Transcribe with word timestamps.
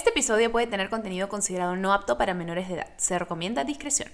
Este 0.00 0.08
episodio 0.08 0.50
puede 0.50 0.66
tener 0.66 0.88
contenido 0.88 1.28
considerado 1.28 1.76
no 1.76 1.92
apto 1.92 2.16
para 2.16 2.32
menores 2.32 2.68
de 2.68 2.76
edad. 2.76 2.86
Se 2.96 3.18
recomienda 3.18 3.64
discreción. 3.64 4.08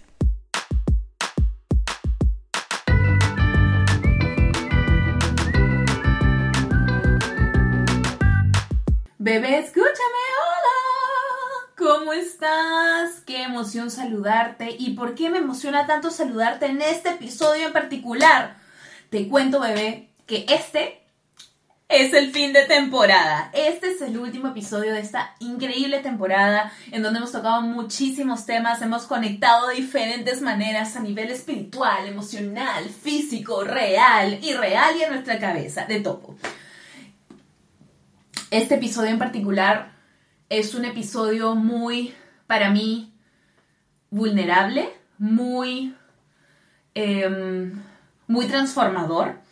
Bebé, 9.18 9.58
escúchame, 9.58 9.92
hola. 10.42 11.68
¿Cómo 11.78 12.12
estás? 12.14 13.20
Qué 13.24 13.44
emoción 13.44 13.92
saludarte. 13.92 14.74
¿Y 14.76 14.94
por 14.94 15.14
qué 15.14 15.30
me 15.30 15.38
emociona 15.38 15.86
tanto 15.86 16.10
saludarte 16.10 16.66
en 16.66 16.82
este 16.82 17.10
episodio 17.10 17.68
en 17.68 17.72
particular? 17.72 18.56
Te 19.10 19.28
cuento, 19.28 19.60
bebé, 19.60 20.10
que 20.26 20.46
este 20.48 21.05
es 21.88 22.12
el 22.14 22.32
fin 22.32 22.52
de 22.52 22.64
temporada. 22.64 23.50
Este 23.54 23.90
es 23.92 24.02
el 24.02 24.18
último 24.18 24.48
episodio 24.48 24.92
de 24.92 25.00
esta 25.00 25.34
increíble 25.38 26.00
temporada 26.00 26.72
en 26.90 27.02
donde 27.02 27.18
hemos 27.18 27.32
tocado 27.32 27.62
muchísimos 27.62 28.44
temas, 28.44 28.82
hemos 28.82 29.04
conectado 29.06 29.68
de 29.68 29.76
diferentes 29.76 30.42
maneras 30.42 30.96
a 30.96 31.00
nivel 31.00 31.30
espiritual, 31.30 32.06
emocional, 32.08 32.88
físico, 32.88 33.62
real, 33.62 34.40
irreal 34.42 34.96
y 34.96 35.02
en 35.02 35.10
nuestra 35.10 35.38
cabeza, 35.38 35.86
de 35.86 36.00
topo. 36.00 36.36
Este 38.50 38.76
episodio 38.76 39.10
en 39.10 39.18
particular 39.18 39.92
es 40.48 40.74
un 40.74 40.84
episodio 40.84 41.54
muy, 41.54 42.14
para 42.48 42.70
mí, 42.70 43.12
vulnerable, 44.10 44.92
muy, 45.18 45.94
em, 46.94 47.80
muy 48.26 48.46
transformador. 48.46 49.45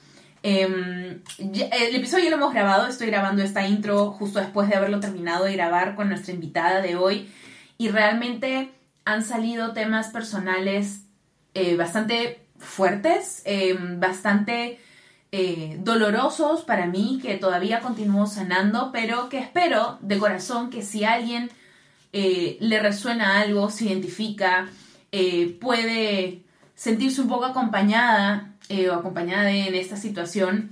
Em, 0.47 1.23
el 1.39 1.97
episodio 1.97 2.25
ya 2.25 2.31
lo 2.31 2.37
hemos 2.37 2.53
grabado, 2.53 2.87
estoy 2.87 3.07
grabando 3.07 3.43
esta 3.43 3.67
intro 3.67 4.11
justo 4.11 4.41
después 4.41 4.69
de 4.69 4.75
haberlo 4.75 5.01
terminado 5.01 5.47
de 5.47 5.55
grabar 5.55 5.97
con 5.97 6.11
nuestra 6.11 6.35
invitada 6.35 6.83
de 6.83 6.97
hoy. 6.97 7.33
Y 7.79 7.89
realmente 7.89 8.71
han 9.07 9.25
salido 9.25 9.73
temas 9.73 10.09
personales 10.09 11.07
eh, 11.55 11.77
bastante 11.77 12.47
fuertes, 12.59 13.41
em, 13.47 13.99
bastante 13.99 14.79
eh, 15.33 15.79
dolorosos 15.81 16.61
para 16.63 16.87
mí 16.89 17.21
que 17.23 17.37
todavía 17.37 17.81
continúo 17.81 18.27
sanando, 18.27 18.91
pero 18.93 19.31
que 19.31 19.39
espero 19.39 19.99
de 20.03 20.19
corazón 20.19 20.69
que 20.69 20.83
si 20.83 21.05
alguien 21.05 21.51
eh, 22.13 22.59
le 22.61 22.81
resuena 22.81 23.41
algo, 23.41 23.71
se 23.71 23.87
identifica, 23.87 24.69
puede 25.61 26.43
sentirse 26.75 27.21
un 27.23 27.29
poco 27.29 27.47
acompañada 27.47 28.54
o 28.71 28.93
acompañada 28.93 29.51
en 29.51 29.75
esta 29.75 29.97
situación, 29.97 30.71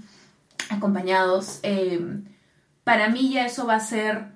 acompañados, 0.71 1.61
para 2.85 3.09
mí 3.09 3.33
ya 3.33 3.47
eso 3.47 3.67
va 3.67 3.77
a 3.77 3.81
ser 3.81 4.27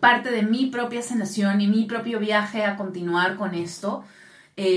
parte 0.00 0.30
de 0.30 0.42
mi 0.42 0.66
propia 0.66 1.02
sanación 1.02 1.60
y 1.60 1.66
mi 1.66 1.84
propio 1.86 2.18
viaje 2.18 2.64
a 2.64 2.76
continuar 2.76 3.36
con 3.36 3.54
esto. 3.54 4.04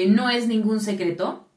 no 0.08 0.30
es 0.30 0.48
ningún 0.48 0.80
secreto 0.80 1.48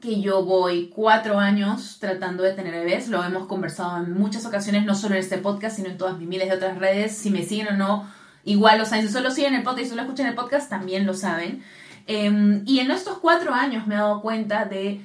que 0.00 0.20
yo 0.20 0.44
voy 0.44 0.90
cuatro 0.94 1.38
años 1.38 1.98
tratando 2.00 2.42
de 2.42 2.52
tener 2.52 2.72
bebés. 2.72 3.08
Lo 3.08 3.22
hemos 3.24 3.46
conversado 3.46 3.98
en 3.98 4.12
muchas 4.12 4.46
ocasiones, 4.46 4.84
no 4.84 4.94
solo 4.94 5.14
en 5.14 5.20
este 5.20 5.38
podcast, 5.38 5.76
sino 5.76 5.88
en 5.88 5.98
todas 5.98 6.18
mis 6.18 6.28
miles 6.28 6.48
de 6.48 6.56
otras 6.56 6.78
redes. 6.78 7.16
Si 7.16 7.30
me 7.30 7.42
siguen 7.42 7.68
o 7.68 7.76
no, 7.76 8.10
igual 8.44 8.78
lo 8.78 8.84
saben. 8.84 9.06
Si 9.06 9.12
solo 9.12 9.30
siguen 9.30 9.54
el 9.54 9.62
podcast 9.62 9.86
y 9.86 9.90
solo 9.90 10.02
escuchan 10.02 10.26
el 10.26 10.34
podcast, 10.34 10.70
también 10.70 11.06
lo 11.06 11.14
saben. 11.14 11.62
Em, 12.06 12.62
y 12.66 12.78
en 12.80 12.90
estos 12.90 13.18
cuatro 13.18 13.52
años 13.52 13.86
me 13.86 13.94
he 13.94 13.98
dado 13.98 14.22
cuenta 14.22 14.64
de, 14.64 15.00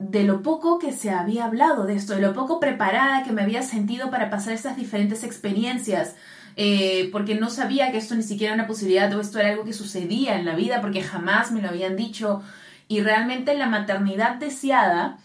de 0.00 0.24
lo 0.24 0.42
poco 0.42 0.78
que 0.78 0.92
se 0.92 1.10
había 1.10 1.44
hablado 1.44 1.84
de 1.84 1.94
esto, 1.94 2.14
de 2.14 2.22
lo 2.22 2.32
poco 2.32 2.58
preparada 2.58 3.22
que 3.22 3.32
me 3.32 3.42
había 3.42 3.62
sentido 3.62 4.10
para 4.10 4.30
pasar 4.30 4.54
estas 4.54 4.76
diferentes 4.76 5.22
experiencias. 5.22 6.16
Eh, 6.56 7.10
porque 7.12 7.36
no 7.36 7.48
sabía 7.48 7.92
que 7.92 7.98
esto 7.98 8.14
ni 8.14 8.22
siquiera 8.22 8.54
era 8.54 8.62
una 8.62 8.66
posibilidad 8.66 9.14
o 9.14 9.20
esto 9.20 9.38
era 9.38 9.50
algo 9.50 9.64
que 9.64 9.72
sucedía 9.72 10.36
en 10.38 10.46
la 10.46 10.56
vida, 10.56 10.80
porque 10.80 11.02
jamás 11.02 11.52
me 11.52 11.60
lo 11.60 11.68
habían 11.68 11.96
dicho. 11.96 12.42
Y 12.88 13.02
realmente 13.02 13.54
la 13.56 13.66
maternidad 13.66 14.36
deseada 14.36 15.18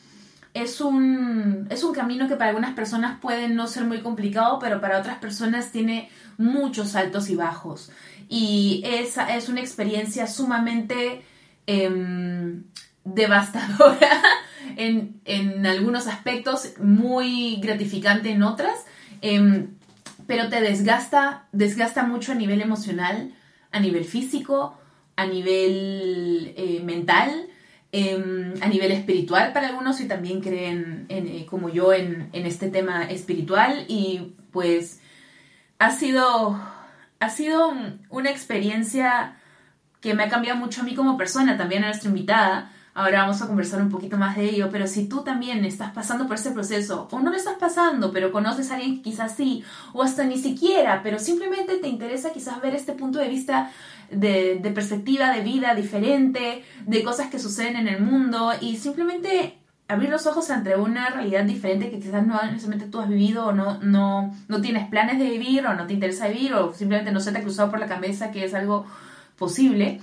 es 0.53 0.81
un, 0.81 1.67
es 1.69 1.83
un 1.83 1.93
camino 1.93 2.27
que 2.27 2.35
para 2.35 2.49
algunas 2.49 2.73
personas 2.73 3.19
puede 3.21 3.47
no 3.47 3.67
ser 3.67 3.85
muy 3.85 4.01
complicado, 4.01 4.59
pero 4.59 4.81
para 4.81 4.99
otras 4.99 5.17
personas 5.19 5.71
tiene 5.71 6.09
muchos 6.37 6.95
altos 6.95 7.29
y 7.29 7.35
bajos. 7.35 7.91
Y 8.27 8.83
esa 8.85 9.35
es 9.35 9.47
una 9.47 9.61
experiencia 9.61 10.27
sumamente 10.27 11.23
em, 11.65 12.63
devastadora 13.05 14.21
en, 14.77 15.65
algunos 15.65 16.07
aspectos, 16.07 16.73
muy 16.79 17.57
gratificante 17.57 18.31
en 18.31 18.43
otras, 18.43 18.85
em, 19.21 19.75
pero 20.27 20.49
te 20.49 20.61
desgasta, 20.61 21.47
desgasta 21.51 22.03
mucho 22.03 22.31
a 22.31 22.35
nivel 22.35 22.61
emocional, 22.61 23.33
a 23.71 23.79
nivel 23.79 24.05
físico, 24.05 24.77
a 25.15 25.25
nivel 25.25 26.53
eh, 26.57 26.81
mental 26.83 27.47
Em, 27.97 28.53
a 28.61 28.67
nivel 28.67 28.91
espiritual 28.91 29.53
para 29.53 29.69
algunos 29.69 30.01
y 30.01 30.07
también 30.09 30.41
creen 30.41 31.05
eh, 31.07 31.45
como 31.49 31.69
yo 31.69 31.93
en, 31.93 32.29
este 32.33 32.69
tema 32.69 33.05
espiritual 33.05 33.85
y 33.87 34.35
pues 34.51 34.99
ha 35.79 35.91
sido, 35.91 36.59
ha 37.21 37.29
sido 37.29 37.73
una 38.09 38.31
experiencia 38.31 39.37
que 40.01 40.13
me 40.13 40.23
ha 40.23 40.27
cambiado 40.27 40.59
mucho 40.59 40.81
a 40.81 40.83
mí 40.83 40.93
como 40.93 41.17
persona, 41.17 41.55
también 41.55 41.85
a 41.85 41.87
nuestra 41.87 42.09
invitada. 42.09 42.73
Ahora 42.97 43.23
vamos 43.23 43.41
a 43.41 43.47
conversar 43.47 43.81
un 43.81 43.89
poquito 43.89 44.15
más 44.15 44.37
de 44.37 44.45
ello, 44.45 44.69
pero 44.71 44.87
si 44.87 45.09
tú 45.09 45.21
también 45.21 45.65
estás 45.65 45.91
pasando 45.91 46.27
por 46.27 46.37
ese 46.37 46.51
proceso, 46.51 47.09
o 47.11 47.19
no 47.19 47.29
lo 47.29 47.35
estás 47.35 47.57
pasando, 47.59 48.13
pero 48.13 48.31
conoces 48.31 48.71
a 48.71 48.75
alguien 48.75 49.01
quizás 49.01 49.35
sí, 49.35 49.65
o 49.91 50.01
hasta 50.01 50.23
ni 50.23 50.37
siquiera, 50.37 51.01
pero 51.03 51.19
simplemente 51.19 51.75
te 51.75 51.89
interesa 51.89 52.31
quizás 52.31 52.61
ver 52.61 52.73
este 52.73 52.93
punto 52.93 53.19
de 53.19 53.27
vista 53.27 53.69
de, 54.11 54.61
perspectiva 54.73 55.29
de 55.31 55.41
vida 55.41 55.75
diferente, 55.75 56.63
de 56.85 57.03
cosas 57.03 57.27
que 57.27 57.37
suceden 57.37 57.75
en 57.75 57.89
el 57.89 58.01
mundo 58.01 58.53
y 58.61 58.77
simplemente 58.77 59.57
abrir 59.89 60.09
los 60.09 60.25
ojos 60.25 60.49
ante 60.49 60.77
una 60.77 61.09
realidad 61.09 61.43
diferente 61.43 61.91
que 61.91 61.99
quizás 61.99 62.25
no 62.25 62.41
necesariamente 62.43 62.89
tú 62.89 63.01
has 63.01 63.09
vivido 63.09 63.47
o 63.47 63.51
no, 63.51 63.77
no, 63.79 64.33
no 64.47 64.61
tienes 64.61 64.87
planes 64.87 65.19
de 65.19 65.29
vivir 65.29 65.67
o 65.67 65.73
no 65.73 65.85
te 65.85 65.93
interesa 65.95 66.29
vivir 66.29 66.53
o 66.53 66.73
simplemente 66.73 67.11
no 67.11 67.19
se 67.19 67.33
te 67.33 67.39
ha 67.39 67.43
cruzado 67.43 67.69
por 67.69 67.79
la 67.81 67.87
cabeza 67.87 68.31
que 68.31 68.45
es 68.45 68.53
algo 68.53 68.85
posible. 69.37 69.99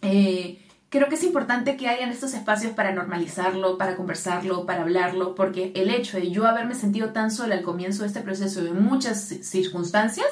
Eh, 0.00 0.62
creo 0.96 1.08
que 1.08 1.14
es 1.14 1.24
importante 1.24 1.76
que 1.76 1.88
hayan 1.88 2.10
estos 2.10 2.34
espacios 2.34 2.72
para 2.72 2.92
normalizarlo, 2.92 3.78
para 3.78 3.96
conversarlo, 3.96 4.66
para 4.66 4.82
hablarlo, 4.82 5.34
porque 5.34 5.72
el 5.74 5.90
hecho 5.90 6.16
de 6.16 6.30
yo 6.30 6.46
haberme 6.46 6.74
sentido 6.74 7.10
tan 7.10 7.30
sola 7.30 7.54
al 7.54 7.62
comienzo 7.62 8.02
de 8.02 8.08
este 8.08 8.20
proceso 8.20 8.60
en 8.60 8.82
muchas 8.82 9.20
circunstancias, 9.20 10.26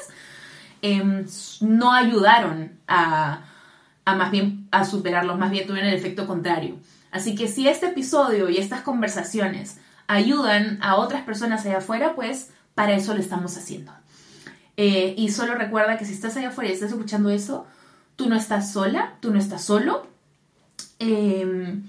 Em, 0.87 1.25
no 1.61 1.93
ayudaron 1.93 2.77
a, 2.87 3.41
más 4.05 4.29
bien 4.29 4.67
a 4.69 4.85
superarlos, 4.85 5.39
más 5.39 5.49
bien 5.49 5.65
tuvieron 5.65 5.89
el 5.89 5.95
efecto 5.95 6.27
contrario. 6.27 6.77
Así 7.09 7.33
que 7.33 7.47
si 7.47 7.67
este 7.67 7.87
episodio 7.87 8.51
y 8.51 8.57
estas 8.57 8.81
conversaciones 8.81 9.79
ayudan 10.05 10.77
a 10.83 10.97
otras 10.97 11.23
personas 11.23 11.65
allá 11.65 11.79
afuera, 11.79 12.13
pues 12.13 12.51
para 12.75 12.93
eso 12.93 13.15
lo 13.15 13.19
estamos 13.19 13.57
haciendo. 13.57 13.93
Eh, 14.77 15.15
y 15.17 15.31
solo 15.31 15.55
recuerda 15.55 15.97
que 15.97 16.05
si 16.05 16.13
estás 16.13 16.37
allá 16.37 16.49
afuera 16.49 16.69
y 16.69 16.73
estás 16.73 16.91
escuchando 16.91 17.31
eso, 17.31 17.65
tú 18.15 18.29
no 18.29 18.35
estás 18.35 18.71
sola, 18.71 19.15
tú 19.21 19.31
no 19.31 19.39
estás 19.39 19.63
solo. 19.63 20.07
Em, 20.99 21.83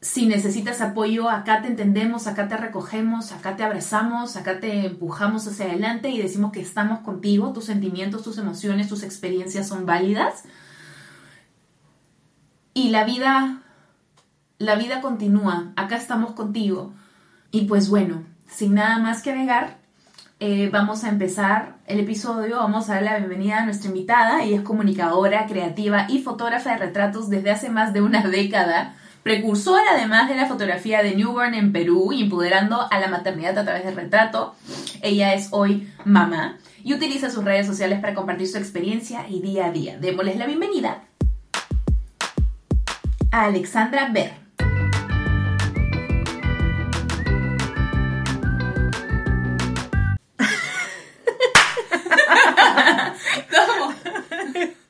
si 0.00 0.26
necesitas 0.26 0.80
apoyo, 0.80 1.28
acá 1.28 1.62
te 1.62 1.68
entendemos, 1.68 2.26
acá 2.26 2.48
te 2.48 2.56
recogemos, 2.56 3.32
acá 3.32 3.56
te 3.56 3.64
abrazamos, 3.64 4.36
acá 4.36 4.60
te 4.60 4.86
empujamos 4.86 5.46
hacia 5.46 5.66
adelante 5.66 6.10
y 6.10 6.22
decimos 6.22 6.52
que 6.52 6.60
estamos 6.60 7.00
contigo, 7.00 7.52
tus 7.52 7.64
sentimientos, 7.64 8.22
tus 8.22 8.38
emociones, 8.38 8.88
tus 8.88 9.02
experiencias 9.02 9.66
son 9.66 9.84
válidas. 9.84 10.44
Y 12.72 12.90
la 12.90 13.04
vida, 13.04 13.62
la 14.58 14.76
vida 14.76 15.00
continúa, 15.00 15.72
acá 15.76 15.96
estamos 15.96 16.32
contigo. 16.32 16.92
Y 17.50 17.62
pues 17.62 17.88
bueno, 17.88 18.22
sin 18.48 18.74
nada 18.74 18.98
más 18.98 19.22
que 19.22 19.30
agregar, 19.30 19.75
eh, 20.38 20.68
vamos 20.70 21.04
a 21.04 21.08
empezar 21.08 21.76
el 21.86 22.00
episodio, 22.00 22.56
vamos 22.56 22.90
a 22.90 22.94
dar 22.94 23.02
la 23.02 23.16
bienvenida 23.16 23.58
a 23.58 23.64
nuestra 23.64 23.88
invitada, 23.88 24.42
ella 24.42 24.56
es 24.56 24.62
comunicadora, 24.62 25.46
creativa 25.46 26.06
y 26.08 26.20
fotógrafa 26.20 26.72
de 26.72 26.78
retratos 26.78 27.30
desde 27.30 27.50
hace 27.50 27.70
más 27.70 27.94
de 27.94 28.02
una 28.02 28.22
década 28.28 28.94
precursora 29.22 29.82
además 29.92 30.28
de 30.28 30.36
la 30.36 30.46
fotografía 30.46 31.02
de 31.02 31.16
Newborn 31.16 31.54
en 31.54 31.72
Perú, 31.72 32.12
empoderando 32.12 32.86
a 32.88 33.00
la 33.00 33.08
maternidad 33.08 33.58
a 33.58 33.64
través 33.64 33.84
del 33.84 33.96
retrato. 33.96 34.54
Ella 35.02 35.34
es 35.34 35.48
hoy 35.50 35.90
mamá 36.04 36.58
y 36.84 36.94
utiliza 36.94 37.28
sus 37.30 37.42
redes 37.42 37.66
sociales 37.66 37.98
para 37.98 38.14
compartir 38.14 38.46
su 38.46 38.58
experiencia 38.58 39.26
y 39.28 39.40
día 39.40 39.66
a 39.66 39.72
día. 39.72 39.98
Démosles 39.98 40.36
la 40.36 40.46
bienvenida 40.46 41.02
a 43.32 43.44
Alexandra 43.46 44.10
Ver. 44.12 44.45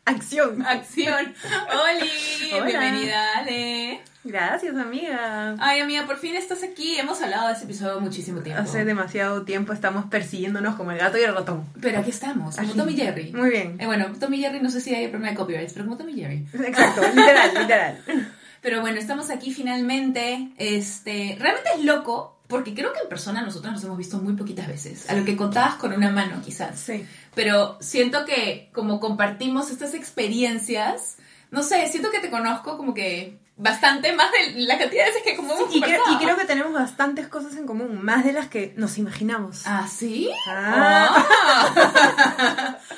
Acción. 0.06 0.64
Acción. 0.64 1.34
Oli, 1.68 2.62
bienvenida, 2.64 3.38
Ale. 3.38 4.00
Gracias, 4.22 4.76
amiga. 4.76 5.56
Ay, 5.58 5.80
amiga, 5.80 6.06
por 6.06 6.18
fin 6.18 6.36
estás 6.36 6.62
aquí. 6.62 6.96
Hemos 6.96 7.20
hablado 7.22 7.48
de 7.48 7.54
ese 7.54 7.64
episodio 7.64 8.00
muchísimo 8.00 8.40
tiempo. 8.40 8.62
Hace 8.62 8.84
demasiado 8.84 9.42
tiempo 9.42 9.72
estamos 9.72 10.04
persiguiéndonos 10.06 10.76
como 10.76 10.92
el 10.92 10.98
gato 10.98 11.18
y 11.18 11.22
el 11.22 11.34
ratón. 11.34 11.66
Pero 11.80 11.98
aquí 11.98 12.10
estamos, 12.10 12.54
como. 12.54 12.72
Tommy 12.74 12.94
Jerry. 12.94 13.32
Muy 13.32 13.50
bien. 13.50 13.80
Eh, 13.80 13.86
bueno, 13.86 14.06
Tommy 14.20 14.38
Jerry 14.38 14.60
no 14.60 14.70
sé 14.70 14.80
si 14.80 14.94
hay 14.94 15.08
problema 15.08 15.30
de 15.30 15.36
copyrights, 15.36 15.72
pero 15.72 15.86
como 15.86 15.96
Tommy 15.96 16.14
Jerry. 16.14 16.46
Exacto, 16.52 17.02
literal, 17.02 17.54
literal. 17.54 17.98
Pero 18.62 18.80
bueno, 18.80 18.98
estamos 18.98 19.30
aquí 19.30 19.52
finalmente. 19.52 20.50
Este, 20.56 21.36
realmente 21.38 21.70
es 21.76 21.84
loco, 21.84 22.36
porque 22.48 22.74
creo 22.74 22.92
que 22.92 23.00
en 23.00 23.08
persona 23.08 23.42
nosotros 23.42 23.72
nos 23.72 23.84
hemos 23.84 23.96
visto 23.96 24.18
muy 24.18 24.34
poquitas 24.34 24.66
veces. 24.66 25.08
A 25.08 25.14
lo 25.14 25.24
que 25.24 25.36
contabas 25.36 25.74
con 25.76 25.92
una 25.92 26.10
mano, 26.10 26.40
quizás. 26.44 26.78
Sí. 26.78 27.06
Pero 27.36 27.76
siento 27.80 28.24
que 28.24 28.70
como 28.72 28.98
compartimos 28.98 29.70
estas 29.70 29.94
experiencias, 29.94 31.18
no 31.52 31.62
sé, 31.62 31.86
siento 31.86 32.10
que 32.10 32.18
te 32.18 32.30
conozco 32.30 32.76
como 32.76 32.94
que 32.94 33.38
bastante 33.58 34.12
más 34.14 34.28
de 34.32 34.60
la 34.62 34.76
cantidad 34.78 35.04
de 35.04 35.10
veces 35.10 35.22
que 35.22 35.36
como 35.36 35.54
hemos 35.54 35.74
Y 35.74 35.80
creo, 35.80 35.98
conversado. 36.02 36.14
y 36.14 36.24
creo 36.24 36.36
que 36.38 36.44
tenemos 36.46 36.72
bastantes 36.72 37.28
cosas 37.28 37.54
en 37.56 37.66
común, 37.66 38.02
más 38.04 38.24
de 38.24 38.32
las 38.32 38.48
que 38.48 38.72
nos 38.76 38.98
imaginamos. 38.98 39.62
¿Ah, 39.66 39.86
sí? 39.88 40.30
Ah. 40.48 41.16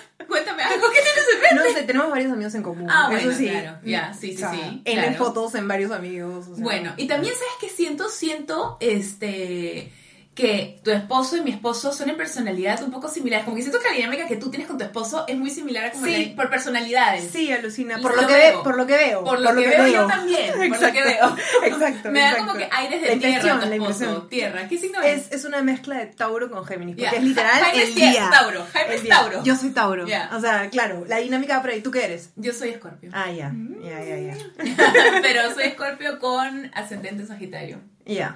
Cuéntame 0.29 0.63
algo 0.63 0.87
que 0.91 1.01
tienes 1.01 1.25
en 1.35 1.41
mente. 1.41 1.71
No 1.71 1.75
sé, 1.79 1.83
tenemos 1.87 2.11
varios 2.11 2.33
amigos 2.33 2.55
en 2.55 2.63
común. 2.63 2.87
Ah, 2.91 3.07
bueno, 3.11 3.31
eso 3.31 3.39
sí. 3.39 3.49
claro. 3.49 3.79
Ya, 3.85 4.13
sí, 4.13 4.29
sí, 4.29 4.35
O 4.37 4.39
sea, 4.39 4.51
sí, 4.53 4.83
En 4.85 5.01
claro. 5.01 5.17
fotos, 5.17 5.55
en 5.55 5.69
varios 5.69 5.91
amigos. 5.91 6.49
o 6.49 6.55
sea. 6.55 6.63
Bueno, 6.65 6.93
y 6.97 7.07
también 7.07 7.35
sabes 7.35 7.55
que 7.61 7.69
siento, 7.71 8.09
siento, 8.09 8.77
este, 8.81 9.93
que 10.39 10.79
tu 10.85 10.93
esposo 10.93 11.37
y 11.37 11.41
mi 11.41 11.51
esposo 11.51 11.93
son 11.93 12.09
en 12.11 12.17
personalidad 12.17 12.81
un 12.85 12.93
poco 12.93 13.09
similares. 13.09 13.45
Como 13.45 13.57
que 13.57 13.63
siento 13.63 13.81
que 13.81 13.89
la 13.89 13.95
dinámica 13.97 14.29
que 14.29 14.37
tú 14.37 14.51
tienes 14.51 14.69
con 14.69 14.79
tu 14.79 14.85
esposo 14.85 15.25
es 15.27 15.37
muy 15.37 15.51
similar 15.51 15.87
a 15.87 15.91
como 15.91 16.07
Sí. 16.07 16.27
la- 16.27 16.37
por 16.37 16.49
personalidades. 16.49 17.29
Sí, 17.33 17.51
alucina. 17.51 17.99
Por 18.01 18.15
lo 18.15 18.23
lo, 18.23 18.29
que 18.29 18.35
veo. 18.35 18.59
ve- 18.59 18.63
por 18.65 18.77
lo 18.77 18.87
que 18.87 18.97
veo. 18.97 19.25
Por 19.25 19.41
lo 19.41 19.51
que 19.53 19.67
veo 19.67 19.87
yo 19.89 20.07
también, 20.07 20.53
por 20.53 20.59
lo 20.59 20.65
Exacto. 20.67 20.93
que 20.93 21.03
veo. 21.03 21.37
Exacto. 21.65 22.11
Me 22.13 22.21
da 22.21 22.31
exacto. 22.31 22.47
como 22.47 22.59
que 22.61 22.69
aires 22.71 23.03
de 23.03 23.09
La 23.09 23.19
tierra 23.21 23.41
tu 23.41 23.47
la 23.47 23.53
esposo. 23.75 23.75
impresión. 23.75 24.29
Tierra. 24.29 24.69
¿Qué 24.69 24.79
signo 24.79 25.03
es? 25.03 25.27
Es, 25.27 25.33
es 25.33 25.45
una 25.45 25.61
mezcla 25.63 25.99
de 25.99 26.07
Tauro 26.07 26.49
con 26.51 26.65
Géminis, 26.65 26.95
porque 26.95 27.11
Ya. 27.11 27.19
es 27.19 27.25
literal 27.25 27.51
Jaime 27.61 27.83
el 27.83 27.89
es 27.89 27.95
día. 27.97 28.31
Tauro, 28.31 28.67
Jaime 28.73 28.91
el 28.91 28.95
es 28.97 29.03
día. 29.03 29.15
Tauro. 29.17 29.43
Yo 29.43 29.57
soy 29.57 29.71
Tauro. 29.71 30.07
Ya. 30.07 30.31
O 30.33 30.41
sea, 30.41 30.71
claro, 30.71 31.05
la 31.09 31.17
dinámica 31.17 31.57
va 31.57 31.63
por 31.63 31.71
ahí. 31.73 31.81
¿Tú 31.81 31.91
qué 31.91 32.05
eres? 32.05 32.31
Yo 32.37 32.53
soy 32.53 32.69
escorpio. 32.69 33.11
Ah, 33.13 33.33
ya. 33.33 33.53
Ya, 33.83 34.05
ya, 34.05 34.19
ya. 34.19 34.37
pero 35.23 35.53
soy 35.53 35.65
escorpio 35.65 36.21
con 36.21 36.71
ascendente 36.75 37.27
sagitario. 37.27 37.81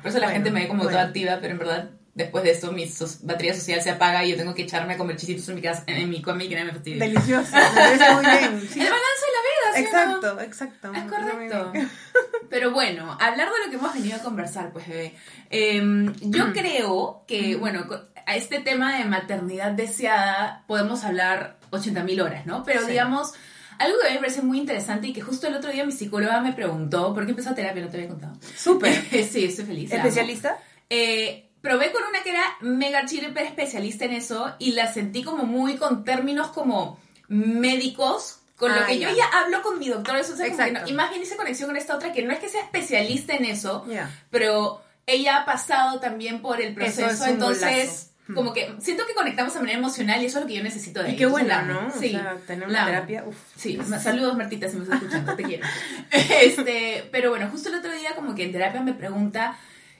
Por 0.02 0.08
eso 0.10 0.18
la 0.18 0.26
Bueno, 0.26 0.30
gente 0.32 0.50
me 0.50 0.60
ve 0.60 0.68
como 0.68 0.82
bueno. 0.82 0.96
toda 0.96 1.08
activa, 1.08 1.38
pero 1.40 1.52
en 1.54 1.58
verdad, 1.58 1.90
después 2.14 2.44
de 2.44 2.50
esto, 2.50 2.72
mi 2.72 2.86
so- 2.88 3.08
batería 3.22 3.54
social 3.54 3.80
se 3.82 3.90
apaga 3.90 4.24
y 4.24 4.30
yo 4.30 4.36
tengo 4.36 4.54
que 4.54 4.62
echarme 4.62 4.94
a 4.94 4.98
comer 4.98 5.16
chisitos 5.16 5.48
en 5.48 5.54
mi 5.54 5.62
casa, 5.62 5.84
en, 5.86 5.96
en 5.96 6.10
mi 6.10 6.20
cómic 6.20 6.50
y 6.50 6.54
no 6.54 6.64
me 6.64 6.72
fastidia. 6.72 7.04
Delicioso. 7.06 7.50
Me 7.56 7.62
parece 7.74 8.12
muy 8.14 8.24
bien. 8.24 8.60
Sí. 8.70 8.80
El 8.80 8.90
balance 8.90 9.24
de 9.26 9.32
la 9.32 9.42
vida, 9.48 9.76
¿sí 9.76 9.82
no? 9.82 9.88
Exacto, 9.88 10.40
exacto. 10.40 10.92
Es 10.94 11.02
correcto. 11.04 11.72
Pero 12.50 12.70
bueno, 12.70 13.12
hablar 13.18 13.48
de 13.48 13.64
lo 13.64 13.70
que 13.70 13.76
hemos 13.76 13.94
venido 13.94 14.16
a 14.16 14.22
conversar, 14.22 14.72
pues, 14.72 14.86
bebé. 14.86 15.14
Em, 15.48 16.12
yo 16.20 16.52
creo 16.52 17.24
que, 17.26 17.56
bueno, 17.56 17.86
co- 17.86 18.00
a 18.26 18.36
este 18.36 18.60
tema 18.60 18.98
de 18.98 19.04
maternidad 19.06 19.72
deseada 19.72 20.64
podemos 20.66 21.02
hablar 21.04 21.56
80.000 21.70 22.20
horas, 22.22 22.44
¿no? 22.46 22.62
Pero 22.64 22.82
Sí. 22.82 22.90
digamos, 22.90 23.32
algo 23.78 23.98
que 24.00 24.06
a 24.06 24.10
mí 24.10 24.14
me 24.14 24.20
parece 24.20 24.42
muy 24.42 24.58
interesante 24.58 25.08
y 25.08 25.12
que 25.12 25.20
justo 25.20 25.46
el 25.46 25.54
otro 25.54 25.70
día 25.70 25.84
mi 25.84 25.92
psicóloga 25.92 26.40
me 26.40 26.52
preguntó, 26.52 27.12
¿por 27.14 27.24
qué 27.24 27.30
empezó 27.30 27.54
terapia? 27.54 27.82
No 27.82 27.88
te 27.90 27.96
había 27.98 28.08
contado. 28.08 28.34
Súper. 28.56 28.94
sí, 29.30 29.44
estoy 29.44 29.64
feliz. 29.64 29.92
¿Especialista? 29.92 30.58
Eh, 30.90 31.48
probé 31.60 31.92
con 31.92 32.02
una 32.04 32.22
que 32.22 32.30
era 32.30 32.44
mega 32.60 33.04
chile 33.06 33.32
especialista 33.34 34.04
en 34.04 34.12
eso 34.12 34.54
y 34.58 34.72
la 34.72 34.92
sentí 34.92 35.22
como 35.22 35.44
muy 35.44 35.76
con 35.76 36.04
términos 36.04 36.48
como 36.48 36.98
médicos. 37.28 38.38
Con 38.56 38.72
lo 38.72 38.80
Ah, 38.82 38.86
que 38.86 38.98
yo 39.00 39.08
ya 39.10 39.24
hablo 39.40 39.60
con 39.62 39.78
mi 39.80 39.88
doctor, 39.88 40.16
eso, 40.18 40.36
que 40.36 40.42
no- 40.50 40.62
Exacto. 40.64 40.88
y 40.88 40.92
más 40.92 41.10
bien 41.10 41.22
hice 41.22 41.34
conexión 41.36 41.68
con 41.68 41.76
esta 41.76 41.96
otra 41.96 42.12
que 42.12 42.22
no 42.22 42.32
es 42.32 42.38
que 42.38 42.48
sea 42.48 42.60
especialista 42.62 43.34
en 43.34 43.44
eso, 43.46 43.84
pero 44.30 44.80
ella 45.04 45.38
ha 45.38 45.44
pasado 45.44 45.98
también 45.98 46.40
por 46.42 46.60
el 46.60 46.72
proceso, 46.72 47.08
es 47.10 47.20
entonces. 47.22 48.11
Como 48.34 48.52
que 48.52 48.74
siento 48.80 49.04
que 49.06 49.14
conectamos 49.14 49.54
de 49.54 49.60
manera 49.60 49.78
emocional 49.78 50.22
y 50.22 50.26
eso 50.26 50.38
es 50.38 50.44
lo 50.44 50.48
que 50.48 50.54
yo 50.56 50.62
necesito 50.62 51.02
de 51.02 51.08
Y 51.08 51.12
ella. 51.12 51.18
qué 51.18 51.26
bueno. 51.26 51.62
¿no? 51.62 51.90
Sí, 51.90 52.06
o 52.14 52.18
sea, 52.20 52.36
tener 52.46 52.68
una 52.68 52.84
terapia. 52.86 53.24
Uf. 53.26 53.36
Sí, 53.56 53.78
saludos 54.00 54.36
Martita 54.36 54.68
si 54.68 54.76
me 54.76 54.84
estás 54.84 55.00
escuchando, 55.02 55.34
te 55.36 55.42
quiero. 55.42 55.66
Este, 56.10 57.08
pero 57.12 57.30
bueno, 57.30 57.48
justo 57.50 57.68
el 57.68 57.76
otro 57.76 57.92
día 57.92 58.14
como 58.14 58.34
que 58.34 58.44
en 58.44 58.52
terapia 58.52 58.80
me 58.82 58.92
pregunta, 58.94 59.56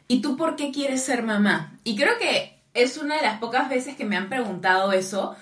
¿y 0.08 0.20
tú 0.22 0.36
por 0.36 0.56
qué 0.56 0.70
quieres 0.72 1.02
ser 1.02 1.22
mamá? 1.22 1.78
Y 1.84 1.96
creo 1.96 2.18
que 2.18 2.58
es 2.74 2.96
una 2.98 3.16
de 3.16 3.22
las 3.22 3.38
pocas 3.38 3.68
veces 3.68 3.96
que 3.96 4.04
me 4.04 4.16
han 4.16 4.28
preguntado 4.28 4.92
eso 4.92 5.36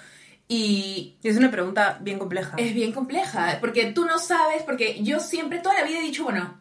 y 0.48 1.16
Y 1.22 1.28
es 1.28 1.36
una 1.36 1.50
pregunta 1.50 1.98
bien 2.00 2.18
compleja. 2.18 2.54
es 2.56 2.74
bien 2.74 2.92
compleja, 2.92 3.58
porque 3.60 3.86
tú 3.92 4.04
no 4.04 4.18
sabes, 4.18 4.62
porque 4.64 5.02
yo 5.02 5.20
siempre 5.20 5.60
toda 5.60 5.74
la 5.76 5.84
vida 5.84 5.98
he 6.00 6.02
dicho, 6.02 6.24
bueno, 6.24 6.59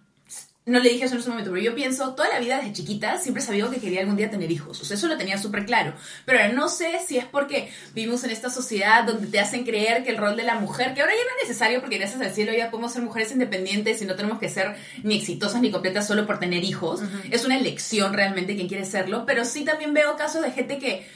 no 0.70 0.80
le 0.80 0.90
dije 0.90 1.06
eso 1.06 1.16
en 1.16 1.22
ese 1.22 1.30
momento, 1.30 1.52
pero 1.52 1.64
yo 1.64 1.74
pienso, 1.74 2.14
toda 2.14 2.30
la 2.30 2.40
vida 2.40 2.58
desde 2.58 2.74
chiquita 2.74 3.18
siempre 3.18 3.42
sabido 3.42 3.72
que 3.72 3.80
quería 3.80 4.02
algún 4.02 4.16
día 4.16 4.30
tener 4.30 4.52
hijos, 4.52 4.80
o 4.80 4.86
sea, 4.86 4.96
eso 4.96 5.08
lo 5.08 5.18
tenía 5.18 5.38
súper 5.38 5.66
claro, 5.66 5.94
pero 6.26 6.40
ahora 6.40 6.54
no 6.54 6.70
sé 6.70 7.00
si 7.06 7.18
es 7.18 7.26
porque 7.26 7.72
vivimos 7.94 8.24
en 8.24 8.30
esta 8.30 8.50
sociedad 8.50 9.04
donde 9.04 9.28
te 9.28 9.40
hacen 9.40 9.66
creer 9.66 10.04
que 10.04 10.12
el 10.12 10.18
rol 10.18 10.36
de 10.38 10.44
la 10.44 10.56
mujer, 10.56 10.94
que 10.94 11.02
ahora 11.02 11.14
ya 11.14 11.24
no 11.24 11.30
es 11.42 11.50
necesario 11.50 11.82
porque 11.82 11.98
gracias 11.98 12.22
al 12.22 12.34
cielo 12.34 12.54
ya 12.54 12.70
podemos 12.70 12.94
ser 12.94 13.02
mujeres 13.02 13.32
independientes 13.32 14.02
y 14.02 14.06
no 14.06 14.16
tenemos 14.16 14.40
que 14.40 14.50
ser 14.50 14.76
ni 15.04 15.18
exitosas 15.18 15.62
ni 15.62 15.72
completas 15.72 16.06
solo 16.06 16.28
por 16.28 16.40
tener 16.40 16.64
hijos, 16.64 17.02
es 17.32 17.46
una 17.46 17.58
elección 17.58 18.14
realmente 18.14 18.56
quien 18.56 18.68
quiere 18.68 18.86
serlo, 18.86 19.26
pero 19.26 19.46
sí 19.46 19.66
también 19.66 19.94
veo 19.94 20.16
casos 20.16 20.44
de 20.44 20.52
gente 20.52 20.78
que 20.78 21.08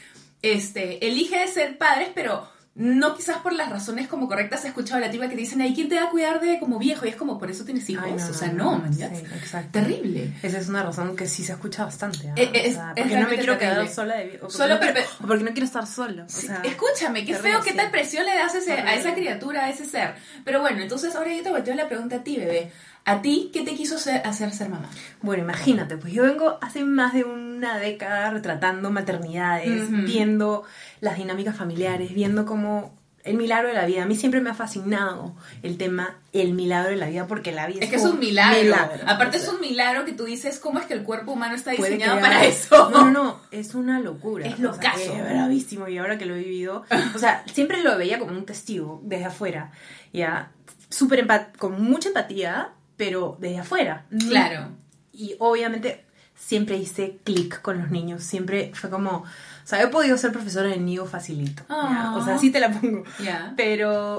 este, 0.42 1.08
elige 1.08 1.48
ser 1.48 1.78
padres, 1.78 2.10
pero 2.14 2.53
no 2.76 3.16
quizás 3.16 3.38
por 3.38 3.54
las 3.54 3.70
razones 3.70 4.08
como 4.08 4.28
correctas. 4.28 4.66
He 4.66 4.70
escuchado 4.70 4.98
a 4.98 5.02
la 5.06 5.12
tipa 5.12 5.26
que 5.30 5.36
te 5.36 5.42
dicen, 5.42 5.62
ay, 5.62 5.76
¿quién 5.76 5.90
te 5.90 5.96
va 5.96 6.06
a 6.06 6.10
cuidar 6.10 6.40
de 6.42 6.60
como 6.60 6.80
viejo? 6.80 7.06
Y 7.06 7.10
es 7.10 7.16
como, 7.16 7.38
por 7.38 7.52
eso 7.52 7.64
tienes 7.66 7.88
hijos. 7.90 8.04
Ay, 8.06 8.14
o 8.30 8.34
sea, 8.34 8.48
no, 8.52 8.84
ya. 8.92 9.10
Sí, 9.10 9.24
exacto. 9.36 9.70
Terrible. 9.74 10.34
Esa 10.42 10.58
es 10.58 10.70
una 10.70 10.82
razón 10.82 11.16
que 11.16 11.28
sí 11.28 11.44
se 11.44 11.52
escucha 11.52 11.86
bastante. 11.86 12.30
¿ah? 12.30 12.34
Eh, 12.36 12.50
eh, 12.54 12.62
es- 12.66 12.72
O 12.74 12.80
sea, 12.80 12.94
porque 12.98 13.20
no 13.20 13.30
me 13.30 13.36
quiero 13.36 13.58
quedar 13.60 13.88
sola 13.90 14.16
de 14.18 14.38
o 14.38 14.40
porque 14.42 14.58
Solo 14.58 14.74
no 14.76 14.80
quiero- 14.80 14.96
perpe- 15.00 15.24
o 15.24 15.28
porque 15.28 15.44
no 15.44 15.52
quiero 15.52 15.66
estar 15.66 15.86
sola. 15.86 16.24
O 16.24 16.30
Sí, 16.30 16.48
sea, 16.48 16.62
Escúchame, 16.64 17.26
qué 17.26 17.34
terrible, 17.34 17.52
feo, 17.52 17.62
qué 17.64 17.74
tal 17.74 17.92
presión 17.92 18.26
le 18.26 18.34
das 18.36 18.56
a, 18.56 18.58
ese- 18.58 18.74
a 18.74 18.96
esa 18.96 19.14
criatura, 19.14 19.66
a 19.66 19.70
ese 19.70 19.86
ser. 19.86 20.16
Pero 20.44 20.62
bueno, 20.62 20.82
entonces 20.82 21.16
ahora 21.16 21.32
yo 21.32 21.44
te 21.44 21.50
volteo 21.52 21.76
la 21.76 21.88
pregunta 21.88 22.16
a 22.18 22.24
ti, 22.24 22.38
bebé. 22.38 22.72
¿A 23.06 23.22
ti 23.22 23.50
qué 23.54 23.64
te 23.64 23.76
quiso 23.76 23.98
ser- 23.98 24.26
hacer 24.26 24.52
ser 24.54 24.70
mamá? 24.70 24.90
Bueno, 25.22 25.44
imagínate, 25.44 25.98
pues 25.98 26.14
yo 26.14 26.24
vengo 26.24 26.58
hace 26.62 26.86
más 26.86 27.14
de 27.14 27.24
una 27.26 27.78
década 27.78 28.30
retratando 28.30 28.92
maternidades, 28.92 29.84
Ujú. 29.90 30.04
viendo 30.06 30.64
las 31.02 31.18
dinámicas 31.18 31.56
familiares, 31.56 32.14
viendo 32.14 32.46
cómo 32.46 32.94
el 33.26 33.38
milagro 33.38 33.70
de 33.70 33.74
la 33.74 33.86
vida. 33.86 34.04
A 34.04 34.06
mí 34.06 34.16
siempre 34.18 34.42
me 34.42 34.50
ha 34.50 34.54
fascinado 34.54 35.34
el 35.64 35.78
tema 35.78 36.18
el 36.34 36.54
milagro 36.54 36.90
de 36.90 36.98
la 36.98 37.08
vida 37.08 37.26
porque 37.26 37.54
la 37.54 37.68
vida 37.68 37.80
Es 37.82 37.90
que 37.90 37.96
es 37.96 38.04
un 38.04 38.20
milagro. 38.20 38.76
Aparte 39.08 39.38
O 39.38 39.40
es 39.40 39.48
un 39.48 39.62
milagro 39.62 40.04
que 40.04 40.12
tú 40.12 40.26
dices, 40.26 40.60
¿cómo 40.60 40.80
es 40.80 40.86
que 40.88 40.94
el 40.94 41.04
cuerpo 41.04 41.32
humano 41.32 41.56
está 41.56 41.72
diseñado 41.72 42.20
para 42.20 42.44
eso? 42.46 42.90
No, 42.90 43.06
no, 43.06 43.12
no, 43.12 43.40
es 43.52 43.76
una 43.76 44.00
locura. 44.02 44.46
Es 44.48 44.60
O 44.60 44.74
sea, 44.74 44.94
es 44.94 45.10
bravísimo 45.24 45.88
y 45.88 45.98
ahora 45.98 46.18
que 46.18 46.26
lo 46.26 46.36
he 46.36 46.40
vivido, 46.40 46.84
o 47.16 47.18
sea, 47.18 47.44
siempre 47.54 47.82
lo 47.82 47.98
veía 47.98 48.20
como 48.20 48.32
un 48.32 48.46
testigo 48.46 49.00
desde 49.06 49.26
afuera, 49.26 49.72
ya, 50.12 50.52
súper 50.90 51.26
con 51.58 51.82
mucha 51.82 52.10
empatía, 52.10 52.72
pero 52.98 53.38
desde 53.40 53.60
afuera. 53.60 54.06
Claro. 54.30 54.70
Y 55.12 55.36
obviamente 55.40 56.06
siempre 56.36 56.78
hice 56.78 57.20
clic 57.24 57.62
con 57.62 57.80
los 57.80 57.92
niños, 57.92 58.24
siempre 58.24 58.72
fue 58.74 58.90
como, 58.90 59.10
o 59.20 59.26
sea, 59.66 59.82
he 59.82 59.88
podido 59.88 60.18
ser 60.18 60.32
profesora 60.32 60.70
de 60.70 60.78
niño 60.78 61.06
facilito, 61.06 61.64
¿ya? 61.70 62.14
O 62.16 62.26
sea, 62.26 62.38
sí 62.38 62.52
te 62.52 62.60
la 62.60 62.70
pongo, 62.72 63.04
Ya. 63.24 63.54
pero, 63.56 64.18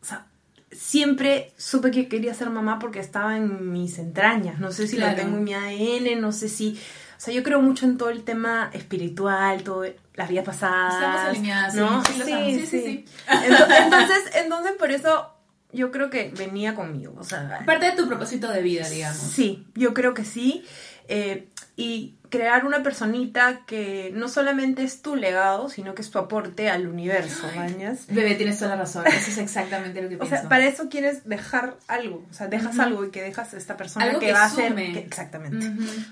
o 0.00 0.04
sea, 0.04 0.26
siempre 0.70 1.52
supe 1.56 1.90
que 1.90 2.08
quería 2.08 2.34
ser 2.34 2.50
mamá 2.50 2.78
porque 2.78 3.00
estaba 3.00 3.36
en 3.36 3.72
mis 3.72 3.98
entrañas. 3.98 4.60
No 4.60 4.70
sé 4.70 4.86
si 4.86 4.96
Claro. 4.96 5.16
lo 5.16 5.22
tengo 5.22 5.36
en 5.38 5.44
mi 5.44 5.54
ADN, 5.54 6.20
no 6.20 6.32
sé 6.32 6.48
si. 6.48 6.78
O 7.16 7.20
sea, 7.20 7.34
yo 7.34 7.42
creo 7.42 7.60
mucho 7.60 7.84
en 7.86 7.96
todo 7.98 8.10
el 8.10 8.22
tema 8.22 8.70
espiritual, 8.72 9.64
todo 9.64 9.84
las 10.14 10.28
vidas 10.28 10.44
pasadas. 10.44 10.94
Estamos 10.94 11.20
alineadas, 11.30 11.72
sí, 11.72 11.80
¿no? 11.80 12.04
sí. 12.04 12.12
Sí, 12.24 12.66
sí, 12.66 12.80
sí. 12.82 13.04
Ento- 13.26 13.66
Entonces, 13.84 14.18
entonces, 14.36 14.72
por 14.78 14.92
eso 14.92 15.30
yo 15.72 15.90
creo 15.90 16.10
que 16.10 16.32
venía 16.36 16.74
conmigo. 16.74 17.14
O 17.18 17.24
sea, 17.24 17.62
Parte 17.66 17.86
de 17.86 17.96
tu 17.96 18.08
propósito 18.08 18.50
de 18.50 18.62
vida, 18.62 18.88
digamos. 18.88 19.18
Sí, 19.18 19.66
yo 19.74 19.94
creo 19.94 20.14
que 20.14 20.24
sí. 20.24 20.64
Eh, 21.08 21.48
y 21.76 22.17
crear 22.30 22.64
una 22.66 22.82
personita 22.82 23.60
que 23.66 24.10
no 24.14 24.28
solamente 24.28 24.82
es 24.82 25.02
tu 25.02 25.16
legado, 25.16 25.68
sino 25.68 25.94
que 25.94 26.02
es 26.02 26.10
tu 26.10 26.18
aporte 26.18 26.68
al 26.70 26.86
universo, 26.86 27.48
¿mañas? 27.56 28.06
Bebé, 28.08 28.34
tienes 28.34 28.58
toda 28.58 28.72
la 28.72 28.82
razón. 28.82 29.06
Eso 29.06 29.30
es 29.30 29.38
exactamente 29.38 30.02
lo 30.02 30.08
que 30.08 30.16
O 30.16 30.18
pienso. 30.20 30.36
sea, 30.36 30.48
para 30.48 30.66
eso 30.66 30.88
quieres 30.88 31.24
dejar 31.28 31.76
algo, 31.88 32.24
o 32.30 32.34
sea, 32.34 32.46
dejas 32.48 32.78
algo 32.78 33.04
y 33.04 33.10
que 33.10 33.22
dejas 33.22 33.54
esta 33.54 33.76
persona 33.76 34.04
Algo 34.06 34.20
que, 34.20 34.26
que 34.26 34.32
va 34.32 34.44
a 34.44 34.50
ser 34.50 34.74
que- 34.74 34.98
exactamente. 34.98 35.66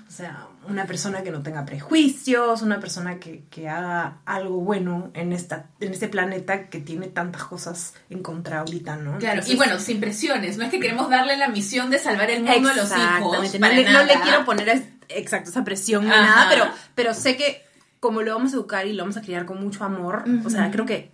O 0.07 0.11
sea, 0.11 0.47
una 0.67 0.85
persona 0.85 1.23
que 1.23 1.31
no 1.31 1.41
tenga 1.43 1.65
prejuicios, 1.65 2.61
una 2.61 2.79
persona 2.79 3.19
que, 3.19 3.43
que 3.49 3.69
haga 3.69 4.17
algo 4.25 4.57
bueno 4.61 5.11
en 5.13 5.33
esta 5.33 5.67
en 5.79 5.91
este 5.93 6.07
planeta 6.09 6.67
que 6.69 6.79
tiene 6.79 7.07
tantas 7.07 7.43
cosas 7.43 7.93
en 8.09 8.21
contra 8.23 8.59
ahorita, 8.59 8.95
¿no? 8.97 9.17
Claro, 9.19 9.35
Entonces- 9.35 9.53
y 9.53 9.57
bueno, 9.57 9.79
sin 9.79 9.99
presiones. 9.99 10.57
No 10.57 10.65
es 10.65 10.71
que 10.71 10.79
queremos 10.79 11.09
darle 11.09 11.37
la 11.37 11.47
misión 11.47 11.89
de 11.89 11.99
salvar 11.99 12.29
el 12.31 12.43
mundo 12.43 12.69
a 12.69 12.73
los 12.73 12.89
hijos. 12.91 13.59
No 13.59 13.67
le, 13.69 13.83
no 13.83 13.91
nada. 13.91 14.03
le 14.05 14.19
quiero 14.21 14.45
poner 14.45 14.69
es- 14.69 14.83
exacto 15.09 15.49
esa 15.49 15.63
presión 15.63 16.03
ni 16.03 16.09
nada, 16.09 16.47
pero, 16.49 16.65
pero 16.95 17.13
sé 17.13 17.37
que 17.37 17.63
como 17.99 18.21
lo 18.21 18.33
vamos 18.35 18.53
a 18.53 18.55
educar 18.55 18.87
y 18.87 18.93
lo 18.93 19.03
vamos 19.03 19.17
a 19.17 19.21
criar 19.21 19.45
con 19.45 19.61
mucho 19.61 19.83
amor, 19.83 20.23
o 20.45 20.49
sea, 20.49 20.71
creo 20.71 20.85
que 20.85 21.11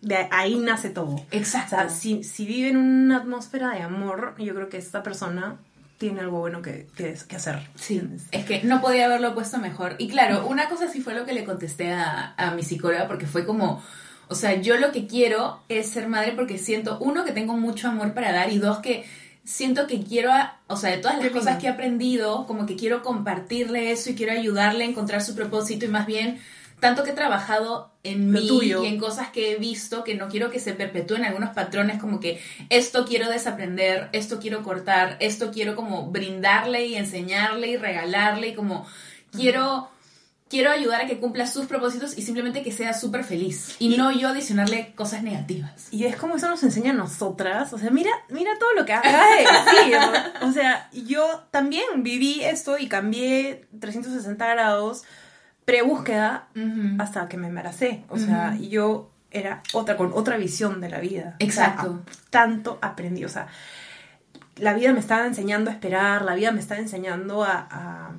de 0.00 0.28
ahí 0.30 0.56
nace 0.56 0.90
todo. 0.90 1.16
O 1.16 1.26
Exacto. 1.30 1.70
sea, 1.70 1.88
si, 1.88 2.22
si 2.22 2.46
vive 2.46 2.68
en 2.68 2.76
una 2.76 3.18
atmósfera 3.18 3.70
de 3.70 3.82
amor, 3.82 4.34
yo 4.38 4.54
creo 4.54 4.68
que 4.68 4.76
esta 4.76 5.02
persona 5.02 5.56
tiene 5.98 6.20
algo 6.20 6.40
bueno 6.40 6.60
que, 6.62 6.86
que, 6.96 7.16
que 7.26 7.36
hacer. 7.36 7.68
Sí, 7.74 8.02
es 8.30 8.44
que 8.44 8.62
no 8.64 8.80
podía 8.80 9.06
haberlo 9.06 9.34
puesto 9.34 9.58
mejor. 9.58 9.96
Y 9.98 10.08
claro, 10.08 10.46
una 10.46 10.68
cosa 10.68 10.88
sí 10.88 11.00
fue 11.00 11.14
lo 11.14 11.24
que 11.24 11.32
le 11.32 11.44
contesté 11.44 11.92
a, 11.92 12.34
a 12.36 12.50
mi 12.52 12.62
psicóloga, 12.62 13.08
porque 13.08 13.26
fue 13.26 13.46
como, 13.46 13.82
o 14.28 14.34
sea, 14.34 14.60
yo 14.60 14.76
lo 14.76 14.92
que 14.92 15.06
quiero 15.06 15.62
es 15.68 15.88
ser 15.88 16.08
madre 16.08 16.32
porque 16.32 16.58
siento, 16.58 16.98
uno, 17.00 17.24
que 17.24 17.32
tengo 17.32 17.56
mucho 17.56 17.88
amor 17.88 18.12
para 18.12 18.32
dar 18.32 18.52
y 18.52 18.58
dos, 18.58 18.78
que 18.78 19.06
siento 19.46 19.86
que 19.86 20.02
quiero, 20.02 20.32
a- 20.32 20.58
o 20.66 20.76
sea, 20.76 20.90
de 20.90 20.98
todas 20.98 21.18
las 21.18 21.30
cosas 21.30 21.58
que 21.58 21.66
he 21.66 21.70
aprendido, 21.70 22.46
como 22.46 22.66
que 22.66 22.76
quiero 22.76 23.02
compartirle 23.02 23.92
eso 23.92 24.10
y 24.10 24.14
quiero 24.14 24.32
ayudarle 24.32 24.84
a 24.84 24.88
encontrar 24.88 25.22
su 25.22 25.34
propósito 25.34 25.86
y 25.86 25.88
más 25.88 26.04
bien, 26.06 26.40
tanto 26.80 27.04
que 27.04 27.10
he 27.10 27.14
trabajado 27.14 27.90
en 28.02 28.32
Lo 28.32 28.40
mí 28.40 28.48
tuyo. 28.48 28.84
y 28.84 28.88
en 28.88 28.98
cosas 28.98 29.30
que 29.30 29.52
he 29.52 29.56
visto 29.56 30.04
que 30.04 30.14
no 30.14 30.28
quiero 30.28 30.50
que 30.50 30.58
se 30.60 30.74
perpetúen 30.74 31.24
algunos 31.24 31.50
patrones 31.54 31.98
como 31.98 32.20
que 32.20 32.38
esto 32.68 33.06
quiero 33.06 33.30
desaprender, 33.30 34.08
esto 34.12 34.38
quiero 34.40 34.62
cortar, 34.62 35.16
esto 35.20 35.50
quiero 35.52 35.74
como 35.74 36.10
brindarle 36.10 36.86
y 36.86 36.96
enseñarle 36.96 37.68
y 37.68 37.76
regalarle 37.78 38.48
y 38.48 38.54
como 38.54 38.84
quiero 39.32 39.88
quiero 40.48 40.70
ayudar 40.70 41.00
a 41.02 41.06
que 41.06 41.18
cumpla 41.18 41.46
sus 41.46 41.66
propósitos 41.66 42.16
y 42.16 42.22
simplemente 42.22 42.62
que 42.62 42.70
sea 42.70 42.94
súper 42.94 43.24
feliz 43.24 43.74
y 43.80 43.96
no 43.96 44.12
yo 44.12 44.28
adicionarle 44.28 44.92
cosas 44.94 45.22
negativas. 45.22 45.88
Y 45.90 46.04
es 46.04 46.16
como 46.16 46.36
eso 46.36 46.48
nos 46.48 46.62
enseña 46.62 46.92
a 46.92 46.94
nosotras. 46.94 47.72
O 47.72 47.78
sea, 47.78 47.90
mira, 47.90 48.10
mira 48.28 48.52
todo 48.60 48.72
lo 48.74 48.84
que 48.86 48.92
acaba 48.92 49.24
de 49.30 49.38
decir. 49.38 49.98
O 50.42 50.52
sea, 50.52 50.88
yo 50.92 51.44
también 51.50 51.84
viví 52.04 52.44
esto 52.44 52.78
y 52.78 52.86
cambié 52.88 53.66
360 53.80 54.46
grados 54.46 55.02
pre-búsqueda 55.64 56.48
hasta 56.98 57.28
que 57.28 57.36
me 57.36 57.48
embaracé. 57.48 58.04
O 58.08 58.18
sea, 58.18 58.56
yo 58.56 59.10
era 59.32 59.62
otra, 59.72 59.96
con 59.96 60.12
otra 60.14 60.36
visión 60.36 60.80
de 60.80 60.88
la 60.88 61.00
vida. 61.00 61.34
O 61.34 61.50
sea, 61.50 61.66
Exacto. 61.66 62.02
tanto 62.30 62.78
aprendí. 62.82 63.24
O 63.24 63.28
sea, 63.28 63.48
la 64.56 64.74
vida 64.74 64.92
me 64.92 65.00
estaba 65.00 65.26
enseñando 65.26 65.70
a 65.70 65.74
esperar, 65.74 66.22
la 66.22 66.34
vida 66.36 66.52
me 66.52 66.60
estaba 66.60 66.80
enseñando 66.80 67.42
a, 67.42 67.66
a- 67.70 68.12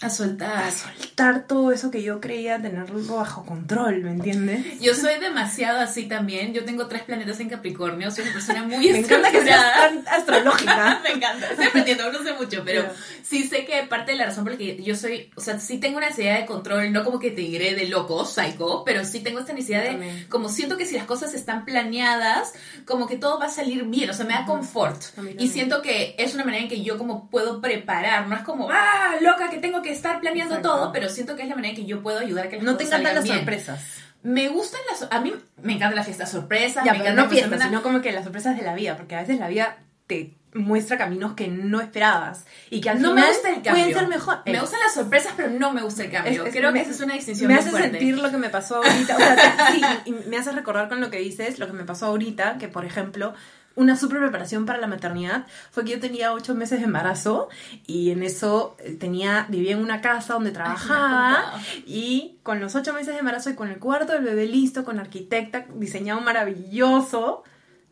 A 0.00 0.10
soltar. 0.10 0.64
a 0.64 0.70
soltar 0.72 1.46
todo 1.46 1.70
eso 1.70 1.90
que 1.90 2.02
yo 2.02 2.20
creía 2.20 2.60
tenerlo 2.60 3.00
bajo 3.14 3.46
control, 3.46 4.00
¿me 4.02 4.10
entiendes? 4.10 4.80
Yo 4.80 4.92
soy 4.94 5.20
demasiado 5.20 5.80
así 5.80 6.06
también. 6.08 6.52
Yo 6.52 6.64
tengo 6.64 6.88
tres 6.88 7.02
planetas 7.02 7.38
en 7.38 7.48
Capricornio. 7.48 8.10
Soy 8.10 8.24
una 8.24 8.32
persona 8.32 8.62
muy 8.64 8.88
Me 8.92 8.98
encanta 8.98 9.30
que 9.30 9.42
seas 9.44 9.72
tan 9.72 10.04
astrológica. 10.08 11.00
Me 11.04 11.10
encanta. 11.10 11.48
Estoy 11.48 11.66
aprendiendo, 11.66 12.12
no 12.12 12.22
sé 12.22 12.32
mucho, 12.34 12.62
pero 12.64 12.84
sí 13.22 13.44
sé 13.44 13.64
que 13.64 13.84
parte 13.84 14.12
de 14.12 14.18
la 14.18 14.26
razón 14.26 14.44
por 14.44 14.54
la 14.54 14.58
que 14.58 14.82
yo 14.82 14.96
soy, 14.96 15.30
o 15.36 15.40
sea, 15.40 15.60
sí 15.60 15.78
tengo 15.78 15.98
una 15.98 16.08
necesidad 16.08 16.40
de 16.40 16.46
control, 16.46 16.92
no 16.92 17.04
como 17.04 17.20
que 17.20 17.30
te 17.30 17.40
diré 17.40 17.74
de 17.74 17.86
loco, 17.86 18.24
psycho, 18.24 18.82
pero 18.84 19.04
sí 19.04 19.20
tengo 19.20 19.38
esta 19.38 19.52
necesidad 19.52 19.82
de, 19.82 19.90
también. 19.90 20.26
como 20.28 20.48
siento 20.48 20.76
que 20.76 20.86
si 20.86 20.96
las 20.96 21.04
cosas 21.04 21.34
están 21.34 21.64
planeadas, 21.64 22.52
como 22.84 23.06
que 23.06 23.16
todo 23.16 23.38
va 23.38 23.46
a 23.46 23.50
salir 23.50 23.84
bien, 23.84 24.10
o 24.10 24.14
sea, 24.14 24.26
me 24.26 24.34
da 24.34 24.44
confort. 24.44 25.00
Y 25.38 25.48
siento 25.48 25.82
que 25.82 26.16
es 26.18 26.34
una 26.34 26.44
manera 26.44 26.64
en 26.64 26.68
que 26.68 26.82
yo 26.82 26.98
como 26.98 27.30
puedo 27.30 27.60
preparar, 27.60 28.26
no 28.26 28.34
es 28.34 28.42
como, 28.42 28.70
ah, 28.70 29.14
loca, 29.20 29.48
que 29.50 29.58
tengo 29.58 29.82
que 29.84 29.92
estar 29.92 30.20
planeando 30.20 30.56
Exacto. 30.56 30.76
todo, 30.76 30.92
pero 30.92 31.08
siento 31.08 31.36
que 31.36 31.42
es 31.42 31.48
la 31.48 31.54
manera 31.54 31.70
en 31.74 31.76
que 31.80 31.86
yo 31.86 32.02
puedo 32.02 32.18
ayudar 32.18 32.46
a 32.46 32.48
que 32.48 32.56
las 32.56 32.64
No 32.64 32.76
te 32.76 32.84
encantan 32.84 33.14
las 33.14 33.24
bien. 33.24 33.36
sorpresas. 33.36 33.80
Me 34.22 34.48
gustan 34.48 34.80
las, 34.90 35.06
a 35.12 35.20
mí 35.20 35.34
me 35.62 35.74
encantan 35.74 35.96
las 35.96 36.06
fiestas 36.06 36.30
sorpresas, 36.30 36.82
Ya, 36.84 36.94
me 36.94 37.00
pero 37.00 37.14
no 37.14 37.28
fiestas, 37.28 37.62
sino 37.62 37.82
como 37.82 38.00
que 38.00 38.10
las 38.10 38.24
sorpresas 38.24 38.56
de 38.56 38.62
la 38.62 38.74
vida, 38.74 38.96
porque 38.96 39.14
a 39.14 39.20
veces 39.20 39.38
la 39.38 39.48
vida 39.48 39.76
te 40.06 40.34
muestra 40.54 40.96
caminos 40.96 41.34
que 41.34 41.48
no 41.48 41.80
esperabas 41.80 42.44
y 42.70 42.80
que 42.80 42.88
al 42.88 43.02
no 43.02 43.10
final 43.10 43.24
me 43.24 43.32
gusta 43.32 43.48
el 43.48 43.54
cambio. 43.56 43.72
pueden 43.84 43.94
ser 43.98 44.08
mejor. 44.08 44.38
Me 44.46 44.52
Eh, 44.52 44.60
gustan 44.60 44.80
las 44.80 44.94
sorpresas, 44.94 45.32
pero 45.36 45.50
no 45.50 45.72
me 45.72 45.82
gusta 45.82 46.04
el 46.04 46.10
cambio. 46.12 46.42
es- 46.42 46.48
es- 46.48 46.54
Creo 46.54 46.70
me- 46.72 46.78
que 46.78 46.82
esa 46.84 46.92
es 46.92 47.00
una 47.00 47.14
distinción 47.14 47.48
Me 47.48 47.54
muy 47.54 47.60
hace 47.60 47.70
fuerte. 47.70 47.90
sentir 47.90 48.16
lo 48.18 48.30
que 48.30 48.36
me 48.38 48.48
pasó 48.50 48.76
ahorita, 48.76 49.16
o 49.16 49.18
sea, 49.18 49.68
sí, 49.72 49.82
y 50.06 50.12
me 50.28 50.36
hace 50.38 50.52
recordar 50.52 50.88
con 50.88 51.00
lo 51.00 51.10
que 51.10 51.18
dices, 51.18 51.58
lo 51.58 51.66
que 51.66 51.72
me 51.72 51.84
pasó 51.84 52.06
ahorita, 52.06 52.56
que 52.58 52.68
por 52.68 52.84
ejemplo, 52.84 53.34
una 53.76 53.96
super 53.96 54.18
preparación 54.20 54.66
para 54.66 54.78
la 54.78 54.86
maternidad 54.86 55.46
fue 55.72 55.84
que 55.84 55.92
yo 55.92 56.00
tenía 56.00 56.32
ocho 56.32 56.54
meses 56.54 56.78
de 56.78 56.84
embarazo 56.86 57.48
y 57.86 58.10
en 58.10 58.22
eso 58.22 58.76
eh, 58.78 58.92
tenía, 58.92 59.46
vivía 59.48 59.72
en 59.72 59.80
una 59.80 60.00
casa 60.00 60.34
donde 60.34 60.50
Ay, 60.50 60.54
trabajaba 60.54 61.42
contado. 61.42 61.58
y 61.86 62.38
con 62.42 62.60
los 62.60 62.74
ocho 62.76 62.92
meses 62.92 63.14
de 63.14 63.18
embarazo 63.20 63.50
y 63.50 63.54
con 63.54 63.68
el 63.68 63.78
cuarto 63.78 64.12
del 64.12 64.22
bebé 64.24 64.46
listo, 64.46 64.84
con 64.84 64.98
arquitecta, 65.00 65.66
diseñado 65.74 66.20
maravilloso, 66.20 67.42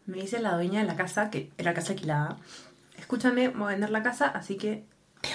me 0.07 0.19
dice 0.19 0.39
la 0.41 0.55
dueña 0.55 0.81
de 0.81 0.87
la 0.87 0.97
casa, 0.97 1.31
que 1.31 1.51
era 1.59 1.75
casa 1.75 1.93
alquilada, 1.93 2.37
escúchame, 2.99 3.49
voy 3.49 3.65
a 3.65 3.69
vender 3.71 3.91
la 3.91 4.03
casa, 4.03 4.27
así 4.29 4.57
que... 4.57 4.85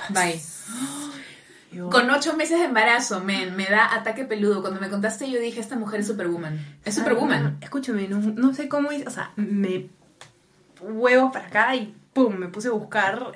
Bye. 0.10 0.40
yo- 1.72 1.90
Con 1.90 2.10
ocho 2.10 2.36
meses 2.36 2.60
de 2.60 2.66
embarazo, 2.66 3.22
men, 3.22 3.56
me 3.56 3.66
da 3.66 3.94
ataque 3.96 4.26
peludo. 4.26 4.62
Cuando 4.62 4.80
me 4.80 4.90
contaste, 4.90 5.30
yo 5.30 5.40
dije, 5.40 5.60
esta 5.60 5.76
mujer 5.76 6.00
es 6.02 6.08
superwoman. 6.08 6.60
Es 6.86 6.96
superwoman. 6.96 7.46
Ah, 7.46 7.58
Escúchame, 7.66 8.08
no, 8.08 8.20
no 8.20 8.54
sé 8.54 8.68
cómo 8.70 8.92
hice, 8.92 9.08
o 9.08 9.12
sea, 9.12 9.32
me 9.36 9.88
huevo 10.82 11.32
para 11.32 11.48
acá 11.48 11.76
y 11.76 11.96
pum, 12.14 12.36
me 12.36 12.48
puse 12.48 12.70
a 12.70 12.72
buscar 12.72 13.34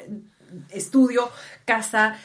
estudio, 0.69 1.29
casa, 1.65 2.17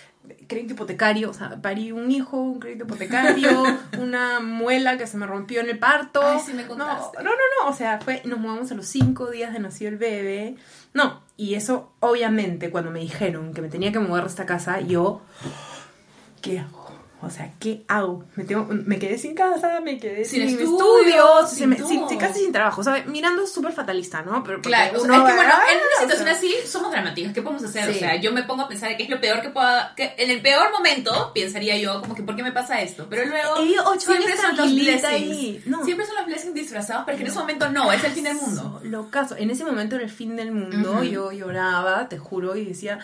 crédito 0.48 0.74
hipotecario, 0.74 1.30
o 1.30 1.32
sea, 1.32 1.60
parí 1.60 1.92
un 1.92 2.10
hijo, 2.10 2.36
un 2.38 2.60
crédito 2.60 2.84
hipotecario, 2.84 3.62
una 3.98 4.40
muela 4.40 4.98
que 4.98 5.06
se 5.06 5.16
me 5.16 5.26
rompió 5.26 5.60
en 5.60 5.68
el 5.68 5.78
parto. 5.78 6.20
Ay, 6.22 6.40
sí 6.44 6.52
me 6.52 6.64
no, 6.64 6.76
no, 6.76 7.12
no, 7.22 7.30
no, 7.30 7.68
o 7.68 7.72
sea, 7.72 8.00
fue, 8.00 8.22
nos 8.24 8.38
mudamos 8.38 8.70
a 8.70 8.74
los 8.74 8.86
cinco 8.86 9.30
días 9.30 9.52
de 9.52 9.60
nacido 9.60 9.90
el 9.90 9.98
bebé. 9.98 10.56
No, 10.94 11.22
y 11.36 11.54
eso, 11.54 11.92
obviamente, 12.00 12.70
cuando 12.70 12.90
me 12.90 13.00
dijeron 13.00 13.52
que 13.52 13.62
me 13.62 13.68
tenía 13.68 13.92
que 13.92 13.98
mudar 13.98 14.24
a 14.24 14.26
esta 14.26 14.46
casa, 14.46 14.80
yo, 14.80 15.22
¿qué 16.42 16.60
hago? 16.60 16.85
O 17.26 17.30
sea, 17.30 17.52
¿qué 17.60 17.84
hago? 17.88 18.24
Me, 18.36 18.44
tengo- 18.44 18.66
me 18.70 18.98
quedé 18.98 19.18
sin 19.18 19.34
casa, 19.34 19.80
me 19.80 19.98
quedé 19.98 20.24
Sin 20.24 20.48
sin, 20.48 20.58
estudios, 20.60 20.78
estudios, 20.78 21.50
sin 21.50 21.68
me- 21.68 21.76
sin- 21.76 22.18
casi 22.18 22.40
sin 22.40 22.52
trabajo, 22.52 22.82
¿sabes? 22.82 23.06
Mirando 23.06 23.46
súper 23.46 23.72
fatalista, 23.72 24.22
¿no? 24.22 24.42
Pero 24.44 24.60
Claro, 24.62 24.98
o 25.00 25.04
sea, 25.04 25.12
uno 25.12 25.26
es 25.26 25.30
que 25.32 25.36
bueno, 25.36 25.52
en 25.52 25.76
una 25.76 25.86
o 25.98 26.00
situación 26.00 26.28
sea, 26.28 26.36
así 26.36 26.54
somos 26.66 26.90
dramáticos. 26.90 27.32
¿Qué 27.32 27.42
podemos 27.42 27.64
hacer? 27.64 27.84
Sí. 27.84 27.90
O 27.90 27.98
sea, 27.98 28.16
yo 28.16 28.32
me 28.32 28.42
pongo 28.44 28.62
a 28.62 28.68
pensar 28.68 28.96
que 28.96 29.02
es 29.02 29.10
lo 29.10 29.20
peor 29.20 29.42
que 29.42 29.50
pueda. 29.50 29.92
Que 29.96 30.14
en 30.16 30.30
el 30.30 30.40
peor 30.40 30.70
momento 30.72 31.32
pensaría 31.34 31.76
yo, 31.78 32.00
como 32.00 32.14
que, 32.14 32.22
¿por 32.22 32.36
qué 32.36 32.42
me 32.42 32.52
pasa 32.52 32.80
esto? 32.80 33.06
Pero 33.10 33.26
luego. 33.26 33.54
Ocho 33.86 34.00
siempre 34.12 34.32
años 34.32 34.40
son 34.40 34.56
los 34.56 34.72
blessings. 34.72 35.04
ahí. 35.04 35.62
No. 35.66 35.84
Siempre 35.84 36.06
son 36.06 36.16
los 36.16 36.26
blessings 36.26 36.54
disfrazados, 36.54 37.04
pero 37.06 37.18
que 37.18 37.24
en 37.24 37.30
ese 37.30 37.38
momento 37.38 37.68
no, 37.70 37.92
es 37.92 38.02
el 38.04 38.12
fin 38.12 38.24
del 38.24 38.36
mundo. 38.36 38.80
Lo 38.84 39.10
caso. 39.10 39.36
En 39.36 39.50
ese 39.50 39.64
momento 39.64 39.96
era 39.96 40.04
el 40.04 40.10
fin 40.10 40.36
del 40.36 40.52
mundo. 40.52 41.02
Yo 41.02 41.32
lloraba, 41.32 42.08
te 42.08 42.18
juro, 42.18 42.56
y 42.56 42.64
decía, 42.64 42.98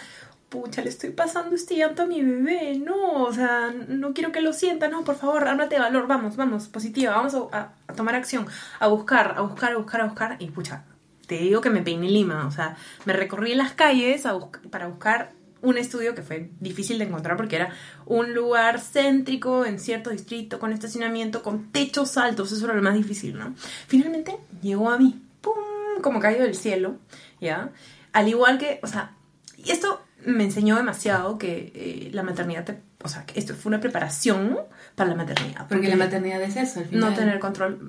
pucha, 0.52 0.82
le 0.82 0.90
estoy 0.90 1.11
pasando 1.11 1.56
este 1.56 1.76
llanto 1.76 2.02
a 2.02 2.06
mi 2.06 2.23
bebé. 2.23 2.78
No, 2.78 3.25
o 3.25 3.32
sea, 3.32 3.75
no 3.88 4.12
quiero 4.12 4.32
que 4.32 4.42
lo 4.42 4.52
sienta. 4.52 4.88
No, 4.88 5.02
por 5.02 5.16
favor, 5.16 5.49
ármate 5.49 5.76
de 5.76 5.80
valor. 5.80 6.06
Vamos, 6.06 6.37
vamos, 6.37 6.68
positiva. 6.68 7.16
Vamos 7.16 7.35
a, 7.52 7.73
tomar 7.97 8.14
acción. 8.14 8.47
A 8.78 8.88
buscar, 8.88 9.35
a 9.37 9.40
buscar, 9.40 9.73
a 9.73 9.76
buscar, 9.78 10.00
a 10.02 10.04
buscar. 10.04 10.37
Y 10.40 10.50
pucha, 10.50 10.85
te 11.26 11.38
digo 11.38 11.62
que 11.62 11.71
me 11.71 11.80
peiné 11.80 12.11
Lima. 12.11 12.47
O 12.47 12.50
sea, 12.50 12.76
me 13.06 13.14
recorrí 13.14 13.54
las 13.54 13.73
calles 13.73 14.26
a 14.26 14.38
para 14.71 14.88
buscar 14.88 15.32
un 15.62 15.78
estudio 15.78 16.14
que 16.14 16.23
fue 16.23 16.50
difícil 16.61 16.99
de 16.99 17.04
encontrar 17.04 17.37
porque 17.37 17.56
era 17.56 17.73
un 18.04 18.35
lugar 18.35 18.80
céntrico 18.80 19.64
en 19.64 19.78
cierto 19.78 20.11
distrito 20.11 20.59
con 20.59 20.73
estacionamiento 20.73 21.42
con 21.42 21.71
techos 21.71 22.16
altos, 22.16 22.50
eso 22.50 22.64
era 22.64 22.75
lo 22.75 22.82
más 22.82 22.94
difícil, 22.94 23.38
¿no? 23.38 23.54
Finalmente 23.87 24.37
llegó 24.61 24.90
a 24.90 24.99
mí, 24.99 25.23
¡pum! 25.40 25.54
como 26.02 26.18
cayó 26.18 26.42
del 26.42 26.56
cielo, 26.56 26.97
¿ya? 27.40 27.71
Al 28.12 28.28
igual 28.28 28.59
que, 28.59 28.80
o 28.82 28.88
sea, 28.88 29.12
y 29.56 29.71
esto 29.71 30.00
me 30.26 30.45
enseñó 30.45 30.76
demasiado 30.76 31.38
que 31.38 31.73
eh, 31.75 32.11
la 32.12 32.23
maternidad, 32.23 32.64
te- 32.64 32.81
o 33.02 33.09
sea, 33.09 33.25
que 33.26 33.38
esto 33.38 33.55
fue 33.55 33.71
una 33.71 33.81
preparación 33.81 34.59
para 34.95 35.11
la 35.11 35.17
maternidad. 35.17 35.67
Porque 35.69 35.88
la 35.88 35.97
maternidad 35.97 36.41
es 36.43 36.57
eso, 36.57 36.81
al 36.81 36.87
final. 36.87 37.11
No 37.11 37.17
tener 37.17 37.38
control 37.41 37.81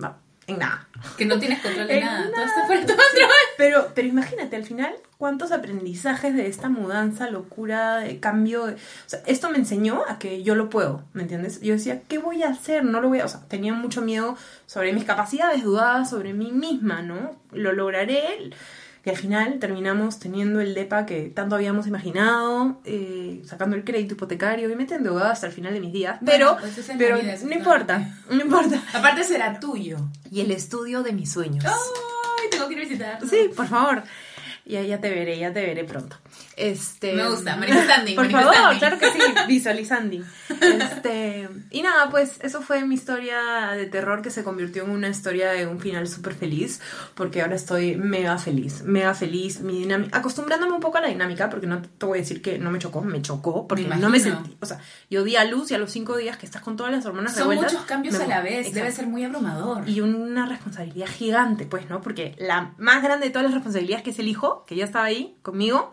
en 0.47 0.59
nada. 0.59 0.87
Que 1.17 1.25
no 1.25 1.39
tienes 1.39 1.59
control 1.61 1.89
En 1.89 2.03
nada. 2.05 2.29
Todo 2.33 2.43
está 2.45 2.65
fuera 2.65 2.81
de 2.81 2.87
tu 2.87 2.93
control. 2.93 3.29
Pero, 3.57 3.91
pero 3.95 4.07
imagínate, 4.07 4.55
al 4.55 4.65
final, 4.65 4.93
cuántos 5.17 5.51
aprendizajes 5.51 6.35
de 6.35 6.47
esta 6.47 6.67
mudanza, 6.69 7.29
locura, 7.29 7.97
de 7.99 8.19
cambio. 8.19 8.65
de- 8.65 8.73
o 8.73 8.77
sea, 9.05 9.21
esto 9.27 9.49
me 9.49 9.57
enseñó 9.57 10.01
a 10.07 10.17
que 10.19 10.43
yo 10.43 10.55
lo 10.55 10.69
puedo, 10.69 11.03
¿me 11.13 11.21
entiendes? 11.21 11.61
Yo 11.61 11.73
decía, 11.73 12.01
¿qué 12.09 12.17
voy 12.17 12.43
a 12.43 12.49
hacer? 12.49 12.83
No 12.83 12.99
lo 12.99 13.09
voy 13.09 13.19
a. 13.19 13.25
O 13.25 13.29
sea, 13.29 13.41
tenía 13.47 13.73
mucho 13.73 14.01
miedo 14.01 14.35
sobre 14.65 14.91
mis 14.91 15.05
capacidades, 15.05 15.63
dudaba 15.63 16.03
sobre 16.05 16.33
mí 16.33 16.51
misma, 16.51 17.01
¿no? 17.03 17.37
Lo 17.51 17.71
lograré. 17.71 18.49
Y 19.05 19.09
al 19.09 19.17
final 19.17 19.59
terminamos 19.59 20.19
teniendo 20.19 20.61
el 20.61 20.73
DEPA 20.73 21.05
que 21.05 21.23
tanto 21.23 21.55
habíamos 21.55 21.87
imaginado, 21.87 22.79
eh, 22.85 23.41
sacando 23.45 23.75
el 23.75 23.83
crédito 23.83 24.13
hipotecario, 24.13 24.65
obviamente 24.65 24.95
endeudada 24.95 25.31
hasta 25.31 25.47
el 25.47 25.51
final 25.51 25.73
de 25.73 25.81
mis 25.81 25.91
días. 25.91 26.19
Pero, 26.25 26.57
pues 26.57 26.89
pero 26.97 27.19
vida, 27.19 27.35
no 27.43 27.53
importa, 27.53 28.15
no 28.29 28.41
importa. 28.41 28.81
Aparte 28.93 29.25
será 29.25 29.59
tuyo. 29.59 29.97
Y 30.31 30.39
el 30.39 30.51
estudio 30.51 31.03
de 31.03 31.11
mis 31.11 31.31
sueños. 31.31 31.65
Ay, 31.65 32.49
tengo 32.49 32.67
que 32.69 32.73
ir 32.75 32.79
a 32.79 32.83
visitar. 32.83 33.19
Sí, 33.29 33.49
por 33.53 33.67
favor. 33.67 34.03
Ya, 34.65 34.81
ya 34.81 35.01
te 35.01 35.09
veré, 35.09 35.37
ya 35.37 35.51
te 35.51 35.65
veré 35.65 35.83
pronto. 35.83 36.15
Este, 36.55 37.13
Me 37.13 37.27
gusta, 37.29 37.55
manifestando, 37.55 38.11
Por 38.15 38.29
manifestando. 38.31 38.53
favor, 38.53 38.77
claro 38.77 38.99
que 38.99 39.11
sí, 39.11 39.19
visualizando. 39.47 40.17
Este, 40.63 41.49
y 41.71 41.81
nada, 41.81 42.09
pues 42.09 42.39
eso 42.41 42.61
fue 42.61 42.85
mi 42.85 42.95
historia 42.95 43.71
de 43.75 43.85
terror 43.85 44.21
que 44.21 44.29
se 44.29 44.43
convirtió 44.43 44.83
en 44.83 44.91
una 44.91 45.09
historia 45.09 45.51
de 45.51 45.67
un 45.67 45.79
final 45.79 46.07
súper 46.07 46.33
feliz, 46.35 46.79
porque 47.15 47.41
ahora 47.41 47.55
estoy 47.55 47.95
mega 47.95 48.37
feliz, 48.37 48.83
mega 48.83 49.13
feliz, 49.13 49.59
mi 49.61 49.79
dinámica, 49.79 50.17
acostumbrándome 50.17 50.73
un 50.73 50.79
poco 50.79 50.97
a 50.99 51.01
la 51.01 51.07
dinámica, 51.07 51.49
porque 51.49 51.67
no 51.67 51.81
te 51.81 52.05
voy 52.05 52.19
a 52.19 52.21
decir 52.21 52.41
que 52.41 52.59
no 52.59 52.71
me 52.71 52.79
chocó, 52.79 53.01
me 53.01 53.21
chocó, 53.21 53.67
porque 53.67 53.85
Me 53.87 53.97
no 53.97 54.09
me 54.09 54.19
sentí, 54.19 54.55
o 54.61 54.65
sea, 54.65 54.79
yo 55.09 55.23
di 55.23 55.35
a 55.35 55.43
luz 55.45 55.71
y 55.71 55.75
a 55.75 55.77
los 55.77 55.91
cinco 55.91 56.17
días 56.17 56.37
que 56.37 56.45
estás 56.45 56.61
con 56.61 56.77
todas 56.77 56.91
las 56.91 57.05
hormonas 57.05 57.33
Son 57.33 57.41
revueltas, 57.49 57.73
muchos 57.73 57.85
cambios 57.87 58.15
a 58.15 58.27
la 58.27 58.41
vez. 58.41 58.67
Debe 58.73 58.87
Exacto 58.87 58.95
ser 58.95 59.07
muy 59.07 59.23
abrumador. 59.23 59.87
y 59.89 60.01
una 60.01 60.45
responsabilidad 60.45 61.07
gigante, 61.07 61.65
pues, 61.65 61.89
¿no? 61.89 62.01
Porque 62.01 62.35
la 62.37 62.73
más 62.77 63.03
grande 63.03 63.25
de 63.27 63.31
todas 63.31 63.45
las 63.45 63.53
responsabilidades 63.53 64.03
que 64.03 64.11
es 64.11 64.19
el 64.19 64.27
hijo, 64.27 64.63
que 64.67 64.75
ya 64.75 64.85
estaba 64.85 65.05
ahí 65.05 65.35
conmigo, 65.41 65.91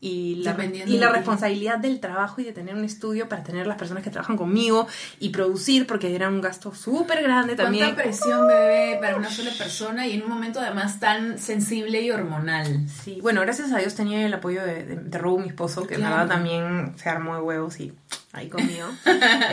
y 0.00 0.36
la, 0.44 0.56
y 0.64 0.96
la 0.98 1.10
responsabilidad 1.10 1.78
del 1.78 1.98
trabajo 1.98 2.40
y 2.40 2.44
de 2.44 2.52
tener 2.52 2.76
un 2.76 2.84
estudio 2.84 3.28
para 3.28 3.42
tener 3.42 3.66
las 3.66 3.76
personas 3.76 4.04
que 4.04 4.10
trabajan 4.10 4.36
conmigo 4.36 4.86
y 5.18 5.30
producir, 5.30 5.88
porque 5.88 6.14
era 6.14 6.28
un 6.28 6.40
gasto 6.40 6.72
súper 6.72 7.20
grande 7.22 7.56
también. 7.56 7.86
Cuánta 7.86 8.02
presión, 8.04 8.46
bebé, 8.46 8.98
para 9.00 9.16
una 9.16 9.28
sola 9.28 9.50
persona 9.58 10.06
y 10.06 10.12
en 10.12 10.22
un 10.22 10.28
momento 10.28 10.60
además 10.60 11.00
tan 11.00 11.38
sensible 11.40 12.00
y 12.02 12.12
hormonal. 12.12 12.86
Sí, 13.02 13.18
bueno, 13.20 13.40
gracias 13.40 13.72
a 13.72 13.78
Dios 13.78 13.96
tenía 13.96 14.24
el 14.24 14.32
apoyo 14.32 14.62
de, 14.64 14.84
de, 14.84 14.96
de 14.96 15.18
mi 15.38 15.48
esposo, 15.48 15.84
que 15.86 15.96
Claro. 15.96 16.14
la 16.14 16.20
verdad 16.22 16.34
también 16.36 16.92
se 16.96 17.08
armó 17.08 17.34
de 17.34 17.40
huevos 17.42 17.80
y 17.80 17.92
ahí 18.32 18.48
conmigo. 18.50 18.86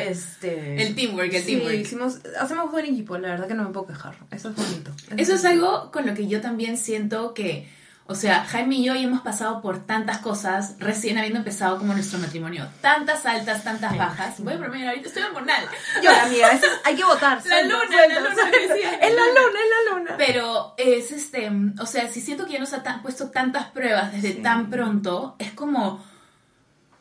este, 0.08 0.82
El 0.84 0.96
teamwork, 0.96 1.34
el 1.34 1.42
sí, 1.44 1.56
teamwork. 1.56 1.76
hicimos, 1.80 2.20
hacemos 2.40 2.72
buen 2.72 2.86
equipo, 2.86 3.18
la 3.18 3.30
verdad 3.30 3.48
que 3.48 3.54
no 3.56 3.64
me 3.64 3.70
puedo 3.72 3.88
quejar. 3.88 4.16
Eso 4.32 4.50
es 4.50 4.56
bonito. 4.56 4.92
Eso 5.18 5.34
es 5.34 5.46
algo 5.46 5.92
con 5.92 6.06
lo 6.06 6.14
que 6.14 6.28
yo 6.28 6.42
también 6.42 6.78
siento 6.78 7.34
que, 7.34 7.68
o 8.08 8.14
sea, 8.16 8.46
Jaime 8.46 8.76
y 8.76 8.84
yo 8.86 8.94
ya 8.94 9.02
hemos 9.02 9.22
pasado 9.22 9.62
por 9.62 9.80
tantas 9.86 10.20
cosas 10.20 10.76
recién 10.80 11.18
habiendo 11.18 11.40
empezado 11.40 11.78
como 11.80 11.94
nuestro 11.94 12.20
matrimonio. 12.20 12.68
Tantas 12.82 13.26
altas, 13.26 13.64
tantas 13.64 13.98
bajas. 13.98 14.40
Voy 14.40 14.54
a 14.54 14.58
bromear 14.58 14.90
ahorita, 14.90 15.08
estoy 15.08 15.24
hormonal. 15.24 15.66
Yo, 16.04 16.12
amiga, 16.12 16.50
es- 16.52 16.62
hay 16.84 16.96
que 16.96 17.04
votar. 17.04 17.42
La 17.46 17.62
luna, 17.64 17.78
la 18.08 18.20
luna. 18.20 18.50
Es 19.02 19.16
la 19.16 19.26
luna, 19.28 19.60
es 19.60 19.90
la 19.90 19.96
luna. 19.98 20.16
Pero 20.18 20.76
es 20.78 21.12
este, 21.12 21.52
o 21.82 21.86
sea, 21.86 22.08
si 22.10 22.22
siento 22.22 22.46
que 22.46 22.54
ya 22.54 22.60
nos 22.60 22.74
ha 22.74 22.84
puesto 23.02 23.32
tantas 23.32 23.66
pruebas 23.72 24.12
desde 24.14 24.34
Sí. 24.34 24.42
tan 24.42 24.70
pronto, 24.70 25.36
es 25.40 25.52
como, 25.54 26.04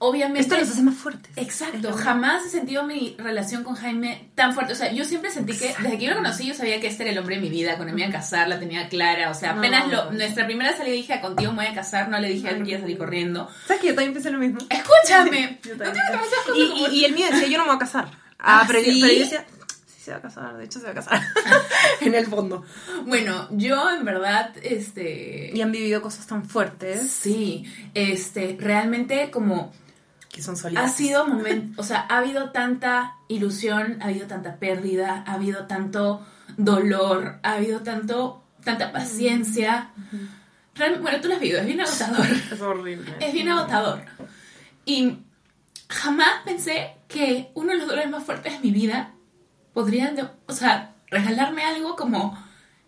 obviamente... 0.08 0.40
Esto 0.40 0.56
los 0.56 0.68
hace 0.70 0.82
más 0.82 0.94
fuertes. 0.94 1.30
Exacto, 1.36 1.92
jamás 1.94 2.44
he 2.46 2.48
sentido 2.50 2.84
mi 2.84 3.14
relación 3.18 3.64
con 3.64 3.74
Jaime 3.74 4.28
tan 4.34 4.54
fuerte. 4.54 4.72
O 4.72 4.76
sea, 4.76 4.92
yo 4.92 5.04
siempre 5.04 5.30
sentí 5.30 5.56
que 5.56 5.74
desde 5.80 5.98
que 5.98 6.04
yo 6.04 6.10
lo 6.10 6.16
conocí, 6.16 6.46
yo 6.46 6.54
sabía 6.54 6.80
que 6.80 6.86
este 6.86 7.02
era 7.04 7.12
el 7.12 7.18
hombre 7.18 7.36
de 7.36 7.42
mi 7.42 7.50
vida. 7.50 7.76
Cuando 7.76 7.94
me 7.94 8.00
iba 8.00 8.08
a 8.08 8.12
casar, 8.12 8.48
la 8.48 8.58
tenía 8.58 8.88
clara. 8.88 9.30
O 9.30 9.34
sea, 9.34 9.52
No. 9.52 9.58
apenas 9.60 9.88
lo, 9.90 10.10
nuestra 10.12 10.46
primera 10.46 10.76
salida 10.76 10.94
dije, 10.94 11.12
"Ah, 11.14 11.20
contigo 11.20 11.52
me 11.52 11.64
voy 11.64 11.66
a 11.72 11.74
casar. 11.74 12.08
No 12.08 12.18
le 12.18 12.28
dije 12.28 12.48
a 12.48 12.50
él 12.52 12.74
a 12.74 12.80
salir 12.80 12.98
corriendo. 12.98 13.48
¿Sabes 13.66 13.80
que 13.82 13.88
yo 13.88 13.94
también 13.94 14.12
pensé 14.14 14.30
lo 14.30 14.38
mismo? 14.38 14.58
Escúchame, 14.70 15.58
Yo 15.64 15.76
no 15.76 15.84
también 15.84 16.04
tengo 16.10 16.22
que 16.22 16.30
pasar 16.30 16.56
y, 16.56 16.96
y, 16.96 17.00
y 17.00 17.04
el 17.04 17.14
mío 17.14 17.26
decía, 17.30 17.48
yo 17.48 17.58
no 17.58 17.64
me 17.64 17.68
voy 17.70 17.76
a 17.76 17.78
casar. 17.80 18.06
Ah, 18.38 18.60
¿Ah, 18.60 18.64
pero, 18.66 18.80
yo- 18.80 18.92
sí? 18.92 19.00
pero 19.00 19.12
yo 19.14 19.20
decía, 19.20 19.44
sí 19.86 20.00
se 20.04 20.10
va 20.10 20.18
a 20.18 20.20
casar, 20.20 20.56
de 20.58 20.64
hecho 20.64 20.78
se 20.80 20.84
va 20.86 20.90
a 20.92 20.94
casar. 20.94 21.22
en 22.00 22.14
el 22.14 22.26
fondo. 22.26 22.64
Bueno, 23.06 23.48
yo 23.52 23.90
en 23.90 24.04
verdad, 24.04 24.50
este... 24.62 25.50
Y 25.54 25.60
han 25.62 25.72
vivido 25.72 26.02
cosas 26.02 26.26
tan 26.26 26.44
fuertes 26.46 27.10
Sí, 27.10 27.64
este, 27.94 28.56
realmente 28.60 29.30
como 29.30 29.72
que 30.34 30.42
son 30.42 30.54
ha 30.54 30.58
sólidas. 30.58 30.94
sido 30.96 31.26
momento, 31.28 31.80
o 31.80 31.84
sea, 31.84 32.06
ha 32.10 32.18
habido 32.18 32.50
tanta 32.50 33.14
ilusión, 33.28 33.98
ha 34.02 34.06
habido 34.06 34.26
tanta 34.26 34.56
pérdida, 34.56 35.22
ha 35.26 35.34
habido 35.34 35.66
tanto 35.66 36.26
dolor, 36.56 37.38
ha 37.44 37.52
habido 37.54 37.80
tanto, 37.80 38.42
tanta 38.64 38.90
paciencia. 38.90 39.90
Real- 40.74 41.00
bueno, 41.00 41.20
tú 41.20 41.28
lo 41.28 41.34
has 41.34 41.40
vivido, 41.40 41.60
es 41.60 41.66
bien 41.66 41.80
agotador. 41.86 42.26
Es 42.52 42.60
horrible. 42.60 43.14
Es 43.20 43.32
bien 43.32 43.48
agotador. 43.48 44.02
Y 44.84 45.18
jamás 45.88 46.28
pensé 46.44 46.96
que 47.06 47.52
uno 47.54 47.70
de 47.72 47.78
los 47.78 47.86
dolores 47.86 48.10
más 48.10 48.24
fuertes 48.24 48.54
de 48.54 48.58
mi 48.58 48.72
vida 48.72 49.12
podría, 49.72 50.12
o 50.46 50.52
sea, 50.52 50.94
regalarme 51.10 51.62
algo 51.64 51.94
como 51.94 52.36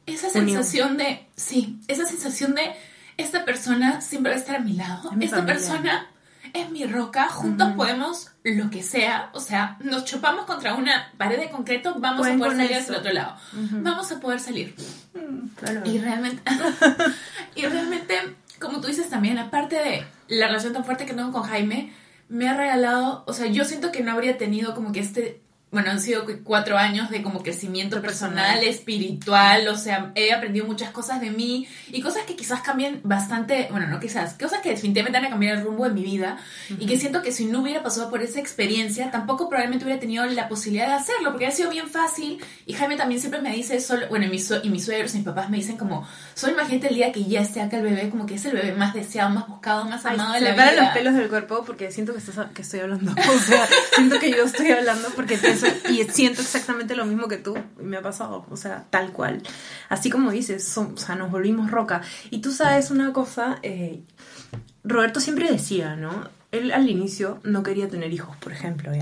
esa 0.07 0.27
Unión. 0.39 0.47
sensación 0.63 0.97
de, 0.97 1.29
sí, 1.37 1.79
esa 1.87 2.07
sensación 2.07 2.57
de 2.57 2.73
esta 3.19 3.45
persona 3.45 4.01
siempre 4.01 4.33
va 4.33 4.37
a 4.37 4.41
estar 4.41 4.57
a 4.57 4.61
mi 4.61 4.73
lado, 4.75 5.13
mi 5.13 5.25
esta 5.27 5.37
familia. 5.39 5.55
persona 5.55 6.07
es 6.53 6.71
mi 6.71 6.85
roca, 6.87 7.29
juntos 7.29 7.73
podemos 7.77 8.33
lo 8.43 8.71
que 8.71 8.83
sea, 8.83 9.31
o 9.33 9.41
sea, 9.41 9.77
nos 9.81 10.05
chopamos 10.05 10.47
contra 10.47 10.75
una 10.75 11.13
pared 11.17 11.39
de 11.39 11.51
concreto, 11.51 11.97
vamos 11.99 12.21
Pueden 12.21 12.37
a 12.37 12.39
poder 12.39 12.57
salir 12.57 12.73
eso. 12.73 12.81
hacia 12.81 12.95
el 12.95 13.01
otro 13.01 13.13
lado, 13.13 13.37
vamos 13.53 14.13
a 14.13 14.21
poder 14.21 14.41
salir. 14.41 14.75
Claro. 15.57 15.83
Y 15.85 15.99
realmente, 15.99 16.43
y 17.55 17.67
realmente, 17.67 18.37
como 18.61 18.81
tú 18.81 18.89
dices 18.89 19.09
también, 19.09 19.39
aparte 19.39 19.77
de 19.77 20.07
la 20.29 20.47
relación 20.47 20.73
tan 20.73 20.85
fuerte 20.85 21.07
que 21.07 21.15
tengo 21.15 21.33
con 21.33 21.43
Jaime, 21.43 21.93
me 22.29 22.49
ha 22.49 22.57
regalado, 22.57 23.25
o 23.27 23.33
sea, 23.33 23.47
yo 23.47 23.65
siento 23.65 23.93
que 23.93 24.03
no 24.03 24.13
habría 24.13 24.37
tenido 24.39 24.75
como 24.75 24.93
que 24.93 25.01
este, 25.01 25.41
bueno, 25.77 25.91
han 25.91 26.01
sido 26.01 26.25
cu- 26.25 26.41
cuatro 26.43 26.79
años 26.79 27.11
de 27.11 27.23
como 27.23 27.43
crecimiento 27.43 28.01
personal, 28.01 28.45
personal. 28.61 28.65
espiritual, 28.65 29.69
o 29.69 29.77
sea, 29.77 30.13
he 30.15 30.33
aprendido 30.33 30.67
muchas 30.67 30.91
cosas 30.91 31.21
de 31.21 31.31
mí 31.31 31.67
y 31.93 32.01
cosas 32.01 32.25
que 32.25 32.35
quizás 32.35 32.61
cambien 32.63 33.01
bastante, 33.05 33.69
bueno, 33.71 33.87
no 33.87 34.01
quizás, 34.01 34.35
cosas 34.35 34.61
que 34.61 34.71
definitivamente 34.71 35.19
van 35.19 35.27
a 35.27 35.31
cambiar 35.31 35.59
el 35.59 35.65
rumbo 35.65 35.85
de 35.85 35.91
mi 35.91 36.03
vida 36.03 36.39
y 36.79 36.87
que 36.87 36.99
siento 36.99 37.23
que 37.23 37.33
si 37.33 37.45
no 37.47 37.61
hubiera 37.61 37.83
pasado 37.83 38.11
por 38.11 38.23
esa 38.23 38.41
experiencia, 38.41 39.11
tampoco 39.11 39.49
probablemente 39.49 39.85
hubiera 39.85 40.01
tenido 40.01 40.25
la 40.27 40.49
posibilidad 40.49 40.87
de 40.89 40.95
hacerlo, 40.95 41.31
porque 41.33 41.47
ha 41.47 41.51
sido 41.51 41.71
bien 41.71 41.89
fácil 41.89 42.43
y 42.65 42.73
Jaime 42.73 42.97
también 42.97 43.21
siempre 43.21 43.41
me 43.43 43.53
dice, 43.55 43.81
solo, 43.81 44.09
bueno, 44.09 44.27
y 44.27 44.31
mis, 44.31 44.51
y 44.63 44.71
mis 44.71 44.85
suegros 44.85 45.13
y 45.15 45.19
mis 45.19 45.27
papás 45.27 45.51
me 45.51 45.59
dicen 45.59 45.77
como, 45.77 46.07
solo 46.35 46.55
imagínate 46.55 46.89
el 46.89 46.95
día 46.95 47.13
que 47.13 47.25
ya 47.25 47.41
esté 47.43 47.61
acá 47.61 47.77
el 47.77 47.83
bebé, 47.85 48.09
como 48.11 48.27
que 48.27 48.35
es 48.37 48.45
el 48.47 48.53
bebé 48.55 48.73
más 48.73 48.95
deseado, 48.95 49.31
más 49.31 49.47
buscado, 49.47 49.85
más 49.85 50.05
Ay, 50.07 50.15
amado 50.15 50.35
se 50.35 50.41
de 50.41 50.51
la 50.51 50.57
me 50.57 50.71
vida. 50.73 50.83
los 50.83 50.91
pelos 50.93 51.15
del 51.15 51.29
cuerpo 51.29 51.65
porque 51.67 51.91
siento 51.91 52.13
que, 52.13 52.19
estás, 52.19 52.47
que 52.55 52.63
estoy 52.63 52.81
hablando. 52.81 53.13
O 53.37 53.39
sea, 53.39 53.67
siento 53.95 54.19
que 54.19 54.31
yo 54.31 54.45
estoy 54.45 54.71
hablando 54.71 55.09
porque 55.15 55.37
pienso 55.37 55.66
y 55.91 56.03
siento 56.05 56.41
exactamente 56.43 56.95
lo 56.97 57.05
mismo 57.07 57.29
que 57.29 57.37
tú. 57.39 57.57
Y 57.81 57.83
me 57.85 57.97
ha 57.97 58.03
pasado. 58.03 58.47
O 58.51 58.57
sea, 58.57 58.87
tal 58.91 59.13
cual. 59.13 59.43
Así 59.89 60.11
como 60.11 60.31
dices, 60.31 60.65
son- 60.65 60.95
o 60.95 60.97
sea, 60.97 61.15
nos 61.17 61.31
volvimos 61.31 61.71
roca. 61.71 62.03
Y 62.31 62.39
tú 62.41 62.53
sabes 62.53 62.91
una 62.91 63.13
cosa, 63.13 63.59
eh, 63.63 64.03
Roberto 64.85 65.21
siempre 65.21 65.51
decía, 65.51 65.97
¿no? 65.97 66.29
Él 66.53 66.73
al 66.73 66.89
inicio 66.89 67.41
no 67.43 67.63
quería 67.63 67.89
tener 67.89 68.13
hijos, 68.13 68.37
por 68.37 68.53
ejemplo. 68.53 68.93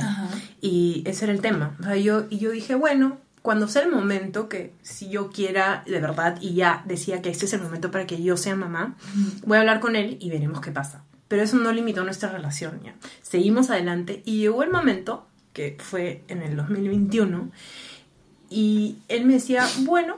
Y 0.61 1.03
ese 1.07 1.25
era 1.27 1.33
el 1.33 1.41
tema. 1.41 1.77
O 1.81 1.85
sea, 1.85 1.97
yo, 1.97 2.25
y 2.31 2.39
yo 2.39 2.51
dije, 2.51 2.75
bueno, 2.75 3.19
cuando 3.43 3.69
sea 3.69 3.83
el 3.83 3.91
momento 3.93 4.49
que 4.49 4.73
si 4.83 5.11
yo 5.11 5.31
quiera 5.31 5.83
de 5.87 6.01
verdad 6.01 6.39
y 6.41 6.55
ya 6.55 6.83
decía 6.87 7.21
que 7.21 7.29
este 7.29 7.45
es 7.45 7.53
el 7.53 7.61
momento 7.61 7.91
para 7.91 8.07
que 8.07 8.23
yo 8.23 8.39
sea 8.39 8.57
mamá, 8.57 8.97
voy 9.45 9.59
a 9.59 9.61
hablar 9.61 9.81
con 9.81 9.95
él 9.97 10.17
y 10.21 10.31
veremos 10.31 10.63
qué 10.63 10.73
pasa. 10.73 11.05
Pero 11.29 11.43
eso 11.43 11.57
no 11.59 11.71
limitó 11.73 12.03
nuestra 12.05 12.31
relación, 12.31 12.81
¿ya? 12.83 12.95
Seguimos 13.23 13.69
adelante 13.69 14.23
y 14.25 14.39
llegó 14.39 14.63
el 14.63 14.71
momento, 14.71 15.27
que 15.55 15.79
fue 15.79 16.23
en 16.29 16.43
el 16.43 16.57
2021, 16.57 17.51
y 18.51 18.99
él 19.09 19.25
me 19.25 19.35
decía, 19.35 19.67
bueno, 19.81 20.17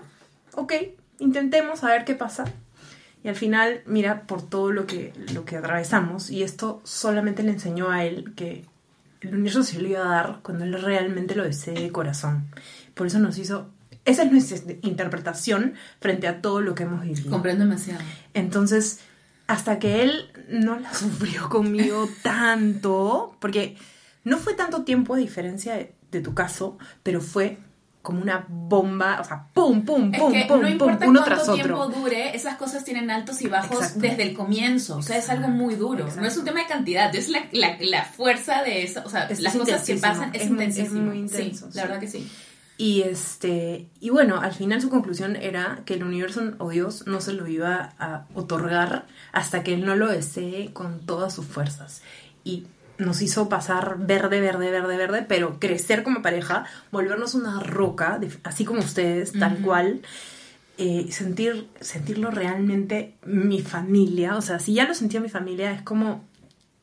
ok, 0.54 0.72
intentemos 1.20 1.84
a 1.84 1.88
ver 1.88 2.04
qué 2.04 2.14
pasa. 2.14 2.44
Y 3.22 3.28
al 3.28 3.36
final, 3.36 3.82
mira, 3.86 4.22
por 4.22 4.42
todo 4.42 4.72
lo 4.72 4.86
que, 4.86 5.12
lo 5.32 5.44
que 5.44 5.56
atravesamos, 5.56 6.30
y 6.30 6.42
esto 6.42 6.80
solamente 6.84 7.42
le 7.42 7.52
enseñó 7.52 7.90
a 7.90 8.04
él 8.04 8.34
que 8.34 8.64
el 9.20 9.34
universo 9.34 9.62
se 9.62 9.80
lo 9.80 9.88
iba 9.88 10.00
a 10.00 10.08
dar 10.08 10.40
cuando 10.42 10.64
él 10.64 10.80
realmente 10.80 11.34
lo 11.34 11.44
desee 11.44 11.74
de 11.74 11.90
corazón. 11.90 12.48
Por 12.94 13.06
eso 13.06 13.18
nos 13.18 13.38
hizo... 13.38 13.70
Esa 14.04 14.22
es 14.22 14.30
nuestra 14.30 14.74
interpretación 14.82 15.74
frente 16.00 16.28
a 16.28 16.40
todo 16.40 16.60
lo 16.60 16.74
que 16.74 16.84
hemos 16.84 17.02
vivido. 17.02 17.28
Comprendo 17.30 17.64
demasiado. 17.64 18.00
Entonces, 18.34 19.00
hasta 19.48 19.80
que 19.80 20.02
él 20.02 20.30
no 20.48 20.78
la 20.78 20.94
sufrió 20.94 21.48
conmigo 21.48 22.08
tanto, 22.22 23.36
porque 23.40 23.76
no 24.26 24.36
fue 24.38 24.52
tanto 24.54 24.82
tiempo 24.82 25.14
a 25.14 25.16
diferencia 25.16 25.74
de, 25.74 25.94
de 26.10 26.20
tu 26.20 26.34
caso, 26.34 26.76
pero 27.02 27.20
fue 27.22 27.58
como 28.02 28.20
una 28.22 28.44
bomba, 28.48 29.20
o 29.20 29.24
sea, 29.24 29.48
pum, 29.52 29.84
pum, 29.84 30.14
Es 30.14 30.20
pum, 30.20 30.32
que 30.32 30.44
pum, 30.46 30.56
no 30.58 30.62
pum, 30.62 30.70
importa 30.72 31.08
uno 31.08 31.20
cuánto 31.24 31.42
tras 31.44 31.54
tiempo 31.56 31.76
otro. 31.80 32.00
dure, 32.00 32.36
esas 32.36 32.56
cosas 32.56 32.84
tienen 32.84 33.10
altos 33.10 33.42
y 33.42 33.48
bajos 33.48 33.78
Exacto. 33.78 33.98
desde 34.00 34.22
el 34.22 34.34
comienzo. 34.34 34.98
O 34.98 35.02
sea, 35.02 35.16
es 35.16 35.28
algo 35.28 35.48
muy 35.48 35.74
duro. 35.74 36.00
Exacto. 36.04 36.20
No 36.20 36.28
es 36.28 36.36
un 36.36 36.44
tema 36.44 36.60
de 36.60 36.66
cantidad, 36.68 37.12
es 37.16 37.28
la, 37.30 37.40
la, 37.50 37.76
la 37.80 38.04
fuerza 38.04 38.62
de 38.62 38.84
eso. 38.84 39.02
O 39.04 39.08
sea, 39.08 39.24
Es- 39.26 39.40
las 39.40 39.54
es 39.56 39.60
cosas 39.60 39.84
que 39.84 39.96
pasan 39.96 40.28
es, 40.34 40.36
Es 40.36 40.42
es 40.42 40.50
intensísimo. 40.50 41.00
muy 41.02 41.18
intenso, 41.18 41.66
Sí, 41.66 41.72
sí. 41.72 41.76
la 41.78 41.82
verdad 41.84 41.98
que 42.00 42.06
sí. 42.08 42.30
Y 42.78 43.02
este, 43.02 43.88
y 44.00 44.10
bueno, 44.10 44.38
al 44.40 44.52
final 44.52 44.80
su 44.82 44.88
conclusión 44.90 45.34
era 45.34 45.80
que 45.84 45.94
el 45.94 46.04
universo 46.04 46.52
o 46.58 46.68
Dios 46.70 47.06
no 47.08 47.20
se 47.20 47.32
lo 47.32 47.48
iba 47.48 47.94
a 47.98 48.26
otorgar 48.34 49.06
hasta 49.32 49.62
que 49.64 49.74
él 49.74 49.84
no 49.84 49.96
lo 49.96 50.06
desee 50.08 50.72
con 50.72 51.00
todas 51.06 51.34
sus 51.34 51.46
fuerzas. 51.46 52.02
Y 52.44 52.66
nos 52.98 53.22
hizo 53.22 53.48
pasar 53.48 53.96
verde, 53.98 54.40
verde, 54.40 54.70
verde, 54.70 54.96
verde, 54.96 55.24
pero 55.28 55.58
crecer 55.58 56.02
como 56.02 56.22
pareja, 56.22 56.64
volvernos 56.90 57.34
una 57.34 57.60
roca, 57.60 58.20
así 58.44 58.64
como 58.64 58.80
ustedes, 58.80 59.32
tal 59.32 59.58
cual. 59.58 60.02
eh, 60.78 61.06
sentir, 61.10 61.68
sentirlo 61.80 62.30
realmente 62.30 63.14
mi 63.24 63.62
familia, 63.62 64.36
o 64.36 64.42
sea, 64.42 64.58
si 64.58 64.74
ya 64.74 64.86
lo 64.86 64.94
sentía 64.94 65.20
mi 65.20 65.30
familia, 65.30 65.72
es 65.72 65.82
como 65.82 66.24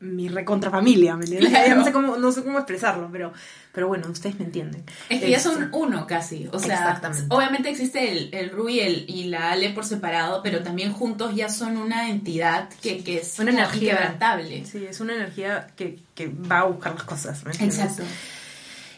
mi 0.04 0.28
recontrafamilia, 0.30 1.16
¿me 1.16 1.26
entiendes? 1.26 1.50
Claro. 1.50 1.76
No 1.78 1.84
sé 1.86 1.92
cómo, 1.92 2.18
no 2.18 2.32
sé 2.32 2.44
cómo 2.44 2.58
expresarlo, 2.60 3.10
pero, 3.12 3.34
pero 3.72 3.88
bueno, 3.88 4.08
ustedes 4.10 4.38
me 4.38 4.46
entienden. 4.46 4.84
Es 5.10 5.22
que 5.22 5.30
ya 5.30 5.38
Este, 5.38 5.50
son 5.50 5.70
uno 5.74 6.06
casi. 6.06 6.48
O 6.52 6.60
sea, 6.60 6.76
Exactamente. 6.76 7.26
obviamente 7.30 7.70
existe 7.70 8.12
el, 8.12 8.30
el 8.34 8.50
Ru 8.50 8.70
y, 8.70 8.80
el, 8.82 9.06
y 9.10 9.26
la 9.26 9.52
Ale 9.52 9.70
por 9.72 9.86
separado, 9.86 10.42
pero 10.44 10.62
también 10.62 10.92
juntos 10.94 11.36
ya 11.36 11.50
son 11.50 11.78
una 11.78 12.10
entidad 12.10 12.70
que, 12.82 13.04
que 13.04 13.18
es 13.20 13.39
Una 13.39 13.52
energía. 13.52 13.94
inquebrantable. 13.94 14.66
Sí, 14.66 14.86
es 14.86 15.00
una 15.00 15.16
energía 15.16 15.68
que, 15.76 16.00
que 16.16 16.28
va 16.28 16.60
a 16.60 16.63
buscar 16.66 16.94
las 16.94 17.04
cosas. 17.04 17.44
¿me 17.46 17.52
entiendes? 17.52 17.80
Exacto. 17.80 18.04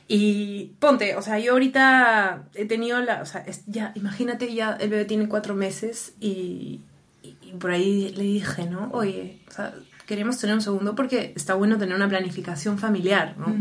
Y 0.07 0.73
ponte, 0.79 1.15
o 1.15 1.21
sea, 1.21 1.39
yo 1.39 1.53
ahorita 1.53 2.43
he 2.53 2.65
tenido 2.65 2.99
la, 3.01 3.21
o 3.21 3.25
sea, 3.25 3.41
es- 3.47 3.63
ya, 3.65 3.91
imagínate, 3.95 4.53
ya 4.53 4.77
el 4.79 4.89
bebé 4.89 5.05
tiene 5.05 5.27
cuatro 5.27 5.55
meses 5.55 6.13
y, 6.19 6.81
y- 7.23 7.35
y 7.41 7.51
por 7.59 7.71
ahí 7.71 8.09
le 8.15 8.23
dije, 8.23 8.65
¿no? 8.69 8.89
Oye, 8.93 9.39
o 9.47 9.51
sea, 9.51 9.73
queremos 10.05 10.37
tener 10.39 10.55
un 10.55 10.61
segundo 10.61 10.95
porque 10.95 11.33
está 11.35 11.53
bueno 11.55 11.77
tener 11.77 11.95
una 11.95 12.07
planificación 12.09 12.77
familiar, 12.77 13.35
¿no? 13.37 13.55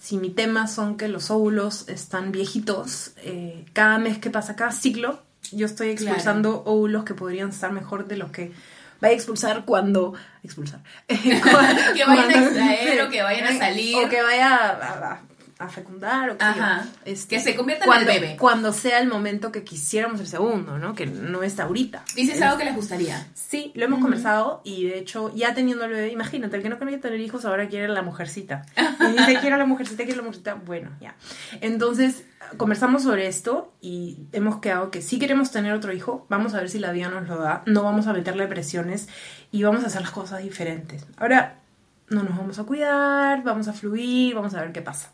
Si 0.00 0.16
mi 0.18 0.30
tema 0.30 0.66
son 0.66 0.96
que 0.96 1.08
los 1.08 1.30
óvulos 1.30 1.88
están 1.88 2.32
viejitos, 2.32 3.12
eh, 3.18 3.64
cada 3.72 3.98
mes 3.98 4.18
que 4.18 4.30
pasa, 4.30 4.56
cada 4.56 4.72
ciclo, 4.72 5.22
yo 5.52 5.66
estoy 5.66 5.94
Claro. 5.94 6.16
expulsando 6.16 6.62
óvulos 6.64 7.04
que 7.04 7.14
podrían 7.14 7.50
estar 7.50 7.72
mejor 7.72 8.06
de 8.08 8.16
los 8.16 8.30
que 8.30 8.52
vaya 9.00 9.12
a 9.12 9.16
expulsar 9.16 9.64
cuando 9.64 10.14
expulsar 10.42 10.80
que 11.08 12.04
vayan 12.06 12.30
a 12.30 12.42
extraer 12.44 13.02
o 13.02 13.10
que 13.10 13.22
vayan 13.22 13.46
a 13.54 13.58
salir. 13.58 13.96
o 14.04 14.08
que 14.08 14.22
vaya 14.22 14.56
a, 14.56 15.12
a- 15.12 15.20
a 15.58 15.68
fecundar 15.68 16.28
o 16.30 16.32
yo. 16.34 16.38
Ajá. 16.44 16.84
Este, 17.06 17.36
Que 17.36 17.42
se 17.42 17.56
convierta 17.56 17.86
cuando, 17.86 18.10
en 18.10 18.16
el 18.16 18.20
bebé. 18.22 18.36
cuando 18.36 18.72
sea 18.74 18.98
el 19.00 19.08
momento 19.08 19.50
que 19.52 19.64
quisiéramos 19.64 20.20
el 20.20 20.26
segundo 20.26 20.78
no 20.78 20.94
que 20.94 21.06
no 21.06 21.42
es 21.42 21.58
ahorita 21.58 22.04
Dices 22.14 22.36
Es- 22.36 22.42
algo 22.42 22.58
que 22.58 22.64
les 22.66 22.74
gustaría. 22.74 23.26
Sí, 23.32 23.72
lo 23.74 23.86
hemos 23.86 24.00
conversado 24.00 24.60
y 24.64 24.84
de 24.86 24.98
hecho 24.98 25.34
ya 25.34 25.54
teniendo 25.54 25.84
el 25.86 25.92
bebé, 25.92 26.12
imagínate, 26.12 26.56
el 26.56 26.62
que 26.62 26.68
no 26.68 26.78
quería 26.78 27.00
tener 27.00 27.20
hijos 27.20 27.44
ahora 27.46 27.68
quiere 27.68 27.88
la 27.88 28.02
mujercita. 28.02 28.66
Y 29.00 29.12
dice, 29.18 29.38
quiero 29.40 29.56
la 29.56 29.66
mujercita, 29.66 30.04
quiero 30.04 30.18
la 30.18 30.22
mujercita. 30.24 30.54
Bueno, 30.54 30.90
ya. 31.00 31.14
Entonces, 31.60 32.24
conversamos 32.56 33.02
sobre 33.04 33.26
esto 33.26 33.72
y 33.80 34.26
hemos 34.32 34.60
quedado 34.60 34.90
que 34.90 35.00
si 35.02 35.18
queremos 35.18 35.50
tener 35.52 35.72
otro 35.72 35.92
hijo, 35.92 36.26
vamos 36.28 36.54
a 36.54 36.58
ver 36.58 36.68
si 36.70 36.78
la 36.78 36.92
vida 36.92 37.08
nos 37.08 37.28
lo 37.28 37.38
da, 37.38 37.62
no 37.66 37.82
vamos 37.82 38.06
a 38.08 38.12
meterle 38.12 38.46
presiones 38.46 39.08
y 39.52 39.62
vamos 39.62 39.84
a 39.84 39.86
hacer 39.86 40.02
las 40.02 40.10
cosas 40.10 40.42
diferentes. 40.42 41.06
Ahora, 41.16 41.60
no 42.08 42.22
nos 42.22 42.36
vamos 42.36 42.58
a 42.58 42.64
cuidar, 42.64 43.42
vamos 43.42 43.68
a 43.68 43.72
fluir, 43.72 44.34
vamos 44.34 44.54
a 44.54 44.60
ver 44.60 44.72
qué 44.72 44.82
pasa, 44.82 45.12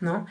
¿no? 0.00 0.26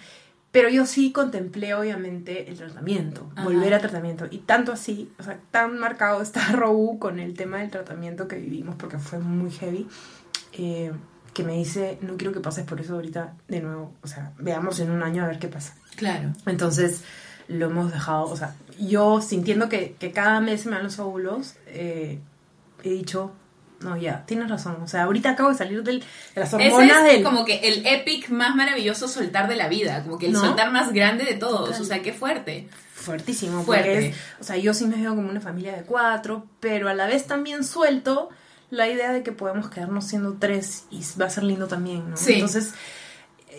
Pero 0.52 0.68
yo 0.68 0.86
sí 0.86 1.14
contemplé, 1.14 1.74
obviamente, 1.74 2.50
el 2.50 2.58
tratamiento, 2.58 3.32
Ajá. 3.36 3.46
volver 3.46 3.74
a 3.74 3.80
tratamiento. 3.80 4.28
Y 4.30 4.40
tanto 4.40 4.74
así, 4.74 5.10
o 5.18 5.24
sea, 5.24 5.40
tan 5.50 5.80
marcado 5.80 6.22
está 6.22 6.46
Robu 6.52 7.00
con 7.00 7.20
el 7.20 7.34
tema 7.36 7.60
del 7.60 7.70
tratamiento 7.70 8.28
que 8.28 8.36
vivimos, 8.36 8.76
porque 8.76 8.98
fue 8.98 9.20
muy 9.20 9.50
heavy, 9.52 9.88
eh, 10.54 10.92
que 11.34 11.44
me 11.44 11.54
dice, 11.54 11.98
no 12.02 12.18
quiero 12.18 12.34
que 12.34 12.42
pases 12.42 12.66
por 12.66 12.82
eso 12.82 12.96
ahorita 12.96 13.36
de 13.48 13.62
nuevo. 13.62 13.94
O 14.02 14.08
sea, 14.08 14.34
veamos 14.40 14.80
en 14.82 14.92
un 14.92 15.04
año 15.04 15.24
a 15.24 15.28
ver 15.28 15.40
qué 15.40 15.48
pasa. 15.48 15.76
Claro. 15.96 16.34
Entonces, 16.46 17.04
lo 17.48 17.68
hemos 17.68 17.94
dejado, 17.94 18.26
o 18.26 18.36
sea, 18.36 18.54
yo 18.78 19.22
sintiendo 19.22 19.70
que, 19.70 19.96
que 19.98 20.12
cada 20.12 20.42
mes 20.42 20.66
me 20.66 20.74
dan 20.74 20.84
los 20.84 21.00
óvulos, 21.00 21.56
eh, 21.68 22.20
he 22.84 22.90
dicho, 22.90 23.32
no, 23.82 23.98
ya, 23.98 24.26
tienes 24.26 24.50
razón. 24.50 24.78
O 24.82 24.88
sea, 24.88 25.04
ahorita 25.04 25.32
acabo 25.32 25.50
de 25.50 25.56
salir 25.56 25.84
del, 25.84 26.00
de 26.00 26.06
las 26.36 26.54
Ese 26.54 26.72
hormonas 26.72 27.06
es 27.06 27.14
del... 27.14 27.24
como 27.24 27.46
que 27.46 27.60
el 27.60 27.86
epic 27.86 28.30
más 28.30 28.56
maravilloso 28.56 29.08
soltar 29.08 29.48
de 29.50 29.56
la 29.56 29.68
vida, 29.68 30.04
como 30.04 30.18
que 30.18 30.28
el 30.28 30.34
¿No? 30.34 30.40
soltar 30.42 30.72
más 30.72 30.94
grande 30.94 31.24
de 31.26 31.34
todos, 31.34 31.80
o 31.80 31.84
sea, 31.84 32.02
qué 32.02 32.14
fuerte. 32.14 32.68
fuertísimo. 32.94 33.64
Fuerte. 33.64 34.08
Es, 34.10 34.16
o 34.40 34.44
sea, 34.44 34.58
yo 34.58 34.74
sí 34.74 34.86
me 34.86 34.98
veo 34.98 35.16
como 35.16 35.30
una 35.30 35.42
familia 35.42 35.76
de 35.76 35.84
cuatro, 35.84 36.46
pero 36.60 36.90
a 36.90 36.94
la 36.94 37.08
vez 37.08 37.26
también 37.28 37.64
suelto 37.64 38.30
la 38.70 38.88
idea 38.88 39.12
de 39.12 39.22
que 39.24 39.32
podemos 39.32 39.70
quedarnos 39.70 40.06
siendo 40.08 40.38
tres 40.40 40.86
y 40.92 41.02
va 41.20 41.26
a 41.26 41.30
ser 41.30 41.44
lindo 41.44 41.68
también, 41.68 42.12
¿no? 42.12 42.18
Sí. 42.18 42.34
Entonces, 42.36 42.74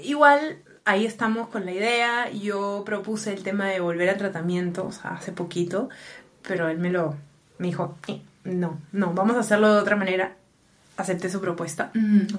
igual 0.02 0.58
ahí 0.84 1.04
estamos 1.06 1.48
con 1.48 1.64
la 1.66 1.72
idea. 1.72 2.30
Yo 2.30 2.82
propuse 2.86 3.32
el 3.32 3.42
tema 3.42 3.66
de 3.66 3.80
volver 3.80 4.08
al 4.08 4.16
tratamiento, 4.16 4.86
o 4.86 4.92
sea, 4.92 5.10
hace 5.12 5.32
poquito, 5.32 5.88
pero 6.46 6.68
él 6.68 6.78
me 6.78 6.90
lo, 6.90 7.16
me 7.58 7.66
dijo, 7.68 7.96
"Eh, 8.08 8.22
no, 8.44 8.80
no, 8.92 9.12
vamos 9.14 9.36
a 9.36 9.40
hacerlo 9.40 9.72
de 9.74 9.80
otra 9.80 9.96
manera. 9.96 10.36
Acepté 10.96 11.30
su 11.30 11.40
propuesta, 11.40 11.90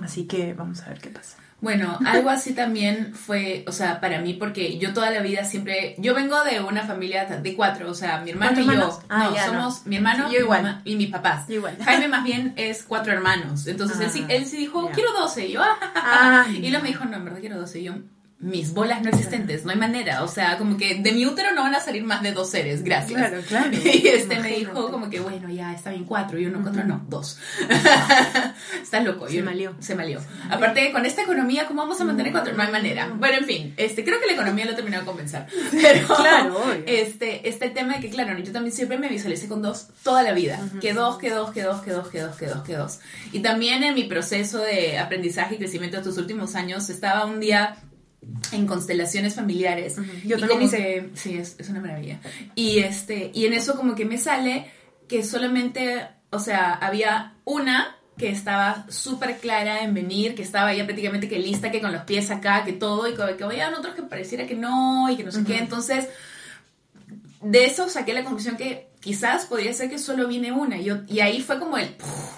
así 0.03 0.25
que 0.25 0.53
vamos 0.53 0.81
a 0.83 0.89
ver 0.89 0.99
qué 0.99 1.09
pasa. 1.09 1.37
Bueno, 1.59 1.97
algo 2.05 2.29
así 2.29 2.53
también 2.53 3.13
fue, 3.15 3.63
o 3.67 3.71
sea, 3.71 4.01
para 4.01 4.19
mí, 4.19 4.33
porque 4.33 4.77
yo 4.79 4.93
toda 4.93 5.09
la 5.11 5.21
vida 5.21 5.45
siempre, 5.45 5.95
yo 5.97 6.13
vengo 6.13 6.43
de 6.43 6.59
una 6.59 6.83
familia 6.83 7.25
de 7.25 7.55
cuatro, 7.55 7.89
o 7.89 7.93
sea, 7.93 8.19
mi 8.19 8.31
hermano 8.31 8.59
y 8.59 8.65
¿Cuántos 8.65 8.99
yo? 8.99 9.03
Ah, 9.07 9.31
no, 9.33 9.45
somos 9.45 9.85
no. 9.85 9.89
mi 9.89 9.95
hermano 9.95 10.29
Yo 10.29 10.39
igual. 10.41 10.81
y 10.83 10.97
mis 10.97 11.09
papás. 11.09 11.47
Yo 11.47 11.55
igual. 11.55 11.77
Jaime 11.81 12.09
más 12.09 12.25
bien 12.25 12.53
es 12.57 12.83
cuatro 12.83 13.13
hermanos, 13.13 13.65
entonces 13.65 13.97
él, 14.01 14.09
sí, 14.11 14.25
Ah, 14.25 14.33
él 14.33 14.45
sí 14.45 14.57
dijo, 14.57 14.91
quiero 14.93 15.13
doce, 15.13 15.47
y 15.47 15.53
yo, 15.53 15.61
ah, 15.63 16.45
y 16.51 16.69
luego 16.69 16.83
me 16.83 16.89
dijo, 16.89 17.05
no, 17.05 17.15
en 17.15 17.23
verdad 17.23 17.39
quiero 17.39 17.57
doce, 17.57 17.79
y 17.79 17.83
yo, 17.85 17.93
mis 18.43 18.73
bolas 18.73 19.01
no 19.01 19.09
existentes, 19.09 19.63
no 19.63 19.71
hay 19.71 19.77
manera, 19.77 20.21
o 20.21 20.27
sea, 20.27 20.57
como 20.57 20.75
que 20.75 20.95
de 20.95 21.11
mi 21.13 21.25
útero 21.25 21.53
no 21.53 21.61
van 21.61 21.75
a 21.75 21.79
salir 21.79 22.03
más 22.03 22.21
de 22.21 22.33
dos 22.33 22.49
seres, 22.49 22.83
gracias. 22.83 23.17
Claro, 23.17 23.41
claro. 23.47 23.71
Y 23.83 24.07
este 24.07 24.37
me 24.39 24.49
dijo 24.49 24.91
como 24.91 25.09
que, 25.09 25.21
bueno, 25.21 25.49
ya 25.49 25.73
está 25.73 25.91
bien 25.91 26.03
cuatro, 26.03 26.37
y 26.37 26.45
uno, 26.45 26.59
cuatro, 26.61 26.83
no, 26.83 27.05
dos. 27.07 27.39
Estás 28.81 29.03
loco. 29.03 29.29
Se 29.29 29.41
malió. 29.41 29.75
Se 29.79 29.95
malió. 29.95 30.19
Aparte, 30.49 30.91
con 30.91 31.05
esta 31.05 31.23
economía, 31.23 31.67
¿cómo 31.67 31.81
vamos 31.81 31.99
a 32.01 32.03
mantener 32.03 32.31
cuatro? 32.33 32.53
No 32.53 32.63
hay 32.63 32.71
manera. 32.71 33.07
Bueno, 33.15 33.37
en 33.37 33.45
fin, 33.45 33.73
este, 33.77 34.03
creo 34.03 34.19
que 34.19 34.25
la 34.27 34.33
economía 34.33 34.65
lo 34.65 34.71
ha 34.71 34.75
terminado 34.75 35.03
de 35.03 35.07
convencer. 35.07 35.45
Pero, 35.71 36.07
Claro, 36.07 36.57
obvio. 36.57 36.83
este, 36.85 37.47
este 37.47 37.69
tema 37.69 37.95
de 37.95 38.01
que, 38.01 38.09
claro, 38.09 38.37
yo 38.39 38.51
también 38.51 38.75
siempre 38.75 38.97
me 38.97 39.07
visualicé 39.07 39.47
con 39.47 39.61
dos 39.61 39.87
toda 40.03 40.21
la 40.21 40.33
vida. 40.33 40.59
Que 40.81 40.93
dos, 40.93 41.17
que 41.17 41.29
dos, 41.29 41.51
que 41.51 41.61
dos, 41.61 41.81
que 41.81 41.91
dos, 41.91 42.09
que 42.09 42.19
dos, 42.19 42.35
que 42.35 42.47
dos, 42.47 42.63
que 42.63 42.75
dos. 42.75 42.99
Y 43.31 43.39
también 43.39 43.83
en 43.83 43.95
mi 43.95 44.03
proceso 44.03 44.59
de 44.59 44.97
aprendizaje 44.99 45.55
y 45.55 45.57
crecimiento 45.59 45.95
de 45.97 46.01
estos 46.01 46.17
últimos 46.17 46.55
años, 46.55 46.89
estaba 46.89 47.25
un 47.25 47.39
día 47.39 47.77
en 48.51 48.67
constelaciones 48.67 49.35
familiares. 49.35 49.97
Ujú. 49.97 50.11
Yo 50.25 50.39
también 50.39 50.61
hice. 50.63 51.09
sí, 51.13 51.37
es, 51.37 51.55
es 51.59 51.69
una 51.69 51.81
maravilla. 51.81 52.19
Y, 52.55 52.79
este, 52.79 53.31
y 53.33 53.45
en 53.45 53.53
eso 53.53 53.75
como 53.75 53.95
que 53.95 54.05
me 54.05 54.17
sale 54.17 54.67
que 55.07 55.23
solamente, 55.23 56.07
o 56.29 56.39
sea, 56.39 56.73
había 56.73 57.35
una 57.45 57.97
que 58.17 58.29
estaba 58.29 58.85
súper 58.89 59.37
clara 59.37 59.83
en 59.83 59.93
venir, 59.93 60.35
que 60.35 60.43
estaba 60.43 60.73
ya 60.73 60.85
prácticamente 60.85 61.27
que 61.27 61.39
lista, 61.39 61.71
que 61.71 61.81
con 61.81 61.91
los 61.91 62.03
pies 62.03 62.29
acá, 62.29 62.63
que 62.63 62.73
todo, 62.73 63.07
y 63.07 63.15
que, 63.15 63.35
que 63.35 63.43
había 63.43 63.69
otros 63.69 63.95
que 63.95 64.03
pareciera 64.03 64.45
que 64.45 64.55
no, 64.55 65.09
y 65.09 65.17
que 65.17 65.23
no 65.23 65.31
sé 65.31 65.43
qué. 65.43 65.57
Entonces, 65.57 66.07
de 67.41 67.65
eso 67.65 67.89
saqué 67.89 68.13
la 68.13 68.23
conclusión 68.23 68.55
que 68.55 68.92
quizás 69.03 69.45
podría 69.45 69.73
ser 69.73 69.89
que 69.89 69.99
solo 69.99 70.27
viene 70.27 70.51
una. 70.53 70.77
Y, 70.77 70.85
yo, 70.85 70.97
y 71.07 71.19
ahí 71.19 71.41
fue 71.41 71.59
como 71.59 71.77
el, 71.77 71.93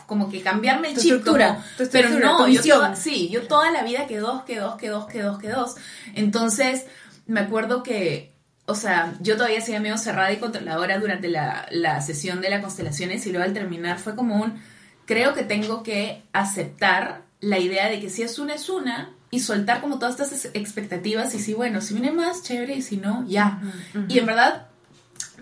como 0.08 0.30
que 0.30 0.42
cambiarme 0.42 0.90
el 0.90 0.96
Tu 0.96 1.02
chip. 1.02 1.12
estructura, 1.16 1.48
como- 1.56 1.66
tu 1.78 1.90
pero 1.92 2.10
no, 2.10 2.46
tu 2.46 2.52
yo 2.52 2.62
toda- 2.76 2.96
sí, 2.96 3.30
yo 3.30 3.44
toda 3.48 3.72
la 3.72 3.84
vida 3.84 4.08
que 4.08 4.18
dos, 4.18 4.44
que 4.44 4.60
dos, 4.60 4.76
que 4.76 4.90
dos, 4.90 5.06
que 5.06 5.22
dos, 5.22 5.38
que 5.40 5.50
dos. 5.50 5.76
Entonces, 6.16 6.86
me 7.28 7.40
acuerdo 7.42 7.84
que, 7.84 8.34
o 8.66 8.74
sea, 8.76 9.14
yo 9.22 9.36
todavía 9.38 9.62
seguía 9.62 9.80
medio 9.80 9.98
cerrada 9.98 10.32
y 10.32 10.38
controladora 10.38 10.98
durante 10.98 11.28
la, 11.28 11.68
la 11.70 12.02
sesión 12.02 12.42
de 12.42 12.50
las 12.50 12.62
constelaciones 12.62 13.26
y 13.28 13.32
luego 13.32 13.46
al 13.46 13.54
terminar 13.54 14.00
fue 14.00 14.16
como 14.16 14.42
un, 14.42 14.60
creo 15.06 15.34
que 15.36 15.44
tengo 15.44 15.84
que 15.84 16.24
aceptar 16.34 17.22
la 17.42 17.60
idea 17.60 17.90
de 17.90 18.00
que 18.00 18.10
si 18.10 18.24
es 18.24 18.40
una, 18.40 18.56
es 18.56 18.70
una 18.70 19.12
y 19.30 19.40
soltar 19.40 19.82
como 19.82 20.00
todas 20.00 20.20
estas 20.20 20.46
expectativas 20.56 21.36
y 21.36 21.40
si, 21.40 21.54
bueno, 21.54 21.82
si 21.82 21.94
viene 21.94 22.12
más, 22.12 22.42
chévere, 22.42 22.76
y 22.76 22.82
si 22.82 22.98
no, 22.98 23.26
ya. 23.28 23.62
Y 24.08 24.18
en 24.20 24.26
verdad, 24.26 24.65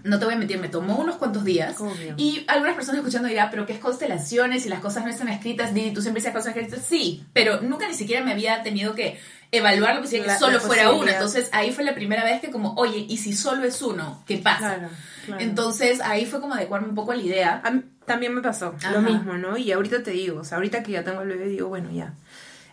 no 0.03 0.19
te 0.19 0.25
voy 0.25 0.33
a 0.33 0.37
mentir, 0.37 0.59
me 0.59 0.67
tomó 0.67 0.97
unos 0.97 1.15
cuantos 1.15 1.45
días. 1.45 1.79
Obvio. 1.79 2.13
Y 2.17 2.43
algunas 2.47 2.75
personas 2.75 2.99
escuchando 2.99 3.29
dirán, 3.29 3.49
pero 3.49 3.65
¿qué 3.65 3.73
es 3.73 3.79
constelaciones 3.79 4.65
y 4.65 4.69
las 4.69 4.79
cosas 4.79 5.05
no 5.05 5.09
están 5.09 5.29
escritas? 5.29 5.73
Didi, 5.73 5.93
tú 5.93 6.01
siempre 6.01 6.21
decías 6.21 6.35
cosas 6.35 6.55
escritas. 6.55 6.85
Sí, 6.85 7.25
pero 7.31 7.61
nunca 7.61 7.87
ni 7.87 7.93
siquiera 7.93 8.23
me 8.23 8.33
había 8.33 8.63
tenido 8.63 8.95
que 8.95 9.17
evaluarlo, 9.51 10.01
pues 10.01 10.11
decía 10.11 10.25
que 10.25 10.37
solo 10.37 10.59
fuera 10.59 10.91
uno. 10.91 11.09
Entonces 11.09 11.49
ahí 11.53 11.71
fue 11.71 11.85
la 11.85 11.95
primera 11.95 12.23
vez 12.25 12.41
que 12.41 12.51
como, 12.51 12.73
oye, 12.75 13.05
¿y 13.07 13.17
si 13.17 13.33
solo 13.33 13.63
es 13.63 13.81
uno? 13.81 14.23
¿Qué 14.27 14.37
pasa? 14.39 14.75
Claro, 14.75 14.89
claro. 15.25 15.41
Entonces 15.41 16.01
ahí 16.01 16.25
fue 16.25 16.41
como 16.41 16.55
adecuarme 16.55 16.89
un 16.89 16.95
poco 16.95 17.13
a 17.13 17.15
la 17.15 17.23
idea. 17.23 17.61
A 17.63 17.71
mí 17.71 17.83
también 18.05 18.33
me 18.33 18.41
pasó 18.41 18.75
Ajá. 18.77 18.91
lo 18.91 19.01
mismo, 19.01 19.33
¿no? 19.35 19.55
Y 19.55 19.71
ahorita 19.71 20.03
te 20.03 20.11
digo, 20.11 20.41
o 20.41 20.43
sea, 20.43 20.57
ahorita 20.57 20.83
que 20.83 20.91
ya 20.91 21.03
tengo 21.05 21.21
el 21.21 21.29
bebé, 21.29 21.47
digo, 21.47 21.69
bueno, 21.69 21.89
ya. 21.91 22.13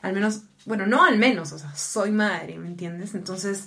Al 0.02 0.14
menos, 0.14 0.40
bueno, 0.64 0.86
no 0.86 1.04
al 1.04 1.18
menos, 1.18 1.52
o 1.52 1.58
sea, 1.58 1.72
soy 1.76 2.10
madre, 2.10 2.58
¿me 2.58 2.66
entiendes? 2.66 3.14
Entonces, 3.14 3.66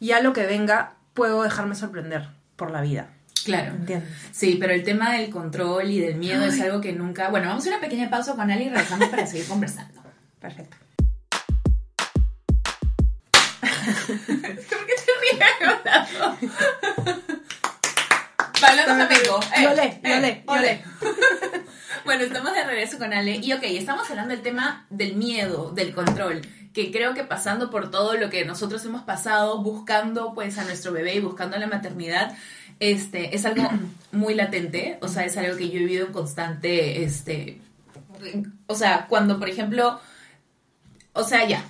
ya 0.00 0.20
lo 0.20 0.32
que 0.32 0.46
venga, 0.46 0.94
puedo 1.12 1.42
dejarme 1.42 1.74
sorprender 1.74 2.28
por 2.56 2.70
la 2.70 2.80
vida, 2.80 3.08
Claro. 3.44 3.72
¿me 3.72 3.78
entiendes? 3.80 4.08
Sí, 4.32 4.56
pero 4.58 4.72
el 4.72 4.82
tema 4.84 5.12
del 5.12 5.28
control 5.30 5.90
y 5.90 5.98
del 6.00 6.14
miedo 6.16 6.44
es 6.44 6.60
algo 6.60 6.80
que 6.80 6.92
nunca... 6.92 7.28
Bueno, 7.28 7.48
vamos 7.48 7.66
a 7.66 7.70
una 7.70 7.80
pequeña 7.80 8.08
pausa 8.08 8.34
con 8.34 8.50
Ali 8.50 8.64
y 8.64 8.68
regresamos 8.70 9.08
para 9.08 9.26
seguir 9.26 9.46
conversando. 9.46 10.02
Perfecto. 10.40 10.76
¿Por 13.60 14.86
qué 14.86 14.94
te 14.96 15.12
ríes, 15.20 15.40
Bailando 18.60 18.94
flamenco. 18.94 19.40
Eh, 19.56 19.62
Yo 19.62 19.74
le, 19.74 19.84
eh, 19.84 20.00
yo 20.02 20.20
le, 20.20 20.44
yo 20.46 20.52
ole. 20.52 20.62
le. 20.62 20.84
Bueno, 22.04 22.22
estamos 22.24 22.52
de 22.52 22.64
regreso 22.64 22.98
con 22.98 23.12
Ale. 23.14 23.36
Y 23.36 23.52
ok, 23.54 23.62
estamos 23.62 24.08
hablando 24.10 24.34
del 24.34 24.42
tema 24.42 24.86
del 24.90 25.16
miedo, 25.16 25.70
del 25.72 25.94
control. 25.94 26.42
Que 26.74 26.90
creo 26.90 27.14
que 27.14 27.24
pasando 27.24 27.70
por 27.70 27.90
todo 27.90 28.14
lo 28.14 28.28
que 28.28 28.44
nosotros 28.44 28.84
hemos 28.84 29.02
pasado, 29.02 29.62
buscando 29.62 30.34
pues 30.34 30.58
a 30.58 30.64
nuestro 30.64 30.92
bebé 30.92 31.14
y 31.14 31.20
buscando 31.20 31.56
la 31.56 31.66
maternidad, 31.66 32.36
este, 32.80 33.34
es 33.34 33.46
algo 33.46 33.68
muy 34.12 34.34
latente. 34.34 34.98
O 35.00 35.08
sea, 35.08 35.24
es 35.24 35.36
algo 35.38 35.56
que 35.56 35.70
yo 35.70 35.76
he 35.76 35.84
vivido 35.84 36.06
en 36.06 36.12
constante, 36.12 37.02
este, 37.04 37.60
o 38.66 38.74
sea, 38.74 39.06
cuando 39.08 39.38
por 39.38 39.48
ejemplo, 39.48 40.00
o 41.12 41.24
sea, 41.24 41.46
ya, 41.46 41.64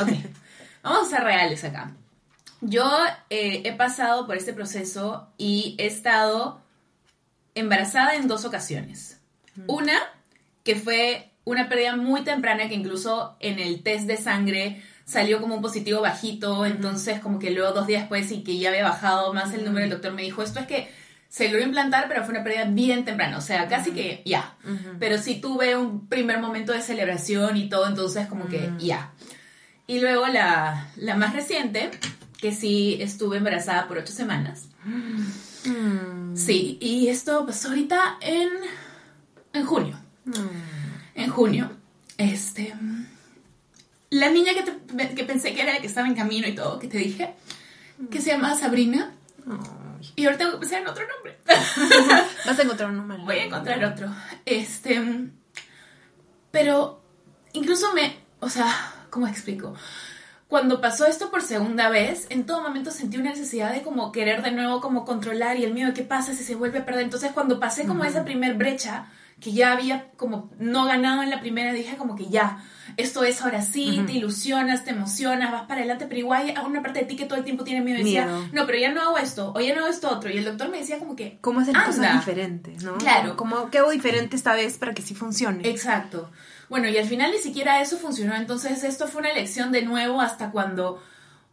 ok, 0.00 0.08
vamos 0.82 1.06
a 1.06 1.16
ser 1.16 1.24
reales 1.24 1.64
acá. 1.64 1.92
Yo 2.60 2.90
eh, 3.30 3.62
he 3.64 3.72
pasado 3.74 4.26
por 4.26 4.36
este 4.36 4.52
proceso 4.52 5.28
y 5.38 5.76
he 5.78 5.86
estado 5.86 6.60
embarazada 7.54 8.16
en 8.16 8.26
dos 8.26 8.44
ocasiones. 8.44 9.20
Una, 9.66 9.98
que 10.64 10.76
fue 10.76 11.32
una 11.48 11.68
pérdida 11.68 11.96
muy 11.96 12.22
temprana, 12.22 12.68
que 12.68 12.74
incluso 12.74 13.36
en 13.40 13.58
el 13.58 13.82
test 13.82 14.06
de 14.06 14.16
sangre 14.16 14.82
salió 15.04 15.40
como 15.40 15.56
un 15.56 15.62
positivo 15.62 16.00
bajito, 16.00 16.66
entonces 16.66 17.20
como 17.20 17.38
que 17.38 17.50
luego 17.50 17.72
dos 17.72 17.86
días 17.86 18.02
después 18.02 18.30
y 18.30 18.42
que 18.44 18.58
ya 18.58 18.68
había 18.68 18.84
bajado 18.84 19.32
más 19.32 19.54
el 19.54 19.64
número, 19.64 19.84
el 19.84 19.90
doctor 19.90 20.12
me 20.12 20.22
dijo, 20.22 20.42
esto 20.42 20.60
es 20.60 20.66
que 20.66 20.90
se 21.28 21.48
lo 21.48 21.56
iba 21.56 21.64
a 21.64 21.68
implantar, 21.68 22.06
pero 22.08 22.24
fue 22.24 22.34
una 22.34 22.44
pérdida 22.44 22.64
bien 22.64 23.04
temprana, 23.04 23.38
o 23.38 23.40
sea, 23.40 23.68
casi 23.68 23.92
que 23.92 24.22
ya. 24.24 24.56
Pero 24.98 25.18
sí 25.18 25.40
tuve 25.40 25.76
un 25.76 26.08
primer 26.08 26.38
momento 26.40 26.72
de 26.72 26.80
celebración 26.80 27.56
y 27.56 27.68
todo, 27.68 27.86
entonces 27.86 28.26
como 28.28 28.48
que 28.48 28.70
ya. 28.78 29.12
Y 29.86 30.00
luego 30.00 30.26
la, 30.26 30.88
la 30.96 31.16
más 31.16 31.34
reciente, 31.34 31.90
que 32.38 32.52
sí 32.52 32.98
estuve 33.00 33.38
embarazada 33.38 33.88
por 33.88 33.98
ocho 33.98 34.12
semanas. 34.12 34.68
Mm. 34.84 36.36
Sí, 36.36 36.78
y 36.80 37.08
esto 37.08 37.44
pasó 37.44 37.68
ahorita 37.68 38.18
en 38.20 38.48
en 39.52 39.66
junio. 39.66 39.98
En 41.18 41.30
junio, 41.30 41.70
este. 42.16 42.74
La 44.10 44.30
niña 44.30 44.52
que, 44.54 44.62
te- 44.62 45.14
que 45.14 45.24
pensé 45.24 45.54
que 45.54 45.62
era 45.62 45.74
la 45.74 45.80
que 45.80 45.86
estaba 45.86 46.06
en 46.08 46.14
camino 46.14 46.46
y 46.48 46.54
todo, 46.54 46.78
que 46.78 46.88
te 46.88 46.98
dije, 46.98 47.34
que 48.10 48.20
se 48.20 48.30
llama 48.30 48.54
Sabrina. 48.54 49.12
Ay. 49.46 50.12
Y 50.16 50.24
ahora 50.24 50.38
tengo 50.38 50.52
que 50.52 50.58
pensar 50.58 50.80
en 50.80 50.88
otro 50.88 51.04
nombre. 51.06 51.38
Vas 52.46 52.58
a 52.58 52.62
encontrar 52.62 52.90
uno 52.90 53.02
más. 53.04 53.18
Voy 53.24 53.36
a 53.36 53.44
encontrar 53.44 53.84
otro. 53.84 54.08
Este. 54.46 55.02
Pero 56.50 57.02
incluso 57.52 57.92
me. 57.94 58.16
O 58.40 58.48
sea, 58.48 58.66
¿cómo 59.10 59.26
explico? 59.26 59.74
Cuando 60.46 60.80
pasó 60.80 61.04
esto 61.06 61.30
por 61.30 61.42
segunda 61.42 61.90
vez, 61.90 62.26
en 62.30 62.46
todo 62.46 62.62
momento 62.62 62.90
sentí 62.90 63.18
una 63.18 63.30
necesidad 63.30 63.72
de 63.74 63.82
como 63.82 64.12
querer 64.12 64.42
de 64.42 64.50
nuevo 64.52 64.80
como 64.80 65.04
controlar 65.04 65.58
y 65.58 65.64
el 65.64 65.74
miedo 65.74 65.88
de 65.88 65.94
qué 65.94 66.04
pasa 66.04 66.32
si 66.34 66.42
se 66.44 66.54
vuelve 66.54 66.78
a 66.78 66.86
perder. 66.86 67.02
Entonces 67.02 67.32
cuando 67.32 67.60
pasé 67.60 67.84
como 67.86 68.04
esa 68.04 68.24
primer 68.24 68.54
brecha, 68.54 69.06
que 69.40 69.52
ya 69.52 69.72
había 69.72 70.10
como 70.16 70.50
no 70.58 70.84
ganado 70.84 71.22
en 71.22 71.30
la 71.30 71.40
primera, 71.40 71.72
dije 71.72 71.96
como 71.96 72.16
que 72.16 72.28
ya, 72.28 72.64
esto 72.96 73.22
es 73.22 73.40
ahora 73.40 73.62
sí, 73.62 74.02
te 74.06 74.12
ilusionas, 74.12 74.84
te 74.84 74.90
emocionas, 74.90 75.52
vas 75.52 75.62
para 75.62 75.80
adelante, 75.80 76.06
pero 76.08 76.18
igual 76.18 76.42
hay 76.56 76.66
una 76.66 76.82
parte 76.82 77.00
de 77.00 77.06
ti 77.06 77.16
que 77.16 77.26
todo 77.26 77.38
el 77.38 77.44
tiempo 77.44 77.62
tiene 77.62 77.80
miedo 77.80 78.00
y 78.00 78.02
decía, 78.04 78.26
Miedo. 78.26 78.48
no, 78.52 78.66
pero 78.66 78.78
ya 78.78 78.92
no 78.92 79.00
hago 79.00 79.18
esto, 79.18 79.52
o 79.54 79.60
ya 79.60 79.74
no 79.74 79.82
hago 79.82 79.88
esto 79.88 80.10
otro. 80.10 80.30
Y 80.30 80.38
el 80.38 80.44
doctor 80.44 80.68
me 80.70 80.78
decía 80.78 80.98
como 80.98 81.14
que, 81.14 81.38
¿Cómo 81.40 81.60
hacer 81.60 81.74
cosas 81.74 82.14
diferentes, 82.14 82.82
no? 82.82 82.98
Claro. 82.98 83.36
Como, 83.36 83.70
¿qué 83.70 83.78
hago 83.78 83.90
diferente 83.90 84.34
esta 84.34 84.54
vez 84.54 84.78
para 84.78 84.94
que 84.94 85.02
sí 85.02 85.14
funcione? 85.14 85.68
Exacto. 85.68 86.30
Bueno, 86.68 86.88
y 86.88 86.98
al 86.98 87.06
final 87.06 87.30
ni 87.30 87.38
siquiera 87.38 87.80
eso 87.80 87.96
funcionó, 87.96 88.34
entonces 88.34 88.82
esto 88.82 89.06
fue 89.06 89.20
una 89.20 89.32
lección 89.32 89.70
de 89.70 89.82
nuevo 89.82 90.20
hasta 90.20 90.50
cuando, 90.50 91.00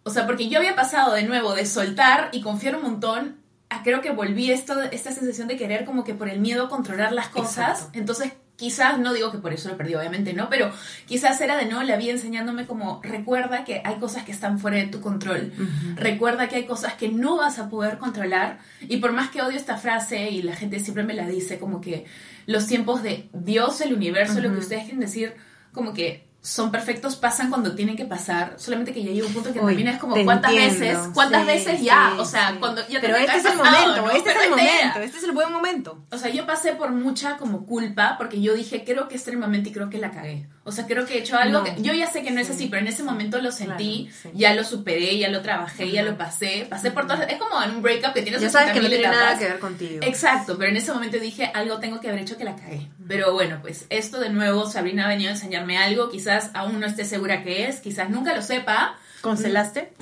o 0.04 0.10
sea, 0.10 0.26
porque 0.26 0.50
yo 0.50 0.58
había 0.58 0.76
pasado 0.76 1.14
de 1.14 1.24
nuevo 1.24 1.54
de 1.54 1.66
soltar 1.66 2.30
y 2.32 2.42
confiar 2.42 2.76
un 2.76 2.82
montón 2.82 3.45
creo 3.84 4.02
que 4.02 4.12
volví 4.12 4.52
esto, 4.52 4.82
esta 4.82 5.12
sensación 5.12 5.48
de 5.48 5.58
querer 5.58 5.86
como 5.86 6.04
que 6.04 6.14
por 6.14 6.30
el 6.30 6.40
miedo 6.40 6.70
controlar 6.70 7.12
las 7.12 7.30
cosas, 7.30 7.80
Exacto. 7.80 8.00
entonces 8.00 8.34
quizás, 8.56 9.00
no 9.00 9.14
digo 9.14 9.32
que 9.32 9.38
por 9.38 9.54
eso 9.54 9.70
lo 9.70 9.78
perdí, 9.78 9.96
obviamente 9.96 10.34
no, 10.34 10.50
pero 10.50 10.72
quizás 11.06 11.40
era 11.42 11.58
de 11.58 11.66
nuevo 11.66 11.84
la 11.84 11.98
vida 11.98 12.12
enseñándome 12.12 12.66
como 12.66 13.02
recuerda 13.04 13.66
que 13.66 13.82
hay 13.84 13.96
cosas 13.96 14.24
que 14.24 14.32
están 14.32 14.60
fuera 14.60 14.78
de 14.78 14.88
tu 14.88 15.02
control, 15.02 15.52
recuerda 15.96 16.48
que 16.48 16.56
hay 16.56 16.66
cosas 16.66 16.94
que 16.94 17.10
no 17.10 17.38
vas 17.38 17.60
a 17.60 17.70
poder 17.70 17.98
controlar. 17.98 18.60
Y 18.82 18.98
por 18.98 19.12
más 19.12 19.30
que 19.30 19.42
odio 19.42 19.58
esta 19.58 19.78
frase 19.78 20.30
y 20.30 20.42
la 20.42 20.56
gente 20.56 20.80
siempre 20.80 21.04
me 21.04 21.14
la 21.14 21.28
dice 21.28 21.60
como 21.60 21.82
que 21.82 22.06
los 22.46 22.68
tiempos 22.68 23.04
de 23.04 23.30
Dios, 23.34 23.82
el 23.82 23.94
universo, 23.94 24.40
lo 24.40 24.52
que 24.52 24.60
ustedes 24.60 24.84
quieren 24.84 25.02
decir, 25.02 25.34
como 25.74 25.94
que 25.94 26.26
son 26.46 26.72
perfectos, 26.72 27.16
pasan 27.16 27.50
cuando 27.50 27.74
tienen 27.74 27.96
que 27.98 28.06
pasar, 28.06 28.54
solamente 28.58 28.94
que 28.94 29.04
ya 29.04 29.12
llega 29.12 29.26
un 29.26 29.34
punto 29.34 29.52
que 29.52 29.60
Uy, 29.60 29.66
también 29.74 29.88
es 29.88 30.00
como 30.00 30.14
te 30.14 30.24
cuántas 30.24 30.52
entiendo. 30.52 30.80
veces, 30.80 30.98
cuántas 31.14 31.42
Sí, 31.42 31.48
veces 31.48 31.82
ya, 31.82 32.12
sí, 32.14 32.20
o 32.22 32.26
sea, 32.26 32.50
sí. 32.52 32.58
cuando 32.60 32.82
ya 32.88 33.02
Pero 33.02 33.16
tendría 33.16 33.36
este 33.36 33.38
es 33.50 33.54
el 33.54 33.60
pasado, 33.60 33.82
momento, 33.88 34.02
¿no? 34.06 34.12
este 34.12 34.30
es 34.30 34.36
el 34.36 34.42
era. 34.42 34.50
momento, 34.52 35.00
este 35.00 35.18
es 35.18 35.24
el 35.24 35.32
buen 35.32 35.52
momento. 35.52 36.06
O 36.12 36.18
sea, 36.18 36.30
yo 36.30 36.46
pasé 36.46 36.74
por 36.74 36.92
mucha 36.92 37.38
como 37.38 37.66
culpa 37.66 38.16
porque 38.20 38.40
yo 38.42 38.54
dije, 38.54 38.84
creo 38.84 39.08
que 39.08 39.16
extremadamente 39.16 39.70
y 39.70 39.74
creo 39.74 39.90
que 39.90 39.98
la 39.98 40.12
cagué. 40.12 40.48
O 40.68 40.72
sea, 40.72 40.86
creo 40.88 41.06
que 41.06 41.16
he 41.16 41.20
hecho 41.20 41.38
algo 41.38 41.60
No, 41.60 41.64
que 41.64 41.76
yo 41.82 41.94
ya 41.94 42.08
sé 42.08 42.24
que 42.24 42.32
no 42.32 42.40
es 42.42 42.48
sí. 42.48 42.54
así, 42.54 42.68
pero 42.68 42.82
en 42.82 42.88
ese 42.88 43.04
momento 43.04 43.40
lo 43.40 43.52
sentí, 43.52 44.06
Claro, 44.10 44.20
sí. 44.24 44.30
ya 44.40 44.54
lo 44.56 44.64
superé, 44.64 45.18
ya 45.20 45.30
lo 45.30 45.42
trabajé, 45.42 45.92
ya 45.92 46.02
lo 46.04 46.18
pasé, 46.18 46.66
pasé 46.70 46.90
por 46.92 47.06
todas, 47.08 47.28
es 47.30 47.38
como 47.38 47.62
en 47.62 47.72
un 47.72 47.82
breakup 47.84 48.14
que 48.14 48.22
tienes 48.24 48.42
Ya 48.42 48.50
sabes 48.50 48.72
que 48.72 48.80
no 48.82 48.88
80.000 48.88 48.90
tiene 48.90 49.08
nada 49.08 49.38
que 49.38 49.46
ver 49.46 49.60
contigo. 49.60 50.00
Exacto, 50.04 50.58
pero 50.58 50.70
en 50.72 50.78
ese 50.78 50.92
momento 50.92 51.18
dije, 51.20 51.52
algo 51.54 51.80
tengo 51.80 52.00
que 52.02 52.08
haber 52.10 52.22
hecho 52.22 52.38
que 52.38 52.44
la 52.44 52.56
cagué. 52.56 52.88
Pero 53.08 53.34
bueno, 53.34 53.60
pues 53.62 53.86
esto 53.90 54.20
de 54.20 54.30
nuevo, 54.30 54.68
Sabrina 54.68 55.06
ha 55.06 55.08
venido 55.10 55.30
a 55.30 55.34
enseñarme 55.34 55.78
algo, 55.78 56.10
quizás 56.10 56.35
aún 56.54 56.80
no 56.80 56.88
esté 56.88 57.06
segura 57.06 57.44
que 57.44 57.68
es, 57.68 57.80
quizás 57.80 58.10
nunca 58.10 58.36
lo 58.36 58.42
sepa. 58.42 58.98
¿Constelaste? 59.22 59.94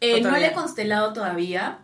Eh, 0.00 0.24
¿O 0.24 0.30
no 0.30 0.36
le 0.36 0.48
he 0.48 0.52
constelado 0.52 1.12
todavía. 1.12 1.78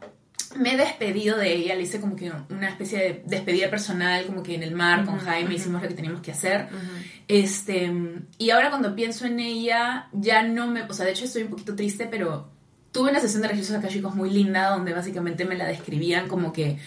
Me 0.56 0.74
he 0.74 0.76
despedido 0.76 1.38
de 1.38 1.52
ella, 1.54 1.74
le 1.74 1.82
hice 1.82 2.00
como 2.00 2.14
que 2.14 2.30
una 2.50 2.68
especie 2.68 2.98
de 2.98 3.22
despedida 3.26 3.70
personal, 3.70 4.26
como 4.26 4.42
que 4.42 4.54
en 4.54 4.62
el 4.62 4.72
mar 4.72 5.06
con 5.06 5.18
Jaime 5.18 5.48
ujú. 5.48 5.54
hicimos 5.54 5.82
lo 5.82 5.88
que 5.88 5.94
teníamos 5.94 6.20
que 6.20 6.32
hacer. 6.32 6.68
Este, 7.26 7.90
y 8.36 8.50
ahora 8.50 8.68
cuando 8.68 8.94
pienso 8.94 9.24
en 9.24 9.40
ella, 9.40 10.08
ya 10.12 10.42
no 10.42 10.66
me, 10.66 10.82
o 10.82 10.92
sea, 10.92 11.06
de 11.06 11.12
hecho 11.12 11.24
estoy 11.24 11.44
un 11.44 11.48
poquito 11.48 11.74
triste, 11.74 12.06
pero 12.06 12.50
tuve 12.92 13.10
una 13.10 13.20
sesión 13.20 13.40
de 13.40 13.48
registros 13.48 13.78
akashicos 13.78 14.14
muy 14.14 14.28
linda 14.28 14.68
donde 14.68 14.92
básicamente 14.92 15.46
me 15.46 15.56
la 15.56 15.66
describían 15.66 16.28
como 16.28 16.52
que 16.52 16.78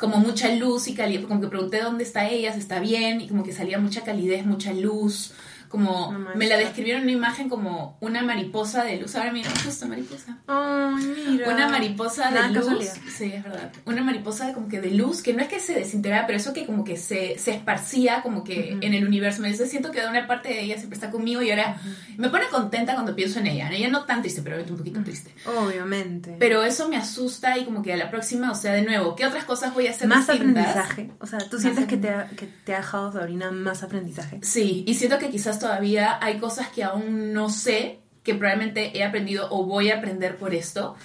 como 0.00 0.16
mucha 0.16 0.52
luz 0.54 0.88
y 0.88 0.94
calidez, 0.94 1.26
como 1.26 1.42
que 1.42 1.48
pregunté 1.48 1.82
dónde 1.82 2.04
está 2.04 2.26
ella, 2.26 2.54
si 2.54 2.60
está 2.60 2.80
bien, 2.80 3.20
y 3.20 3.28
como 3.28 3.44
que 3.44 3.52
salía 3.52 3.78
mucha 3.78 4.02
calidez, 4.02 4.46
mucha 4.46 4.72
luz, 4.72 5.34
como 5.70 6.12
No 6.12 6.34
me 6.34 6.46
la 6.46 6.58
describieron 6.58 7.02
en 7.02 7.08
una 7.08 7.16
imagen 7.16 7.48
como 7.48 7.96
una 8.00 8.22
mariposa 8.22 8.84
de 8.84 8.98
luz. 8.98 9.16
Ahora 9.16 9.32
mira, 9.32 9.48
justo 9.64 9.86
mariposa. 9.86 10.38
Ay, 10.46 11.14
mira. 11.30 11.48
Una 11.48 11.68
mariposa 11.68 12.30
de 12.30 12.48
luz. 12.48 12.58
casualidad. 12.58 12.94
Sí, 13.16 13.32
es 13.32 13.42
verdad. 13.42 13.72
Una 13.86 14.02
mariposa 14.02 14.52
como 14.52 14.68
que 14.68 14.80
de 14.80 14.90
luz, 14.90 15.22
que 15.22 15.32
no 15.32 15.40
es 15.42 15.48
que 15.48 15.60
se 15.60 15.74
desintegrara, 15.74 16.26
pero 16.26 16.36
eso 16.38 16.52
que 16.52 16.66
como 16.66 16.84
que 16.84 16.96
se, 16.96 17.38
se 17.38 17.52
esparcía 17.52 18.20
como 18.22 18.44
que 18.44 18.74
Ujú. 18.74 18.84
en 18.86 18.94
el 18.94 19.06
universo. 19.06 19.40
Me 19.42 19.48
dice, 19.48 19.66
siento 19.66 19.90
que 19.92 20.04
una 20.04 20.26
parte 20.26 20.48
de 20.48 20.60
ella 20.60 20.76
siempre 20.76 20.96
está 20.96 21.10
conmigo 21.10 21.40
y 21.40 21.50
ahora 21.50 21.80
me 22.18 22.28
pone 22.28 22.46
contenta 22.48 22.94
cuando 22.94 23.14
pienso 23.14 23.38
en 23.38 23.46
ella. 23.46 23.68
En 23.68 23.74
ella 23.74 23.88
no 23.88 24.04
tan 24.04 24.22
triste, 24.22 24.42
pero 24.42 24.58
un 24.60 24.76
poquito 24.76 25.02
triste. 25.04 25.32
Obviamente. 25.46 26.36
Pero 26.38 26.64
eso 26.64 26.88
me 26.88 26.96
asusta 26.96 27.56
y 27.58 27.64
como 27.64 27.82
que 27.82 27.92
a 27.92 27.96
la 27.96 28.10
próxima, 28.10 28.50
o 28.50 28.54
sea, 28.56 28.72
de 28.72 28.82
nuevo, 28.82 29.14
¿qué 29.14 29.24
otras 29.24 29.44
cosas 29.44 29.72
voy 29.72 29.86
a 29.86 29.90
hacer 29.90 30.08
más 30.08 30.26
distintas? 30.26 30.66
aprendizaje. 30.76 31.10
O 31.20 31.26
sea, 31.26 31.38
tú 31.48 31.58
sientes 31.60 31.86
que 31.86 31.96
te, 31.96 32.10
ha, 32.10 32.28
que 32.30 32.48
te 32.64 32.74
ha 32.74 32.78
dejado 32.78 33.12
Sabrina 33.12 33.50
más 33.52 33.82
aprendizaje. 33.82 34.40
Sí, 34.42 34.84
y 34.86 34.94
siento 34.94 35.18
que 35.18 35.30
quizás 35.30 35.59
todavía 35.60 36.18
hay 36.20 36.38
cosas 36.38 36.68
que 36.68 36.82
aún 36.82 37.32
no 37.32 37.48
sé, 37.48 38.00
que 38.24 38.34
probablemente 38.34 38.98
he 38.98 39.04
aprendido 39.04 39.48
o 39.50 39.64
voy 39.64 39.90
a 39.90 39.98
aprender 39.98 40.36
por 40.36 40.54
esto. 40.54 40.96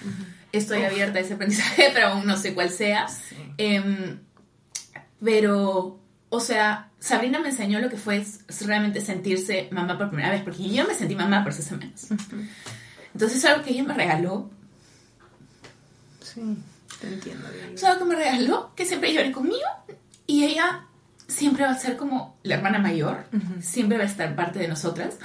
Estoy 0.50 0.80
Uf. 0.80 0.86
abierta 0.86 1.18
a 1.18 1.22
ese 1.22 1.34
aprendizaje, 1.34 1.90
pero 1.94 2.08
aún 2.08 2.26
no 2.26 2.36
sé 2.36 2.54
cuál 2.54 2.70
sea. 2.70 3.06
Sí. 3.06 3.36
Em, 3.58 4.18
pero, 5.22 6.00
o 6.28 6.40
sea, 6.40 6.90
Sabrina 6.98 7.38
me 7.38 7.50
enseñó 7.50 7.78
lo 7.80 7.88
que 7.88 7.96
fue 7.96 8.24
realmente 8.64 9.00
sentirse 9.00 9.68
mamá 9.70 9.96
por 9.96 10.08
primera 10.08 10.30
vez, 10.30 10.42
porque 10.42 10.68
yo 10.68 10.86
me 10.86 10.94
sentí 10.94 11.14
mamá 11.14 11.44
por 11.44 11.52
seis 11.52 11.68
semanas. 11.68 12.08
Entonces 13.14 13.38
es 13.38 13.44
algo 13.44 13.64
que 13.64 13.70
ella 13.70 13.84
me 13.84 13.94
regaló. 13.94 14.50
Sí, 16.20 16.42
te 17.00 17.08
entiendo. 17.08 17.46
Es 17.72 17.84
algo 17.84 18.00
que 18.00 18.16
me 18.16 18.16
regaló, 18.16 18.72
que 18.74 18.84
siempre 18.84 19.12
llore 19.12 19.32
conmigo. 19.32 19.68
Y 20.26 20.44
ella 20.44 20.85
siempre 21.28 21.64
va 21.64 21.70
a 21.70 21.78
ser 21.78 21.96
como 21.96 22.38
la 22.42 22.54
hermana 22.56 22.78
mayor. 22.78 23.24
Siempre 23.60 23.98
va 23.98 24.04
a 24.04 24.06
estar 24.06 24.34
parte 24.36 24.58
de 24.58 24.68
nosotras. 24.68 25.16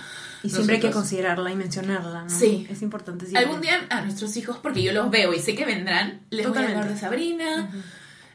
Y 0.43 0.49
siempre 0.49 0.75
hay 0.75 0.81
que 0.81 0.89
considerarla 0.91 1.51
y 1.51 1.55
mencionarla, 1.55 2.23
¿no? 2.23 2.29
Sí. 2.29 2.65
Es 2.69 2.81
importante 2.81 3.25
siempre. 3.25 3.43
Algún 3.45 3.61
día 3.61 3.75
a 3.89 4.01
nuestros 4.01 4.35
hijos, 4.37 4.57
porque 4.57 4.81
yo 4.81 4.91
los 4.91 5.11
veo 5.11 5.33
y 5.33 5.39
sé 5.39 5.53
que 5.55 5.65
vendrán, 5.65 6.21
les 6.31 6.47
voy 6.47 6.57
a 6.57 6.61
Totalmente. 6.61 6.77
hablar 6.79 6.93
de 6.93 6.99
Sabrina. 6.99 7.69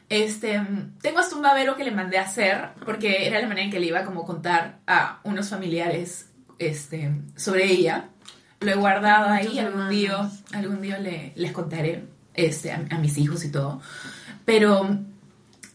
Este, 0.09 0.61
tengo 1.01 1.19
hasta 1.19 1.35
un 1.35 1.41
babero 1.41 1.75
que 1.75 1.83
le 1.83 1.91
mandé 1.91 2.17
a 2.17 2.21
hacer, 2.21 2.69
porque 2.85 3.27
era 3.27 3.41
la 3.41 3.47
manera 3.47 3.65
en 3.65 3.71
que 3.71 3.79
le 3.79 3.87
iba 3.87 4.05
como 4.05 4.21
a 4.21 4.25
contar 4.25 4.79
a 4.87 5.19
unos 5.25 5.49
familiares 5.49 6.29
este, 6.59 7.11
sobre 7.35 7.65
ella. 7.69 8.05
Lo 8.61 8.71
he 8.71 8.75
guardado 8.75 9.29
Muchos 9.29 9.51
ahí, 9.51 9.59
algún 9.59 9.89
día, 9.89 10.31
algún 10.53 10.81
día 10.81 10.97
le- 10.99 11.33
les 11.35 11.51
contaré 11.51 12.05
este, 12.33 12.71
a, 12.71 12.85
a 12.89 12.97
mis 12.99 13.17
hijos 13.17 13.43
y 13.43 13.51
todo. 13.51 13.81
Pero 14.45 14.97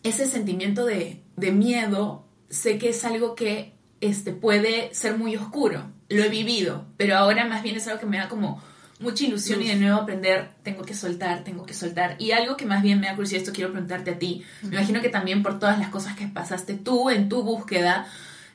ese 0.02 0.24
sentimiento 0.26 0.86
de, 0.86 1.21
de 1.36 1.52
miedo, 1.52 2.24
sé 2.48 2.78
que 2.78 2.90
es 2.90 3.04
algo 3.04 3.34
que 3.34 3.74
este, 4.00 4.32
puede 4.32 4.94
ser 4.94 5.16
muy 5.16 5.36
oscuro. 5.36 5.90
Lo 6.08 6.22
he 6.22 6.28
vivido, 6.28 6.86
pero 6.96 7.16
ahora 7.16 7.46
más 7.46 7.62
bien 7.62 7.76
es 7.76 7.86
algo 7.88 8.00
que 8.00 8.06
me 8.06 8.18
da 8.18 8.28
como 8.28 8.62
mucha 9.02 9.24
ilusión 9.24 9.60
y 9.62 9.68
de 9.68 9.76
nuevo 9.76 10.00
aprender, 10.00 10.50
tengo 10.62 10.82
que 10.82 10.94
soltar, 10.94 11.44
tengo 11.44 11.66
que 11.66 11.74
soltar. 11.74 12.16
Y 12.18 12.32
algo 12.32 12.56
que 12.56 12.66
más 12.66 12.82
bien 12.82 13.00
me 13.00 13.06
da 13.06 13.14
curiosidad, 13.14 13.42
esto 13.42 13.52
quiero 13.52 13.72
preguntarte 13.72 14.12
a 14.12 14.18
ti. 14.18 14.44
Me 14.62 14.76
imagino 14.76 15.00
que 15.00 15.08
también 15.08 15.42
por 15.42 15.58
todas 15.58 15.78
las 15.78 15.88
cosas 15.88 16.16
que 16.16 16.26
pasaste 16.26 16.74
tú 16.74 17.10
en 17.10 17.28
tu 17.28 17.42
búsqueda, 17.42 18.06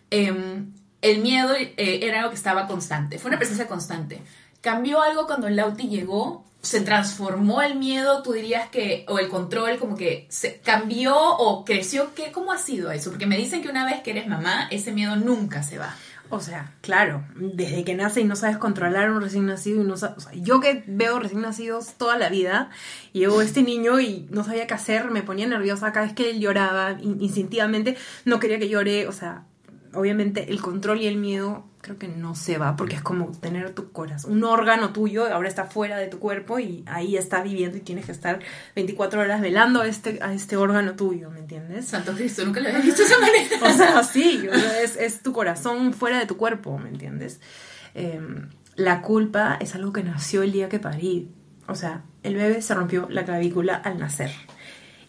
em, 0.10 0.72
el 1.02 1.22
miedo 1.22 1.54
eh, 1.56 1.76
era 1.78 2.20
algo 2.20 2.30
que 2.30 2.38
estaba 2.38 2.68
constante, 2.68 3.20
fue 3.20 3.30
una 3.30 3.38
presencia 3.38 3.68
constante. 3.68 4.22
¿Cambió 4.62 5.02
algo 5.02 5.28
cuando 5.28 5.48
el 5.48 5.56
Lauti 5.56 5.88
llegó? 5.88 6.46
¿Se 6.62 6.82
transformó 6.82 7.62
el 7.62 7.76
miedo, 7.76 8.24
tú 8.24 8.34
dirías 8.34 8.70
que, 8.70 9.06
o 9.08 9.20
el 9.20 9.30
control, 9.30 9.78
como 9.78 9.96
que 9.96 10.26
se 10.30 10.60
cambió 10.60 11.16
o 11.16 11.64
creció? 11.64 12.14
¿Qué, 12.14 12.32
¿Cómo 12.32 12.52
ha 12.52 12.58
sido 12.58 12.92
eso? 12.92 13.10
Porque 13.12 13.26
me 13.28 13.38
dicen 13.38 13.62
que 13.62 13.70
una 13.70 13.86
vez 13.86 14.02
que 14.02 14.12
eres 14.12 14.28
mamá, 14.28 14.68
ese 14.72 14.92
miedo 14.92 15.16
nunca 15.16 15.64
se 15.64 15.78
va. 15.78 15.96
O 16.30 16.42
sea, 16.42 16.74
claro, 16.82 17.24
desde 17.38 17.86
que 17.86 17.96
nace 17.96 18.20
y 18.20 18.26
no 18.26 18.36
sabes 18.36 18.58
controlar 18.58 19.08
a 19.08 19.14
un 19.14 19.22
recién 19.22 19.46
nacido 19.46 19.82
y 19.82 19.86
no 19.86 19.96
sa- 19.96 20.14
o 20.18 20.20
sea, 20.20 20.34
yo 20.34 20.60
que 20.60 20.84
veo 20.86 21.20
recién 21.20 21.40
nacidos 21.40 21.94
toda 21.94 22.18
la 22.18 22.28
vida, 22.28 22.70
y 23.14 23.20
llegó 23.20 23.42
este 23.42 23.62
niño 23.64 24.02
y 24.02 24.28
no 24.30 24.44
sabía 24.44 24.68
qué 24.68 24.74
hacer, 24.74 25.10
me 25.10 25.22
ponía 25.24 25.48
nerviosa 25.48 25.94
cada 25.94 26.06
vez 26.06 26.16
que 26.16 26.30
él 26.32 26.42
lloraba, 26.42 26.98
in- 27.00 27.22
instintivamente 27.22 27.96
no 28.26 28.42
quería 28.42 28.60
que 28.60 28.68
llore, 28.68 29.08
o 29.08 29.14
sea, 29.14 29.46
obviamente 29.94 30.52
el 30.52 30.60
control 30.62 31.00
y 31.00 31.08
el 31.08 31.16
miedo 31.16 31.64
creo 31.88 31.98
que 31.98 32.10
no 32.10 32.36
se 32.36 32.58
va 32.58 32.76
porque 32.76 32.98
es 32.98 33.02
como 33.02 33.32
tener 33.32 33.74
tu 33.74 33.94
corazón, 33.94 34.34
un 34.34 34.44
órgano 34.44 34.92
tuyo 34.92 35.34
ahora 35.34 35.48
está 35.48 35.66
fuera 35.66 35.98
de 35.98 36.08
tu 36.08 36.20
cuerpo 36.20 36.60
y 36.60 36.84
ahí 36.86 37.16
está 37.16 37.42
viviendo 37.42 37.78
y 37.78 37.80
tienes 37.80 38.06
que 38.06 38.12
estar 38.12 38.40
24 38.76 39.22
horas 39.22 39.40
velando 39.40 39.82
a 39.82 39.88
este, 39.88 40.20
a 40.22 40.34
este 40.34 40.58
órgano 40.58 40.96
tuyo, 40.96 41.32
¿me 41.32 41.40
entiendes? 41.40 41.86
Santo 41.86 42.14
Cristo, 42.14 42.44
nunca 42.44 42.60
lo 42.60 42.68
había 42.68 42.82
visto 42.82 43.02
de 43.02 43.08
esa 43.08 43.20
manera. 43.20 43.48
O 43.62 43.78
sea, 43.78 44.04
sí, 44.04 44.48
o 44.52 44.54
sea, 44.54 44.82
es, 44.82 44.98
es 44.98 45.24
tu 45.24 45.32
corazón 45.32 45.94
fuera 45.94 46.20
de 46.20 46.26
tu 46.26 46.36
cuerpo, 46.36 46.78
¿me 46.78 46.90
entiendes? 46.90 47.40
Eh, 47.96 48.20
la 48.76 49.02
culpa 49.02 49.58
es 49.62 49.74
algo 49.74 49.94
que 49.94 50.04
nació 50.04 50.44
el 50.44 50.52
día 50.52 50.68
que 50.68 50.80
parí. 50.80 51.32
O 51.68 51.76
sea, 51.76 52.04
el 52.24 52.36
bebé 52.36 52.62
se 52.62 52.74
rompió 52.76 53.08
la 53.10 53.24
clavícula 53.24 53.76
al 53.76 53.98
nacer. 53.98 54.32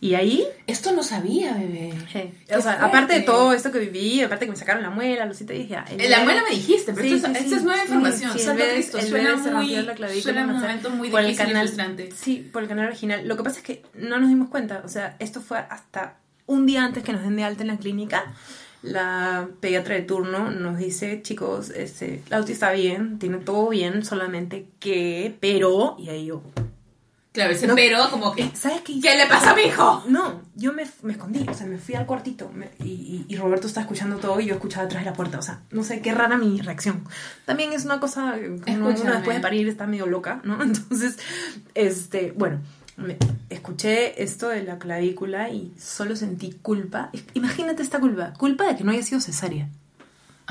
Y 0.01 0.15
ahí, 0.15 0.47
Esto 0.69 0.93
no 0.93 1.03
sabía, 1.03 1.55
bebé. 1.55 1.93
O 1.93 2.09
sea, 2.11 2.31
fuerte. 2.61 2.85
aparte 2.85 3.15
de 3.15 3.21
todo 3.23 3.53
esto 3.53 3.73
que 3.73 3.81
viví, 3.81 4.23
aparte 4.23 4.45
que 4.45 4.53
me 4.53 4.57
sacaron 4.57 4.83
la 4.83 4.91
muela, 4.91 5.27
los 5.27 5.39
dije, 5.45 5.67
ya, 5.67 5.85
el 5.91 6.09
La 6.11 6.23
muela 6.23 6.43
me 6.49 6.55
dijiste, 6.55 6.93
pero 6.93 7.09
Sí, 7.09 7.15
esto, 7.15 7.27
es- 7.27 7.33
sí, 7.33 7.39
esto 7.45 7.51
sí, 7.51 7.57
es 7.57 7.65
nueva 7.65 7.83
información. 7.83 8.33
sí, 8.39 8.47
el 8.49 8.57
Cristo, 8.75 8.99
el 8.99 9.09
suena 9.09 9.37
muy, 9.37 9.71
la 9.77 9.95
clavícula, 9.95 10.23
suena 10.23 10.45
un 10.47 10.53
momento 10.61 10.91
muy 10.91 11.11
por 11.11 11.21
el 11.21 11.27
difícil 11.27 11.47
y 11.47 11.49
canal- 11.53 11.67
frustrante. 11.67 12.11
Sí, 12.13 12.49
por 12.53 12.63
el 12.63 12.69
canal 12.69 12.87
original. 12.87 13.27
Lo 13.27 13.37
que 13.37 13.43
pasa 13.43 13.59
es 13.59 13.65
que 13.65 13.83
no 13.95 14.21
nos 14.21 14.29
dimos 14.29 14.49
cuenta, 14.51 14.83
o 14.85 14.89
sea, 14.89 15.17
esto 15.19 15.41
fue 15.41 15.59
hasta 15.59 16.19
un 16.47 16.65
día 16.67 16.85
antes 16.85 17.03
que 17.03 17.13
nos 17.13 17.23
den 17.23 17.35
de 17.37 17.43
alta 17.45 17.63
en 17.63 17.69
la 17.69 17.77
clínica. 17.79 18.33
La 18.83 19.49
pediatra 19.61 19.97
de 19.97 20.03
turno 20.03 20.53
nos 20.53 20.79
dice, 20.79 21.21
chicos, 21.23 21.71
este, 21.71 22.23
la 22.31 22.41
UTI 22.41 22.53
está 22.53 22.71
bien, 22.71 23.19
tiene 23.19 23.39
todo 23.39 23.69
bien, 23.71 24.05
solamente 24.05 24.69
que, 24.79 25.35
pero, 25.41 25.97
y 25.99 26.11
ahí 26.11 26.27
yo, 26.27 26.41
Claro, 27.39 27.53
ese 27.53 27.69
No. 27.69 27.77
pero 27.77 28.11
como 28.11 28.35
que... 28.35 28.51
¿sabes 28.55 28.81
qué? 28.83 28.99
¿Qué 29.01 29.17
le 29.17 29.27
pasa 29.27 29.53
a 29.53 29.55
mi 29.55 29.63
hijo? 29.63 30.03
No, 30.09 30.43
yo 30.57 30.73
me, 30.73 30.85
me 31.03 31.13
escondí, 31.13 31.47
o 31.49 31.55
sea, 31.55 31.67
me 31.69 31.79
fui 31.79 31.95
al 31.95 32.05
cuartito 32.05 32.51
me- 32.53 32.71
y, 32.85 33.25
y- 33.29 33.37
Roberto 33.37 33.69
está 33.69 33.81
escuchando 33.83 34.17
todo 34.17 34.41
y 34.41 34.47
yo 34.47 34.55
escuchaba 34.55 34.85
detrás 34.87 35.05
de 35.05 35.11
la 35.11 35.17
puerta, 35.17 35.39
o 35.39 35.43
sea, 35.43 35.61
no 35.71 35.85
sé, 35.85 36.01
qué 36.01 36.13
rara 36.13 36.37
mi 36.37 36.61
reacción. 36.61 37.05
También 37.45 37.73
es 37.73 37.85
una 37.85 38.01
cosa, 38.01 38.35
que 38.65 38.73
uno, 38.73 38.89
después 38.89 39.37
de 39.37 39.41
parir 39.41 39.69
está 39.69 39.87
medio 39.87 40.07
loca, 40.07 40.41
¿no? 40.43 40.61
Entonces, 40.63 41.17
este, 41.77 42.33
bueno, 42.37 42.59
me- 42.97 43.17
escuché 43.51 44.21
esto 44.23 44.49
de 44.49 44.65
la 44.65 44.79
clavícula 44.81 45.49
y 45.51 45.73
solo 45.79 46.17
sentí 46.17 46.51
culpa. 46.61 47.11
Imagínate 47.35 47.83
esta 47.85 48.01
culpa, 48.01 48.33
culpa 48.37 48.65
de 48.67 48.77
que 48.77 48.83
no 48.83 48.91
haya 48.91 49.03
sido 49.05 49.21
cesárea. 49.21 49.69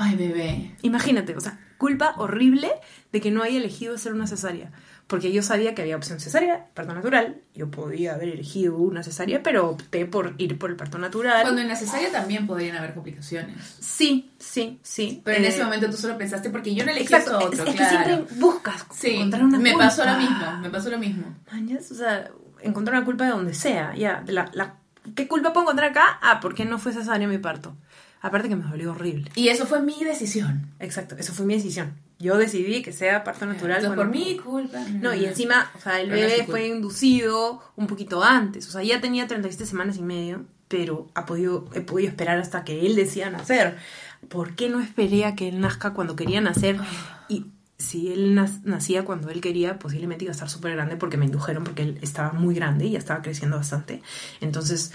Ay, 0.00 0.14
bebé. 0.16 0.74
Imagínate, 0.82 1.36
o 1.36 1.40
sea, 1.40 1.58
culpa 1.76 2.14
horrible 2.18 2.70
de 3.12 3.20
que 3.20 3.30
no 3.32 3.42
haya 3.42 3.58
elegido 3.58 3.94
hacer 3.96 4.12
una 4.12 4.26
cesárea. 4.28 4.70
Porque 5.08 5.32
yo 5.32 5.42
sabía 5.42 5.74
que 5.74 5.80
había 5.82 5.96
opción 5.96 6.20
cesárea, 6.20 6.66
parto 6.74 6.94
natural. 6.94 7.40
Yo 7.54 7.70
podía 7.70 8.14
haber 8.14 8.28
elegido 8.28 8.76
una 8.76 9.02
cesárea, 9.02 9.42
pero 9.42 9.70
opté 9.70 10.04
por 10.04 10.34
ir 10.36 10.58
por 10.58 10.68
el 10.70 10.76
parto 10.76 10.98
natural. 10.98 11.40
Cuando 11.42 11.62
en 11.62 11.68
la 11.68 11.76
cesárea 11.76 12.12
también 12.12 12.46
podrían 12.46 12.76
haber 12.76 12.92
complicaciones. 12.94 13.56
Sí, 13.80 14.30
sí, 14.38 14.78
sí. 14.82 15.22
Pero 15.24 15.38
en 15.38 15.44
Eh, 15.44 15.48
ese 15.48 15.64
momento 15.64 15.88
tú 15.90 15.96
solo 15.96 16.16
pensaste, 16.18 16.50
porque 16.50 16.74
yo 16.74 16.84
no 16.84 16.90
elegí 16.90 17.06
Exacto, 17.12 17.40
esto 17.40 17.52
es, 17.54 17.60
otro, 17.60 17.64
es 17.64 17.70
que 17.70 17.76
claro. 17.86 18.04
siempre 18.04 18.36
buscas 18.38 18.86
Sí, 18.92 19.14
encontrar 19.14 19.44
una 19.44 19.58
me 19.58 19.72
culpa. 19.72 19.86
pasó 19.86 20.04
lo 20.04 20.16
mismo, 20.18 20.58
me 20.60 20.70
pasó 20.70 20.90
lo 20.90 20.98
mismo. 20.98 21.34
Mañas, 21.50 21.90
o 21.90 21.94
sea, 21.94 22.30
encontrar 22.60 22.98
una 22.98 23.06
culpa 23.06 23.24
de 23.24 23.30
donde 23.30 23.54
sea. 23.54 23.94
Ya, 23.96 24.20
de 24.20 24.32
la, 24.34 24.50
la- 24.52 24.76
¿qué 25.16 25.26
culpa 25.26 25.54
puedo 25.54 25.64
encontrar 25.64 25.90
acá? 25.90 26.18
Ah, 26.20 26.38
porque 26.42 26.66
no 26.66 26.78
fue 26.78 26.92
cesárea 26.92 27.26
mi 27.26 27.38
parto. 27.38 27.74
Aparte 28.20 28.48
que 28.48 28.56
me 28.56 28.68
dolió 28.68 28.92
horrible. 28.92 29.30
Y 29.34 29.48
eso 29.48 29.66
fue 29.66 29.80
mi 29.80 30.02
decisión. 30.04 30.68
Exacto, 30.80 31.16
eso 31.18 31.32
fue 31.32 31.46
mi 31.46 31.54
decisión. 31.54 31.94
Yo 32.18 32.36
decidí 32.36 32.82
que 32.82 32.92
sea 32.92 33.22
parto 33.22 33.46
natural. 33.46 33.76
Entonces, 33.76 33.96
por 33.96 34.08
mi 34.08 34.36
culpa. 34.36 34.80
No, 35.00 35.14
y 35.14 35.24
encima, 35.24 35.70
o 35.76 35.80
sea, 35.80 36.00
el 36.00 36.08
Pero 36.08 36.28
bebé 36.28 36.44
fue 36.46 36.66
inducido 36.66 37.62
un 37.76 37.86
poquito 37.86 38.24
antes. 38.24 38.66
O 38.66 38.72
sea, 38.72 38.82
ya 38.82 39.00
tenía 39.00 39.28
37 39.28 39.66
semanas 39.66 39.98
y 39.98 40.02
medio, 40.02 40.44
pero 40.66 41.08
ha 41.14 41.26
podido, 41.26 41.68
he 41.74 41.80
podido 41.80 42.08
esperar 42.08 42.38
hasta 42.38 42.64
que 42.64 42.86
él 42.86 42.96
decía 42.96 43.30
nacer. 43.30 43.76
¿Por 44.28 44.56
qué 44.56 44.68
no 44.68 44.80
esperé 44.80 45.26
a 45.26 45.36
que 45.36 45.48
él 45.48 45.60
nazca 45.60 45.92
cuando 45.92 46.16
quería 46.16 46.40
nacer? 46.40 46.80
Y 47.28 47.46
si 47.78 48.12
él 48.12 48.34
nacía 48.64 49.04
cuando 49.04 49.30
él 49.30 49.40
quería, 49.40 49.78
posiblemente 49.78 50.24
iba 50.24 50.32
a 50.32 50.34
estar 50.34 50.50
súper 50.50 50.72
grande 50.72 50.96
porque 50.96 51.16
me 51.16 51.26
indujeron 51.26 51.62
porque 51.62 51.82
él 51.82 51.98
estaba 52.02 52.32
muy 52.32 52.56
grande 52.56 52.86
y 52.86 52.90
ya 52.92 52.98
estaba 52.98 53.22
creciendo 53.22 53.56
bastante. 53.56 54.02
Entonces, 54.40 54.90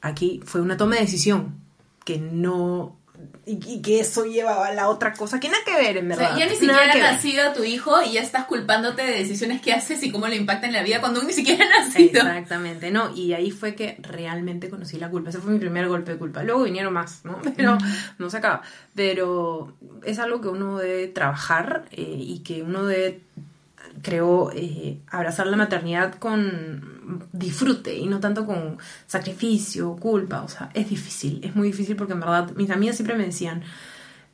aquí 0.00 0.40
fue 0.46 0.62
una 0.62 0.78
toma 0.78 0.94
de 0.94 1.02
decisión 1.02 1.67
que 2.08 2.18
no... 2.18 2.96
Y, 3.44 3.82
que 3.82 4.00
eso 4.00 4.24
llevaba 4.24 4.68
a 4.68 4.72
la 4.72 4.88
otra 4.88 5.12
cosa 5.12 5.40
que 5.40 5.48
nada 5.48 5.62
que 5.64 5.74
ver, 5.74 5.98
en 5.98 6.10
O 6.10 6.14
sea, 6.14 6.28
verdad. 6.28 6.38
ya 6.38 6.46
ni 6.46 6.54
siquiera 6.54 6.92
ha 6.92 7.12
nacido 7.12 7.52
tu 7.52 7.64
hijo 7.64 8.00
y 8.02 8.12
ya 8.12 8.22
estás 8.22 8.44
culpándote 8.44 9.02
de 9.02 9.12
decisiones 9.12 9.60
que 9.60 9.72
haces 9.72 10.02
y 10.02 10.10
cómo 10.10 10.26
le 10.26 10.36
impactan 10.36 10.70
en 10.70 10.76
la 10.76 10.82
vida 10.82 11.00
cuando 11.00 11.18
aún 11.18 11.26
ni 11.26 11.34
siquiera 11.34 11.66
ha 11.76 11.84
nacido. 11.84 12.20
Exactamente, 12.20 12.90
¿no? 12.90 13.14
Y 13.14 13.34
ahí 13.34 13.50
fue 13.50 13.74
que 13.74 13.98
realmente 14.00 14.70
conocí 14.70 14.98
la 14.98 15.10
culpa. 15.10 15.28
Ese 15.28 15.40
fue 15.40 15.52
mi 15.52 15.58
primer 15.58 15.88
golpe 15.88 16.12
de 16.12 16.18
culpa. 16.18 16.42
Luego 16.44 16.62
vinieron 16.62 16.94
más, 16.94 17.24
¿no? 17.24 17.40
Pero 17.56 17.76
no 18.18 18.30
se 18.30 18.36
acaba. 18.38 18.62
Pero 18.94 19.74
es 20.04 20.18
algo 20.18 20.40
que 20.40 20.48
uno 20.48 20.78
debe 20.78 21.08
trabajar 21.08 21.84
eh, 21.90 22.16
y 22.18 22.38
que 22.38 22.62
uno 22.62 22.86
debe, 22.86 23.20
creo, 24.00 24.50
eh, 24.54 24.98
abrazar 25.10 25.46
la 25.48 25.58
maternidad 25.58 26.14
con 26.14 26.97
disfrute 27.32 27.96
y 27.96 28.06
no 28.06 28.20
tanto 28.20 28.46
con 28.46 28.78
sacrificio, 29.06 29.96
culpa. 29.96 30.42
O 30.42 30.48
sea, 30.48 30.70
es 30.74 30.88
difícil, 30.88 31.40
es 31.42 31.54
muy 31.56 31.68
difícil 31.68 31.96
porque 31.96 32.12
en 32.12 32.20
verdad 32.20 32.50
mis 32.56 32.70
amigas 32.70 32.96
siempre 32.96 33.16
me 33.16 33.24
decían, 33.24 33.62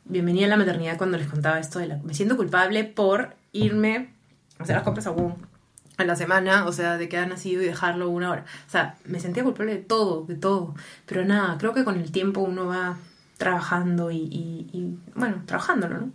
bienvenida 0.05 0.47
a 0.47 0.49
la 0.51 0.57
maternidad 0.57 0.97
cuando 0.99 1.17
les 1.19 1.29
contaba 1.29 1.59
esto 1.59 1.79
de 1.79 1.87
la... 1.89 1.97
Me 1.99 2.15
siento 2.15 2.37
culpable 2.37 2.85
por 2.85 3.35
irme 3.53 4.11
a 4.59 4.63
hacer 4.65 4.77
las 4.77 4.85
compras 4.85 5.07
a 5.07 5.15
a 5.97 6.05
la 6.05 6.17
semana, 6.17 6.67
o 6.67 6.73
sea, 6.73 6.99
de 6.99 7.09
que 7.09 7.17
ha 7.19 7.25
nacido 7.27 7.63
y 7.63 7.67
dejarlo 7.67 8.11
una 8.11 8.29
hora. 8.31 8.45
O 8.67 8.71
sea, 8.71 8.97
me 9.05 9.21
sentía 9.21 9.45
culpable 9.45 9.75
de 9.75 9.81
todo, 9.81 10.25
de 10.27 10.35
todo. 10.35 10.75
Pero 11.07 11.25
nada, 11.25 11.57
creo 11.57 11.73
que 11.73 11.85
con 11.85 11.97
el 12.01 12.11
tiempo 12.11 12.41
uno 12.41 12.67
va 12.67 12.97
trabajando 13.39 14.11
y, 14.11 14.17
y- 14.17 14.69
y, 14.73 14.99
bueno, 15.15 15.43
trabajándolo, 15.47 15.99
¿no? 16.01 16.11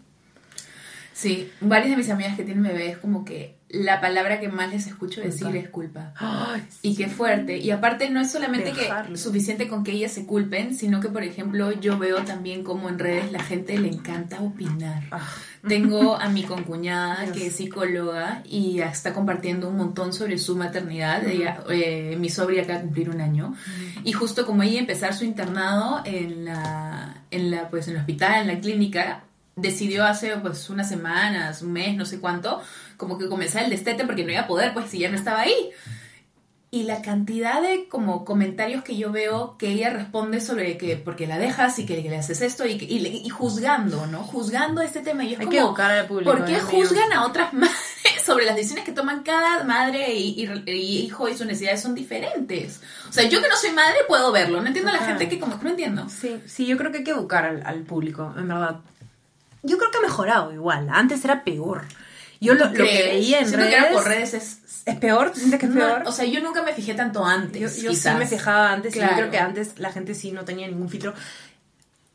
Sí, 1.13 1.50
varias 1.62 1.91
de 1.91 1.98
mis 1.98 2.10
amigas 2.10 2.36
que 2.36 2.43
tienen 2.43 2.63
bebés, 2.63 2.98
como 2.98 3.24
que 3.26 3.56
la 3.70 4.02
palabra 4.02 4.40
que 4.40 4.50
más 4.50 4.72
les 4.72 4.88
escucho 4.88 5.22
decir 5.22 5.44
Culpa. 5.44 5.60
es 5.60 5.70
culpa. 5.70 6.14
Ay, 6.18 6.64
Y 6.82 6.96
qué 6.96 7.08
fuerte. 7.08 7.58
Y 7.60 7.70
aparte 7.70 8.10
no 8.10 8.20
es 8.20 8.32
solamente 8.32 8.74
Dejarlo. 8.74 9.12
que 9.14 9.18
suficiente 9.18 9.68
con 9.68 9.84
que 9.84 9.92
ellas 9.92 10.12
se 10.12 10.26
culpen, 10.26 10.74
sino 10.76 11.00
que, 11.00 11.10
por 11.10 11.24
ejemplo, 11.24 11.72
yo 11.80 12.00
veo 12.00 12.24
también 12.24 12.64
como 12.64 12.90
en 12.90 12.98
redes 12.98 13.32
la 13.32 13.44
gente 13.44 13.78
le 13.78 13.90
encanta 13.90 14.42
opinar. 14.42 15.04
Ah. 15.12 15.20
Tengo 15.68 16.16
a 16.16 16.30
mi 16.30 16.44
concuñada 16.44 17.24
Dios. 17.26 17.32
que 17.38 17.48
es 17.48 17.56
psicóloga 17.58 18.42
y 18.46 18.80
está 18.82 19.14
compartiendo 19.14 19.70
un 19.70 19.78
montón 19.78 20.14
sobre 20.14 20.40
su 20.40 20.56
maternidad. 20.56 21.28
Ella, 21.28 21.64
eh, 21.70 22.16
mi 22.20 22.30
sobria 22.30 22.64
acaba 22.64 22.80
de 22.80 22.86
cumplir 22.86 23.10
un 23.12 23.22
año. 23.22 23.54
Y 24.04 24.14
justo 24.14 24.48
como 24.48 24.64
ella 24.64 24.80
empezar 24.80 25.14
su 25.14 25.26
internado 25.26 26.02
en 26.06 26.46
la, 26.46 27.24
en 27.30 27.52
la, 27.52 27.70
pues, 27.70 27.88
en 27.88 27.96
el 27.96 28.00
hospital, 28.00 28.42
en 28.42 28.48
la 28.48 28.60
clínica, 28.60 29.24
decidió 29.62 30.06
hace 30.06 30.36
pues 30.38 30.69
unas 30.69 30.89
semanas, 30.89 31.62
un 31.62 31.72
mes, 31.74 31.95
no 31.95 32.06
sé 32.06 32.19
cuánto, 32.19 32.62
como 32.98 33.17
que 33.17 33.28
comenzar 33.30 33.63
el 33.63 33.69
destete 33.69 34.06
porque 34.06 34.24
no 34.26 34.32
iba 34.32 34.41
a 34.41 34.48
poder, 34.48 34.74
pues 34.74 34.89
si 34.89 35.00
ya 35.00 35.10
no 35.10 35.15
estaba 35.17 35.41
ahí. 35.41 35.69
Y 36.72 36.84
la 36.84 37.02
cantidad 37.02 37.63
de 37.63 37.88
como 37.89 38.24
comentarios 38.26 38.84
que 38.84 38.95
yo 38.95 39.12
veo 39.12 39.58
que 39.58 39.69
ella 39.69 39.89
responde 39.89 40.39
sobre 40.39 40.78
que 40.78 40.98
porque 40.98 41.26
la 41.26 41.39
dejas 41.39 41.80
y 41.80 41.86
que, 41.88 42.04
que 42.04 42.10
le 42.12 42.17
haces 42.17 42.41
esto 42.41 42.63
y, 42.67 42.78
que- 42.78 42.86
y, 42.86 43.28
juzgando, 43.30 44.06
¿no? 44.06 44.19
Juzgando 44.22 44.80
este 44.84 45.00
tema. 45.00 45.24
Y 45.24 45.34
es 45.34 45.39
Hay 45.39 45.45
como, 45.48 45.52
que 45.52 45.58
educar 45.58 45.89
al 45.89 46.06
público. 46.06 46.30
¿por 46.32 46.45
qué 46.45 46.60
juzgan 46.60 47.12
a 47.12 47.26
otras 47.26 47.54
madres 47.56 47.74
sobre 48.24 48.45
las 48.45 48.56
decisiones 48.56 48.86
que 48.86 48.91
toman 48.91 49.24
cada 49.24 49.63
madre 49.63 50.13
y, 50.13 50.48
hijo 50.67 51.28
y 51.28 51.36
sus 51.36 51.48
necesidades 51.48 51.82
son 51.82 51.95
diferentes? 51.95 52.82
O 53.10 53.13
sea, 53.13 53.24
yo 53.28 53.41
que 53.41 53.48
no 53.50 53.56
soy 53.58 53.72
madre 53.72 53.95
puedo 54.08 54.32
verlo. 54.32 54.62
No 54.62 54.67
entiendo 54.67 54.91
a 54.91 54.98
la 54.98 55.04
gente 55.04 55.28
que 55.28 55.39
como 55.39 55.58
que 55.58 55.63
no 55.63 55.69
entiendo. 55.72 56.08
Sí, 56.08 56.39
sí, 56.45 56.67
yo 56.67 56.78
creo 56.78 56.91
que 56.91 57.00
hay 57.00 57.04
que 57.04 57.12
educar 57.12 57.45
al, 57.45 57.63
al 57.65 57.82
público, 57.82 58.32
en 58.38 58.48
verdad. 58.48 58.76
Yo 59.63 59.78
creo 59.78 59.91
que 59.91 59.98
ha 59.98 60.02
mejorado 60.02 60.54
igual. 60.54 60.88
Antes 60.91 61.24
era 61.26 61.43
peor. 61.43 61.84
Yo 62.41 62.54
lo, 62.54 62.69
¿Tú 62.72 62.78
lo 62.78 62.86
que 62.86 63.04
veía 63.04 63.39
en 63.39 63.48
Siento 63.50 63.65
que 63.65 63.72
redes... 63.72 63.80
ahora 63.84 63.93
por 63.93 64.08
redes 64.08 64.34
es... 64.34 64.60
¿Es 64.86 64.95
peor? 64.98 65.32
¿Tú 65.32 65.39
sientes 65.39 65.60
que 65.60 65.65
es 65.65 65.72
No, 65.74 65.86
peor? 65.86 66.04
o 66.06 66.12
sea, 66.12 66.26
yo 66.26 66.39
nunca 66.41 66.63
me 66.63 66.74
fijé 66.74 66.93
tanto 66.93 67.24
antes. 67.26 67.62
Yo, 67.82 67.91
yo 67.91 67.93
sí 67.93 68.10
me 68.17 68.26
fijaba 68.26 68.72
antes 68.72 68.95
y 68.95 69.00
Claro. 69.00 69.12
yo 69.13 69.17
creo 69.19 69.32
que 69.32 69.38
antes 69.39 69.78
la 69.78 69.91
gente 69.91 70.15
sí 70.15 70.32
no 70.32 70.45
tenía 70.45 70.67
ningún 70.67 70.89
filtro. 70.89 71.13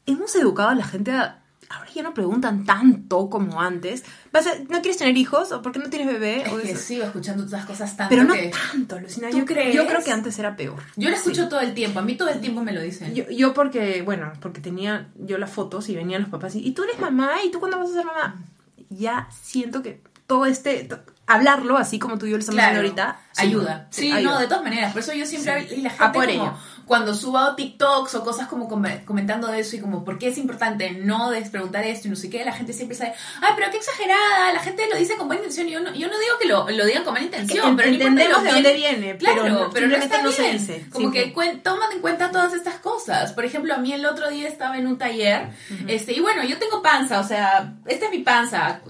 Hemos 0.06 0.34
educado 0.36 0.70
a 0.70 0.74
la 0.74 0.84
gente 0.84 1.12
a... 1.12 1.43
Ahora 1.70 1.90
ya 1.94 2.02
no 2.02 2.14
preguntan 2.14 2.64
tanto 2.64 3.28
como 3.30 3.60
antes. 3.60 4.04
Vas 4.32 4.46
a- 4.46 4.54
¿No 4.68 4.80
quieres 4.80 4.98
tener 4.98 5.16
hijos? 5.16 5.50
¿O 5.52 5.62
por 5.62 5.72
qué 5.72 5.78
no 5.78 5.88
tienes 5.90 6.08
bebé? 6.08 6.42
Es 6.42 6.52
O 6.52 6.56
que 6.58 6.72
eso. 6.72 6.80
sigo 6.80 7.04
escuchando 7.04 7.44
todas 7.46 7.64
cosas 7.64 7.96
tanto 7.96 8.10
Pero 8.10 8.24
no 8.24 8.34
que... 8.34 8.50
tanto, 8.70 9.00
Lucina. 9.00 9.30
¿Tú 9.30 9.38
Yo, 9.38 9.44
crees? 9.44 9.74
yo 9.74 9.86
creo 9.86 10.02
que 10.04 10.12
antes 10.12 10.38
era 10.38 10.56
peor. 10.56 10.82
Yo 10.96 11.08
lo 11.10 11.16
escucho 11.16 11.44
Sí. 11.44 11.48
todo 11.48 11.60
el 11.60 11.74
tiempo. 11.74 11.98
A 11.98 12.02
mí 12.02 12.16
todo 12.16 12.28
el 12.28 12.40
tiempo 12.40 12.62
me 12.62 12.72
lo 12.72 12.80
dicen. 12.82 13.14
Yo, 13.14 13.28
yo 13.30 13.54
porque, 13.54 14.02
bueno, 14.02 14.32
porque 14.40 14.60
tenía 14.60 15.08
yo 15.16 15.38
las 15.38 15.50
fotos 15.50 15.88
y 15.88 15.96
venían 15.96 16.22
los 16.22 16.30
papás 16.30 16.54
y, 16.54 16.60
¿y 16.66 16.72
tú 16.72 16.84
eres 16.84 16.98
mamá? 17.00 17.30
¿Y 17.44 17.50
tú 17.50 17.60
cuándo 17.60 17.78
vas 17.78 17.90
a 17.90 17.94
ser 17.94 18.04
mamá? 18.04 18.42
Ya 18.90 19.28
siento 19.42 19.82
que 19.82 20.00
todo 20.26 20.46
este... 20.46 20.88
hablarlo, 21.26 21.76
así 21.78 21.98
como 21.98 22.18
tú 22.18 22.26
y 22.26 22.30
yo 22.30 22.36
lo 22.36 22.40
estamos 22.40 22.58
Claro, 22.58 22.78
haciendo 22.80 23.02
ahorita... 23.02 23.20
ayuda. 23.38 23.88
Sí, 23.90 24.12
ayuda. 24.12 24.32
no, 24.34 24.40
de 24.40 24.46
todas 24.46 24.62
maneras. 24.62 24.92
Por 24.92 25.00
eso 25.02 25.12
yo 25.14 25.24
siempre... 25.26 25.66
Sí. 25.68 25.76
Y 25.76 25.80
la 25.82 25.88
A 25.88 25.92
gente 25.92 26.12
por 26.12 26.26
como, 26.26 26.30
ello. 26.44 26.54
Cuando 26.86 27.14
subo 27.14 27.54
TikToks 27.54 28.14
o 28.16 28.24
cosas 28.24 28.46
como 28.48 28.68
com- 28.68 28.84
comentando 29.04 29.48
de 29.48 29.60
eso 29.60 29.76
y 29.76 29.80
como, 29.80 30.04
¿por 30.04 30.18
qué 30.18 30.28
es 30.28 30.38
importante 30.38 30.90
no 30.92 31.30
despreguntar 31.30 31.84
esto 31.84 32.08
y 32.08 32.10
no 32.10 32.16
sé 32.16 32.28
qué? 32.30 32.44
La 32.44 32.52
gente 32.52 32.72
siempre 32.72 32.96
sabe, 32.96 33.14
ay, 33.40 33.52
pero 33.56 33.70
qué 33.70 33.78
exagerada. 33.78 34.52
La 34.52 34.60
gente 34.60 34.82
lo 34.92 34.96
dice 34.98 35.16
con 35.16 35.26
buena 35.26 35.42
intención. 35.42 35.68
Y 35.68 35.72
yo 35.72 35.80
no, 35.80 35.94
yo 35.94 36.08
no 36.08 36.18
digo 36.18 36.38
que 36.40 36.46
lo, 36.48 36.68
lo 36.70 36.84
digan 36.86 37.04
con 37.04 37.14
mala 37.14 37.24
intención, 37.26 37.68
En- 37.68 37.76
pero 37.76 37.88
no 37.88 37.94
entendemos 37.94 38.38
lo 38.38 38.42
de 38.44 38.50
dónde 38.52 38.72
viene, 38.74 39.16
Claro, 39.16 39.42
pero 39.42 39.54
no- 39.54 39.70
pero 39.70 39.86
no 39.88 39.96
está 39.96 40.22
no 40.22 40.30
se 40.32 40.52
dice. 40.52 40.86
Como 40.92 41.08
Sí, 41.10 41.14
que 41.14 41.24
sí. 41.34 41.60
toman 41.62 41.92
en 41.92 42.00
cuenta 42.00 42.30
todas 42.30 42.52
estas 42.54 42.74
cosas. 42.76 43.32
Por 43.32 43.44
ejemplo, 43.44 43.74
a 43.74 43.78
mí 43.78 43.92
el 43.92 44.04
otro 44.06 44.28
día 44.30 44.48
estaba 44.48 44.78
en 44.78 44.86
un 44.86 44.98
taller, 44.98 45.48
este, 45.88 46.12
y 46.12 46.20
bueno, 46.20 46.44
yo 46.44 46.58
tengo 46.58 46.82
panza, 46.82 47.20
o 47.20 47.24
sea, 47.24 47.74
esta 47.86 48.06
es 48.06 48.10
mi 48.10 48.18
panza. 48.18 48.80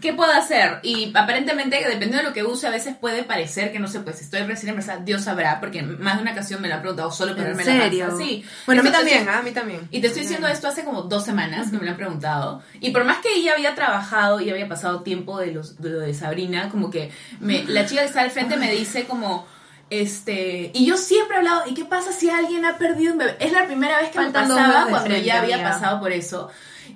¿Qué 0.00 0.12
puedo 0.12 0.30
hacer? 0.32 0.78
Y 0.82 1.10
aparentemente, 1.14 1.76
dependiendo 1.76 2.18
de 2.18 2.22
lo 2.24 2.32
que 2.32 2.44
use, 2.44 2.66
a 2.66 2.70
veces 2.70 2.94
puede 2.96 3.22
parecer 3.24 3.72
que 3.72 3.78
no 3.78 3.88
sé, 3.88 4.00
pues 4.00 4.20
estoy 4.20 4.40
recién 4.42 4.70
embarazada, 4.70 5.02
Dios 5.04 5.22
sabrá, 5.24 5.58
porque 5.60 5.82
más 5.82 6.16
de 6.16 6.22
una 6.22 6.32
ocasión 6.32 6.60
me 6.62 6.68
lo 6.68 6.74
han 6.74 6.80
preguntado 6.80 7.10
solo 7.34 7.36
por 7.36 7.46
¿En 7.60 7.64
serio? 7.64 8.08
la. 8.08 8.16
Sí. 8.16 8.44
Bueno, 8.66 8.80
a 8.80 8.84
mí 8.84 8.90
también, 8.90 9.28
¿ah? 9.28 9.38
a 9.38 9.42
mí 9.42 9.50
también. 9.52 9.88
y 9.90 10.00
te 10.00 10.06
estoy 10.08 10.22
diciendo 10.22 10.46
esto 10.48 10.68
hace 10.68 10.84
como 10.84 11.02
dos 11.02 11.24
semanas 11.24 11.70
que 11.70 11.78
me 11.78 11.84
lo 11.84 11.90
han 11.90 11.96
preguntado. 11.96 12.62
Y 12.80 12.90
por 12.90 13.04
más 13.04 13.18
que 13.18 13.34
ella 13.34 13.52
había 13.54 13.74
trabajado 13.74 14.40
y 14.40 14.50
había 14.50 14.68
pasado 14.68 15.02
tiempo 15.02 15.38
de, 15.38 15.52
los, 15.52 15.80
de 15.80 15.90
lo 15.90 16.00
de 16.00 16.14
Sabrina, 16.14 16.68
como 16.70 16.90
que 16.90 17.10
me, 17.40 17.64
la 17.64 17.86
chica 17.86 18.00
que 18.02 18.06
está 18.08 18.20
al 18.22 18.30
frente 18.30 18.56
me 18.56 18.70
dice 18.72 19.04
como... 19.04 19.46
Este, 19.88 20.72
y 20.74 20.84
yo 20.84 20.96
siempre 20.96 21.36
he 21.36 21.38
hablado, 21.38 21.62
¿y 21.68 21.74
qué 21.74 21.84
pasa 21.84 22.10
si 22.10 22.28
alguien 22.28 22.64
ha 22.64 22.76
perdido 22.76 23.12
un 23.12 23.18
bebé? 23.18 23.36
Es 23.38 23.52
la 23.52 23.66
primera 23.66 24.00
vez 24.00 24.08
que 24.10 24.18
Faltan 24.18 24.48
me 24.48 24.54
pasaba 24.54 24.80
cuando 24.88 25.06
frente, 25.06 25.24
ya 25.24 25.40
había 25.40 25.54
amiga. 25.54 25.70
pasado 25.70 26.00
por 26.00 26.10
eso. 26.10 26.50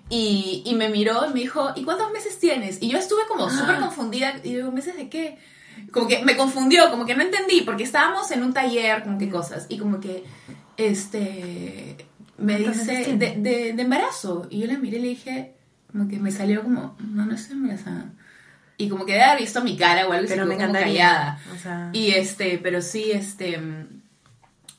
Y, 0.09 0.65
y 0.67 0.75
me 0.75 0.89
miró 0.89 1.25
y 1.27 1.33
me 1.33 1.39
dijo, 1.41 1.71
¿y 1.77 1.85
cuántos 1.85 2.11
meses 2.11 2.39
tienes? 2.41 2.79
Y 2.81 2.89
yo 2.91 2.99
estuve 2.99 3.23
como 3.29 3.47
Ah. 3.47 3.51
súper 3.51 3.77
confundida. 3.79 4.35
Y 4.43 4.55
digo, 4.57 4.73
¿meses 4.73 4.97
de 4.97 5.09
qué? 5.09 5.39
Como 5.93 6.07
que 6.09 6.25
me 6.25 6.37
confundió, 6.37 6.91
como 6.91 7.05
que 7.07 7.15
no 7.15 7.23
entendí, 7.23 7.63
porque 7.63 7.83
estábamos 7.85 8.31
en 8.31 8.43
un 8.43 8.53
taller, 8.53 9.03
como 9.03 9.19
que 9.19 9.29
cosas. 9.29 9.67
Y 9.69 9.79
como 9.79 10.01
que, 10.01 10.25
este, 10.77 11.97
me 12.39 12.59
¿Cuántos 12.63 12.87
dice, 12.87 13.17
de, 13.17 13.37
de, 13.37 13.73
de 13.73 13.83
embarazo. 13.83 14.47
Y 14.51 14.61
yo 14.61 14.67
la 14.67 14.79
miré 14.79 14.99
y 14.99 15.03
le 15.03 15.09
dije, 15.09 15.55
como 15.93 16.09
que 16.09 16.19
me 16.19 16.31
salió 16.31 16.63
como, 16.63 16.97
no, 17.01 17.27
no 17.27 17.35
estoy 17.35 17.57
embarazada. 17.57 18.07
Y 18.77 18.89
como 18.89 19.05
que 19.05 19.13
debe 19.13 19.25
haber 19.25 19.41
visto 19.43 19.63
mi 19.63 19.77
cara 19.77 20.09
o 20.09 20.13
algo 20.13 20.27
Pero 20.29 20.47
me 20.47 20.57
como 20.57 20.73
callada. 20.73 21.39
O 21.55 21.59
sea, 21.59 21.91
Y 21.93 22.13
este, 22.13 22.59
pero 22.63 22.81
sí, 22.81 23.11
este 23.13 23.61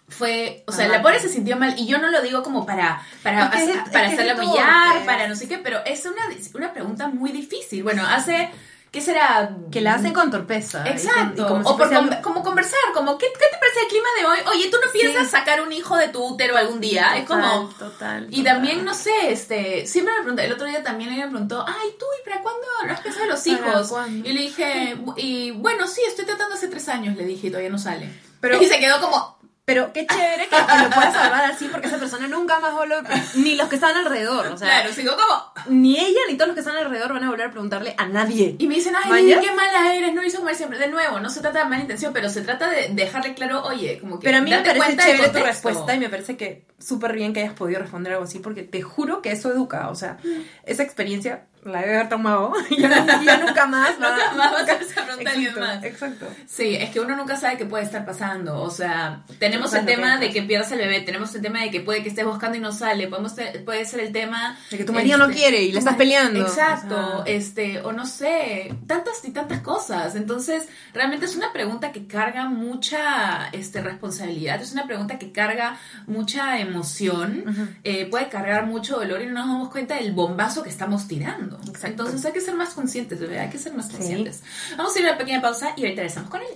fue, 0.07 0.63
o 0.67 0.71
sea, 0.73 0.85
Ajá. 0.87 0.97
la 0.97 1.01
pobre 1.01 1.19
se 1.19 1.29
sintió 1.29 1.55
mal 1.55 1.73
y 1.77 1.87
yo 1.87 1.97
no 1.97 2.09
lo 2.11 2.21
digo 2.21 2.43
como 2.43 2.65
para 2.65 3.01
para, 3.23 3.45
Es 3.45 3.49
que 3.51 3.57
es 3.61 3.67
de- 3.67 3.73
hacer- 3.73 3.83
es 3.85 3.89
para 3.91 4.09
que 4.09 4.15
de 4.15 4.21
hacerla 4.23 4.43
humillar, 4.43 5.05
para 5.05 5.27
no 5.27 5.35
sé 5.35 5.47
qué, 5.47 5.57
pero 5.59 5.79
es 5.85 6.05
una, 6.05 6.21
una 6.55 6.73
pregunta 6.73 7.07
muy 7.07 7.31
difícil. 7.31 7.83
Bueno, 7.83 8.03
hace 8.05 8.49
¿qué 8.91 8.99
será? 9.01 9.55
que 9.71 9.79
la 9.81 9.93
hacen 9.95 10.11
con 10.13 10.29
torpeza. 10.29 10.83
con- 10.83 10.91
Exacto. 10.91 11.47
si 11.47 11.63
o 11.65 11.77
por 11.77 11.93
algo- 11.93 12.21
como 12.21 12.43
conversar, 12.43 12.79
como 12.93 13.17
¿qué, 13.17 13.27
¿qué 13.27 13.45
te 13.49 13.57
parece 13.57 13.79
el 13.83 13.87
clima 13.87 14.07
de 14.19 14.25
hoy? 14.25 14.37
Oye, 14.53 14.69
¿tú 14.69 14.77
no 14.85 14.91
piensas 14.91 15.25
Sí. 15.25 15.31
sacar 15.31 15.61
un 15.61 15.71
hijo 15.71 15.95
de 15.95 16.09
tu 16.09 16.21
útero 16.23 16.57
algún 16.57 16.81
día? 16.81 17.15
es 17.17 17.25
como 17.25 17.69
Total, 17.69 17.89
total, 17.91 18.27
y 18.29 18.43
también, 18.43 18.83
no 18.83 18.93
sé, 18.93 19.31
este, 19.31 19.87
siempre 19.87 20.13
me 20.15 20.19
pregunté, 20.21 20.45
el 20.45 20.51
otro 20.53 20.67
día 20.67 20.83
también 20.83 21.09
alguien 21.09 21.27
me 21.27 21.31
preguntó, 21.31 21.63
ay, 21.67 21.95
tú, 21.97 22.05
¿y 22.21 22.29
para 22.29 22.41
cuándo 22.41 22.61
no 22.85 22.91
has 22.93 22.99
pensado 22.99 23.23
en 23.25 23.29
los 23.31 23.41
¿Para 23.41 23.69
hijos? 23.71 23.87
cuándo? 23.89 24.29
Y 24.29 24.33
le 24.33 24.41
dije, 24.41 24.95
"Bu- 24.97 25.13
y 25.15 25.51
bueno, 25.51 25.87
sí, 25.87 26.01
estoy 26.07 26.25
tratando 26.25 26.55
hace 26.55 26.67
tres 26.67 26.89
años, 26.89 27.15
le 27.15 27.25
dije, 27.25 27.47
y 27.47 27.49
todavía 27.49 27.69
no 27.71 27.79
sale. 27.79 28.09
Pero- 28.41 28.57
y 28.61 28.65
se 28.65 28.79
quedó 28.79 28.99
como, 28.99 29.37
Pero 29.63 29.93
qué 29.93 30.07
chévere 30.07 30.47
que, 30.49 30.55
que 30.55 30.83
lo 30.83 30.89
puedas 30.89 31.13
salvar 31.13 31.45
así 31.45 31.67
porque 31.71 31.87
esa 31.87 31.99
persona 31.99 32.27
nunca 32.27 32.59
más 32.59 32.73
volvió, 32.73 32.97
ni 33.35 33.55
los 33.55 33.69
que 33.69 33.75
están 33.75 33.95
alrededor, 33.95 34.47
o 34.47 34.57
sea, 34.57 34.67
claro, 34.67 34.95
quedó 34.95 35.15
como, 35.15 35.53
ni 35.69 35.99
ella 35.99 36.19
ni 36.27 36.35
todos 36.35 36.47
los 36.47 36.55
que 36.55 36.61
están 36.61 36.77
alrededor 36.77 37.13
van 37.13 37.23
a 37.23 37.29
volver 37.29 37.47
a 37.47 37.51
preguntarle 37.51 37.93
a 37.97 38.07
nadie. 38.07 38.55
y 38.57 38.67
me 38.67 38.75
dicen, 38.75 38.95
ay, 39.03 39.37
qué 39.39 39.51
mala 39.51 39.93
eres, 39.93 40.13
no 40.13 40.23
hizo 40.23 40.39
comer 40.39 40.55
siempre. 40.55 40.79
De 40.79 40.87
nuevo, 40.87 41.19
no 41.19 41.29
se 41.29 41.41
trata 41.41 41.59
de 41.59 41.65
mala 41.65 41.81
intención, 41.81 42.11
pero 42.11 42.29
se 42.29 42.41
trata 42.41 42.69
de 42.69 42.89
dejarle 42.89 43.35
claro, 43.35 43.63
oye, 43.63 43.99
como 43.99 44.19
que 44.19 44.25
Pero 44.25 44.39
a 44.39 44.41
mí 44.41 44.49
me 44.49 44.61
parece 44.61 44.97
chévere 44.97 45.29
tu 45.29 45.39
respuesta 45.39 45.93
y 45.93 45.99
me 45.99 46.09
parece 46.09 46.37
que 46.37 46.65
súper 46.79 47.13
bien 47.13 47.33
que 47.33 47.41
hayas 47.41 47.53
podido 47.53 47.79
responder 47.79 48.13
algo 48.13 48.25
así 48.25 48.39
porque 48.39 48.63
te 48.63 48.81
juro 48.81 49.21
que 49.21 49.31
eso 49.31 49.51
educa, 49.51 49.89
o 49.89 49.95
sea, 49.95 50.17
esa 50.65 50.81
experiencia 50.81 51.45
la 51.63 51.81
debe 51.81 51.95
haber 51.95 52.09
tomado 52.09 52.53
y 52.69 52.81
ya, 52.81 53.21
ya 53.23 53.37
nunca 53.37 53.65
más 53.67 53.91
va- 54.01 54.11
Nunca 54.11 54.33
más 54.35 54.53
va 54.53 54.59
a 54.61 54.65
pregunta 54.65 55.29
a 55.29 55.33
alguien 55.33 55.49
Exacto, 55.49 55.59
más. 55.59 55.83
Exacto. 55.83 56.27
Sí, 56.47 56.75
es 56.75 56.89
que 56.89 56.99
uno 56.99 57.15
nunca 57.15 57.35
sabe 57.37 57.57
qué 57.57 57.65
puede 57.65 57.83
estar 57.83 58.05
pasando. 58.05 58.61
O 58.61 58.69
sea, 58.69 59.23
tenemos 59.39 59.73
el 59.73 59.85
tema 59.85 60.17
de 60.17 60.31
que 60.31 60.41
pierdas 60.41 60.71
el 60.71 60.79
bebé, 60.79 61.01
tenemos 61.01 61.33
el 61.35 61.41
tema 61.41 61.61
de 61.61 61.71
que 61.71 61.81
puede 61.81 62.03
que 62.03 62.09
estés 62.09 62.25
buscando 62.25 62.57
y 62.57 62.61
no 62.61 62.71
sale, 62.71 63.07
podemos 63.07 63.33
puede 63.65 63.85
ser 63.85 63.99
el 64.01 64.11
tema 64.11 64.57
De 64.69 64.77
que 64.77 64.83
tu 64.83 64.93
marido 64.93 65.17
no 65.17 65.29
quiere 65.29 65.61
y 65.63 65.71
le 65.71 65.79
estás 65.79 65.95
peleando. 65.95 66.41
Exacto, 66.41 67.23
este, 67.25 67.79
o 67.81 67.91
no 67.91 68.05
sé, 68.05 68.73
tantas 68.87 69.23
y 69.23 69.31
tantas 69.31 69.61
cosas. 69.61 70.15
Entonces, 70.15 70.67
realmente 70.93 71.25
es 71.25 71.35
una 71.35 71.53
pregunta 71.53 71.91
que 71.91 72.07
carga 72.07 72.45
mucha 72.45 73.49
este, 73.51 73.81
responsabilidad, 73.81 74.61
es 74.61 74.71
una 74.73 74.85
pregunta 74.87 75.19
que 75.19 75.31
carga 75.31 75.77
mucha 76.07 76.59
emoción, 76.59 77.77
eh, 77.83 78.05
puede 78.09 78.29
cargar 78.29 78.65
mucho 78.65 78.97
dolor 78.97 79.21
y 79.21 79.27
no 79.27 79.33
nos 79.33 79.47
damos 79.47 79.69
cuenta 79.69 79.95
del 79.95 80.11
bombazo 80.13 80.63
que 80.63 80.69
estamos 80.69 81.07
tirando. 81.07 81.50
Exacto. 81.59 81.87
Entonces 82.03 82.25
hay 82.25 82.33
que 82.33 82.41
ser 82.41 82.55
más 82.55 82.73
conscientes, 82.73 83.19
bebé, 83.19 83.39
hay 83.39 83.49
que 83.49 83.57
ser 83.57 83.73
más 83.73 83.87
Sí. 83.87 83.93
conscientes. 83.97 84.41
Vamos 84.77 84.95
a 84.95 84.99
ir 84.99 85.05
a 85.05 85.09
una 85.09 85.17
pequeña 85.17 85.41
pausa 85.41 85.73
y 85.77 85.81
ahorita 85.81 86.01
regresamos 86.01 86.29
con 86.29 86.41
él. 86.41 86.47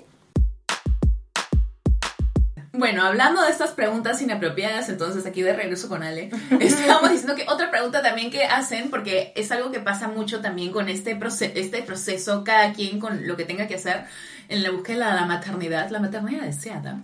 Bueno, 2.77 3.03
hablando 3.05 3.41
de 3.41 3.49
estas 3.51 3.71
preguntas 3.71 4.21
inapropiadas, 4.21 4.89
entonces 4.89 5.25
aquí 5.25 5.41
de 5.41 5.53
regreso 5.53 5.87
con 5.89 6.03
Ale, 6.03 6.29
estábamos 6.59 7.11
diciendo 7.11 7.35
que 7.35 7.45
otra 7.47 7.71
pregunta 7.71 8.01
también 8.01 8.31
que 8.31 8.43
hacen, 8.45 8.89
porque 8.89 9.31
es 9.35 9.51
algo 9.51 9.71
que 9.71 9.79
pasa 9.79 10.07
mucho 10.07 10.41
también 10.41 10.71
con 10.71 10.89
este, 10.89 11.17
proce- 11.19 11.51
este 11.55 11.81
proceso, 11.83 12.43
cada 12.43 12.73
quien 12.73 12.99
con 12.99 13.27
lo 13.27 13.35
que 13.37 13.45
tenga 13.45 13.67
que 13.67 13.75
hacer 13.75 14.03
en 14.47 14.61
la 14.61 14.69
búsqueda 14.71 15.09
de 15.09 15.15
la 15.21 15.25
maternidad, 15.25 15.89
la 15.89 15.99
maternidad 15.99 16.43
deseada, 16.43 16.99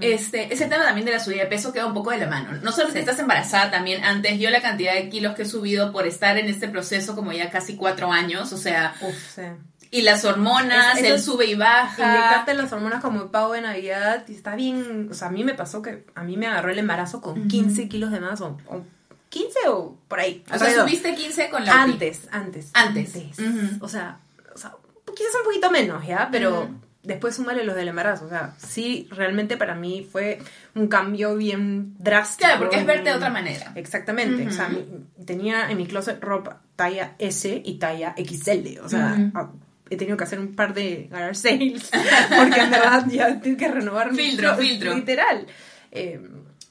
este, 0.00 0.52
ese 0.52 0.66
tema 0.66 0.84
también 0.84 1.04
de 1.04 1.12
la 1.12 1.20
subida 1.20 1.42
de 1.42 1.46
peso 1.46 1.72
queda 1.72 1.86
un 1.86 1.92
poco 1.94 2.10
de 2.10 2.18
la 2.18 2.26
mano. 2.26 2.58
No 2.62 2.72
solo 2.72 2.92
que 2.92 2.98
estás 3.00 3.18
embarazada, 3.18 3.70
también 3.70 4.02
antes, 4.04 4.38
yo 4.38 4.48
la 4.50 4.62
cantidad 4.62 4.94
de 4.94 5.08
kilos 5.10 5.34
que 5.34 5.42
he 5.42 5.46
subido 5.46 5.92
por 5.92 6.06
estar 6.06 6.38
en 6.38 6.46
este 6.48 6.68
proceso 6.68 7.14
como 7.14 7.32
ya 7.32 7.50
casi 7.50 7.76
cuatro 7.76 8.10
años, 8.12 8.50
o 8.52 8.56
sea, 8.56 8.94
Uf, 9.02 9.14
sí. 9.34 9.42
Y 9.90 10.02
las 10.02 10.24
hormonas, 10.24 10.98
el 10.98 11.20
sube 11.20 11.46
y 11.46 11.54
baja. 11.54 12.04
Inyectarte 12.16 12.54
las 12.54 12.72
hormonas 12.72 13.02
como 13.02 13.30
pavo 13.30 13.52
de 13.52 13.60
Navidad 13.62 14.24
y 14.28 14.34
está 14.34 14.54
bien. 14.56 15.08
O 15.10 15.14
sea, 15.14 15.28
a 15.28 15.30
mí 15.30 15.44
me 15.44 15.54
pasó 15.54 15.82
que 15.82 16.04
a 16.14 16.22
mí 16.22 16.36
me 16.36 16.46
agarró 16.46 16.70
el 16.70 16.78
embarazo 16.78 17.20
con 17.20 17.38
Ujú. 17.38 17.48
15 17.48 17.88
kilos 17.88 18.10
de 18.10 18.20
más 18.20 18.40
o, 18.40 18.58
o 18.66 18.84
15 19.28 19.58
o 19.68 19.96
por 20.08 20.20
ahí. 20.20 20.44
O 20.52 20.58
sea, 20.58 20.72
subiste 20.82 21.14
15 21.14 21.50
con 21.50 21.64
la 21.64 21.82
Antes, 21.82 22.28
antes. 22.30 22.70
Antes. 22.74 23.14
Ujú. 23.38 23.84
O 23.84 23.88
sea, 23.88 24.18
o 24.54 24.58
sea, 24.58 24.72
quizás 25.14 25.34
un 25.40 25.44
poquito 25.44 25.70
menos, 25.70 26.06
¿ya? 26.06 26.28
Pero 26.32 26.68
después 27.02 27.36
súmale 27.36 27.62
los 27.64 27.76
del 27.76 27.88
embarazo. 27.88 28.24
O 28.26 28.28
sea, 28.28 28.54
sí, 28.58 29.06
realmente 29.10 29.56
para 29.56 29.74
mí 29.74 30.08
fue 30.10 30.40
un 30.74 30.88
cambio 30.88 31.36
bien 31.36 31.94
drástico. 31.98 32.46
Claro, 32.48 32.60
porque 32.62 32.76
es 32.80 32.86
verte 32.86 33.10
de 33.10 33.16
otra 33.16 33.30
manera. 33.30 33.72
Exactamente. 33.76 34.46
O 34.48 34.50
sea, 34.50 34.68
mi- 34.68 34.84
tenía 35.24 35.70
en 35.70 35.76
mi 35.76 35.86
closet 35.86 36.20
ropa 36.22 36.62
talla 36.74 37.14
S 37.18 37.62
y 37.64 37.74
talla 37.78 38.14
XL. 38.16 38.80
O 38.82 38.88
sea, 38.88 39.16
he 39.90 39.96
tenido 39.96 40.16
que 40.16 40.24
hacer 40.24 40.40
un 40.40 40.54
par 40.54 40.74
de 40.74 41.08
garage 41.10 41.34
sales 41.34 41.90
porque 42.36 42.60
en 42.60 42.70
verdad 42.70 43.06
ya 43.08 43.40
tengo 43.40 43.56
que 43.56 43.68
renovar 43.68 44.12
mi 44.12 44.18
Filtro, 44.18 44.54
closet, 44.54 44.66
filtro. 44.66 44.94
Literal. 44.94 45.46
Eh, 45.92 46.20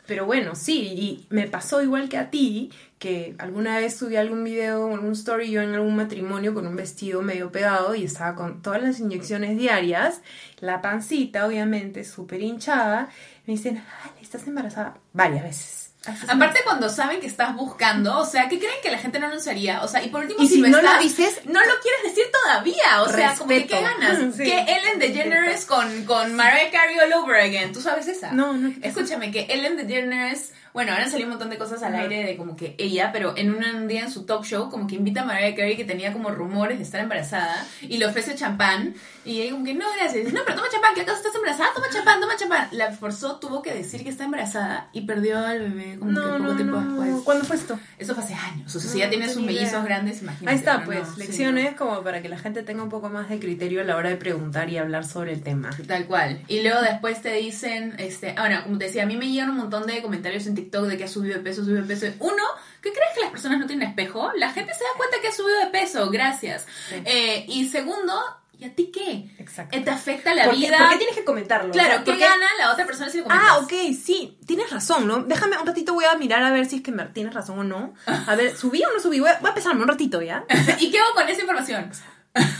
pero 0.07 0.25
bueno, 0.25 0.53
sí, 0.55 0.81
y 0.81 1.25
me 1.29 1.47
pasó 1.47 1.81
igual 1.81 2.09
que 2.09 2.17
a 2.17 2.29
ti, 2.29 2.71
que 2.99 3.35
alguna 3.39 3.77
vez 3.77 3.95
subí 3.95 4.15
algún 4.17 4.43
video, 4.43 4.93
algún 4.93 5.13
story 5.13 5.49
yo 5.49 5.61
en 5.61 5.73
algún 5.73 5.95
matrimonio 5.95 6.53
con 6.53 6.67
un 6.67 6.75
vestido 6.75 7.23
medio 7.23 7.51
pegado 7.51 7.95
y 7.95 8.03
estaba 8.03 8.35
con 8.35 8.61
todas 8.61 8.83
las 8.83 8.99
inyecciones 8.99 9.57
diarias, 9.57 10.21
la 10.59 10.81
pancita 10.81 11.47
obviamente 11.47 12.03
súper 12.03 12.41
hinchada, 12.41 13.09
me 13.47 13.53
dicen, 13.53 13.77
"Ale, 13.77 14.21
¿estás 14.21 14.45
embarazada? 14.47 14.97
Varias 15.13 15.43
veces. 15.43 15.84
"Ah, 16.07 16.11
¿estás 16.13 16.29
Aparte 16.29 16.59
cuando 16.63 16.89
saben 16.89 17.19
que 17.19 17.27
estás 17.27 17.55
buscando, 17.55 18.19
o 18.19 18.25
sea, 18.25 18.47
¿qué 18.49 18.57
creen 18.59 18.75
que 18.83 18.91
la 18.91 18.97
gente 18.97 19.19
no 19.19 19.27
anunciaría? 19.27 19.81
O 19.83 19.87
sea, 19.87 20.03
y 20.03 20.09
por 20.09 20.21
último, 20.21 20.41
Y 20.41 20.47
si 20.47 20.57
lo 20.61 20.67
no 20.69 20.81
lo 20.81 20.99
dices- 20.99 21.41
no 21.45 21.59
lo 21.59 21.73
quieres 21.81 22.03
decir 22.03 22.25
todavía. 22.43 23.01
O 23.03 23.09
sea, 23.09 23.35
como 23.35 23.49
que 23.49 23.65
qué 23.67 23.75
Respeto. 23.79 23.97
ganas. 23.99 24.35
Sí. 24.35 24.43
Que 24.43 24.59
Ellen 24.61 24.99
DeGeneres 24.99 25.65
con, 25.65 26.05
con 26.05 26.35
Mariah 26.35 26.69
Carey 26.71 26.97
all 26.99 27.13
over 27.13 27.35
again. 27.39 27.71
¿Tú 27.71 27.81
sabes 27.81 28.07
esa? 28.07 28.31
No, 28.31 28.53
no. 28.53 28.73
Escúchame, 28.81 29.31
que 29.31 29.41
Ellen 29.49 29.77
DeGeneres, 29.77 30.51
bueno, 30.73 30.91
ahora 30.91 31.05
salido 31.09 31.27
un 31.27 31.31
montón 31.31 31.49
de 31.49 31.57
cosas 31.57 31.81
al 31.83 31.95
aire 31.95 32.23
de 32.25 32.35
como 32.37 32.55
que 32.55 32.75
ella, 32.77 33.11
pero 33.13 33.33
en 33.37 33.53
un 33.53 33.87
día 33.87 34.01
en 34.01 34.11
su 34.11 34.25
talk 34.25 34.43
show, 34.43 34.69
como 34.69 34.87
que 34.87 34.95
invita 34.95 35.21
a 35.21 35.25
Mariah 35.25 35.55
Carey 35.55 35.77
que 35.77 35.85
tenía 35.85 36.11
como 36.11 36.29
rumores 36.31 36.77
de 36.79 36.83
estar 36.83 36.99
embarazada 36.99 37.65
y 37.81 37.97
le 37.97 38.05
ofrece 38.07 38.35
champán 38.35 38.95
y 39.25 39.41
ella 39.41 39.51
como 39.51 39.65
que 39.65 39.73
no, 39.73 39.85
gracias. 39.99 40.31
No, 40.33 40.41
pero 40.45 40.55
toma 40.57 40.67
champán, 40.71 40.93
que 40.95 41.01
acaso 41.01 41.17
estás 41.17 41.35
embarazada, 41.35 41.69
toma 41.73 41.87
champán, 41.91 42.21
toma 42.21 42.35
champán. 42.37 42.67
La 42.71 42.91
forzó, 42.91 43.37
tuvo 43.39 43.61
que 43.61 43.73
decir 43.73 44.03
que 44.03 44.09
está 44.09 44.25
embarazada 44.25 44.89
y 44.93 45.01
perdió 45.01 45.39
al 45.39 45.59
bebé 45.59 45.97
como 45.99 46.11
que 46.11 46.15
No, 46.15 46.23
poco 46.37 46.39
no, 46.39 46.55
tiempo 46.55 46.79
no. 46.79 47.01
después. 47.03 47.23
¿Cuándo 47.25 47.45
fue 47.45 47.55
esto? 47.55 47.79
Eso 47.97 48.13
fue 48.15 48.23
hace 48.23 48.33
años. 48.35 48.75
O 48.75 48.79
sea, 48.79 48.89
si 48.91 48.99
ya 48.99 49.09
tienes 49.09 49.29
no 49.29 49.33
sus 49.35 49.43
mellizos 49.43 49.71
idea. 49.71 49.83
grandes, 49.83 50.21
imagínate. 50.21 50.49
Ahí 50.51 50.57
está, 50.57 50.83
pues, 50.85 51.07
sí, 51.15 51.19
lecciones 51.19 51.75
como 51.75 52.01
para 52.03 52.21
que 52.21 52.29
la 52.29 52.37
gente 52.37 52.63
tenga 52.63 52.83
un 52.83 52.89
poco 52.89 53.09
más 53.09 53.29
de 53.29 53.39
criterio 53.39 53.81
a 53.81 53.83
la 53.83 53.95
hora 53.95 54.09
de 54.09 54.15
preguntar 54.17 54.69
y 54.69 54.77
hablar 54.77 55.05
sobre 55.05 55.33
el 55.33 55.41
tema. 55.41 55.71
Tal 55.87 56.05
cual. 56.05 56.41
Y 56.47 56.61
luego 56.61 56.81
después 56.81 57.21
te 57.21 57.33
dicen, 57.33 57.95
este, 57.97 58.35
ahora, 58.37 58.63
como 58.63 58.77
te 58.77 58.85
decía, 58.85 59.03
a 59.03 59.05
mí 59.05 59.17
me 59.17 59.27
llegan 59.29 59.49
un 59.49 59.57
montón 59.57 59.85
de 59.87 60.01
comentarios 60.01 60.45
en 60.47 60.55
TikTok 60.55 60.85
de 60.85 60.97
que 60.97 61.05
ha 61.05 61.07
subido 61.07 61.35
de 61.37 61.41
peso, 61.43 61.63
subido 61.63 61.81
de 61.81 61.87
peso. 61.87 62.05
Uno, 62.19 62.43
¿qué 62.81 62.91
crees 62.91 63.09
que 63.15 63.21
las 63.21 63.31
personas 63.31 63.59
no 63.59 63.65
tienen 63.65 63.87
espejo? 63.89 64.31
La 64.37 64.51
gente 64.51 64.73
se 64.73 64.83
da 64.83 64.89
cuenta 64.97 65.17
que 65.21 65.29
ha 65.29 65.31
subido 65.31 65.59
de 65.59 65.67
peso, 65.67 66.09
gracias. 66.11 66.65
Sí. 66.89 66.95
Eh, 67.05 67.45
y 67.47 67.67
segundo, 67.67 68.13
¿y 68.59 68.65
a 68.65 68.73
ti 68.75 68.91
qué? 68.93 69.29
Exacto. 69.39 69.77
¿Te 69.83 69.89
afecta 69.89 70.33
la 70.33 70.45
¿Por 70.45 70.53
qué, 70.53 70.59
vida? 70.59 70.77
por 70.77 70.89
qué 70.89 70.97
tienes 70.97 71.15
que 71.15 71.23
comentarlo? 71.25 71.71
Claro, 71.71 71.99
¿qué 72.03 72.11
¿por 72.11 72.13
qué- 72.15 72.19
gana 72.25 72.45
la 72.59 72.71
otra 72.71 72.85
persona 72.85 73.09
si 73.09 73.17
lo 73.19 73.23
comentas? 73.25 73.47
Ah, 73.51 73.57
ok, 73.59 73.73
sí, 74.01 74.37
tienes 74.45 74.69
razón, 74.69 75.07
¿no? 75.07 75.23
Déjame 75.23 75.57
un 75.57 75.65
ratito, 75.67 75.93
voy 75.93 76.05
a 76.05 76.15
mirar 76.15 76.43
a 76.43 76.51
ver 76.51 76.65
si 76.65 76.77
es 76.77 76.81
que 76.81 76.91
me, 76.91 77.03
tienes 77.05 77.33
razón 77.33 77.59
o 77.59 77.63
no. 77.63 77.93
A 78.05 78.35
ver, 78.35 78.55
¿subí 78.57 78.83
o 78.83 78.93
no 78.93 78.99
subí? 78.99 79.19
Voy 79.19 79.29
a, 79.29 79.39
voy 79.39 79.51
a 79.51 79.53
pesarme 79.53 79.81
un 79.81 79.87
ratito, 79.87 80.21
¿ya? 80.21 80.45
¿Y 80.79 80.91
qué 80.91 80.99
hago 80.99 81.13
con 81.15 81.27
esa 81.29 81.41
información? 81.41 81.91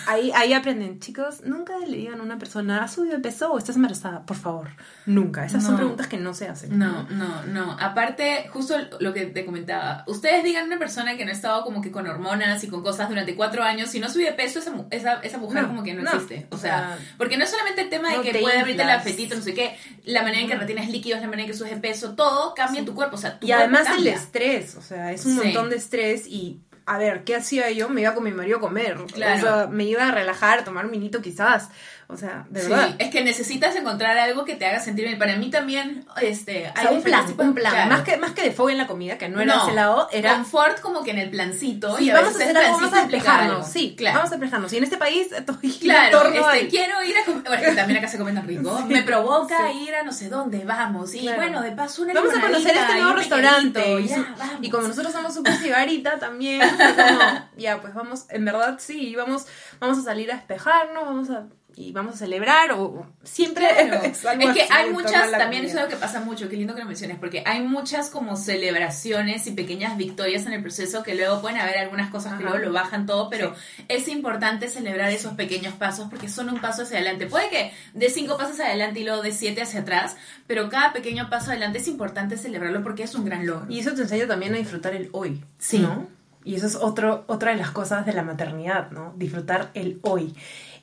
Ahí, 0.07 0.32
ahí 0.36 0.53
aprenden, 0.53 0.99
chicos, 0.99 1.41
nunca 1.43 1.78
le 1.80 1.97
digan 1.97 2.19
a 2.19 2.23
una 2.23 2.38
persona, 2.38 2.84
¿has 2.84 2.93
subido 2.93 3.15
de 3.15 3.21
peso 3.21 3.51
o 3.51 3.57
estás 3.57 3.76
embarazada? 3.76 4.26
Por 4.26 4.38
favor, 4.38 4.69
nunca. 5.05 5.45
Esas 5.45 5.63
son 5.63 5.76
preguntas 5.76 6.07
que 6.07 6.17
no 6.17 6.34
se 6.34 6.47
hacen. 6.47 6.78
No, 6.78 7.03
no, 7.09 7.43
no. 7.45 7.76
Aparte, 7.80 8.47
justo 8.53 8.76
lo 8.99 9.13
que 9.13 9.26
te 9.26 9.45
comentaba, 9.45 10.03
ustedes 10.07 10.43
digan 10.43 10.63
a 10.63 10.67
una 10.67 10.80
persona 10.80 11.17
que 11.17 11.26
no 11.26 11.32
ha 11.32 11.34
estado 11.34 11.63
como 11.63 11.82
que 11.82 11.91
con 11.91 12.07
hormonas 12.07 12.63
y 12.63 12.67
con 12.67 12.84
cosas 12.84 13.09
durante 13.09 13.36
cuatro 13.36 13.63
años, 13.63 13.89
si 13.89 13.99
no 13.99 14.09
sube 14.09 14.26
de 14.26 14.34
peso, 14.34 14.59
esa, 14.59 14.73
esa, 14.91 15.13
esa 15.21 15.38
mujer 15.39 15.63
No, 15.63 15.67
como 15.69 15.84
que 15.84 15.93
no, 15.93 16.03
no. 16.03 16.11
existe. 16.11 16.47
O 16.51 16.57
sea, 16.57 16.95
sea, 16.97 16.97
porque 17.17 17.36
no 17.38 17.43
es 17.43 17.49
solamente 17.49 17.82
el 17.82 17.89
tema 17.89 18.09
de 18.11 18.17
no 18.17 18.23
que 18.23 18.36
puede 18.39 18.59
abrirte 18.59 18.84
el 18.84 18.89
apetito, 18.91 19.36
no 19.36 19.41
sé 19.41 19.53
qué, 19.53 19.76
la 20.05 20.21
manera 20.21 20.41
en 20.41 20.47
que 20.47 20.55
retienes 20.55 20.89
líquidos, 20.89 21.19
la 21.19 21.28
manera 21.28 21.43
en 21.43 21.51
que 21.51 21.57
subes 21.57 21.71
de 21.71 21.78
peso, 21.78 22.13
todo 22.15 22.53
cambia 22.53 22.86
tu 22.86 22.93
cuerpo. 22.95 23.15
O 23.15 23.19
sea, 23.19 23.39
tu 23.39 23.47
Y 23.47 23.51
además 23.51 23.88
el 23.97 24.07
estrés, 24.07 24.76
o 24.76 24.82
sea, 24.82 25.11
es 25.11 25.26
un 25.26 25.34
Sí. 25.38 25.43
montón 25.43 25.69
de 25.69 25.76
estrés 25.78 26.28
y 26.28 26.61
a 26.86 26.98
ver, 26.98 27.24
¿qué 27.24 27.36
hacía 27.36 27.72
yo? 27.72 27.90
Me 27.90 28.02
iba 28.02 28.14
con 28.14 28.24
mi 28.24 28.32
marido 28.32 28.58
a 28.58 28.62
comer. 28.62 28.98
Claro. 29.14 29.38
O 29.38 29.42
sea, 29.42 29.68
me 29.68 29.86
iba 29.86 30.08
a 30.08 30.12
relajar, 30.12 30.64
tomar 30.64 30.86
un 30.86 30.92
vinito 30.92 31.22
quizás. 31.22 31.70
O 32.08 32.18
sea, 32.18 32.45
de 32.49 32.62
Sí, 32.62 32.70
verdad. 32.70 32.95
es 32.99 33.10
que 33.10 33.24
necesitas 33.24 33.76
encontrar 33.76 34.16
algo 34.18 34.45
que 34.45 34.56
te 34.56 34.66
haga 34.68 34.80
sentir 34.80 35.06
bien. 35.06 35.18
Para 35.18 35.36
mí 35.38 35.49
también, 35.49 36.06
este, 36.22 36.70
O 36.70 36.80
sea, 36.80 36.91
un 36.91 37.01
plan, 37.01 37.26
diferentes 37.26 37.26
tipos- 37.32 37.45
un 37.47 37.53
plan. 37.56 37.72
claro. 37.74 37.89
Más, 37.89 38.01
que, 38.03 38.18
más 38.18 38.32
que 38.34 38.43
de 38.43 38.51
fuego 38.51 38.70
en 38.70 38.78
la 38.78 38.86
comida, 38.86 39.18
que 39.18 39.28
no 39.28 39.41
era 39.41 39.56
No, 39.56 39.64
ese 39.66 39.74
lado, 39.76 40.08
era... 40.12 40.36
confort 40.36 40.82
como 40.82 41.03
que 41.03 41.12
en 41.12 41.18
el 41.18 41.32
plancito. 41.32 41.97
Sí, 41.97 42.06
y 42.06 42.10
a 42.12 42.14
vamos 42.14 42.30
a 42.36 42.38
veces 42.38 42.43
hacer 42.56 42.58
algo, 42.66 42.78
vamos 42.80 42.93
a 42.93 43.01
despejarnos. 43.01 43.68
Sí, 43.68 43.95
claro. 43.97 44.18
vamos 44.20 44.32
a 44.32 44.36
despejarnos. 44.36 44.74
Y 44.74 44.78
en 44.78 44.84
este 44.84 44.97
país, 44.97 45.28
todo 45.45 45.58
en 45.64 45.72
Claro, 45.72 46.18
torno 46.20 46.36
este, 46.51 46.60
al- 46.62 46.68
quiero 46.68 47.03
ir 47.03 47.18
a 47.18 47.26
comer, 47.26 47.41
bueno, 47.47 47.64
es 47.64 47.70
que 47.70 47.76
también 47.76 47.97
acá 47.99 48.08
se 48.08 48.18
come 48.20 48.34
tan 48.34 48.47
rico, 48.47 48.78
Sí, 48.88 48.93
me 48.93 49.01
provoca 49.01 49.58
sí. 49.72 49.80
ir 49.88 49.95
a 49.95 50.03
no 50.03 50.12
sé 50.12 50.30
dónde, 50.30 50.64
vamos, 50.64 51.14
y 51.16 51.22
Claro. 51.22 51.38
bueno, 51.38 51.62
de 51.64 51.72
paso 51.72 52.03
una 52.03 52.14
Vamos 52.14 52.36
a 52.36 52.41
conocer 52.41 52.76
este 52.78 52.93
nuevo 52.93 53.10
un 53.12 53.18
restaurante. 53.18 53.99
Y, 54.01 54.08
ya, 54.08 54.36
vamos. 54.38 54.56
y 54.62 54.70
como 54.70 54.88
nosotros 54.88 55.12
somos 55.12 55.34
súper 55.34 55.53
cigarita 55.56 56.20
también, 56.20 56.62
fue 56.70 56.95
como, 56.95 57.20
ya, 57.58 57.82
pues 57.82 57.93
vamos, 57.95 58.26
en 58.30 58.45
verdad 58.45 58.78
sí, 58.80 59.16
vamos, 59.16 59.47
vamos 59.80 59.97
a 59.97 60.01
salir 60.03 60.32
a 60.32 60.36
despejarnos, 60.36 61.03
vamos 61.06 61.30
a, 61.32 61.45
y 61.78 61.91
vamos 61.91 62.15
a 62.15 62.17
celebrar, 62.17 62.71
o 62.71 63.05
siempre 63.23 63.67
Claro. 63.67 64.03
es 64.03 64.23
Es, 64.23 64.53
que 64.53 64.61
así 64.63 64.71
hay 64.71 64.91
muchas, 64.91 65.32
también 65.32 65.65
es 65.65 65.71
comida. 65.71 65.82
algo 65.84 65.89
que 65.93 65.99
pasa 66.01 66.21
mucho, 66.21 66.47
qué 66.47 66.55
lindo 66.55 66.73
que 66.73 66.82
lo 66.82 66.88
menciones, 66.88 67.17
porque 67.19 67.43
hay 67.45 67.61
muchas 67.63 68.09
como 68.09 68.38
celebraciones 68.38 69.45
y 69.47 69.51
pequeñas 69.51 69.97
victorias 69.97 70.45
en 70.45 70.53
el 70.53 70.61
proceso 70.61 71.03
que 71.03 71.15
luego 71.15 71.41
pueden 71.41 71.59
haber 71.59 71.78
algunas 71.78 72.09
cosas 72.09 72.34
que 72.38 72.43
luego 72.43 72.57
lo 72.59 72.71
bajan 72.71 73.05
todo, 73.05 73.30
pero 73.30 73.53
es 73.88 74.07
importante 74.07 74.67
celebrar 74.69 75.11
esos 75.11 75.34
pequeños 75.34 75.73
pasos 75.73 76.07
porque 76.09 76.30
son 76.30 76.49
un 76.49 76.59
paso 76.59 76.84
hacia 76.84 76.97
adelante. 76.97 77.28
Puede 77.28 77.49
que 77.49 77.71
de 77.93 78.09
cinco 78.09 78.38
pasos 78.38 78.59
adelante 78.59 79.01
y 79.01 79.03
luego 79.03 79.21
de 79.21 79.32
siete 79.32 79.61
hacia 79.61 79.82
atrás, 79.82 80.15
pero 80.47 80.69
cada 80.69 80.93
pequeño 80.93 81.30
paso 81.30 81.51
adelante 81.51 81.80
es 81.80 81.88
importante 81.88 82.38
celebrarlo 82.38 82.84
porque 82.84 83.03
es 83.03 83.15
un 83.15 83.26
gran 83.26 83.45
logro. 83.45 83.65
Y 83.69 83.80
eso 83.80 83.93
te 83.93 84.01
enseña 84.03 84.28
también 84.28 84.53
a 84.53 84.57
disfrutar 84.57 84.93
el 84.93 85.09
hoy, 85.11 85.43
Sí. 85.59 85.80
¿no? 85.80 86.07
Y 86.43 86.53
eso 86.53 86.67
es 86.67 86.76
otro, 86.76 87.23
otra 87.28 87.51
de 87.51 87.57
las 87.57 87.71
cosas 87.71 88.05
de 88.05 88.13
la 88.13 88.21
maternidad, 88.21 88.91
¿no? 88.91 89.13
Disfrutar 89.17 89.71
el 89.73 89.97
hoy. 90.03 90.36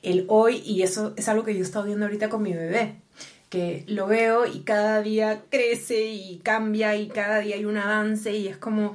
El 0.03 0.25
hoy, 0.27 0.57
y 0.65 0.83
eso 0.83 1.13
es 1.17 1.27
algo 1.29 1.43
que 1.43 1.53
yo 1.53 1.61
he 1.61 1.63
estado 1.63 1.85
viendo 1.85 2.05
ahorita 2.05 2.29
con 2.29 2.43
mi 2.43 2.53
bebé, 2.53 2.97
que 3.49 3.83
lo 3.87 4.05
veo 4.07 4.45
y 4.45 4.59
cada 4.61 5.01
día 5.01 5.43
crece 5.49 6.05
y 6.11 6.39
cambia 6.43 6.95
y 6.95 7.07
cada 7.07 7.39
día 7.39 7.55
hay 7.55 7.65
un 7.65 7.77
avance 7.77 8.31
y 8.33 8.47
es 8.47 8.57
como... 8.57 8.93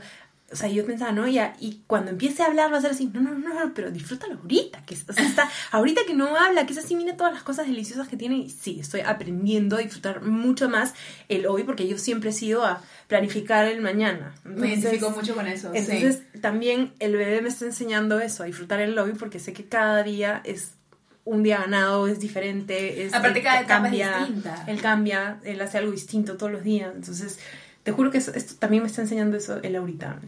O 0.51 0.57
sea, 0.57 0.71
yo 0.71 0.87
pensaba, 0.87 1.13
¿no? 1.13 1.29
Ya, 1.29 1.55
y 1.61 1.83
cuando 1.87 2.11
empiece 2.11 2.43
a 2.43 2.47
hablar 2.47 2.73
va 2.73 2.79
a 2.79 2.81
ser 2.81 2.93
así, 2.93 3.11
no, 3.13 3.21
no, 3.21 3.33
no, 3.39 3.53
no, 3.53 3.75
pero 3.75 3.91
disfrútalo 3.91 4.37
ahorita, 4.41 4.83
que 4.87 4.95
o 4.95 5.13
sea, 5.13 5.27
está, 5.27 5.47
ahorita 5.73 6.01
que 6.07 6.15
no 6.15 6.37
habla, 6.39 6.65
que 6.65 6.73
es 6.73 6.79
así, 6.79 6.97
mira 6.97 7.19
todas 7.19 7.35
las 7.35 7.43
cosas 7.43 7.67
deliciosas 7.67 8.09
que 8.09 8.17
tiene, 8.17 8.37
y 8.39 8.49
sí, 8.49 8.81
estoy 8.81 9.03
aprendiendo 9.03 9.77
a 9.77 9.81
disfrutar 9.81 10.23
mucho 10.23 10.71
más 10.71 10.95
el 11.29 11.47
hoy, 11.47 11.65
porque 11.65 11.87
yo 11.87 11.99
siempre 11.99 12.31
he 12.31 12.33
sido 12.33 12.65
a 12.65 12.83
planificar 13.09 13.67
el 13.67 13.83
mañana. 13.83 14.35
Me 14.43 14.53
Entonces- 14.73 14.79
identifico 14.85 15.11
mucho 15.11 15.35
con 15.35 15.47
eso. 15.47 15.71
sí. 15.73 15.79
entonces 15.81 16.23
también 16.41 16.95
el 16.99 17.15
bebé 17.15 17.43
me 17.43 17.51
está 17.51 17.67
enseñando 17.67 18.19
eso, 18.19 18.43
a 18.43 18.47
disfrutar 18.47 18.81
el 18.81 18.99
hoy, 18.99 19.13
porque 19.19 19.41
sé 19.41 19.53
que 19.53 19.67
cada 19.67 20.03
día 20.03 20.41
es 20.47 20.71
un 21.29 21.43
día 21.43 21.59
ganado, 21.59 22.09
es 22.09 22.19
diferente, 22.21 23.05
es 23.05 23.15
Aparte, 23.15 23.39
él 23.39 23.45
cada 23.45 23.61
etapa 23.61 23.75
es 23.77 23.83
cambia, 23.83 24.19
distinta. 24.19 24.65
Él 24.67 24.81
cambia, 24.81 25.39
él 25.45 25.61
hace 25.61 25.79
algo 25.79 25.93
distinto 25.93 26.37
todos 26.37 26.51
los 26.53 26.63
días. 26.65 26.91
Entonces, 26.95 27.39
te 27.83 27.93
juro 27.93 28.11
que 28.11 28.19
eso- 28.19 28.33
esto 28.35 28.55
también 28.59 28.83
me 28.83 28.89
está 28.89 29.03
enseñando 29.03 29.37
eso 29.37 29.61
él 29.63 29.77
ahorita. 29.77 30.19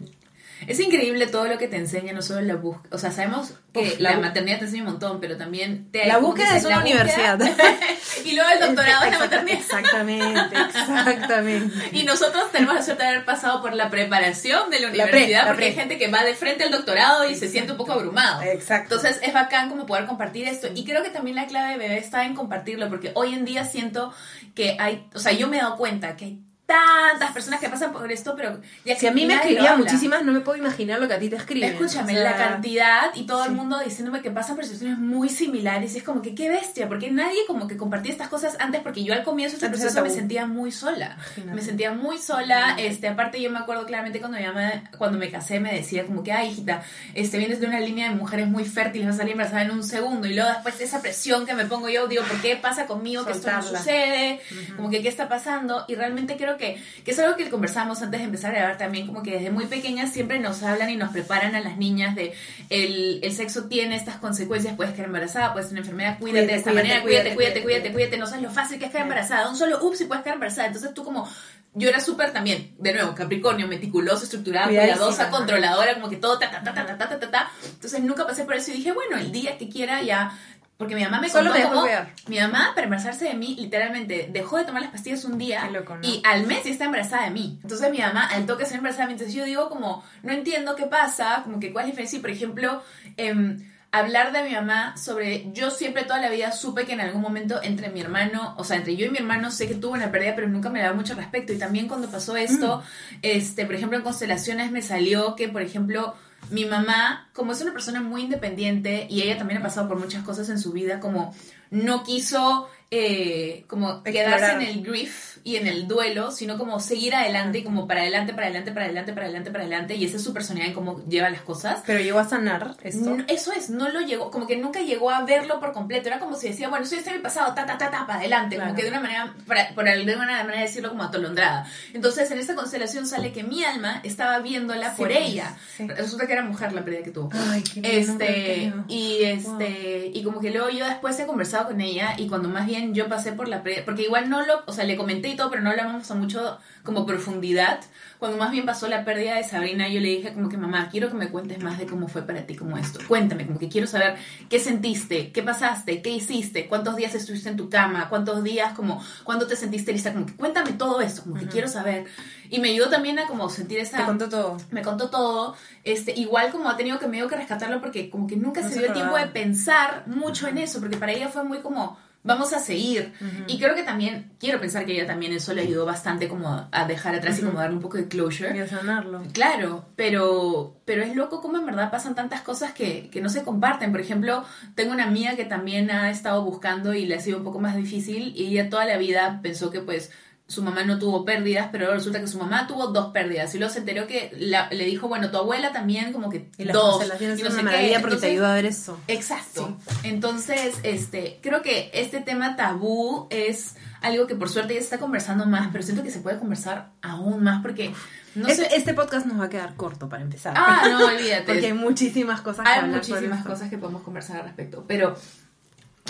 Es 0.66 0.78
increíble 0.80 1.26
todo 1.26 1.46
lo 1.46 1.58
que 1.58 1.68
te 1.68 1.76
enseña, 1.76 2.12
no 2.12 2.22
solo 2.22 2.40
la 2.42 2.56
búsqueda. 2.56 2.94
O 2.94 2.98
sea, 2.98 3.10
sabemos 3.10 3.54
que 3.72 3.96
la 3.98 4.18
maternidad 4.18 4.58
te 4.58 4.64
enseña 4.66 4.82
un 4.82 4.90
montón, 4.90 5.20
pero 5.20 5.36
también 5.36 5.90
te. 5.90 6.06
La 6.06 6.18
búsqueda 6.18 6.56
es 6.56 6.64
una 6.64 6.76
la 6.76 6.82
universidad. 6.82 7.40
y 8.24 8.34
luego 8.34 8.50
el 8.50 8.60
doctorado 8.60 9.04
en 9.04 9.10
la 9.12 9.18
maternidad. 9.18 9.58
Exactamente, 9.58 10.56
exactamente. 10.56 11.88
Y 11.92 12.04
nosotros 12.04 12.50
tenemos 12.52 12.74
la 12.74 12.82
suerte 12.82 13.02
de 13.04 13.08
haber 13.10 13.24
pasado 13.24 13.62
por 13.62 13.74
la 13.74 13.90
preparación 13.90 14.70
de 14.70 14.80
la 14.80 14.88
La 14.88 14.92
pre, 14.92 15.02
universidad, 15.02 15.46
porque 15.46 15.56
pre. 15.56 15.66
hay 15.66 15.74
gente 15.74 15.98
que 15.98 16.08
va 16.08 16.24
de 16.24 16.34
frente 16.34 16.64
al 16.64 16.70
doctorado 16.70 17.28
y 17.28 17.34
se 17.34 17.48
siente 17.48 17.72
un 17.72 17.78
poco 17.78 17.92
abrumado. 17.92 18.42
Exacto. 18.42 18.96
Entonces 18.96 19.20
es 19.22 19.32
bacán 19.32 19.68
como 19.68 19.86
poder 19.86 20.06
compartir 20.06 20.46
esto. 20.46 20.68
Y 20.74 20.84
creo 20.84 21.02
que 21.02 21.10
también 21.10 21.36
la 21.36 21.46
clave 21.46 21.72
de 21.72 21.78
bebé 21.78 21.98
está 21.98 22.24
en 22.24 22.34
compartirlo, 22.34 22.88
porque 22.88 23.12
hoy 23.14 23.34
en 23.34 23.44
día 23.44 23.64
siento 23.64 24.12
que 24.54 24.76
hay, 24.78 25.08
o 25.14 25.18
sea, 25.18 25.32
yo 25.32 25.48
me 25.48 25.58
he 25.58 25.60
dado 25.60 25.76
cuenta 25.76 26.16
que 26.16 26.24
hay 26.26 26.40
tantas 26.70 27.32
personas 27.32 27.60
que 27.60 27.68
pasan 27.68 27.92
por 27.92 28.10
esto, 28.10 28.34
pero 28.36 28.60
ya 28.84 28.96
si 28.96 29.06
a 29.06 29.12
mí 29.12 29.26
me 29.26 29.34
habla. 29.34 29.76
muchísimas, 29.76 30.24
no 30.24 30.32
me 30.32 30.40
puedo 30.40 30.56
imaginar 30.58 31.00
lo 31.00 31.08
que 31.08 31.14
a 31.14 31.18
ti 31.18 31.28
te 31.28 31.36
escriben. 31.36 31.70
Escúchame, 31.70 32.12
O 32.12 32.16
sea, 32.16 32.24
la 32.30 32.36
cantidad 32.36 33.14
y 33.14 33.24
todo 33.26 33.42
sí. 33.42 33.48
el 33.48 33.54
mundo 33.56 33.78
diciéndome 33.80 34.22
que 34.22 34.30
pasan 34.30 34.56
por 34.56 34.64
situaciones 34.64 34.98
muy 34.98 35.28
similares 35.28 35.94
y 35.94 35.98
es 35.98 36.04
como 36.04 36.22
que 36.22 36.34
qué 36.34 36.48
bestia, 36.48 36.88
porque 36.88 37.10
nadie 37.10 37.40
como 37.46 37.66
que 37.66 37.76
compartía 37.76 38.12
estas 38.12 38.28
cosas 38.28 38.56
antes 38.60 38.80
porque 38.82 39.02
yo 39.04 39.12
al 39.14 39.24
comienzo 39.24 39.56
de 39.58 39.66
este 39.76 40.02
me 40.02 40.10
sentía 40.10 40.46
muy 40.46 40.70
sola. 40.72 41.16
Imagínate. 41.16 41.54
Me 41.54 41.62
sentía 41.62 41.92
muy 41.92 42.18
sola, 42.18 42.76
este, 42.78 43.08
aparte 43.08 43.40
yo 43.40 43.50
me 43.50 43.58
acuerdo 43.58 43.84
claramente 43.86 44.20
cuando 44.20 44.38
mi 44.38 44.44
mamá, 44.44 44.84
cuando 44.96 45.18
me 45.18 45.30
casé 45.30 45.60
me 45.60 45.72
decía 45.72 46.06
como 46.06 46.22
que, 46.22 46.32
ay 46.32 46.50
hijita, 46.50 46.82
este, 47.14 47.38
vienes 47.38 47.60
de 47.60 47.66
una 47.66 47.80
línea 47.80 48.08
de 48.10 48.14
mujeres 48.14 48.46
muy 48.46 48.64
fértiles, 48.64 49.06
vas 49.06 49.16
a 49.16 49.18
salir 49.18 49.32
embarazada 49.32 49.62
en 49.62 49.70
un 49.72 49.82
segundo 49.82 50.26
y 50.26 50.34
luego 50.34 50.50
después 50.50 50.78
de 50.78 50.84
esa 50.84 51.02
presión 51.02 51.46
que 51.46 51.54
me 51.54 51.64
pongo 51.66 51.88
yo, 51.88 52.06
digo, 52.06 52.22
¿por 52.24 52.40
qué 52.40 52.56
pasa 52.56 52.86
conmigo 52.86 53.24
que 53.24 53.32
esto 53.32 53.50
no 53.50 53.62
Soltarla. 53.62 53.78
sucede? 53.78 54.40
Como 54.76 54.90
que 54.90 55.02
qué 55.02 55.08
está 55.08 55.28
pasando 55.28 55.84
y 55.88 55.94
realmente 55.94 56.36
creo 56.36 56.56
que, 56.56 56.59
que 56.60 57.10
es 57.10 57.18
algo 57.18 57.36
que 57.36 57.50
conversamos 57.50 58.00
antes 58.02 58.20
de 58.20 58.26
empezar 58.26 58.52
a 58.54 58.58
grabar 58.58 58.78
también, 58.78 59.06
como 59.06 59.22
que 59.22 59.32
desde 59.32 59.50
muy 59.50 59.66
pequeñas 59.66 60.12
siempre 60.12 60.38
nos 60.38 60.62
hablan 60.62 60.90
y 60.90 60.96
nos 60.96 61.10
preparan 61.10 61.56
a 61.56 61.60
las 61.60 61.76
niñas 61.76 62.14
de 62.14 62.32
el, 62.68 63.18
el 63.22 63.32
sexo 63.32 63.64
tiene 63.64 63.96
estas 63.96 64.16
consecuencias, 64.16 64.76
puedes 64.76 64.92
quedar 64.92 65.06
embarazada, 65.06 65.52
puedes 65.52 65.70
tener 65.70 65.82
enfermedad, 65.82 66.18
cuídate, 66.18 66.46
Cuídate, 66.46 66.52
de 66.52 66.58
esta 66.58 66.70
cuídate, 66.70 66.88
manera, 66.88 67.02
cuídate, 67.02 67.34
cuídate, 67.34 67.62
cuídate, 67.62 67.92
cuídate, 67.92 68.16
no 68.18 68.26
sabes 68.26 68.42
lo 68.42 68.50
fácil 68.50 68.78
que 68.78 68.84
es 68.84 68.90
quedar 68.90 69.04
embarazada, 69.04 69.48
un 69.48 69.56
solo 69.56 69.84
ups 69.84 70.02
y 70.02 70.04
puedes 70.04 70.22
quedar 70.22 70.34
embarazada, 70.34 70.68
entonces 70.68 70.94
tú 70.94 71.02
como... 71.02 71.28
Yo 71.72 71.88
era 71.88 72.00
súper 72.00 72.32
también, 72.32 72.74
de 72.78 72.92
nuevo, 72.92 73.14
Capricornio, 73.14 73.68
meticulosa, 73.68 74.24
estructurada, 74.24 74.66
cuidadosa, 74.66 75.30
controladora, 75.30 75.94
como 75.94 76.10
que 76.10 76.16
todo 76.16 76.36
ta, 76.36 76.50
ta, 76.50 76.64
ta, 76.64 76.74
ta, 76.74 76.84
ta, 76.84 77.08
ta, 77.08 77.20
ta, 77.20 77.30
ta. 77.30 77.52
Entonces 77.64 78.02
nunca 78.02 78.26
pasé 78.26 78.42
por 78.44 78.56
eso 78.56 78.72
y 78.72 78.78
dije, 78.78 78.90
bueno, 78.90 79.16
el 79.18 79.30
día 79.30 79.56
que 79.56 79.68
quiera 79.68 80.02
ya... 80.02 80.36
Porque 80.80 80.94
mi 80.94 81.04
mamá 81.04 81.20
me 81.20 81.28
Solo 81.28 81.50
contó 81.52 81.68
me 81.68 81.74
cómo- 81.74 82.06
mi 82.28 82.40
mamá, 82.40 82.72
para 82.74 82.84
embarazarse 82.84 83.26
de 83.26 83.34
mí, 83.34 83.54
literalmente 83.58 84.28
dejó 84.32 84.56
de 84.56 84.64
tomar 84.64 84.80
las 84.82 84.90
pastillas 84.90 85.24
un 85.26 85.36
día 85.36 85.62
Qué 85.66 85.72
loco, 85.72 85.94
¿no? 85.94 86.00
y 86.02 86.22
al 86.24 86.46
mes 86.46 86.64
ya 86.64 86.70
está 86.70 86.86
embarazada 86.86 87.24
de 87.24 87.30
mí. 87.32 87.58
Entonces 87.62 87.90
mi 87.90 87.98
mamá, 87.98 88.26
al 88.26 88.46
toque 88.46 88.64
se 88.64 88.76
embarazada 88.76 89.04
de 89.04 89.08
mí. 89.08 89.12
Entonces 89.12 89.34
yo 89.34 89.44
digo 89.44 89.68
como, 89.68 90.02
no 90.22 90.32
entiendo 90.32 90.74
qué 90.76 90.86
pasa, 90.86 91.42
como 91.44 91.60
que 91.60 91.70
cuál 91.72 91.84
es 91.84 91.88
la 91.88 91.90
diferencia. 91.92 92.18
Y, 92.18 92.22
por 92.22 92.30
ejemplo, 92.30 92.82
em, 93.18 93.70
hablar 93.92 94.32
de 94.32 94.42
mi 94.44 94.54
mamá 94.54 94.96
sobre, 94.96 95.50
yo 95.52 95.70
siempre 95.70 96.04
toda 96.04 96.20
la 96.20 96.30
vida 96.30 96.50
supe 96.52 96.86
que 96.86 96.92
en 96.94 97.00
algún 97.02 97.20
momento 97.20 97.60
entre 97.62 97.90
mi 97.90 98.00
hermano, 98.00 98.54
o 98.56 98.64
sea, 98.64 98.76
entre 98.76 98.96
yo 98.96 99.04
y 99.04 99.10
mi 99.10 99.18
hermano 99.18 99.50
sé 99.50 99.68
que 99.68 99.74
tuvo 99.74 99.92
una 99.94 100.10
pérdida, 100.10 100.34
pero 100.34 100.48
nunca 100.48 100.70
me 100.70 100.80
daba 100.80 100.94
mucho 100.94 101.14
respecto. 101.14 101.52
Y 101.52 101.58
también 101.58 101.88
cuando 101.88 102.08
pasó 102.08 102.36
esto, 102.36 102.78
Mm. 102.78 103.16
este, 103.22 103.66
por 103.66 103.74
ejemplo, 103.74 103.98
en 103.98 104.04
constelaciones 104.04 104.70
me 104.70 104.80
salió 104.80 105.34
que, 105.36 105.48
por 105.48 105.60
ejemplo, 105.60 106.14
mi 106.48 106.64
mamá, 106.64 107.28
como 107.32 107.52
es 107.52 107.60
una 107.60 107.72
persona 107.72 108.00
muy 108.00 108.22
independiente 108.22 109.06
y 109.08 109.22
ella 109.22 109.38
también 109.38 109.60
ha 109.60 109.62
pasado 109.62 109.88
por 109.88 109.98
muchas 109.98 110.24
cosas 110.24 110.48
en 110.48 110.58
su 110.58 110.72
vida, 110.72 111.00
como 111.00 111.34
no 111.70 112.02
quiso 112.02 112.68
eh, 112.90 113.64
como 113.68 114.02
quedarse 114.02 114.52
en 114.52 114.62
el 114.62 114.82
grief 114.82 115.38
y 115.42 115.56
en 115.56 115.66
el 115.66 115.88
duelo, 115.88 116.30
sino 116.30 116.58
como 116.58 116.80
seguir 116.80 117.14
adelante 117.14 117.58
y 117.58 117.64
como 117.64 117.86
para 117.86 118.02
adelante, 118.02 118.32
para 118.32 118.46
adelante, 118.46 118.72
para 118.72 118.86
adelante, 118.86 119.12
para 119.12 119.26
adelante, 119.26 119.50
para 119.50 119.64
adelante. 119.64 119.94
Y 119.96 120.04
esa 120.04 120.16
es 120.16 120.24
su 120.24 120.32
personalidad 120.32 120.68
en 120.68 120.74
cómo 120.74 121.04
lleva 121.06 121.30
las 121.30 121.42
cosas. 121.42 121.82
Pero 121.86 122.00
llegó 122.00 122.18
a 122.18 122.28
sanar 122.28 122.76
esto. 122.82 123.16
No, 123.16 123.24
eso 123.28 123.52
es, 123.52 123.70
no 123.70 123.88
lo 123.88 124.00
llegó, 124.00 124.30
como 124.30 124.46
que 124.46 124.56
nunca 124.56 124.80
llegó 124.80 125.10
a 125.10 125.24
verlo 125.24 125.60
por 125.60 125.72
completo. 125.72 126.08
Era 126.08 126.18
como 126.18 126.36
si 126.36 126.48
decía, 126.48 126.68
bueno, 126.68 126.84
eso 126.84 126.94
ya 126.94 126.98
está 126.98 127.10
en 127.10 127.16
mi 127.18 127.22
pasado, 127.22 127.54
ta, 127.54 127.66
ta, 127.66 127.78
ta, 127.78 127.90
ta, 127.90 128.06
para 128.06 128.18
adelante. 128.20 128.56
Claro. 128.56 128.70
Como 128.70 128.76
que 128.76 128.82
de 128.84 128.90
una 128.90 129.00
manera, 129.00 129.34
para, 129.46 129.74
por 129.74 129.88
alguna 129.88 130.16
manera 130.44 130.60
decirlo 130.60 130.90
como 130.90 131.02
atolondrada. 131.04 131.66
Entonces, 131.94 132.30
en 132.30 132.38
esta 132.38 132.54
constelación 132.54 133.06
sale 133.06 133.32
que 133.32 133.42
mi 133.42 133.64
alma 133.64 134.00
estaba 134.04 134.38
viéndola 134.40 134.90
Sí, 134.90 134.96
por 134.98 135.08
pues, 135.08 135.20
ella. 135.20 135.56
sí. 135.76 135.86
Resulta 135.88 136.26
que 136.26 136.32
era 136.34 136.42
mujer 136.42 136.72
la 136.72 136.84
pérdida 136.84 137.02
que 137.02 137.10
tuvo. 137.10 137.30
Ay, 137.32 137.62
qué 137.62 137.98
Este, 137.98 138.72
y 138.88 139.22
este, 139.24 140.10
y 140.12 140.22
como 140.22 140.40
que 140.40 140.50
luego 140.50 140.68
yo 140.70 140.84
después 140.86 141.18
he 141.18 141.26
conversado 141.26 141.68
con 141.68 141.80
ella 141.80 142.14
y 142.18 142.28
cuando 142.28 142.48
más 142.48 142.66
bien 142.66 142.94
yo 142.94 143.08
pasé 143.08 143.32
por 143.32 143.48
la 143.48 143.62
pérdida, 143.62 143.84
porque 143.84 144.02
igual 144.02 144.28
no 144.28 144.44
lo, 144.44 144.62
o 144.66 144.72
sea, 144.72 144.84
le 144.84 144.96
comenté 144.96 145.29
pero 145.36 145.62
no 145.62 145.70
hablamos 145.70 146.10
a 146.10 146.14
mucho 146.14 146.58
como 146.82 147.06
profundidad. 147.06 147.80
Cuando 148.18 148.38
más 148.38 148.50
bien 148.50 148.66
pasó 148.66 148.88
la 148.88 149.04
pérdida 149.04 149.36
de 149.36 149.44
Sabrina, 149.44 149.88
yo 149.88 150.00
le 150.00 150.08
dije 150.08 150.32
como 150.32 150.48
que 150.48 150.56
mamá, 150.56 150.88
quiero 150.90 151.08
que 151.08 151.14
me 151.14 151.28
cuentes 151.28 151.62
más 151.62 151.78
de 151.78 151.86
cómo 151.86 152.08
fue 152.08 152.22
para 152.22 152.46
ti 152.46 152.54
como 152.54 152.76
esto. 152.76 152.98
Cuéntame, 153.08 153.46
como 153.46 153.58
que 153.58 153.68
quiero 153.68 153.86
saber 153.86 154.16
qué 154.48 154.58
sentiste, 154.58 155.32
qué 155.32 155.42
pasaste, 155.42 156.02
qué 156.02 156.10
hiciste, 156.10 156.68
cuántos 156.68 156.96
días 156.96 157.14
estuviste 157.14 157.48
en 157.48 157.56
tu 157.56 157.70
cama, 157.70 158.08
cuántos 158.08 158.42
días, 158.42 158.74
como, 158.74 159.02
cuándo 159.24 159.46
te 159.46 159.56
sentiste 159.56 159.92
lista, 159.92 160.12
como 160.12 160.26
que 160.26 160.34
cuéntame 160.34 160.72
todo 160.72 161.00
esto, 161.00 161.22
como 161.22 161.36
que 161.36 161.46
quiero 161.46 161.68
saber. 161.68 162.06
Y 162.50 162.58
me 162.58 162.70
ayudó 162.70 162.90
también 162.90 163.18
a 163.18 163.26
como 163.26 163.48
sentir 163.48 163.78
esa 163.78 163.98
Te 163.98 164.04
contó 164.04 164.28
todo. 164.28 164.56
me 164.70 164.82
contó 164.82 165.08
todo, 165.08 165.56
este, 165.84 166.12
igual 166.18 166.50
como 166.50 166.68
ha 166.68 166.76
tenido 166.76 166.98
que 166.98 167.06
medio 167.06 167.28
que 167.28 167.36
rescatarlo 167.36 167.80
porque 167.80 168.10
como 168.10 168.26
que 168.26 168.36
nunca 168.36 168.60
No 168.60 168.68
se 168.68 168.78
dio 168.78 168.88
el 168.88 168.92
tiempo 168.92 169.16
de 169.16 169.26
pensar 169.26 170.04
mucho 170.06 170.48
en 170.48 170.58
eso, 170.58 170.80
porque 170.80 170.96
para 170.96 171.12
ella 171.12 171.28
fue 171.28 171.44
muy 171.44 171.58
como, 171.60 171.98
vamos 172.22 172.52
a 172.52 172.58
seguir. 172.58 173.12
Y 173.46 173.58
creo 173.58 173.74
que 173.74 173.82
también, 173.82 174.32
quiero 174.38 174.60
pensar 174.60 174.84
que 174.84 174.92
ella 174.92 175.06
también 175.06 175.32
eso 175.32 175.54
le 175.54 175.62
ayudó 175.62 175.86
bastante 175.86 176.28
como 176.28 176.68
a 176.70 176.84
dejar 176.86 177.14
atrás 177.14 177.38
y 177.38 177.42
como 177.42 177.58
darle 177.58 177.76
un 177.76 177.82
poco 177.82 177.96
de 177.96 178.08
closure. 178.08 178.56
Y 178.56 178.60
a 178.60 178.68
sanarlo. 178.68 179.22
Claro, 179.32 179.86
pero, 179.96 180.76
pero 180.84 181.02
es 181.02 181.16
loco 181.16 181.40
como 181.40 181.58
en 181.58 181.66
verdad 181.66 181.90
pasan 181.90 182.14
tantas 182.14 182.42
cosas 182.42 182.72
que, 182.72 183.08
que 183.10 183.20
no 183.20 183.28
se 183.28 183.42
comparten. 183.42 183.92
Por 183.92 184.00
ejemplo, 184.00 184.44
tengo 184.74 184.92
una 184.92 185.04
amiga 185.04 185.36
que 185.36 185.44
también 185.44 185.90
ha 185.90 186.10
estado 186.10 186.44
buscando 186.44 186.94
y 186.94 187.06
le 187.06 187.14
ha 187.14 187.20
sido 187.20 187.38
un 187.38 187.44
poco 187.44 187.60
más 187.60 187.76
difícil 187.76 188.32
y 188.36 188.46
ella 188.46 188.68
toda 188.68 188.84
la 188.84 188.98
vida 188.98 189.40
pensó 189.42 189.70
que 189.70 189.80
pues 189.80 190.10
su 190.50 190.62
mamá 190.64 190.82
no 190.82 190.98
tuvo 190.98 191.24
pérdidas, 191.24 191.68
pero 191.70 191.84
luego 191.84 191.94
resulta 191.98 192.18
que 192.20 192.26
su 192.26 192.36
mamá 192.38 192.66
tuvo 192.66 192.88
dos 192.88 193.12
pérdidas. 193.12 193.54
Y 193.54 193.58
luego 193.58 193.72
se 193.72 193.78
enteró 193.78 194.06
que 194.08 194.32
la- 194.36 194.68
le 194.70 194.84
dijo, 194.84 195.06
bueno, 195.06 195.30
tu 195.30 195.36
abuela 195.36 195.70
también 195.72 196.12
como 196.12 196.28
que 196.28 196.50
Y 196.58 196.64
las 196.64 196.74
dos. 196.74 197.04
y 197.04 197.24
no 197.24 197.36
sé 197.36 197.42
una 197.46 197.56
qué. 197.56 197.62
maravilla 197.62 198.00
porque 198.00 198.16
te 198.16 198.26
ayuda 198.26 198.52
a 198.52 198.54
ver 198.56 198.66
eso. 198.66 198.98
Exacto. 199.06 199.78
Entonces, 200.02 200.74
este, 200.82 201.38
creo 201.40 201.62
que 201.62 201.90
este 201.94 202.20
tema 202.20 202.56
tabú 202.56 203.28
es 203.30 203.76
algo 204.02 204.26
que 204.26 204.34
por 204.34 204.48
suerte 204.48 204.74
ya 204.74 204.80
se 204.80 204.84
está 204.84 204.98
conversando 204.98 205.46
más, 205.46 205.68
pero 205.70 205.84
siento 205.84 206.02
que 206.02 206.10
se 206.10 206.18
puede 206.20 206.38
conversar 206.38 206.90
aún 207.00 207.42
más 207.44 207.62
porque 207.62 207.92
no 208.34 208.48
este, 208.48 208.68
sé. 208.68 208.76
este 208.76 208.94
podcast 208.94 209.26
nos 209.26 209.38
va 209.38 209.44
a 209.44 209.50
quedar 209.50 209.76
corto 209.76 210.08
para 210.08 210.22
empezar. 210.22 210.54
Ah, 210.56 210.82
no, 210.90 211.06
olvídate. 211.06 211.42
porque 211.46 211.66
hay 211.66 211.72
muchísimas 211.74 212.40
cosas 212.40 212.64
que 212.64 212.70
Hay 212.72 212.78
hablar 212.80 212.96
muchísimas 212.96 213.44
cosas 213.44 213.70
que 213.70 213.78
podemos 213.78 214.02
conversar 214.02 214.38
al 214.38 214.44
respecto, 214.44 214.84
pero 214.88 215.14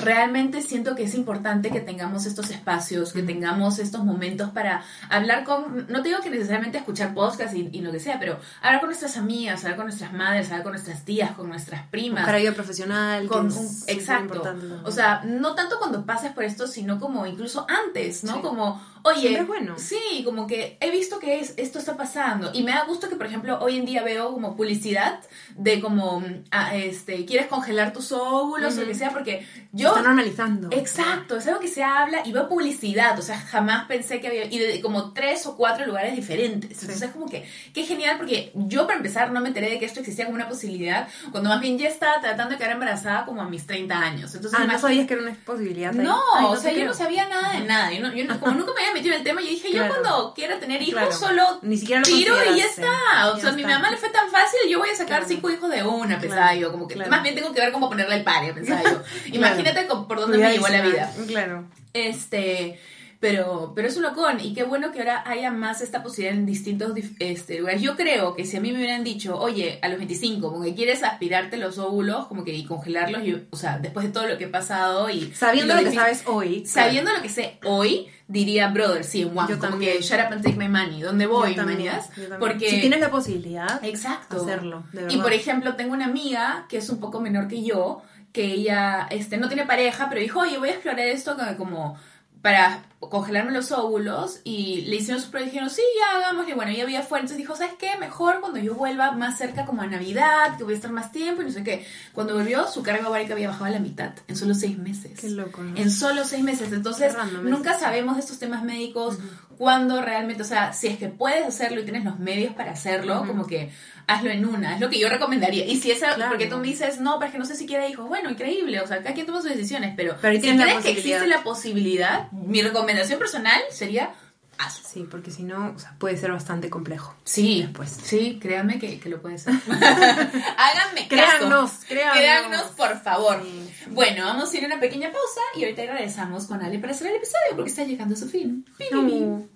realmente 0.00 0.62
siento 0.62 0.94
que 0.94 1.04
es 1.04 1.14
importante 1.14 1.70
que 1.70 1.80
tengamos 1.80 2.26
estos 2.26 2.50
espacios, 2.50 3.12
que 3.12 3.22
tengamos 3.22 3.78
estos 3.78 4.04
momentos 4.04 4.50
para 4.50 4.82
hablar 5.08 5.44
con, 5.44 5.86
no 5.88 6.02
te 6.02 6.08
digo 6.08 6.20
que 6.20 6.30
necesariamente 6.30 6.78
escuchar 6.78 7.14
podcast 7.14 7.54
y, 7.54 7.68
y 7.72 7.80
lo 7.80 7.92
que 7.92 8.00
sea, 8.00 8.18
pero 8.18 8.38
hablar 8.62 8.80
con 8.80 8.88
nuestras 8.88 9.16
amigas, 9.16 9.62
hablar 9.64 9.76
con 9.76 9.86
nuestras 9.86 10.12
madres, 10.12 10.46
hablar 10.48 10.62
con 10.62 10.72
nuestras 10.72 11.04
tías, 11.04 11.32
con 11.32 11.48
nuestras 11.48 11.86
primas. 11.88 12.22
Buscar 12.22 12.34
ayuda 12.36 12.52
profesional. 12.54 13.26
Con 13.28 13.48
que 13.48 13.54
es 13.54 13.60
un- 13.60 13.88
exacto. 13.88 14.24
importante. 14.36 14.66
O 14.84 14.90
sea, 14.90 15.22
no 15.24 15.54
tanto 15.54 15.78
cuando 15.78 16.04
pases 16.06 16.32
por 16.32 16.44
esto, 16.44 16.66
sino 16.66 16.98
como 16.98 17.26
incluso 17.26 17.66
antes, 17.68 18.24
¿no? 18.24 18.34
Sí. 18.34 18.40
Como, 18.40 18.80
oye, 19.04 19.20
Siempre 19.20 19.42
es 19.42 19.48
bueno. 19.48 19.74
sí, 19.78 20.22
como 20.24 20.46
que 20.46 20.76
he 20.80 20.90
visto 20.90 21.18
que 21.18 21.40
es, 21.40 21.54
esto 21.56 21.78
está 21.78 21.96
pasando. 21.96 22.50
Y 22.52 22.62
me 22.62 22.72
da 22.72 22.84
gusto 22.84 23.08
que, 23.08 23.16
por 23.16 23.26
ejemplo, 23.26 23.58
hoy 23.60 23.76
en 23.76 23.84
día 23.84 24.02
veo 24.02 24.32
como 24.32 24.56
publicidad 24.56 25.20
de 25.56 25.80
como, 25.80 26.22
ah, 26.50 26.74
este, 26.76 27.24
quieres 27.26 27.46
congelar 27.46 27.92
tus 27.92 28.12
óvulos 28.12 28.76
o 28.76 28.80
lo 28.82 28.86
que 28.86 28.94
sea, 28.94 29.10
porque 29.10 29.46
yo... 29.72 29.88
está 29.88 30.02
normalizando. 30.02 30.68
Exacto, 30.72 31.36
es 31.36 31.46
algo 31.46 31.60
que 31.60 31.68
se 31.68 31.82
habla 31.82 32.22
y 32.24 32.32
veo 32.32 32.48
publicidad, 32.48 33.18
o 33.18 33.22
sea, 33.22 33.38
jamás 33.40 33.86
pensé 33.86 34.20
que 34.20 34.28
había, 34.28 34.44
y 34.46 34.58
de 34.58 34.80
como 34.80 35.12
tres 35.12 35.46
o 35.46 35.56
cuatro 35.56 35.86
lugares 35.86 36.14
diferentes. 36.16 36.70
Entonces 36.82 37.02
es 37.02 37.10
como 37.10 37.26
que, 37.28 37.44
qué 37.72 37.84
genial, 37.84 38.16
porque 38.18 38.52
yo 38.54 38.86
para 38.86 38.96
empezar 38.98 39.32
no 39.32 39.40
me 39.40 39.48
enteré 39.48 39.70
de 39.70 39.78
que 39.78 39.84
esto 39.86 40.00
existía 40.00 40.24
como 40.26 40.36
una 40.36 40.48
posibilidad, 40.48 41.08
cuando 41.30 41.48
más 41.50 41.60
bien 41.60 41.78
ya 41.78 41.88
estaba 41.88 42.20
tratando 42.20 42.52
de 42.52 42.58
quedar 42.58 42.72
embarazada 42.72 43.24
como 43.24 43.42
a 43.42 43.48
mis 43.48 43.66
30 43.66 43.98
años. 43.98 44.34
Entonces, 44.34 44.58
Ah, 44.60 44.66
no 44.66 44.78
sabías 44.78 45.06
que 45.06 45.14
era 45.14 45.22
una 45.22 45.34
posibilidad. 45.44 45.92
no, 45.92 46.20
Ay, 46.34 46.44
o 46.46 46.54
te 46.54 46.60
sea, 46.60 46.70
yo 46.70 46.76
creo. 46.76 46.88
no 46.88 46.94
sabía 46.94 47.28
nada 47.28 47.52
de 47.52 47.60
nada. 47.66 47.92
Yo 47.92 48.00
no, 48.00 48.12
yo 48.14 48.24
no- 48.24 48.38
como 48.40 48.52
nunca 48.52 48.72
me 48.74 48.80
había 48.82 48.89
metido 48.94 49.14
en 49.14 49.20
el 49.20 49.24
tema, 49.24 49.40
yo 49.40 49.48
dije, 49.48 49.70
Claro. 49.70 49.94
yo 49.94 50.00
cuando 50.02 50.34
quiera 50.34 50.58
tener 50.60 50.80
hijos 50.82 50.92
Claro. 50.94 51.12
solo 51.12 51.58
Ni 51.62 51.76
siquiera 51.76 52.00
lo 52.00 52.06
tiro 52.06 52.34
y 52.52 52.58
ya 52.58 52.64
está. 52.66 53.30
O 53.32 53.36
Ya 53.36 53.40
sea, 53.40 53.50
a 53.50 53.52
mi 53.52 53.62
mamá 53.64 53.90
le 53.90 53.96
fue 53.96 54.10
tan 54.10 54.30
fácil, 54.30 54.60
yo 54.68 54.78
voy 54.78 54.88
a 54.90 54.92
sacar 54.94 55.18
Claro. 55.20 55.24
cinco 55.28 55.50
hijos 55.50 55.70
de 55.70 55.82
una, 55.82 56.18
pensaba 56.20 56.54
yo. 56.54 56.70
Como 56.72 56.86
que 56.88 56.96
más 56.96 57.22
bien 57.22 57.34
tengo 57.34 57.52
que 57.52 57.60
ver 57.60 57.72
cómo 57.72 57.88
ponerle 57.88 58.16
el 58.16 58.24
pare, 58.24 58.52
pensaba 58.52 58.82
yo. 58.82 59.02
Imagínate 59.32 59.84
por 59.84 60.18
dónde 60.20 60.38
me 60.38 60.52
llevó 60.52 60.68
la 60.68 60.82
vida. 60.82 61.12
Claro. 61.26 61.64
Este, 61.92 62.78
pero, 63.20 63.72
pero 63.76 63.86
es 63.86 63.96
un 63.98 64.02
locón 64.02 64.40
y 64.40 64.54
qué 64.54 64.64
bueno 64.64 64.92
que 64.92 65.00
ahora 65.00 65.22
haya 65.26 65.50
más 65.50 65.82
esta 65.82 66.02
posibilidad 66.02 66.34
en 66.34 66.46
distintos 66.46 66.92
este, 67.18 67.58
lugares. 67.58 67.82
Yo 67.82 67.94
creo 67.94 68.34
que 68.34 68.46
si 68.46 68.56
a 68.56 68.60
mí 68.62 68.72
me 68.72 68.78
hubieran 68.78 69.04
dicho, 69.04 69.38
oye, 69.38 69.78
a 69.82 69.88
los 69.88 69.98
25, 69.98 70.50
como 70.50 70.64
que 70.64 70.74
quieres 70.74 71.02
aspirarte 71.02 71.58
los 71.58 71.76
óvulos, 71.76 72.26
como 72.26 72.44
que 72.44 72.54
y 72.54 72.64
congelarlos, 72.64 73.22
yo, 73.22 73.36
o 73.50 73.56
sea, 73.56 73.78
después 73.78 74.06
de 74.06 74.12
todo 74.12 74.26
lo 74.26 74.38
que 74.38 74.44
he 74.44 74.48
pasado 74.48 75.10
y 75.10 75.30
Sabiendo 75.32 75.74
y 75.78 75.84
lo 75.84 75.90
que 75.90 75.96
sabes 75.96 76.22
hoy. 76.26 76.64
Sabiendo 76.64 77.12
lo 77.12 77.20
que 77.20 77.28
sé 77.28 77.58
hoy, 77.64 78.08
diría, 78.26 78.68
brother, 78.68 79.04
sí, 79.04 79.20
en 79.20 79.28
Yo 79.28 79.34
como 79.34 79.58
también. 79.58 79.98
que 79.98 80.02
shut 80.02 80.18
up 80.18 80.32
and 80.32 80.42
take 80.42 80.56
my 80.56 80.68
money, 80.68 81.02
¿dónde 81.02 81.26
voy, 81.26 81.54
también. 81.54 81.92
Porque 82.38 82.70
Si 82.70 82.80
tienes 82.80 83.00
la 83.00 83.10
posibilidad, 83.10 83.84
Exacto. 83.84 84.40
hacerlo, 84.40 84.84
de 84.92 85.12
Y 85.12 85.18
por 85.18 85.34
ejemplo, 85.34 85.76
tengo 85.76 85.92
una 85.92 86.06
amiga 86.06 86.64
que 86.70 86.78
es 86.78 86.88
un 86.88 87.00
poco 87.00 87.20
menor 87.20 87.48
que 87.48 87.62
yo, 87.62 88.00
que 88.32 88.44
ella 88.44 89.08
este, 89.10 89.36
no 89.36 89.48
tiene 89.48 89.66
pareja, 89.66 90.08
pero 90.08 90.22
dijo, 90.22 90.40
oye, 90.40 90.56
voy 90.56 90.70
a 90.70 90.72
explorar 90.72 91.00
esto 91.00 91.36
como 91.58 91.98
para 92.42 92.84
congelarme 92.98 93.52
los 93.52 93.72
óvulos 93.72 94.40
y 94.44 94.82
le 94.82 94.96
hicieron 94.96 95.22
su 95.22 95.30
prueba 95.30 95.46
y 95.46 95.50
dijeron, 95.50 95.70
sí, 95.70 95.82
ya 95.98 96.18
hagámosle. 96.18 96.54
Bueno, 96.54 96.70
ella 96.70 96.84
había 96.84 97.02
fuera, 97.02 97.22
entonces 97.22 97.38
dijo, 97.38 97.56
¿sabes 97.56 97.74
qué? 97.78 97.90
Mejor 97.98 98.40
cuando 98.40 98.58
yo 98.58 98.74
vuelva 98.74 99.12
más 99.12 99.38
cerca 99.38 99.66
como 99.66 99.82
a 99.82 99.86
Navidad, 99.86 100.56
que 100.56 100.64
voy 100.64 100.74
a 100.74 100.76
estar 100.76 100.92
más 100.92 101.10
tiempo 101.10 101.42
y 101.42 101.46
no 101.46 101.50
sé 101.50 101.64
qué. 101.64 101.86
Cuando 102.12 102.34
volvió, 102.34 102.66
su 102.68 102.82
carga 102.82 103.08
ovárica 103.08 103.32
había 103.32 103.48
bajado 103.48 103.66
a 103.66 103.70
la 103.70 103.78
mitad 103.78 104.12
en 104.28 104.36
solo 104.36 104.54
seis 104.54 104.78
meses. 104.78 105.18
Qué 105.18 105.30
loco, 105.30 105.62
¿no? 105.62 105.76
En 105.76 105.90
solo 105.90 106.24
seis 106.24 106.44
meses. 106.44 106.72
Entonces, 106.72 107.14
nunca 107.42 107.78
sabemos 107.78 108.16
de 108.16 108.20
estos 108.20 108.38
temas 108.38 108.62
médicos, 108.62 109.18
cuándo 109.60 110.00
realmente, 110.00 110.40
o 110.42 110.46
sea, 110.46 110.72
si 110.72 110.86
es 110.86 110.96
que 110.96 111.08
puedes 111.08 111.44
hacerlo 111.46 111.82
y 111.82 111.84
tienes 111.84 112.02
los 112.02 112.18
medios 112.18 112.54
para 112.54 112.70
hacerlo, 112.72 113.24
como 113.26 113.46
que 113.46 113.70
hazlo 114.06 114.30
en 114.30 114.46
una, 114.46 114.74
es 114.76 114.80
lo 114.80 114.88
que 114.88 114.98
yo 114.98 115.10
recomendaría. 115.10 115.66
Y 115.66 115.76
si 115.78 115.90
es 115.90 116.02
algo- 116.02 116.16
Claro. 116.16 116.30
porque 116.30 116.46
tú 116.46 116.56
me 116.56 116.66
dices, 116.66 116.98
no, 116.98 117.18
pero 117.18 117.26
es 117.26 117.32
que 117.32 117.38
no 117.38 117.44
sé 117.44 117.56
si 117.56 117.66
quiere 117.66 117.86
hijos, 117.90 118.08
bueno, 118.08 118.30
increíble, 118.30 118.80
o 118.80 118.86
sea, 118.86 119.02
cada 119.02 119.12
quien 119.12 119.26
toma 119.26 119.42
sus 119.42 119.50
decisiones, 119.50 119.92
pero, 119.98 120.16
Pero 120.22 120.40
si 120.40 120.56
crees 120.56 120.82
que 120.82 120.90
existe 120.92 121.26
la 121.26 121.42
posibilidad, 121.42 122.32
mi 122.32 122.62
recomendación 122.62 123.18
personal 123.18 123.60
sería 123.70 124.12
hazlo. 124.60 124.88
Sí, 124.88 125.06
porque 125.10 125.30
si 125.30 125.42
no, 125.42 125.72
o 125.74 125.78
sea, 125.78 125.94
puede 125.98 126.16
ser 126.16 126.32
bastante 126.32 126.70
complejo. 126.70 127.14
Sí, 127.24 127.62
Después. 127.62 127.90
sí, 128.02 128.38
créanme 128.40 128.78
que, 128.78 128.98
que 129.00 129.08
lo 129.08 129.20
puede 129.20 129.38
ser. 129.38 129.54
Háganme 129.66 131.08
caso. 131.08 131.08
Créannos, 131.08 131.70
créannos. 131.88 132.16
Créannos, 132.16 132.62
por 132.76 133.00
favor. 133.02 133.42
Sí. 133.42 133.70
Bueno, 133.90 134.24
vamos 134.26 134.52
a 134.52 134.56
ir 134.56 134.64
a 134.64 134.66
una 134.66 134.80
pequeña 134.80 135.10
pausa 135.10 135.40
y 135.56 135.64
ahorita 135.64 135.82
regresamos 135.82 136.46
con 136.46 136.62
Ale 136.62 136.78
para 136.78 136.92
hacer 136.92 137.08
el 137.08 137.16
episodio 137.16 137.56
porque 137.56 137.70
está 137.70 137.84
llegando 137.84 138.14
a 138.14 138.18
su 138.18 138.28
fin. 138.28 138.64
No. 138.92 139.48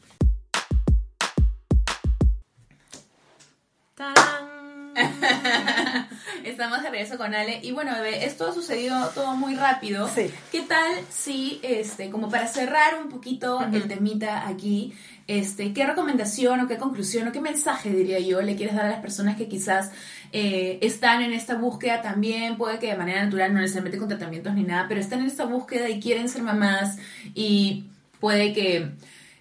¡Tarán! 3.94 4.53
Estamos 6.44 6.82
de 6.82 6.90
regreso 6.90 7.16
con 7.16 7.34
Ale. 7.34 7.60
Y 7.62 7.72
bueno, 7.72 7.92
bebé, 7.92 8.24
esto 8.24 8.48
ha 8.48 8.54
sucedido 8.54 9.08
todo 9.14 9.34
muy 9.36 9.54
rápido. 9.54 10.08
Sí. 10.08 10.30
¿Qué 10.52 10.62
tal 10.62 10.92
si, 11.10 11.60
este, 11.62 12.10
como 12.10 12.28
para 12.28 12.46
cerrar 12.46 13.00
un 13.02 13.08
poquito 13.08 13.60
el 13.72 13.88
temita 13.88 14.46
aquí, 14.46 14.94
este, 15.26 15.72
qué 15.72 15.86
recomendación 15.86 16.60
o 16.60 16.68
qué 16.68 16.76
conclusión 16.76 17.28
o 17.28 17.32
qué 17.32 17.40
mensaje, 17.40 17.90
diría 17.90 18.20
yo, 18.20 18.42
le 18.42 18.56
quieres 18.56 18.76
dar 18.76 18.86
a 18.86 18.90
las 18.90 19.00
personas 19.00 19.36
que 19.36 19.48
quizás 19.48 19.90
eh, 20.32 20.78
están 20.82 21.22
en 21.22 21.32
esta 21.32 21.54
búsqueda 21.54 22.02
también, 22.02 22.56
puede 22.56 22.78
que 22.78 22.88
de 22.88 22.96
manera 22.96 23.24
natural, 23.24 23.54
no 23.54 23.60
necesariamente 23.60 23.98
con 23.98 24.08
tratamientos 24.08 24.54
ni 24.54 24.64
nada, 24.64 24.86
pero 24.86 25.00
están 25.00 25.20
en 25.20 25.26
esta 25.26 25.44
búsqueda 25.46 25.88
y 25.88 26.00
quieren 26.00 26.28
ser 26.28 26.42
mamás 26.42 26.98
y 27.34 27.84
puede 28.20 28.52
que 28.52 28.92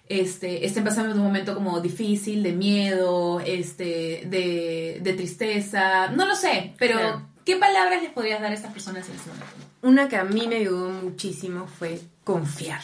este, 0.08 0.66
estén 0.66 0.84
pasando 0.84 1.12
en 1.12 1.18
un 1.18 1.24
momento 1.24 1.54
como 1.54 1.80
difícil, 1.80 2.42
de 2.42 2.52
miedo, 2.52 3.40
este, 3.40 4.22
de, 4.26 5.00
de 5.02 5.12
tristeza, 5.14 6.08
no 6.08 6.26
lo 6.26 6.34
sé, 6.36 6.74
pero 6.78 6.98
Claro. 6.98 7.26
¿qué 7.44 7.56
palabras 7.56 8.02
les 8.02 8.12
podrías 8.12 8.40
dar 8.40 8.50
a 8.52 8.54
estas 8.54 8.72
personas 8.72 9.08
en 9.08 9.14
ese 9.16 9.28
momento? 9.28 9.46
Una 9.82 10.08
que 10.08 10.16
a 10.16 10.24
mí 10.24 10.46
me 10.46 10.56
ayudó 10.56 10.90
muchísimo 10.90 11.66
fue 11.66 12.00
confiar. 12.24 12.80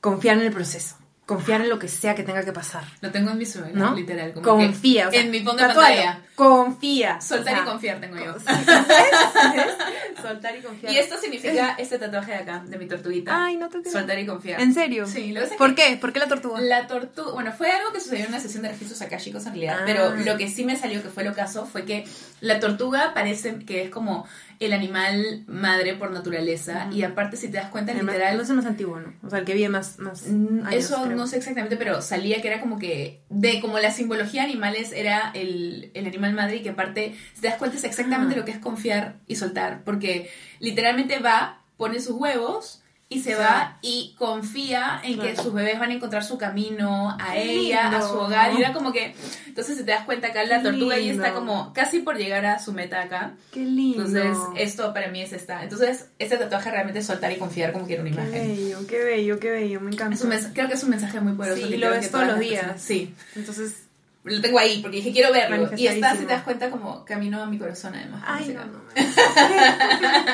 Confiar 0.00 0.38
en 0.38 0.44
el 0.44 0.52
proceso. 0.52 0.96
Confiar 1.28 1.60
en 1.60 1.68
lo 1.68 1.78
que 1.78 1.88
sea 1.88 2.14
que 2.14 2.22
tenga 2.22 2.42
que 2.42 2.52
pasar. 2.54 2.84
Lo 3.02 3.10
tengo 3.10 3.30
en 3.30 3.36
mi 3.36 3.44
sueño, 3.44 3.74
¿No? 3.74 3.94
literal. 3.94 4.32
Como 4.32 4.42
Confía. 4.46 5.08
o 5.08 5.10
sea, 5.10 5.20
en 5.20 5.30
mi 5.30 5.40
fondo 5.40 5.62
de 5.62 5.68
pantalla. 5.74 6.22
Confía. 6.34 7.20
Soltar 7.20 7.52
o 7.52 7.56
sea, 7.56 7.64
y 7.64 7.68
confiar 7.68 8.00
tengo 8.00 8.16
yo. 8.16 8.34
Soltar 10.22 10.56
y 10.56 10.62
confiar. 10.62 10.92
Y 10.92 10.96
esto 10.98 11.16
significa 11.18 11.74
este 11.78 11.98
tatuaje 11.98 12.32
de 12.32 12.38
acá, 12.38 12.62
de 12.66 12.78
mi 12.78 12.86
tortuguita. 12.86 13.44
Ay, 13.44 13.56
no 13.58 13.68
te 13.68 13.80
creo. 13.80 13.92
Soltar 13.92 14.18
y 14.18 14.24
confiar. 14.26 14.58
¿En 14.60 14.72
serio? 14.72 15.06
Sí, 15.06 15.32
lo 15.32 15.46
que 15.46 15.56
¿Por 15.56 15.74
que 15.74 15.82
qué? 15.90 15.96
¿Por 15.96 16.12
qué 16.14 16.18
la 16.20 16.28
tortuga? 16.28 16.60
La 16.60 16.86
tortuga, 16.86 17.32
bueno, 17.32 17.52
fue 17.52 17.70
algo 17.70 17.92
que 17.92 18.00
sucedió 18.00 18.24
en 18.24 18.30
una 18.30 18.40
sesión 18.40 18.62
de 18.62 18.70
registros 18.70 19.02
akashicos 19.02 19.44
en 19.46 19.52
realidad, 19.52 19.78
Ah. 19.80 19.84
pero 19.86 20.14
lo 20.16 20.36
que 20.38 20.48
sí 20.48 20.64
me 20.64 20.76
salió 20.76 21.02
que 21.02 21.08
fue 21.10 21.24
lo 21.24 21.34
caso 21.34 21.66
fue 21.66 21.84
que 21.84 22.04
la 22.40 22.58
tortuga 22.58 23.12
parece 23.14 23.58
que 23.66 23.82
es 23.84 23.90
como 23.90 24.26
el 24.60 24.72
animal 24.72 25.44
madre 25.46 25.94
por 25.94 26.10
naturaleza 26.10 26.88
y 26.92 27.02
aparte 27.02 27.36
si 27.36 27.48
te 27.48 27.58
das 27.58 27.70
cuenta 27.70 27.92
El 27.92 28.02
más- 28.02 28.14
literal 28.14 28.36
No 28.36 28.42
es 28.42 28.50
más 28.50 28.66
antiguo, 28.66 28.98
¿no? 28.98 29.14
O 29.22 29.30
sea, 29.30 29.38
el 29.38 29.44
que 29.44 29.54
vive 29.54 29.68
más. 29.68 29.98
más 29.98 30.26
Mm, 30.26 30.66
años, 30.66 30.74
Eso 30.84 31.02
creo. 31.04 31.16
no 31.16 31.26
sé 31.26 31.36
exactamente, 31.36 31.76
pero 31.76 32.02
salía 32.02 32.40
que 32.42 32.48
era 32.48 32.60
como 32.60 32.78
que, 32.78 33.22
de 33.28 33.60
como 33.60 33.78
la 33.78 33.90
simbología 33.90 34.42
de 34.42 34.48
animales 34.50 34.92
era 34.92 35.30
el, 35.34 35.90
el 35.94 36.06
animal 36.06 36.32
madre 36.34 36.56
y 36.56 36.62
que 36.62 36.70
aparte, 36.70 37.14
si 37.34 37.40
te 37.40 37.48
das 37.48 37.56
cuenta, 37.58 37.76
es 37.76 37.84
exactamente 37.84 38.34
Ah. 38.34 38.38
lo 38.38 38.44
que 38.44 38.50
es 38.52 38.58
confiar 38.58 39.16
y 39.26 39.36
soltar, 39.36 39.82
porque 39.84 40.28
literalmente 40.60 41.18
va, 41.20 41.62
pone 41.76 42.00
sus 42.00 42.16
huevos 42.16 42.77
y 43.10 43.20
se 43.22 43.34
va 43.34 43.78
y 43.80 44.14
confía 44.18 45.00
en 45.02 45.18
que 45.18 45.34
sus 45.34 45.54
bebés 45.54 45.78
van 45.78 45.90
a 45.90 45.94
encontrar 45.94 46.22
su 46.22 46.36
camino 46.36 47.16
a 47.18 47.32
Qué 47.32 47.52
ella, 47.52 47.88
a 47.88 48.02
su 48.06 48.14
hogar, 48.18 48.52
y 48.52 48.58
era 48.58 48.74
como 48.74 48.92
que, 48.92 49.14
entonces 49.46 49.78
si 49.78 49.84
te 49.84 49.92
das 49.92 50.04
cuenta 50.04 50.28
acá, 50.28 50.44
la 50.44 50.58
Qué 50.58 50.64
tortuga 50.64 50.96
está 50.98 51.32
como 51.32 51.72
casi 51.72 52.00
por 52.00 52.18
llegar 52.18 52.44
a 52.44 52.58
su 52.58 52.72
meta 52.74 53.00
acá. 53.00 53.32
Qué 53.50 53.60
lindo. 53.60 54.04
Entonces, 54.04 54.36
esto 54.56 54.92
para 54.92 55.08
mí 55.08 55.22
es 55.22 55.32
esta. 55.32 55.62
Entonces, 55.62 56.08
este 56.18 56.36
tatuaje 56.36 56.70
realmente 56.70 56.98
es 57.00 57.06
soltar 57.06 57.32
y 57.32 57.36
confiar 57.36 57.72
como 57.72 57.86
que 57.86 57.94
era 57.94 58.02
una 58.02 58.10
Qué 58.14 58.20
imagen. 58.20 58.48
bello, 58.56 58.86
qué 58.86 58.98
bello, 59.04 59.40
qué 59.40 59.50
bello. 59.52 59.80
Me 59.80 59.90
encanta. 59.92 60.18
Creo 60.52 60.68
que 60.68 60.74
es 60.74 60.82
un 60.84 60.90
mensaje 60.90 61.18
muy 61.20 61.32
poderoso. 61.32 61.62
Sí, 61.62 61.68
que 61.70 61.78
lo 61.78 61.90
ves 61.90 62.10
todos 62.10 62.26
los 62.26 62.38
días. 62.38 62.60
personas- 62.60 62.82
Sí, 62.82 63.14
Entonces. 63.36 63.84
lo 64.24 64.40
tengo 64.42 64.58
ahí 64.58 64.80
porque 64.82 64.98
dije 64.98 65.12
quiero 65.12 65.32
verlo. 65.32 65.70
Y 65.78 65.86
está, 65.86 66.12
si 66.12 66.18
te 66.26 66.32
das 66.34 66.42
cuenta, 66.42 66.68
como 66.70 67.06
camino 67.06 67.42
a 67.42 67.46
mi 67.46 67.56
corazón 67.58 67.94
además. 67.94 68.22
Ay, 68.26 68.48
no, 68.54 68.66
no. 68.66 68.80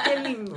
Qué 0.05 0.21
lindo. 0.29 0.57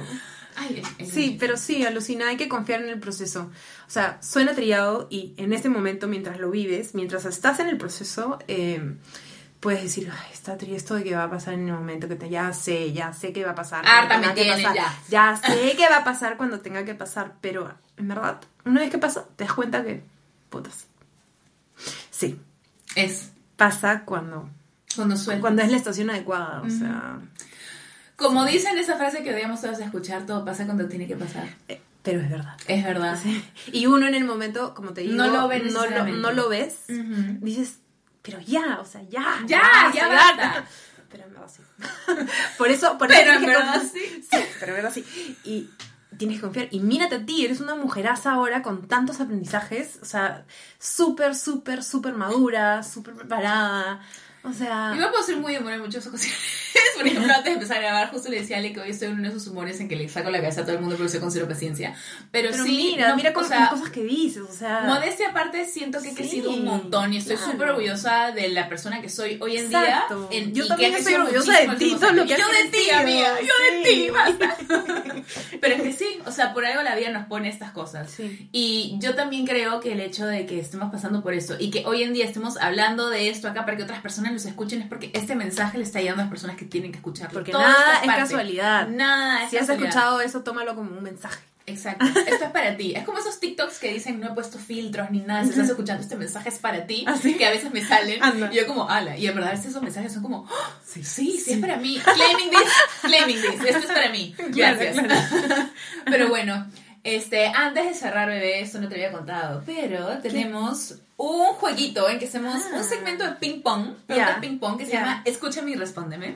Ay, 0.58 0.82
Sí, 1.10 1.38
pero 1.40 1.56
sí, 1.56 1.86
alucina, 1.86 2.30
hay 2.30 2.38
que 2.38 2.50
confiar 2.50 2.82
en 2.82 2.90
el 2.90 3.00
proceso. 3.00 3.52
O 3.88 3.90
sea, 3.90 4.18
suena 4.22 4.54
trillado 4.54 5.08
y 5.10 5.34
en 5.38 5.54
este 5.54 5.70
momento, 5.70 6.08
mientras 6.08 6.40
lo 6.40 6.50
vives, 6.50 6.96
mientras 6.96 7.26
estás 7.26 7.60
en 7.60 7.70
el 7.70 7.78
proceso, 7.78 8.40
eh, 8.48 8.96
puedes 9.60 9.84
decir, 9.84 10.12
ay, 10.12 10.30
está 10.34 10.58
triste 10.58 10.76
esto 10.76 10.96
de 10.96 11.04
que 11.04 11.16
va 11.16 11.26
a 11.26 11.30
pasar 11.30 11.54
en 11.54 11.68
el 11.68 11.76
momento 11.76 12.08
que 12.08 12.16
te, 12.16 12.28
ya 12.30 12.52
sé, 12.54 12.92
ya 12.92 13.14
sé 13.14 13.34
que 13.34 13.46
va 13.46 13.52
a 13.52 13.56
pasar. 13.56 13.86
Harta 13.88 14.18
me 14.18 14.30
tienes, 14.30 14.64
pasar, 14.64 14.92
Ya. 15.10 15.36
Sé 15.38 15.76
que 15.78 15.88
va 15.90 15.98
a 15.98 16.04
pasar 16.04 16.38
cuando 16.38 16.60
tenga 16.60 16.84
que 16.86 16.96
pasar, 16.96 17.36
pero 17.40 17.72
en 17.98 18.08
verdad, 18.08 18.42
una 18.66 18.82
vez 18.82 18.90
que 18.90 18.98
pasa, 18.98 19.26
te 19.36 19.44
das 19.44 19.54
cuenta 19.54 19.84
que, 19.84 20.04
putas, 20.50 20.88
Sí, 22.10 22.40
Es. 22.96 23.30
Pasa 23.58 24.04
cuando, 24.06 24.50
cuando 24.96 25.18
sueltas. 25.18 25.42
cuando 25.42 25.62
es 25.62 25.72
la 25.72 25.78
estación 25.78 26.10
adecuada, 26.10 26.62
o 26.62 26.70
sea... 26.70 27.20
Como 28.18 28.44
dicen 28.46 28.78
esa 28.78 28.98
frase 28.98 29.24
que 29.24 29.34
odiamos 29.34 29.62
todos 29.62 29.80
escuchar, 29.80 30.26
todo 30.26 30.44
pasa 30.44 30.66
cuando 30.66 30.88
tiene 30.90 31.08
que 31.08 31.16
pasar. 31.16 31.48
eh, 31.70 31.80
Pero 32.04 32.20
es 32.20 32.30
verdad. 32.30 32.58
Es 32.68 32.84
verdad. 32.84 33.18
Y 33.72 33.86
uno 33.86 34.08
en 34.08 34.16
el 34.16 34.26
momento, 34.26 34.74
como 34.74 34.92
te 34.92 35.02
digo, 35.02 35.16
No 35.16 35.28
lo 35.28 35.48
ve 35.48 35.60
no 35.60 35.66
lo, 35.66 35.72
necesariamente. 35.72 36.22
no 36.22 36.32
lo 36.32 36.50
ves, 36.50 36.76
dices, 36.88 37.80
pero 38.22 38.40
ya, 38.42 38.80
o 38.82 38.86
sea, 38.86 39.02
ya. 39.04 39.38
Ya, 39.48 39.62
ya 39.96 40.08
basta. 40.10 40.66
Pero 41.10 41.24
en 41.24 41.32
verdad 41.34 41.48
sí. 41.50 41.62
por 42.58 42.68
eso, 42.68 42.98
por 42.98 43.08
Pero 43.08 43.32
eso 43.32 43.40
en 43.40 43.46
verdad 43.46 43.82
sí. 43.82 44.26
Sí, 44.30 44.38
pero 44.60 44.72
en 44.74 44.76
verdad 44.76 44.92
sí. 44.94 45.06
Y 45.46 45.70
tienes 46.18 46.36
que 46.38 46.42
confiar. 46.42 46.68
Y 46.72 46.82
mírate 46.82 47.16
a 47.16 47.26
ti, 47.26 47.46
eres 47.46 47.62
una 47.62 47.76
mujeraza 47.76 48.34
ahora 48.34 48.62
con 48.62 48.90
tantos 48.90 49.22
aprendizajes, 49.22 50.00
o 50.02 50.06
sea, 50.06 50.44
súper, 50.80 51.34
súper, 51.36 51.82
súper 51.82 52.14
madura, 52.14 52.84
súper 52.84 53.14
preparada. 53.14 54.02
O 54.44 54.54
sea, 54.54 54.94
Yo 54.96 55.02
me 55.02 55.08
puedo 55.08 55.24
ser 55.24 55.38
muy 55.38 55.54
de 55.54 55.60
humor 55.60 55.74
en 55.74 55.82
muchas 55.82 56.06
ocasiones. 56.08 56.40
Por 56.98 57.06
ejemplo, 57.06 57.32
antes 57.32 57.46
de 57.46 57.52
empezar 57.54 57.78
a 57.78 57.82
grabar, 57.82 58.10
justo 58.12 58.30
le 58.30 58.40
decía 58.42 58.56
a 58.56 58.60
Ale 58.60 58.74
que 58.74 58.80
hoy 58.80 58.90
estoy 58.92 59.10
en 59.10 59.16
uno 59.16 59.24
de 59.24 59.30
esos 59.30 59.48
humores 59.48 59.80
en 59.80 59.88
que 59.90 59.96
le 59.96 60.08
saco 60.10 60.30
la 60.30 60.40
cabeza 60.40 60.62
a 60.62 60.64
todo 60.64 60.76
el 60.76 60.82
mundo 60.82 60.96
porque 60.96 61.12
soy 61.12 61.20
con 61.20 61.32
cero 61.32 61.46
paciencia. 61.48 61.96
Pero, 62.32 62.50
pero 62.52 62.64
sí, 62.64 62.92
mira, 62.94 63.10
no, 63.10 63.16
mira 63.18 63.34
o 63.36 63.44
sea, 63.44 63.70
cosas 63.70 63.90
que 63.90 64.04
dices, 64.04 64.42
o 64.44 64.52
sea. 64.52 64.82
Modestia 64.86 65.30
aparte, 65.30 65.66
siento 65.66 66.02
que 66.02 66.08
he 66.08 66.12
Sí, 66.12 66.16
crecido 66.16 66.52
un 66.52 66.66
montón 66.66 67.14
y 67.14 67.18
estoy 67.18 67.36
claro. 67.36 67.52
súper 67.52 67.70
orgullosa 67.70 68.32
de 68.32 68.50
la 68.50 68.68
persona 68.70 69.02
que 69.02 69.10
soy 69.10 69.38
hoy 69.42 69.58
en 69.58 69.66
Exacto. 69.66 70.28
día. 70.30 70.40
En, 70.42 70.54
Yo 70.54 70.68
también 70.68 70.96
estoy 70.96 71.16
orgullosa 71.16 71.60
de 71.60 71.76
ti, 71.76 71.96
todo 72.00 72.14
lo 72.14 72.24
que 72.26 72.30
Yo 72.38 72.48
de 72.48 72.70
ti, 72.72 72.90
amiga, 72.90 73.30
yo 73.42 73.48
de 73.78 73.84
sí. 73.84 73.90
ti, 73.90 74.10
basta. 74.10 74.56
Pero 75.62 75.76
es 75.76 75.82
que 75.82 75.94
sí, 75.94 76.20
o 76.26 76.32
sea, 76.32 76.54
por 76.54 76.66
algo 76.66 76.82
la 76.84 76.96
vida 76.96 77.10
nos 77.10 77.28
pone 77.28 77.50
estas 77.50 77.72
cosas. 77.72 78.10
Sí. 78.12 78.50
Y 78.52 78.96
yo 79.00 79.16
también 79.16 79.46
creo 79.46 79.80
que 79.80 79.92
el 79.94 80.00
hecho 80.00 80.26
de 80.26 80.46
que 80.46 80.60
estemos 80.60 80.92
pasando 80.92 81.22
por 81.22 81.34
esto 81.34 81.56
y 81.60 81.70
que 81.70 81.86
hoy 81.86 82.04
en 82.04 82.14
día 82.14 82.26
estemos 82.26 82.58
hablando 82.58 83.10
de 83.10 83.30
esto 83.30 83.48
acá 83.48 83.66
para 83.66 83.78
que 83.78 83.84
otras 83.84 84.02
personas 84.02 84.27
nos 84.32 84.46
escuchen 84.46 84.82
es 84.82 84.88
porque 84.88 85.12
este 85.14 85.36
mensaje 85.36 85.78
le 85.78 85.84
está 85.84 86.00
llegando 86.00 86.22
a 86.22 86.26
las 86.26 86.30
personas 86.32 86.56
que 86.58 86.66
tienen 86.66 86.92
que 86.92 86.98
escucharlo. 86.98 87.34
Porque 87.34 87.52
Todo 87.52 87.62
nada 87.62 88.00
es 88.02 88.06
parte. 88.08 88.22
casualidad. 88.22 88.88
Nada 88.88 89.44
es 89.44 89.50
Si 89.50 89.58
has 89.58 89.70
escuchado 89.70 90.22
eso, 90.22 90.42
tómalo 90.44 90.76
como 90.76 90.96
un 90.96 91.04
mensaje. 91.04 91.40
Exacto. 91.70 92.06
Esto 92.06 92.46
es 92.46 92.52
para 92.52 92.78
ti. 92.78 92.94
Es 92.96 93.04
como 93.04 93.18
esos 93.18 93.42
TikToks 93.42 93.80
que 93.80 93.92
dicen 93.92 94.22
no 94.22 94.28
he 94.32 94.34
puesto 94.34 94.58
filtros 94.58 95.12
ni 95.12 95.20
nada. 95.20 95.44
Si 95.44 95.50
estás 95.50 95.68
escuchando 95.70 96.02
este 96.02 96.16
mensaje 96.16 96.48
es 96.48 96.60
para 96.60 96.88
ti. 96.88 97.04
¿Ah, 97.06 97.18
sí? 97.22 97.34
Que 97.36 97.46
a 97.46 97.50
veces 97.50 97.72
me 97.74 97.84
salen. 97.86 98.24
Anda. 98.24 98.50
Y 98.54 98.56
yo 98.56 98.66
como, 98.68 98.90
ala. 98.90 99.18
Y 99.18 99.28
en 99.28 99.36
verdad 99.36 99.54
esos 99.54 99.82
mensajes 99.82 100.14
son 100.14 100.22
como, 100.24 100.48
"Oh, 100.50 100.70
sí, 100.86 101.04
sí, 101.04 101.38
sí, 101.38 101.54
es 101.54 101.60
para 101.60 101.76
mí. 101.76 102.00
Claiming 102.02 102.50
this, 102.52 102.72
claiming 103.02 103.42
this. 103.42 103.64
Esto 103.66 103.80
es 103.80 103.86
para 103.88 104.10
mí. 104.12 104.34
Claro, 104.54 104.78
Gracias. 104.80 105.06
Pero 106.06 106.30
bueno, 106.30 106.68
este, 107.16 107.48
antes 107.48 107.86
de 107.86 107.94
cerrar, 107.94 108.28
bebé, 108.28 108.62
esto 108.62 108.80
no 108.80 108.88
te 108.90 108.96
había 108.96 109.12
contado. 109.12 109.64
Pero 109.66 110.18
tenemos 110.20 110.96
un 111.20 111.46
jueguito 111.54 112.08
en 112.10 112.20
que 112.20 112.26
hacemos 112.28 112.64
un 112.72 112.84
segmento 112.84 113.24
de 113.24 113.32
ping 113.38 113.62
pong. 113.64 113.96
Preguntas 114.06 114.36
Ya. 114.36 114.40
ping 114.42 114.60
pong 114.60 114.78
que 114.78 114.86
se 114.86 114.92
llama 114.94 115.24
Escúchame 115.26 115.72
y 115.72 115.76
respóndeme. 115.76 116.36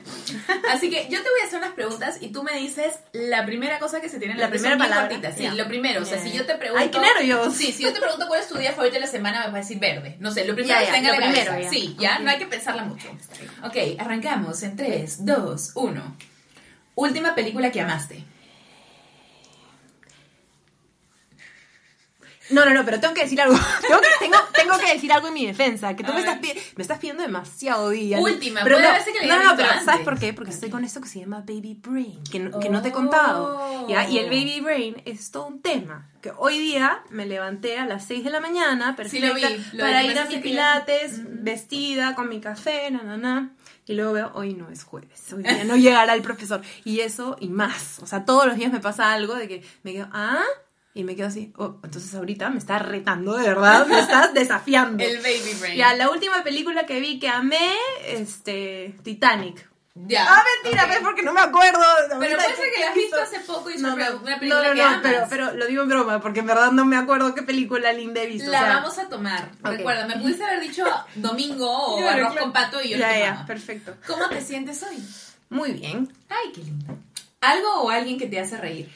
Así 0.72 0.90
que 0.90 1.04
yo 1.08 1.22
te 1.22 1.30
voy 1.30 1.40
a 1.42 1.46
hacer 1.46 1.58
unas 1.60 1.72
preguntas 1.72 2.16
y 2.20 2.28
tú 2.32 2.42
me 2.42 2.54
dices 2.58 2.94
la 3.12 3.46
primera 3.46 3.78
cosa 3.78 4.00
que 4.00 4.08
se 4.08 4.18
tiene 4.18 4.34
en 4.34 4.40
la, 4.40 4.46
La 4.46 4.50
primera 4.50 4.76
palabra. 4.76 5.32
Sí, 5.36 5.46
lo 5.54 5.68
primero. 5.68 6.02
O 6.02 6.04
sea, 6.04 6.20
si 6.20 6.32
yo 6.32 6.46
te 6.46 6.54
pregunto. 6.56 6.82
Ay, 6.82 6.90
qué 6.90 6.98
nervios. 6.98 7.54
Sí, 7.54 7.70
si 7.72 7.84
yo 7.84 7.92
te 7.92 8.00
pregunto 8.00 8.26
cuál 8.26 8.40
es 8.40 8.48
tu 8.48 8.58
día 8.58 8.70
favorito 8.72 8.94
de 8.94 9.00
la 9.00 9.06
semana, 9.06 9.40
me 9.40 9.46
vas 9.46 9.54
a 9.54 9.58
decir 9.58 9.78
verde. 9.78 10.16
No 10.18 10.32
sé, 10.32 10.44
lo 10.46 10.54
primero 10.54 10.78
que 10.80 10.86
tenga 10.86 10.96
en 10.98 11.04
lo 11.06 11.12
la 11.12 11.26
primero, 11.28 11.50
cabeza. 11.52 11.70
Sí, 11.70 11.96
ya, 11.98 12.18
no 12.18 12.30
hay 12.30 12.38
que 12.38 12.46
pensarla 12.46 12.82
mucho. 12.84 13.08
Ok, 13.62 13.76
arrancamos 14.00 14.62
en 14.64 14.74
3, 14.76 15.24
2, 15.26 15.72
1. 15.76 16.16
Última 16.94 17.34
película 17.34 17.70
que 17.70 17.80
amaste. 17.80 18.24
No, 22.52 22.64
no, 22.64 22.72
no, 22.74 22.84
pero 22.84 23.00
tengo 23.00 23.14
que 23.14 23.22
decir 23.22 23.40
algo. 23.40 23.54
Tengo 23.88 24.00
que, 24.00 24.08
tengo, 24.20 24.36
tengo 24.54 24.78
que 24.78 24.92
decir 24.94 25.12
algo 25.12 25.28
en 25.28 25.34
mi 25.34 25.46
defensa. 25.46 25.96
Que 25.96 26.04
tú 26.04 26.12
A 26.12 26.14
me 26.14 26.22
ver. 26.22 26.30
estás, 26.30 26.40
pi- 26.54 26.60
me 26.76 26.82
estás 26.82 26.98
pidiendo 26.98 27.22
demasiado 27.22 27.90
día. 27.90 28.18
Última, 28.18 28.60
pero 28.62 28.76
no, 28.78 28.86
que 29.20 29.26
la 29.26 29.36
no, 29.38 29.44
no, 29.44 29.56
pero 29.56 29.68
¿sabes 29.70 29.88
antes. 29.88 30.04
por 30.04 30.18
qué? 30.18 30.32
Porque 30.32 30.50
estoy 30.50 30.70
con 30.70 30.84
esto 30.84 31.00
que 31.00 31.08
se 31.08 31.20
llama 31.20 31.40
Baby 31.40 31.78
Brain, 31.82 32.22
que 32.30 32.38
no, 32.38 32.58
que 32.60 32.68
no 32.70 32.82
te 32.82 32.88
he 32.88 32.90
Oh. 32.92 32.94
contado. 32.94 33.88
¿ya? 33.88 34.08
Y 34.08 34.18
el 34.18 34.26
Baby 34.26 34.60
Brain 34.60 35.02
es 35.04 35.30
todo 35.30 35.46
un 35.46 35.60
tema. 35.62 36.08
Que 36.20 36.32
hoy 36.36 36.58
día 36.58 37.02
me 37.10 37.26
levanté 37.26 37.78
a 37.78 37.86
las 37.86 38.04
6 38.04 38.22
de 38.24 38.30
la 38.30 38.40
mañana, 38.40 38.96
Sí, 39.08 39.18
lo 39.18 39.32
perfecta, 39.32 39.48
vi, 39.48 39.76
lo 39.76 39.84
para 39.84 40.02
vi, 40.02 40.06
ir 40.06 40.10
a 40.12 40.14
pensaste 40.14 40.36
mi 40.36 40.42
que 40.42 40.48
ya- 40.52 40.84
pilates, 40.84 41.20
vestida, 41.42 42.14
con 42.14 42.28
mi 42.28 42.40
café, 42.40 42.90
na, 42.90 43.02
na, 43.02 43.16
na. 43.16 43.50
Y 43.86 43.94
luego 43.94 44.12
veo, 44.12 44.30
hoy 44.34 44.54
no 44.54 44.70
es 44.70 44.84
jueves, 44.84 45.32
hoy 45.32 45.42
día 45.42 45.64
no 45.64 45.74
llegará 45.76 46.14
el 46.14 46.22
profesor. 46.22 46.62
Y 46.84 47.00
eso 47.00 47.36
y 47.40 47.48
más. 47.48 47.98
O 48.00 48.06
sea, 48.06 48.24
todos 48.24 48.46
los 48.46 48.56
días 48.56 48.70
me 48.72 48.78
pasa 48.78 49.12
algo 49.12 49.34
de 49.34 49.48
que 49.48 49.64
me 49.82 49.92
quedo, 49.92 50.08
ah, 50.12 50.38
y 50.94 51.04
me 51.04 51.16
quedo 51.16 51.28
así, 51.28 51.52
oh, 51.56 51.76
entonces 51.82 52.14
ahorita 52.14 52.50
me 52.50 52.58
estás 52.58 52.82
retando, 52.82 53.34
de 53.36 53.48
verdad, 53.48 53.86
me 53.86 53.98
estás 53.98 54.34
desafiando. 54.34 55.02
El 55.02 55.18
Baby 55.18 55.56
Brain. 55.60 55.76
Ya, 55.78 55.94
la 55.94 56.10
última 56.10 56.42
película 56.44 56.84
que 56.86 57.00
vi 57.00 57.18
que 57.18 57.28
amé, 57.28 57.72
este, 58.06 58.94
Titanic. 59.02 59.68
Ya. 59.94 60.24
Ah, 60.26 60.42
mentira, 60.62 60.84
ok. 60.84 60.88
ves 60.88 60.98
porque 61.02 61.22
no 61.22 61.34
me 61.34 61.42
acuerdo. 61.42 61.82
Pero 62.18 62.18
puede 62.18 62.48
que- 62.48 62.56
ser 62.56 62.72
que 62.74 62.80
la 62.80 62.88
has 62.88 62.94
visto 62.94 63.20
hace 63.20 63.40
poco 63.40 63.68
y 63.68 63.74
es 63.74 63.80
No, 63.82 63.92
una, 63.92 64.08
no, 64.08 64.16
una 64.20 64.30
no, 64.30 64.40
película 64.40 64.68
no, 64.68 64.72
que 64.74 64.80
no, 64.80 64.86
amas. 64.86 65.00
pero, 65.02 65.26
pero 65.28 65.52
lo 65.52 65.66
digo 65.66 65.82
en 65.82 65.88
broma, 65.90 66.20
porque 66.22 66.40
en 66.40 66.46
verdad 66.46 66.72
no 66.72 66.86
me 66.86 66.96
acuerdo 66.96 67.34
qué 67.34 67.42
película 67.42 67.92
linda 67.92 68.22
he 68.22 68.26
visto. 68.26 68.50
La 68.50 68.58
o 68.58 68.64
sea, 68.64 68.74
vamos 68.76 68.98
a 68.98 69.08
tomar. 69.10 69.50
Ok. 69.62 69.66
Recuerda, 69.72 70.06
me 70.06 70.16
pudiste 70.16 70.44
haber 70.44 70.60
dicho 70.60 70.86
domingo 71.16 71.70
o 71.70 71.96
Claro, 72.00 72.10
arroz 72.10 72.32
claro. 72.32 72.40
con 72.46 72.52
pato 72.54 72.82
y 72.82 72.88
yo 72.88 72.96
Ya, 72.96 73.18
ya, 73.18 73.44
perfecto. 73.46 73.94
¿Cómo 74.06 74.28
te 74.30 74.40
sientes 74.40 74.82
hoy? 74.82 74.96
Muy 75.50 75.72
bien. 75.72 76.10
Ay, 76.30 76.52
qué 76.54 76.62
lindo. 76.62 76.96
¿Algo 77.42 77.82
o 77.82 77.90
alguien 77.90 78.18
que 78.18 78.26
te 78.28 78.40
hace 78.40 78.56
reír? 78.56 78.88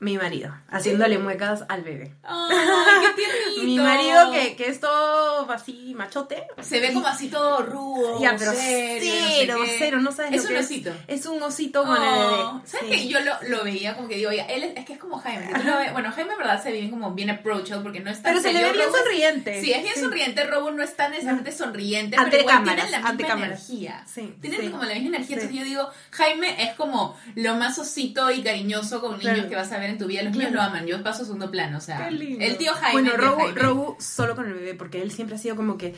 Mi 0.00 0.18
marido, 0.18 0.52
haciéndole 0.68 1.18
muecas 1.18 1.64
al 1.68 1.82
bebé. 1.82 2.14
¡Ay, 2.24 2.56
qué 3.00 3.22
tiernito! 3.22 3.62
Mi 3.62 3.78
marido, 3.78 4.32
que, 4.32 4.54
que 4.56 4.68
es 4.68 4.78
todo 4.80 5.50
así 5.50 5.94
machote. 5.96 6.46
Se 6.60 6.80
ve 6.80 6.92
como 6.92 7.06
así 7.06 7.28
todo 7.28 7.62
rudo, 7.62 8.20
Ya, 8.20 8.34
pero 8.36 8.52
serio, 8.52 9.06
no 9.14 9.28
sé 9.30 9.38
cero, 9.40 9.58
cero, 9.78 10.00
no 10.00 10.12
sabes 10.12 10.32
Es 10.34 10.42
lo 10.44 10.50
un 10.50 10.56
que 10.56 10.60
osito. 10.64 10.90
es. 10.90 11.20
Es 11.20 11.26
un 11.26 11.42
osito 11.42 11.84
con 11.84 11.96
el 11.96 12.02
Oh, 12.02 12.28
bebé. 12.54 12.66
¿Sabes 12.66 12.86
sí. 12.90 12.90
que 12.90 13.08
Yo 13.08 13.20
lo, 13.20 13.32
lo 13.48 13.64
veía 13.64 13.94
como 13.94 14.08
que 14.08 14.16
digo, 14.16 14.30
oye, 14.30 14.44
él 14.50 14.64
es, 14.64 14.76
es 14.76 14.84
que 14.84 14.94
es 14.94 14.98
como 14.98 15.16
Jaime. 15.18 15.46
que 15.48 15.54
tú 15.60 15.62
lo 15.64 15.78
ves- 15.78 15.92
bueno, 15.92 16.10
Jaime 16.12 16.32
en 16.32 16.38
verdad 16.38 16.62
se 16.62 16.70
ve 16.72 16.78
bien 16.80 16.90
como 16.90 17.12
bien 17.12 17.30
approachable 17.30 17.82
porque 17.82 18.00
no 18.00 18.10
es 18.10 18.20
tan 18.20 18.32
Pero 18.32 18.42
se 18.42 18.52
le 18.52 18.62
ve 18.62 18.72
bien 18.72 18.84
Robo 18.86 18.96
es- 18.96 19.02
sonriente. 19.04 19.60
Sí, 19.62 19.72
es 19.72 19.82
bien 19.82 19.94
sonriente. 19.96 20.44
Robo 20.44 20.70
no 20.72 20.82
es 20.82 20.94
tan 20.96 21.12
necesariamente 21.12 21.52
sonriente, 21.52 22.16
Ante 22.18 22.30
pero 22.32 22.42
igual 22.42 22.56
cámaras, 22.56 22.84
tienen 22.86 22.90
la 23.02 23.08
ante 23.08 23.22
misma 23.22 23.28
cámaras. 23.36 23.70
energía. 23.70 24.04
Sí, 24.12 24.34
Tienen 24.40 24.70
como 24.72 24.82
la 24.84 24.94
misma 24.94 25.08
energía. 25.16 25.36
Entonces 25.36 25.58
yo 25.58 25.64
digo, 25.64 25.88
Jaime 26.10 26.62
es 26.64 26.74
como 26.74 27.16
lo 27.36 27.54
más 27.54 27.78
osito 27.78 28.30
y 28.30 28.42
cariñoso 28.42 29.00
con 29.00 29.12
niños 29.18 29.32
Claro. 29.34 29.48
que 29.48 29.56
vas 29.56 29.72
a 29.72 29.78
ver 29.78 29.83
en 29.90 29.98
tu 29.98 30.06
vida. 30.06 30.22
Los 30.22 30.32
niños 30.32 30.52
lo 30.52 30.60
aman. 30.60 30.86
Yo 30.86 31.02
paso 31.02 31.22
a 31.22 31.24
segundo 31.24 31.50
plano. 31.50 31.78
O 31.78 31.80
sea, 31.80 32.04
Qué 32.04 32.10
lindo. 32.10 32.44
el 32.44 32.56
tío 32.56 32.72
Jaime. 32.74 33.02
Bueno, 33.02 33.16
Robu. 33.16 33.52
Robu 33.54 33.96
solo 34.00 34.34
con 34.34 34.46
el 34.46 34.54
bebé, 34.54 34.74
porque 34.74 35.02
él 35.02 35.10
siempre 35.10 35.36
ha 35.36 35.38
sido 35.38 35.56
como 35.56 35.76
que. 35.78 35.94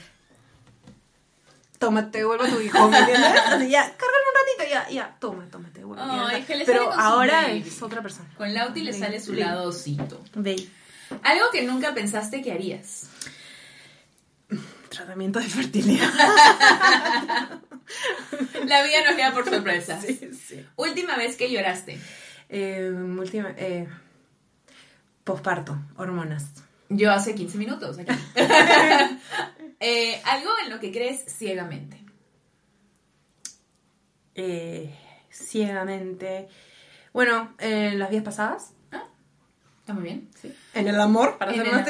Toma, 1.79 2.11
te 2.11 2.19
devuelvo 2.19 2.45
a 2.45 2.49
tu 2.49 2.61
hijo, 2.61 2.89
¿me 2.89 2.99
entiendes? 2.99 3.31
Ya, 3.69 3.83
cárgalo 3.83 4.25
un 4.29 4.59
ratito, 4.59 4.71
ya, 4.71 4.89
ya, 4.89 5.17
toma, 5.21 5.45
toma, 5.51 5.69
te 5.73 5.81
devuelvo. 5.81 6.03
Ay, 6.03 6.41
ya. 6.41 6.47
que 6.47 6.57
le 6.57 6.65
sale 6.65 6.79
Pero 6.79 6.93
ahora 6.93 7.51
es 7.53 7.83
otra 7.83 8.01
persona. 8.01 8.31
Con 8.37 8.55
Lauti 8.55 8.81
le 8.81 8.95
sale 8.95 9.21
su 9.21 9.35
lado 9.35 9.69
osito. 9.69 10.23
Algo 11.23 11.51
que 11.53 11.63
nunca 11.63 11.93
pensaste 11.93 12.41
que 12.41 12.53
harías. 12.53 13.11
Tratamiento 14.89 15.39
de 15.41 15.49
fertilidad. 15.49 16.11
La 18.67 18.83
vida 18.83 19.05
nos 19.05 19.15
queda 19.15 19.33
por 19.33 19.49
sorpresas. 19.49 20.05
sí, 20.07 20.19
sí. 20.33 20.67
Última 20.77 21.17
vez 21.17 21.37
que 21.37 21.51
lloraste. 21.51 22.01
Eh, 22.49 22.91
última. 22.91 23.55
Eh, 23.57 23.89
posparto, 25.25 25.79
hormonas. 25.97 26.53
Yo 26.89 27.11
hace 27.13 27.35
15 27.35 27.59
minutos 27.59 27.99
aquí. 27.99 28.13
Eh, 29.79 30.23
algo 30.25 30.49
en 30.65 30.71
lo 30.71 30.81
que 30.81 30.91
crees 30.91 31.23
ciegamente. 31.27 32.03
Eh, 34.35 34.91
ciegamente. 35.31 36.49
Bueno, 37.13 37.55
en 37.59 37.99
las 37.99 38.09
vías 38.09 38.25
pasadas. 38.25 38.73
¿Está 39.81 39.93
muy 39.93 40.05
bien? 40.05 40.31
Sí. 40.41 40.51
En 40.73 40.89
el 40.89 40.99
amor, 40.99 41.37
para 41.37 41.53
ser 41.53 41.71
más. 41.71 41.87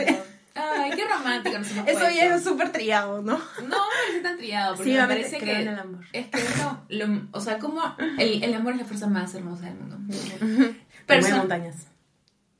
Ay, 0.57 0.91
qué 0.97 1.05
romántico 1.07 1.59
nos 1.59 1.71
hemos 1.71 1.89
Eso 1.89 2.01
ya 2.11 2.35
es 2.35 2.45
súper 2.45 2.73
triado, 2.73 3.23
¿no? 3.23 3.39
No, 3.63 3.67
no 3.69 3.77
es 4.17 4.23
tan 4.23 4.37
triado, 4.39 4.75
porque 4.77 4.85
me 4.91 4.91
Ciegamente 4.97 5.23
parece 5.25 5.39
creo 5.45 5.55
que 5.57 5.63
en 5.63 5.69
el 5.69 5.79
amor. 5.79 6.05
es 6.13 6.27
que 6.29 6.39
eso, 6.39 6.83
lo- 6.89 7.29
o 7.33 7.41
sea, 7.41 7.59
como 7.59 7.83
el, 8.19 8.43
el 8.43 8.55
amor 8.55 8.73
es 8.75 8.79
la 8.81 8.85
fuerza 8.85 9.07
más 9.07 9.35
hermosa 9.35 9.67
del 9.67 9.75
mundo. 9.77 9.97
Mueve 9.99 10.75
Person- 11.07 11.37
montañas. 11.39 11.77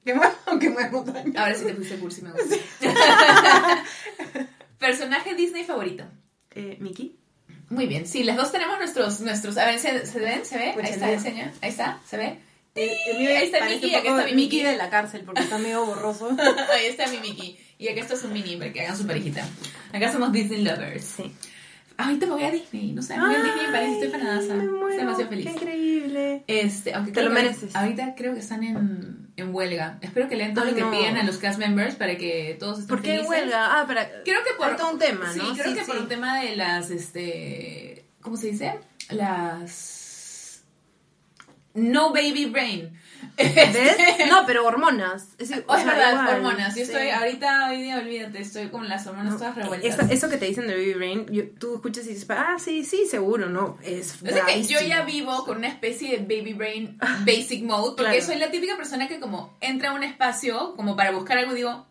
Que 0.05 0.15
mueve, 0.15 0.33
que 0.61 0.71
mueve 0.71 0.91
montañas. 0.91 1.37
Ahora 1.37 1.55
sí 1.55 1.65
te 1.65 1.75
fuiste 1.75 1.97
cursi, 1.97 2.23
me 2.23 2.31
gusta. 2.31 2.57
Personaje 4.79 5.35
Disney 5.35 5.65
favorito. 5.65 6.05
Eh, 6.55 6.77
Miki. 6.81 7.19
Muy 7.69 7.87
bien, 7.87 8.07
sí, 8.07 8.23
las 8.23 8.37
dos 8.37 8.53
tenemos 8.53 8.79
nuestros, 8.79 9.21
nuestros, 9.21 9.57
a 9.57 9.65
ver, 9.67 9.79
¿se, 9.81 10.07
se 10.07 10.21
ven? 10.21 10.45
¿Se 10.45 10.57
ve? 10.57 10.71
Pues 10.75 10.87
Ahí 10.87 10.93
está, 10.93 11.11
enseña, 11.11 11.53
ahí 11.61 11.71
está, 11.71 11.99
¿se 12.07 12.17
ve? 12.17 12.39
El, 12.77 12.91
el 13.09 13.19
mío 13.19 13.31
Ahí 13.31 13.47
está 13.47 13.65
Mickey, 13.65 13.91
poco 13.91 14.09
está 14.09 14.17
mi 14.27 14.35
Mickey 14.35 14.35
Mickey. 14.59 14.63
de 14.63 14.77
la 14.77 14.89
cárcel 14.91 15.23
porque 15.25 15.41
está 15.43 15.59
medio 15.59 15.85
borroso. 15.85 16.29
Ahí 16.73 16.87
está 16.87 17.09
mi 17.09 17.19
Mickey. 17.19 17.59
Y 17.79 17.89
acá 17.89 18.01
esto 18.01 18.15
es 18.15 18.25
un 18.25 18.33
mini 18.33 18.57
para 18.57 18.73
que 18.73 18.81
hagan 18.83 18.97
su 18.97 19.07
parejita. 19.07 19.47
Acá 19.93 20.11
somos 20.13 20.33
Disney 20.33 20.63
lovers. 20.65 21.05
Sí. 21.05 21.33
Ahorita 21.99 22.27
me 22.27 22.33
voy 22.33 22.45
a 22.45 22.51
Disney, 22.51 22.93
no 22.93 23.01
sé, 23.01 23.17
me 23.17 23.25
voy 23.27 23.35
a 23.37 23.43
Disney 23.43 23.67
París, 23.73 23.91
estoy 23.95 24.09
fanadaza. 24.11 24.55
Estoy 24.55 24.97
demasiado 24.97 25.31
Qué 25.31 25.37
feliz. 25.37 25.47
increíble. 25.55 26.45
Este, 26.47 26.93
aunque 26.95 27.13
Te 27.13 27.23
lo 27.23 27.29
que 27.29 27.35
mereces. 27.35 27.75
Ahorita 27.75 28.15
creo 28.15 28.35
que 28.35 28.41
están 28.41 28.63
en, 28.65 29.29
en 29.37 29.55
huelga. 29.55 29.99
Espero 30.03 30.29
que 30.29 30.37
lean 30.37 30.53
todo 30.53 30.65
Ay, 30.67 30.71
lo 30.73 30.77
que 30.77 30.83
no. 30.83 30.91
piden 30.91 31.17
a 31.17 31.23
los 31.23 31.39
cast 31.39 31.59
members 31.59 31.95
para 31.95 32.19
que 32.19 32.55
todos 32.61 32.81
estén 32.81 32.89
¿Por 32.89 33.01
qué 33.03 33.09
felices. 33.13 33.29
huelga? 33.31 33.81
Ah, 33.81 33.87
para... 33.87 34.11
Creo 34.25 34.43
que 34.45 34.51
por 34.59 34.77
todo 34.77 34.93
un 34.93 34.99
tema, 34.99 35.33
Sí, 35.33 35.39
¿no? 35.39 35.55
creo 35.55 35.73
Sí, 35.73 35.75
que 35.75 35.85
por 35.87 35.97
un 35.97 36.09
tema 36.09 36.41
de 36.43 36.55
las 36.57 36.91
este 36.91 38.05
¿cómo 38.21 38.37
se 38.37 38.49
dice? 38.49 38.75
Las 39.11 40.63
no 41.75 42.13
baby 42.13 42.47
brain. 42.47 42.91
¿Ves? 43.37 43.97
No, 44.31 44.45
pero 44.47 44.67
hormonas. 44.67 45.29
Es, 45.39 45.51
o 45.51 45.55
es 45.55 45.83
sea, 45.83 45.85
verdad, 45.85 46.11
igual, 46.13 46.29
hormonas. 46.37 46.69
Yo 46.75 46.85
sí. 46.85 46.93
estoy 46.93 47.11
ahorita 47.11 47.69
hoy 47.71 47.83
día 47.83 47.99
olvídate, 47.99 48.41
estoy 48.41 48.69
con 48.69 48.89
las 48.89 49.07
hormonas 49.07 49.33
No, 49.35 49.39
todas 49.39 49.55
revueltas. 49.57 49.95
esa- 49.99 50.13
eso 50.13 50.29
que 50.31 50.37
te 50.39 50.47
dicen 50.47 50.67
de 50.67 50.75
baby 50.75 50.95
brain, 50.95 51.27
yo- 51.31 51.49
tú 51.59 51.75
escuchas 51.75 52.07
y 52.07 52.11
dices, 52.11 52.27
ah, 52.31 52.57
sí, 52.59 52.85
sí, 52.85 53.07
seguro, 53.07 53.49
¿no? 53.49 53.79
Es 53.83 54.23
O 54.23 54.27
sea 54.27 54.47
que 54.47 54.63
yo 54.65 54.81
ya 54.81 55.03
vivo 55.03 55.45
con 55.45 55.59
una 55.59 55.69
especie 55.69 56.19
de 56.19 56.19
baby 56.19 56.55
brain 56.55 56.99
basic 57.27 57.63
mode, 57.65 57.95
porque 57.97 58.13
Claro. 58.19 58.27
soy 58.27 58.37
la 58.37 58.51
típica 58.51 58.77
persona 58.77 59.07
que 59.09 59.21
como 59.21 59.57
entra 59.61 59.91
a 59.91 59.95
un 59.95 60.03
espacio 60.05 60.75
como 60.77 60.97
para 60.97 61.11
buscar 61.11 61.39
algo 61.39 61.53
y 61.53 61.57
digo, 61.57 61.87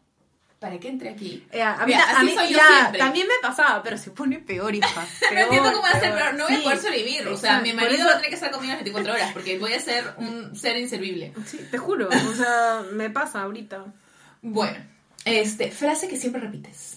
¿para 0.66 0.80
qué 0.80 0.90
entré 0.90 1.10
aquí? 1.10 1.46
Eh, 1.52 1.62
a 1.62 1.78
mí, 1.86 1.94
Mira, 1.94 2.04
a 2.40 2.50
ya, 2.50 2.92
también 2.98 3.28
me 3.28 3.36
pasaba, 3.40 3.84
pero 3.84 4.00
se 4.00 4.10
pone 4.10 4.40
peor, 4.40 4.74
hija. 4.74 5.06
No 5.32 5.40
entiendo 5.40 5.70
cómo 5.72 5.84
va 5.84 5.90
a 5.90 6.00
ser, 6.00 6.10
peor. 6.12 6.18
pero 6.18 6.34
no 6.40 6.48
voy 6.48 6.56
a 6.56 6.64
poder 6.64 6.80
sobrevivir. 6.80 7.28
O 7.28 7.38
sea, 7.38 7.62
mi 7.62 7.72
marido 7.72 7.98
eso- 7.98 8.06
va 8.06 8.12
a 8.14 8.16
tener 8.16 8.30
que 8.30 8.36
estar 8.36 8.50
conmigo 8.50 8.74
las 8.74 8.80
24 8.84 9.14
horas 9.14 9.32
porque 9.32 9.60
voy 9.60 9.74
a 9.74 9.80
ser 9.80 10.16
un 10.18 10.56
ser 10.56 10.76
inservible. 10.78 11.34
Sí, 11.46 11.60
te 11.70 11.78
juro, 11.78 12.10
o 12.10 12.34
sea, 12.34 12.84
me 12.94 13.12
pasa 13.12 13.44
ahorita. 13.44 13.86
Bueno, 14.42 14.76
este, 15.24 15.70
frase 15.70 16.08
que 16.08 16.18
siempre 16.18 16.42
repites. 16.42 16.96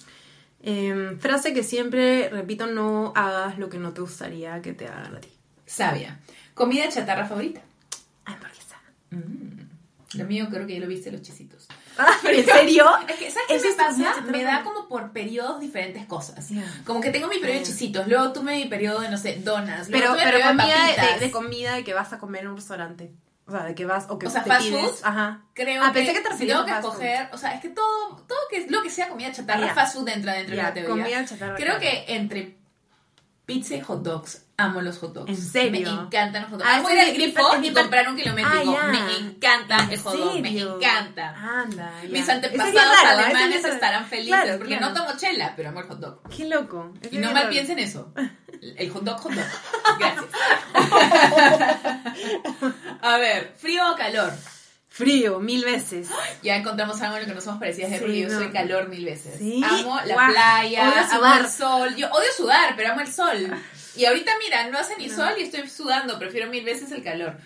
Em, 0.62 1.18
frase 1.18 1.52
que 1.52 1.62
siempre 1.62 2.30
repito, 2.30 2.66
no 2.66 3.12
hagas 3.14 3.58
lo 3.58 3.68
que 3.68 3.76
no 3.76 3.92
te 3.92 4.00
gustaría 4.00 4.62
que 4.62 4.72
te 4.72 4.86
hagan 4.86 5.14
a 5.16 5.20
ti. 5.20 5.28
Sabia. 5.66 6.20
Comida 6.54 6.88
chatarra 6.88 7.26
favorita. 7.26 7.60
Hamburguesa. 8.24 8.80
Lo 10.14 10.24
mío 10.24 10.48
creo 10.50 10.66
que 10.66 10.72
ya 10.74 10.80
lo 10.80 10.86
viste 10.86 11.12
los 11.12 11.20
chisitos. 11.20 11.68
Ah, 12.00 12.14
¿En 12.24 12.44
serio? 12.44 12.86
Es 13.08 13.16
que, 13.16 13.30
¿sabes 13.30 13.62
qué 13.62 13.68
me 13.70 13.74
pasa? 13.74 14.20
Me 14.22 14.44
da 14.44 14.62
como 14.62 14.86
por 14.88 15.10
periodos 15.12 15.60
diferentes 15.60 16.06
cosas. 16.06 16.48
Como 16.84 17.00
que 17.00 17.10
tengo 17.10 17.26
mi 17.28 17.38
periodo 17.38 17.58
de 17.60 17.64
chisitos, 17.66 18.06
luego 18.06 18.32
tuve 18.32 18.54
mi 18.56 18.66
periodo 18.66 19.00
de, 19.00 19.08
no 19.10 19.18
sé, 19.18 19.36
donas, 19.42 19.88
luego 19.88 20.06
Pero, 20.06 20.12
tuve 20.14 20.22
pero 20.32 20.46
comida 20.48 20.64
de, 20.86 20.94
papitas. 20.94 21.20
de- 21.20 21.26
de 21.26 21.32
comida 21.32 21.74
de 21.74 21.84
que 21.84 21.94
vas 21.94 22.12
a 22.12 22.18
comer 22.18 22.42
en 22.42 22.48
un 22.48 22.56
restaurante. 22.56 23.12
O 23.46 23.50
sea, 23.50 23.64
de 23.64 23.74
que 23.74 23.86
vas 23.86 24.04
o 24.10 24.18
que 24.18 24.26
O 24.26 24.30
sea, 24.30 24.42
te 24.44 24.50
fast 24.50 24.66
pides. 24.68 24.80
food. 24.82 24.94
Ajá. 25.04 25.42
Creo 25.54 25.82
Ah, 25.82 25.86
que, 25.88 26.00
pensé 26.00 26.12
que 26.12 26.20
te 26.20 26.36
si 26.36 26.46
tengo 26.46 26.64
que 26.66 26.70
escoger, 26.72 27.28
o 27.32 27.38
sea, 27.38 27.54
es 27.54 27.62
que 27.62 27.70
todo, 27.70 28.16
todo 28.28 28.38
que 28.50 28.66
lo 28.68 28.82
que 28.82 28.90
sea 28.90 29.08
comida 29.08 29.32
chatarra, 29.32 29.66
Ya. 29.68 29.74
fast 29.74 29.94
food 29.96 30.08
entra 30.10 30.34
dentro 30.34 30.54
de 30.54 30.62
la 30.62 30.68
categoría. 30.68 31.04
comida 31.04 31.24
chatarra, 31.24 31.54
Creo 31.56 31.78
claro. 31.78 31.80
que 31.80 32.04
entre 32.14 32.58
pizza 33.48 33.74
y 33.76 33.80
hot 33.80 34.02
dogs, 34.02 34.44
amo 34.58 34.82
los 34.82 34.98
hot 34.98 35.14
dogs. 35.14 35.30
¿En 35.30 35.36
serio? 35.36 35.90
Me 35.90 36.02
encantan 36.02 36.42
los 36.42 36.50
hot 36.50 36.60
dogs. 36.60 36.70
Ah, 36.70 36.82
ir 36.92 37.00
al 37.00 37.14
grifo 37.14 37.40
y 37.62 37.72
comprar 37.72 38.06
un 38.06 38.14
kilométrico. 38.14 38.76
Ah, 38.78 38.88
me 38.88 39.16
encanta 39.16 39.84
¿En 39.84 39.90
el 39.90 39.98
hot 40.00 40.18
dog, 40.18 40.40
me 40.40 40.50
encanta. 40.50 41.34
Anda, 41.34 41.90
ya. 42.02 42.08
Mis 42.10 42.28
antepasados 42.28 42.74
raro, 42.74 43.20
es 43.20 43.26
alemanes 43.26 43.64
estarán 43.64 44.04
felices 44.04 44.38
Claro, 44.38 44.58
porque 44.58 44.76
claro. 44.76 44.94
no 44.94 45.00
tomo 45.00 45.18
chela, 45.18 45.54
pero 45.56 45.70
amo 45.70 45.80
el 45.80 45.86
hot 45.86 45.98
dog. 45.98 46.20
Qué 46.28 46.46
loco. 46.46 46.92
Y 47.10 47.16
no 47.16 47.32
mal 47.32 47.48
piensen 47.48 47.78
eso. 47.78 48.12
El 48.60 48.90
hot 48.90 49.04
dog, 49.04 49.18
hot 49.18 49.32
dog. 49.32 49.44
Gracias. 49.98 50.26
A 53.00 53.16
ver, 53.16 53.54
frío 53.56 53.92
o 53.92 53.96
calor. 53.96 54.30
Frío, 54.98 55.38
mil 55.38 55.64
veces. 55.64 56.08
Ya 56.42 56.56
encontramos 56.56 57.00
algo 57.02 57.16
en 57.16 57.22
lo 57.22 57.28
que 57.28 57.34
no 57.36 57.40
somos 57.40 57.60
parecidas, 57.60 57.90
porque 58.00 58.12
Sí, 58.14 58.20
yo 58.22 58.28
no. 58.28 58.38
soy 58.38 58.50
calor 58.50 58.88
mil 58.88 59.04
veces. 59.04 59.36
Sí, 59.38 59.62
Amo 59.64 59.96
la 60.04 60.28
playa, 60.28 60.90
odio 60.90 61.24
amo 61.24 61.40
el 61.40 61.48
sol. 61.48 61.94
Yo 61.96 62.08
odio 62.10 62.28
sudar, 62.36 62.74
pero 62.76 62.90
amo 62.92 63.00
el 63.02 63.12
sol. 63.12 63.48
Y 63.96 64.04
ahorita, 64.04 64.32
mira, 64.42 64.68
no 64.70 64.78
hace 64.78 64.96
ni 64.96 65.08
sol 65.08 65.30
y 65.38 65.42
estoy 65.42 65.68
sudando. 65.68 66.18
Prefiero 66.18 66.50
mil 66.50 66.64
veces 66.64 66.90
el 66.92 67.02
calor. 67.04 67.36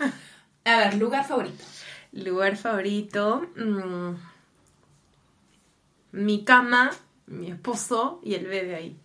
A 0.65 0.77
ver, 0.79 0.95
lugar 0.95 1.27
favorito. 1.29 1.63
Lugar 2.13 2.57
favorito. 2.57 3.47
mm, 3.57 4.15
mi 6.13 6.45
cama, 6.45 6.91
mi 7.27 7.51
esposo 7.51 8.21
y 8.25 8.35
el 8.35 8.47
bebé 8.47 8.75
ahí. 8.77 8.97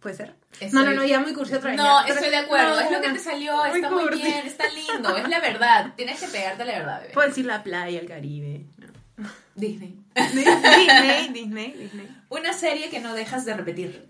¿Puede 0.00 0.16
ser? 0.16 0.34
Estoy- 0.60 0.70
No, 0.72 0.84
no, 0.84 0.92
no, 0.94 1.04
ya 1.04 1.20
muy 1.20 1.32
cursi 1.32 1.54
otra 1.54 1.70
vez. 1.70 1.78
No, 1.78 2.06
ya. 2.06 2.14
estoy 2.14 2.30
de 2.30 2.36
acuerdo. 2.36 2.74
No, 2.74 2.80
es 2.80 2.90
lo 2.90 3.00
que 3.00 3.08
te 3.12 3.18
salió. 3.18 3.56
Muy 3.56 3.76
Está 3.78 3.90
muy 3.90 4.08
bien, 4.14 4.46
está 4.46 4.64
lindo. 4.68 5.16
Es 5.16 5.28
la 5.28 5.40
verdad. 5.40 5.92
Tienes 5.96 6.20
que 6.20 6.28
pegarte 6.28 6.64
la 6.64 6.72
verdad, 6.78 7.00
bebé. 7.00 7.12
Puedo 7.14 7.28
decir 7.28 7.44
la 7.46 7.62
playa, 7.62 7.98
el 8.00 8.06
Caribe. 8.06 8.66
No. 9.16 9.28
Disney. 9.54 9.98
Disney, 10.14 11.28
Disney, 11.32 11.72
Disney. 11.72 12.08
Una 12.28 12.52
serie 12.52 12.90
que 12.90 13.00
no 13.00 13.14
dejas 13.14 13.44
de 13.44 13.54
repetir. 13.54 14.08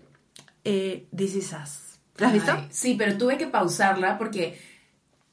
Eh, 0.63 1.07
This 1.15 1.35
Is 1.35 1.53
Us. 1.53 1.79
¿La 2.17 2.27
has 2.27 2.33
visto? 2.33 2.51
Ay, 2.51 2.67
sí, 2.71 2.95
pero 2.97 3.17
tuve 3.17 3.37
que 3.37 3.47
pausarla 3.47 4.17
porque 4.17 4.59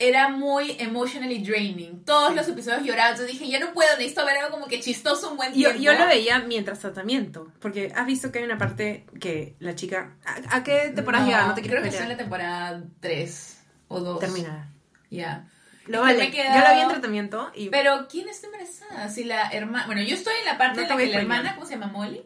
era 0.08 0.28
muy 0.28 0.76
emotionally 0.78 1.42
draining. 1.42 2.04
Todos 2.04 2.34
los 2.34 2.46
episodios 2.48 2.82
lloraba, 2.84 3.10
entonces 3.10 3.38
dije, 3.38 3.50
ya 3.50 3.58
no 3.60 3.72
puedo, 3.72 3.88
necesito 3.96 4.24
ver 4.26 4.38
algo 4.38 4.50
como 4.50 4.66
que 4.66 4.80
chistoso 4.80 5.30
un 5.30 5.36
buen 5.36 5.52
Yo, 5.54 5.70
tiempo. 5.70 5.82
yo 5.82 5.92
lo 5.94 6.06
veía 6.06 6.40
mientras 6.40 6.80
tratamiento, 6.80 7.52
porque 7.60 7.92
has 7.94 8.06
visto 8.06 8.30
que 8.32 8.40
hay 8.40 8.44
una 8.44 8.58
parte 8.58 9.06
que 9.20 9.54
la 9.60 9.74
chica... 9.74 10.16
¿A, 10.24 10.56
a 10.56 10.62
qué 10.64 10.92
temporada 10.94 11.24
No, 11.24 11.30
llega? 11.30 11.46
No 11.46 11.54
te 11.54 11.62
Creo 11.62 11.82
que 11.82 11.88
estoy 11.88 12.02
en 12.04 12.08
la 12.10 12.16
temporada 12.16 12.82
3 13.00 13.60
o 13.88 14.00
2. 14.00 14.20
Terminar. 14.20 14.66
Ya. 15.10 15.48
Lo 15.86 16.06
Es 16.06 16.30
que 16.30 16.42
vale. 16.42 16.54
Yo 16.54 16.60
la 16.62 16.74
vi 16.74 16.80
en 16.80 16.88
tratamiento 16.88 17.50
y... 17.54 17.68
Pero, 17.68 18.06
¿quién 18.08 18.28
está 18.28 18.46
embarazada? 18.46 19.08
Si 19.08 19.24
la 19.24 19.50
hermana... 19.50 19.86
Bueno, 19.86 20.02
yo 20.02 20.14
estoy 20.14 20.34
en 20.40 20.44
la 20.46 20.56
parte 20.58 20.82
No 20.82 20.82
en 20.84 20.88
la 20.90 20.96
que 20.96 21.14
hermana, 21.22 21.54
¿cómo 21.54 21.66
se 21.66 21.74
llama? 21.74 21.86
¿Molly? 21.88 22.22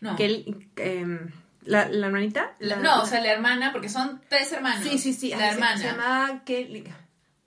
No. 0.00 0.14
que 0.14 0.44
em, 0.76 1.30
la, 1.64 1.88
la 1.88 2.06
hermanita... 2.06 2.54
La, 2.60 2.76
no, 2.76 3.02
o 3.02 3.06
sea, 3.06 3.20
la 3.20 3.32
hermana, 3.32 3.72
porque 3.72 3.88
son 3.88 4.20
tres 4.28 4.52
hermanos. 4.52 4.84
Sí, 4.84 4.98
sí, 4.98 5.12
sí. 5.12 5.30
La 5.30 5.50
hermana. 5.50 5.76
Se, 5.78 5.84
llama 5.84 6.42
Kelly- 6.44 6.84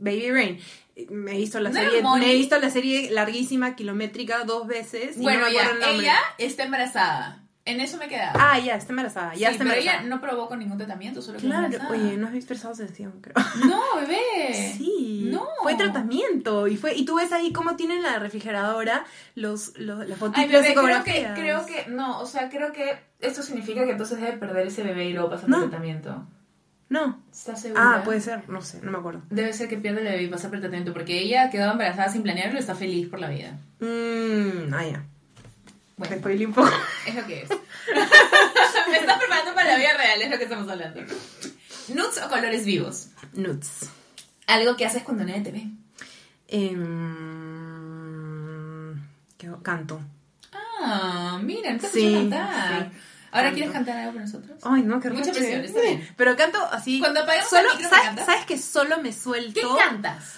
Baby 0.02 0.32
Rain. 0.32 0.60
Me 1.10 1.36
he 1.36 1.38
visto 1.38 1.60
la 1.62 1.70
¿No 1.70 1.80
era 1.80 1.90
serie, 1.90 2.04
me 2.04 2.32
he 2.32 2.36
visto 2.36 2.60
la 2.60 2.70
serie 2.70 3.10
larguísima, 3.12 3.76
kilométrica, 3.76 4.44
dos 4.44 4.68
veces. 4.68 5.16
Y 5.18 5.22
Bueno, 5.22 5.40
no 5.42 5.46
me 5.48 5.54
ya, 5.54 5.62
el 5.70 5.80
nombre. 5.80 6.00
ella 6.02 6.16
está 6.38 6.64
embarazada. 6.64 7.38
En 7.64 7.80
eso 7.80 7.98
me 7.98 8.06
he 8.06 8.10
quedado. 8.10 8.40
Ah, 8.42 8.58
ya, 8.60 8.76
está 8.76 8.92
embarazada. 8.92 9.34
Ya 9.36 9.50
Sí, 9.50 9.54
está 9.54 9.64
pero 9.66 9.76
embarazada. 9.76 10.00
ella 10.02 10.10
no 10.10 10.20
probó 10.20 10.48
con 10.48 10.58
ningún 10.60 10.78
tratamiento, 10.80 11.22
solo 11.22 11.38
que 11.40 11.46
Claro, 11.46 11.70
oye, 11.92 12.18
no 12.18 12.26
has 12.28 12.34
visto 12.34 12.54
Estados 12.56 12.80
de 12.80 12.86
Acción, 12.86 13.22
creo. 13.22 13.36
No, 13.68 13.82
bebé. 14.02 14.74
Sí, 14.78 15.30
No. 15.32 15.46
fue 15.62 15.76
tratamiento 15.76 16.68
y 16.68 16.76
fue 16.76 16.96
y 16.96 17.06
tú 17.06 17.16
ves 17.18 17.32
ahí 17.32 17.54
cómo 17.54 17.76
tienen 17.76 18.02
la 18.02 18.18
refrigeradora 18.18 19.06
los, 19.36 19.78
los 19.78 20.08
las 20.08 20.18
fotitos 20.18 20.64
de 20.64 20.74
creo 20.74 21.04
que, 21.04 21.28
creo 21.36 21.66
que, 21.68 21.86
no, 21.88 22.20
o 22.20 22.26
sea, 22.26 22.50
creo 22.50 22.74
que 22.74 22.98
esto 23.20 23.44
significa 23.44 23.86
que 23.86 23.92
entonces 23.92 24.20
debe 24.20 24.34
perder 24.38 24.66
ese 24.68 24.82
bebé 24.82 25.06
y 25.06 25.14
luego 25.14 25.30
pasar 25.30 25.48
No. 25.48 25.60
tratamiento. 25.62 26.26
No. 26.92 27.24
¿Estás 27.32 27.62
segura? 27.62 27.82
Ah, 28.00 28.04
puede 28.04 28.20
ser, 28.20 28.50
no 28.50 28.62
sé, 28.62 28.82
no 28.84 28.92
me 28.92 28.98
acuerdo. 28.98 29.22
Debe 29.30 29.54
ser 29.54 29.70
que 29.70 29.78
pierde 29.78 30.22
y 30.24 30.28
pasa 30.28 30.50
por 30.50 30.56
el 30.56 30.62
tratamiento, 30.62 30.92
porque 30.92 31.20
ella 31.22 31.50
quedó 31.50 31.72
embarazada 31.72 32.10
sin 32.12 32.22
planearlo 32.22 32.58
y 32.58 32.60
está 32.60 32.76
feliz 32.76 33.08
por 33.08 33.20
la 33.22 33.30
vida. 33.30 33.58
Mmm, 33.80 34.74
ah, 34.74 34.84
ya. 34.86 35.04
Bueno, 35.96 36.16
Me 36.16 36.20
spoilé 36.20 36.46
un 36.48 36.54
poco. 36.54 36.70
es 37.08 37.16
lo 37.16 37.26
que 37.26 37.44
es. 37.44 37.50
Me 38.90 38.98
está 38.98 39.18
preparando 39.18 39.54
para 39.56 39.72
la 39.72 39.78
vida 39.78 39.94
real, 39.98 40.22
es 40.22 40.30
lo 40.32 40.38
que 40.38 40.44
estamos 40.44 40.68
hablando. 40.70 41.00
¿Nudes 41.88 42.22
o 42.26 42.30
colores 42.30 42.66
vivos? 42.66 43.08
Nuts. 43.36 43.90
Algo 44.48 44.76
que 44.76 44.86
haces 44.86 45.04
cuando 45.04 45.24
nadie 45.24 45.42
te 45.44 45.52
ve. 45.54 45.70
Em, 47.22 48.96
¿qué 49.38 49.48
hago? 49.48 49.64
canto. 49.64 50.02
Ah, 50.84 51.40
mira, 51.42 51.78
te 51.78 51.88
Sí, 51.88 52.14
cantar. 52.16 52.92
sí. 52.92 52.98
¿Ahora 53.32 53.44
Canto. 53.44 53.56
quieres 53.56 53.74
cantar 53.74 53.98
algo 53.98 54.12
para 54.14 54.26
nosotros? 54.26 54.60
Ay, 54.64 54.82
no, 54.84 55.00
qué 55.00 55.10
Mucha 55.10 55.32
presión, 55.32 55.62
está 55.62 55.82
bien. 55.82 56.08
Pero 56.18 56.36
canto 56.36 56.60
así. 56.72 57.00
Cuando 57.00 57.22
apaguemos 57.22 57.50
solo, 57.50 57.70
el 57.72 57.78
micro, 57.78 57.84
¿me 57.84 57.90
¿sabes, 57.90 58.06
cantas? 58.08 58.26
¿Sabes 58.26 58.46
que 58.46 58.58
solo 58.58 58.98
me 58.98 59.10
¿Qué 59.10 59.14
suelto? 59.14 59.78
cantas? 59.78 60.36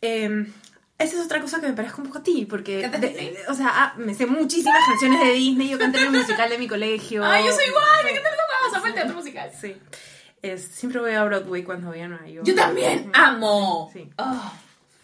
Eh, 0.00 0.46
esa 0.96 1.16
es 1.16 1.24
otra 1.24 1.40
cosa 1.40 1.60
que 1.60 1.66
me 1.66 1.72
parezco 1.72 2.00
un 2.02 2.06
poco 2.06 2.18
a 2.20 2.22
ti, 2.22 2.46
porque... 2.48 2.88
O 3.48 3.54
sea, 3.54 3.68
ah, 3.72 3.94
me 3.96 4.14
sé 4.14 4.26
muchísimas 4.26 4.84
canciones 4.86 5.20
de 5.20 5.32
Disney, 5.32 5.68
yo 5.70 5.78
canté 5.78 5.98
en 5.98 6.04
el 6.14 6.20
musical 6.20 6.48
de 6.48 6.58
mi 6.58 6.68
colegio. 6.68 7.24
Ay, 7.24 7.44
yo 7.44 7.52
soy 7.52 7.64
igual, 7.66 8.04
me 8.04 8.10
encanta 8.10 8.30
los 8.30 8.38
dos, 8.72 8.76
amo 8.76 8.86
el 8.86 8.94
teatro 8.94 9.14
musical. 9.16 9.50
Sí. 9.60 9.76
Es, 10.40 10.62
siempre 10.66 11.00
voy 11.00 11.12
a 11.12 11.24
Broadway 11.24 11.64
cuando 11.64 11.88
voy 11.88 12.00
a 12.00 12.06
Nueva 12.08 12.28
York. 12.28 12.46
Yo 12.46 12.54
también 12.54 13.10
amo. 13.14 13.90
Sí. 13.92 14.08
Oh. 14.18 14.52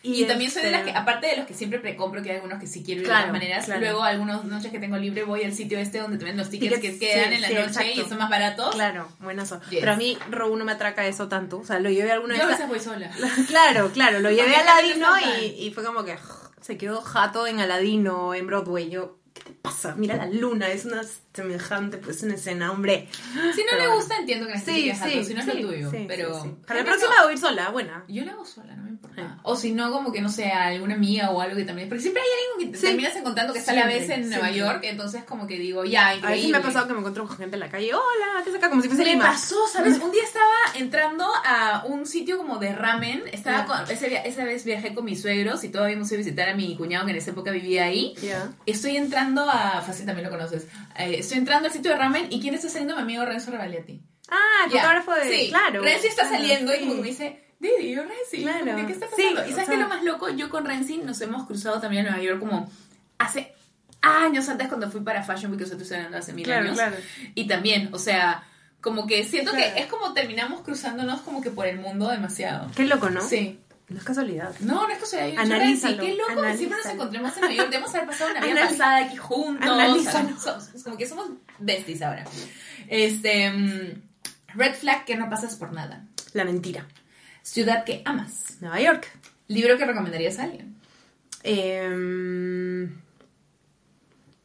Y, 0.03 0.25
también 0.25 0.51
soy 0.51 0.63
de 0.63 0.71
las 0.71 0.83
que, 0.83 0.89
este, 0.89 0.99
aparte 0.99 1.27
de 1.27 1.37
los 1.37 1.47
que 1.47 1.53
siempre 1.53 1.79
precompro, 1.79 2.23
que 2.23 2.31
hay 2.31 2.37
algunos 2.37 2.59
que 2.59 2.67
sí 2.67 2.83
quiero 2.83 3.03
ir 3.03 3.07
Claro, 3.07 3.21
de 3.21 3.27
todas 3.29 3.43
maneras, 3.43 3.65
claro. 3.67 3.81
luego 3.81 4.03
algunas 4.03 4.45
noches 4.45 4.71
que 4.73 4.79
tengo 4.79 4.97
libre 4.97 5.25
voy 5.25 5.45
al 5.45 5.53
sitio 5.53 5.79
este 5.79 5.99
donde 5.99 6.17
te 6.17 6.25
venden 6.25 6.39
los 6.39 6.49
tickets 6.49 6.77
Tickets, 6.77 6.99
que 6.99 7.07
quedan 7.07 7.29
sí, 7.29 7.35
en 7.35 7.41
la 7.43 7.49
sí, 7.49 7.55
noche 7.55 7.67
exacto. 7.67 8.01
y 8.01 8.09
son 8.09 8.19
más 8.19 8.31
baratos. 8.31 8.75
Claro, 8.75 9.09
buenazo. 9.21 9.61
Yes. 9.69 9.81
Pero 9.81 9.93
a 9.93 9.97
mí 9.97 10.17
Row 10.31 10.57
no 10.57 10.65
me 10.65 10.73
atraca 10.73 11.07
eso 11.07 11.29
tanto. 11.29 11.59
O 11.59 11.65
sea, 11.65 11.81
lo 11.81 11.91
llevé 11.91 12.13
alguna 12.13 12.37
Yo 12.37 12.45
a 12.45 12.47
vez. 12.47 12.57
veces 12.57 12.69
voy 12.69 12.81
sola. 12.81 13.11
Claro, 13.47 13.91
claro, 13.93 14.21
lo 14.21 14.31
llevé 14.31 14.57
a 14.57 14.61
Aladino 14.61 15.09
y, 15.19 15.67
y 15.67 15.71
fue 15.73 15.85
como 15.85 16.05
que 16.05 16.17
se 16.61 16.77
quedó 16.79 17.01
jato 17.03 17.47
en 17.47 17.61
Aladino, 17.61 18.35
en 18.35 18.47
Broadway. 18.47 18.89
Yo, 18.89 19.19
¿qué 19.35 19.43
te 19.43 19.53
pasa? 19.53 19.95
Mira 19.97 20.17
la 20.17 20.27
luna, 20.27 20.69
es 20.69 20.85
una 20.85 21.03
semejante, 21.33 21.99
pues 21.99 22.23
una 22.23 22.35
escena, 22.35 22.73
hombre. 22.73 23.09
Si 23.55 23.61
no 23.63 23.69
Pero 23.71 23.89
le 23.91 23.95
gusta, 23.95 24.17
entiendo 24.19 24.47
que 24.47 24.55
necesite 24.55 24.95
Sí, 24.97 25.01
sí, 25.21 25.25
si 25.25 25.35
no 25.35 25.41
es 25.41 25.47
lo 25.47 25.53
tuyo. 25.69 25.91
sí, 25.91 26.05
pero. 26.09 26.57
Para 26.67 26.81
la 26.81 26.87
próxima 26.87 27.13
voy 27.23 27.31
a 27.31 27.33
ir 27.35 27.39
sola, 27.39 27.69
buena. 27.71 28.05
Yo 28.09 28.25
la 28.25 28.33
hago 28.33 28.45
sola, 28.45 28.75
no 28.75 28.83
me 28.85 28.91
importa. 28.91 29.39
O 29.43 29.55
si 29.57 29.73
no, 29.73 29.93
como 29.93 30.13
que 30.13 30.21
no 30.21 30.29
sé, 30.29 30.47
a 30.51 30.67
alguna 30.69 30.95
amiga 30.95 31.31
o 31.31 31.41
algo 31.41 31.57
que 31.57 31.65
también. 31.65 31.89
Porque 31.89 32.03
siempre 32.03 32.23
hay 32.23 32.29
alguien 32.55 32.73
que 32.73 32.79
te 32.79 32.87
terminas 32.87 33.15
encontrando 33.17 33.53
que 33.53 33.59
está 33.61 33.73
a 33.73 33.87
vez 33.87 34.09
en 34.11 34.29
Nueva. 34.29 34.51
York. 34.51 34.81
Entonces, 34.83 35.25
como 35.25 35.47
que 35.47 35.57
digo, 35.59 35.85
ya, 35.85 36.09
A 36.09 36.15
increíble. 36.17 36.37
veces 36.37 36.51
me 36.51 36.57
ha 36.59 36.63
pasado 36.63 36.87
que 36.89 36.93
me 36.95 36.99
encuentro 36.99 37.27
con 37.29 37.37
gente 37.37 37.57
en 37.57 37.61
la 37.61 37.69
calle, 37.71 37.95
hola, 37.95 38.43
¿qué 38.45 38.51
es 38.51 38.57
acá? 38.57 38.69
Como 38.71 38.83
si 38.83 38.89
fuese 38.89 39.05
Me 39.05 39.17
pasó, 39.23 39.67
¿sabes? 39.69 39.99
Un 40.01 40.11
día 40.11 40.23
estaba 40.25 40.47
entrando 40.75 41.27
a 41.45 41.85
un 41.87 42.07
sitio 42.07 42.39
como 42.39 42.59
de 42.59 42.75
ramen. 42.75 43.23
Estaba 43.33 43.67
con, 43.67 43.91
ese, 43.91 44.09
via- 44.09 44.23
esa 44.23 44.45
vez 44.45 44.65
viajé 44.65 44.95
con 44.95 45.05
mis 45.05 45.23
suegros 45.23 45.63
y 45.65 45.69
todavía 45.69 45.95
hemos 45.97 46.11
ido 46.11 46.17
a 46.21 46.25
visitar 46.25 46.49
a 46.49 46.55
mi 46.55 46.77
cuñado 46.77 47.05
que 47.07 47.13
en 47.13 47.19
esa 47.19 47.31
época 47.31 47.51
vivía 47.53 47.85
ahí. 47.85 48.15
Estoy 48.67 48.97
entrando 48.97 49.49
a. 49.49 49.81
Fácil 49.83 50.07
también 50.07 50.25
lo 50.25 50.31
conoces. 50.31 50.67
Eh, 50.99 51.20
estoy 51.21 51.39
entrando 51.39 51.69
al 51.69 51.73
sitio 51.73 51.91
de 51.93 51.97
ramen 51.99 52.27
y 52.31 52.41
¿quién 52.41 52.55
está 52.55 52.69
saliendo? 52.69 52.97
Mi 52.97 53.03
amigo 53.03 53.25
Renzo 53.25 53.51
Revaliati. 53.51 54.03
Ah, 54.29 54.65
el 54.67 54.73
Ya. 54.73 54.81
fotógrafo 54.83 55.15
de... 55.15 55.37
Sí, 55.37 55.49
Claro. 55.51 55.83
Renzi 55.83 56.07
está 56.09 56.23
claro, 56.29 56.37
saliendo 56.39 56.75
y 56.75 56.79
sí. 56.79 56.83
como 56.83 56.95
que 56.97 57.01
me 57.03 57.09
dice, 57.09 57.45
Didi, 57.59 57.95
yo 57.95 58.03
Renzi. 58.05 58.43
Claro. 58.43 58.77
que, 58.77 58.87
¿Qué 58.87 58.93
está 58.93 59.07
Sí, 59.17 59.23
pasando? 59.35 59.41
y 59.49 59.53
o 59.53 59.55
sabes 59.57 59.69
es 59.71 59.79
lo 59.79 59.89
más 59.89 60.05
loco, 60.05 60.29
yo 60.31 60.49
con 60.51 60.65
Renzi 60.65 60.99
nos 60.99 61.21
hemos 61.21 61.47
cruzado 61.47 61.81
también 61.81 62.07
a 62.07 62.11
Nueva 62.11 62.25
York 62.25 62.39
como 62.41 62.71
hace 63.19 63.53
años 64.03 64.49
antes 64.49 64.69
cuando 64.69 64.91
fui 64.91 65.01
para 65.03 65.23
Fashion 65.23 65.53
Week, 65.53 65.63
o 65.63 65.85
sea, 65.85 65.99
hablando 65.99 66.19
hace 66.19 66.33
mil 66.33 66.45
Claro, 66.45 66.63
años. 66.67 66.75
claro. 66.75 66.97
Y 67.35 67.47
también, 67.47 67.91
o 67.93 67.99
sea, 67.99 68.45
como 68.81 69.07
que 69.07 69.25
siento 69.25 69.51
Claro. 69.51 69.75
que 69.75 69.81
es 69.81 69.87
como 69.89 70.15
terminamos 70.15 70.63
cruzándonos 70.63 71.21
como 71.21 71.43
que 71.43 71.51
por 71.51 71.67
el 71.67 71.79
mundo 71.79 72.09
demasiado. 72.09 72.71
Qué 72.75 72.85
loco, 72.87 73.11
¿no? 73.11 73.21
Sí. 73.21 73.59
No 73.91 73.99
es 73.99 74.05
casualidad. 74.05 74.55
No, 74.61 74.87
no 74.87 74.93
es 74.95 75.11
de 75.11 75.37
Analízalo, 75.37 76.03
Qué 76.03 76.15
loco 76.15 76.43
que 76.43 76.57
siempre 76.57 76.79
nos 76.79 76.87
encontremos 76.87 77.33
en 77.35 77.41
Nueva 77.41 77.55
York. 77.57 77.71
Debemos 77.71 77.95
haber 77.95 78.07
pasado 78.07 78.31
una 78.31 78.41
vida 78.47 78.69
pasada 78.69 78.97
aquí 79.05 79.17
juntos. 79.17 79.69
analízalo. 79.69 80.29
Somos- 80.41 80.75
es 80.75 80.83
como 80.85 80.97
que 80.97 81.07
somos 81.09 81.29
besties 81.59 82.01
ahora. 82.03 82.25
Este. 82.89 83.51
mm, 83.51 84.03
Red 84.55 84.75
flag 84.77 85.05
que 85.05 85.17
no 85.17 85.29
pasas 85.29 85.57
por 85.57 85.73
nada. 85.73 86.07
La 86.33 86.45
mentira. 86.45 86.87
Ciudad 87.43 87.85
que 87.85 88.03
amas. 88.05 88.57
Nueva 88.61 88.81
York. 88.81 89.07
Libro 89.49 89.77
que 89.77 89.85
recomendarías 89.85 90.39
a 90.39 90.45
alguien. 90.45 90.77
Eh, 91.43 91.89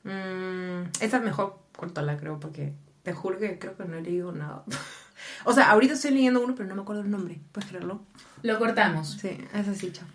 mm, 0.04 0.84
esa 1.02 1.18
es 1.18 1.24
mejor 1.24 1.60
cortarla, 1.76 2.18
creo, 2.18 2.40
porque 2.40 2.74
te 3.04 3.14
juro 3.14 3.38
que 3.40 3.60
creo 3.60 3.76
que 3.78 3.86
no 3.86 3.98
he 3.98 4.02
leído 4.02 4.32
nada. 4.32 4.64
o 5.46 5.54
sea, 5.54 5.70
ahorita 5.72 5.94
estoy 5.94 6.12
leyendo 6.12 6.42
uno, 6.42 6.54
pero 6.56 6.68
no 6.68 6.76
me 6.76 6.82
acuerdo 6.82 7.02
el 7.04 7.10
nombre. 7.12 7.40
¿Puedes 7.52 7.70
creerlo? 7.70 8.02
Lo 8.42 8.60
cortamos. 8.60 9.18
Sí, 9.22 9.38
ese 9.54 9.76
sí, 9.76 9.92
chao. 9.92 10.06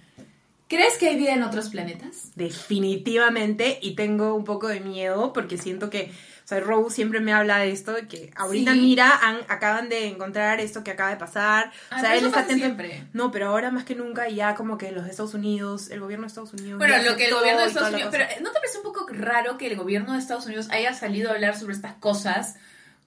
¿Crees 0.68 0.98
que 0.98 1.08
hay 1.08 1.16
vida 1.16 1.32
en 1.34 1.42
otros 1.42 1.68
planetas? 1.70 2.30
Definitivamente, 2.36 3.78
y 3.82 3.94
tengo 3.96 4.34
un 4.34 4.44
poco 4.44 4.68
de 4.68 4.78
miedo 4.80 5.32
porque 5.32 5.58
siento 5.58 5.90
que, 5.90 6.12
o 6.44 6.48
sea, 6.48 6.60
Rose 6.60 6.94
siempre 6.94 7.18
me 7.20 7.32
habla 7.32 7.58
de 7.58 7.72
esto, 7.72 7.92
de 7.92 8.06
que 8.06 8.30
ahorita 8.36 8.72
Sí. 8.74 8.80
mira, 8.80 9.10
han- 9.20 9.40
acaban 9.48 9.88
de 9.88 10.06
encontrar 10.06 10.60
esto 10.60 10.84
que 10.84 10.92
acaba 10.92 11.10
de 11.10 11.16
pasar. 11.16 11.72
Ah, 11.90 11.96
o 11.96 12.00
sea, 12.00 12.10
pero 12.10 12.20
él 12.20 12.26
está 12.26 12.40
atento. 12.40 12.64
siempre. 12.64 13.04
No, 13.12 13.32
pero 13.32 13.48
ahora 13.48 13.70
más 13.72 13.84
que 13.84 13.96
nunca 13.96 14.28
ya 14.28 14.54
como 14.54 14.78
que 14.78 14.92
los 14.92 15.04
de 15.04 15.10
Estados 15.10 15.34
Unidos, 15.34 15.90
el 15.90 15.98
gobierno 16.00 16.24
de 16.24 16.28
Estados 16.28 16.52
Unidos. 16.52 16.78
Bueno, 16.78 16.96
lo 17.02 17.16
que 17.16 17.26
el 17.26 17.34
gobierno 17.34 17.62
de 17.62 17.66
Estados 17.66 17.92
Unidos... 17.92 18.10
Pero 18.12 18.24
¿no 18.40 18.50
te 18.52 18.58
parece 18.60 18.78
un 18.78 18.84
poco 18.84 19.06
raro 19.10 19.58
que 19.58 19.66
el 19.66 19.76
gobierno 19.76 20.12
de 20.12 20.18
Estados 20.20 20.46
Unidos 20.46 20.68
haya 20.70 20.94
salido 20.94 21.30
a 21.30 21.34
hablar 21.34 21.56
sobre 21.58 21.74
estas 21.74 21.94
cosas? 21.94 22.56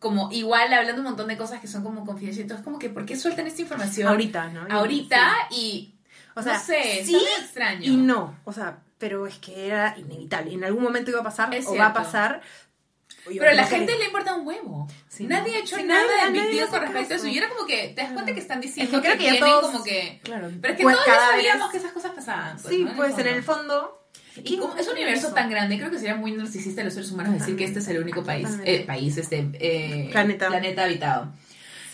Como 0.03 0.29
igual 0.31 0.71
hablando 0.73 1.01
un 1.01 1.07
montón 1.07 1.27
de 1.29 1.37
cosas 1.37 1.59
que 1.61 1.67
son 1.67 1.81
como 1.81 2.05
confidenciales. 2.05 2.51
Es 2.57 2.61
como 2.61 2.77
que, 2.77 2.89
¿por 2.89 3.05
qué 3.05 3.15
sueltan 3.15 3.47
esta 3.47 3.61
información? 3.61 4.07
Ahorita, 4.09 4.47
¿no? 4.49 4.67
Ahorita 4.69 5.47
y... 5.49 5.95
O 6.35 6.41
sea, 6.43 6.53
no 6.55 6.59
sé, 6.59 7.03
sí 7.05 7.15
extraño. 7.39 7.83
Y 7.91 7.95
no, 7.95 8.37
o 8.43 8.51
sea, 8.51 8.79
pero 8.97 9.25
es 9.27 9.37
que 9.37 9.67
era 9.67 9.95
inevitable. 9.97 10.53
En 10.53 10.63
algún 10.65 10.83
momento 10.83 11.09
iba 11.11 11.21
a 11.21 11.23
pasar 11.23 11.53
Es 11.55 11.65
o 11.67 11.75
va 11.75 11.85
a 11.87 11.91
cierto. 11.93 11.93
pasar. 12.03 12.41
Pero 13.25 13.49
a 13.49 13.53
la 13.53 13.63
que- 13.69 13.75
gente 13.77 13.97
le 13.97 14.05
importa 14.05 14.35
un 14.35 14.45
huevo. 14.45 14.87
Sí, 15.07 15.25
nadie 15.25 15.55
ha 15.55 15.59
hecho 15.59 15.77
Sí, 15.77 15.83
nada 15.83 16.03
nadie- 16.25 16.41
nadie 16.41 16.61
hace 16.63 16.71
con 16.71 16.81
respecto 16.81 17.13
a 17.13 17.15
eso. 17.15 17.23
caso. 17.23 17.27
Y 17.27 17.37
era 17.37 17.47
como 17.49 17.65
que 17.65 17.93
te 17.95 18.01
das 18.01 18.11
cuenta 18.11 18.33
que 18.33 18.39
están 18.41 18.59
diciendo 18.59 18.99
creo 18.99 19.13
que, 19.17 19.25
que 19.25 19.33
ya 19.35 19.39
todos- 19.39 19.65
como 19.71 19.83
que... 19.83 20.19
Claro, 20.23 20.49
Pero 20.61 20.73
es 20.73 20.77
que 20.77 20.83
pues 20.83 20.95
todos 20.95 21.07
ya 21.07 21.19
sabíamos 21.29 21.61
vez- 21.67 21.71
que 21.71 21.77
esas 21.77 21.91
cosas 21.93 22.11
pasaban. 22.11 22.57
pues, 22.61 22.75
Sí, 22.75 22.83
¿no? 22.83 22.93
pues 22.95 23.17
en 23.17 23.27
el 23.27 23.43
fondo. 23.43 24.02
Y 24.35 24.57
como 24.57 24.75
es 24.75 24.87
un 24.87 24.93
universo 24.93 25.31
tan 25.33 25.49
grande, 25.49 25.77
creo 25.77 25.91
que 25.91 25.97
sería 25.97 26.15
muy 26.15 26.31
narcisista 26.31 26.81
de 26.81 26.85
los 26.85 26.93
seres 26.95 27.11
humanos 27.11 27.33
decir 27.39 27.55
que 27.55 27.65
este 27.65 27.79
es 27.79 27.87
el 27.87 27.99
único 28.01 28.23
país, 28.23 28.47
eh, 28.65 28.83
país, 28.85 29.15
este 29.17 29.47
eh, 29.53 30.09
Planeta. 30.11 30.47
habitado. 30.83 31.31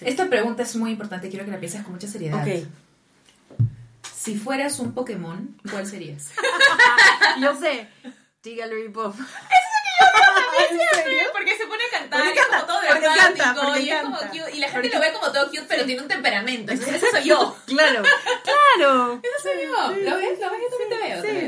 Esta 0.01 0.27
pregunta 0.29 0.63
es 0.63 0.75
muy 0.77 0.91
importante, 0.91 1.29
quiero 1.29 1.43
que 1.43 1.51
la 1.51 1.59
pienses 1.59 1.81
con 1.83 1.93
mucha 1.93 2.07
seriedad. 2.07 2.41
Ok. 2.47 2.63
Si 4.15 4.35
fueras 4.37 4.79
un 4.79 4.93
Pokémon, 4.93 5.57
¿cuál 5.69 5.85
serías? 5.85 6.31
Yo 7.41 7.59
sé. 7.59 7.87
Jigglypuff. 8.43 9.17
Porque 11.33 11.57
se 11.57 11.65
pone 11.67 11.83
a 11.83 11.99
cantar 11.99 12.19
Porque 12.21 12.35
y 12.35 12.39
es 12.39 12.45
como 12.45 12.57
canta, 12.59 12.67
todo 12.67 12.79
porque 12.87 13.05
canta, 13.05 13.55
porque 13.65 13.81
y 13.81 13.89
es 13.89 14.01
como 14.01 14.17
canta. 14.19 14.31
cute. 14.31 14.51
Y 14.55 14.59
la 14.59 14.67
gente 14.69 14.89
Porque- 14.89 14.95
lo 14.95 15.01
ve 15.01 15.13
como 15.19 15.31
todo 15.31 15.45
cute, 15.47 15.65
pero 15.67 15.85
tiene 15.85 16.01
un 16.01 16.07
temperamento. 16.07 16.71
Entonces, 16.71 16.95
ese 17.03 17.11
soy 17.11 17.23
yo. 17.23 17.57
Claro, 17.65 18.03
claro. 18.43 19.21
Ese 19.23 19.43
soy 19.43 19.63
yo. 19.63 20.09
¿Lo 20.09 20.17
ves? 20.17 20.39
¿Lo 20.39 20.49
ves? 20.51 20.61
Yo 20.61 20.69
también 20.77 20.91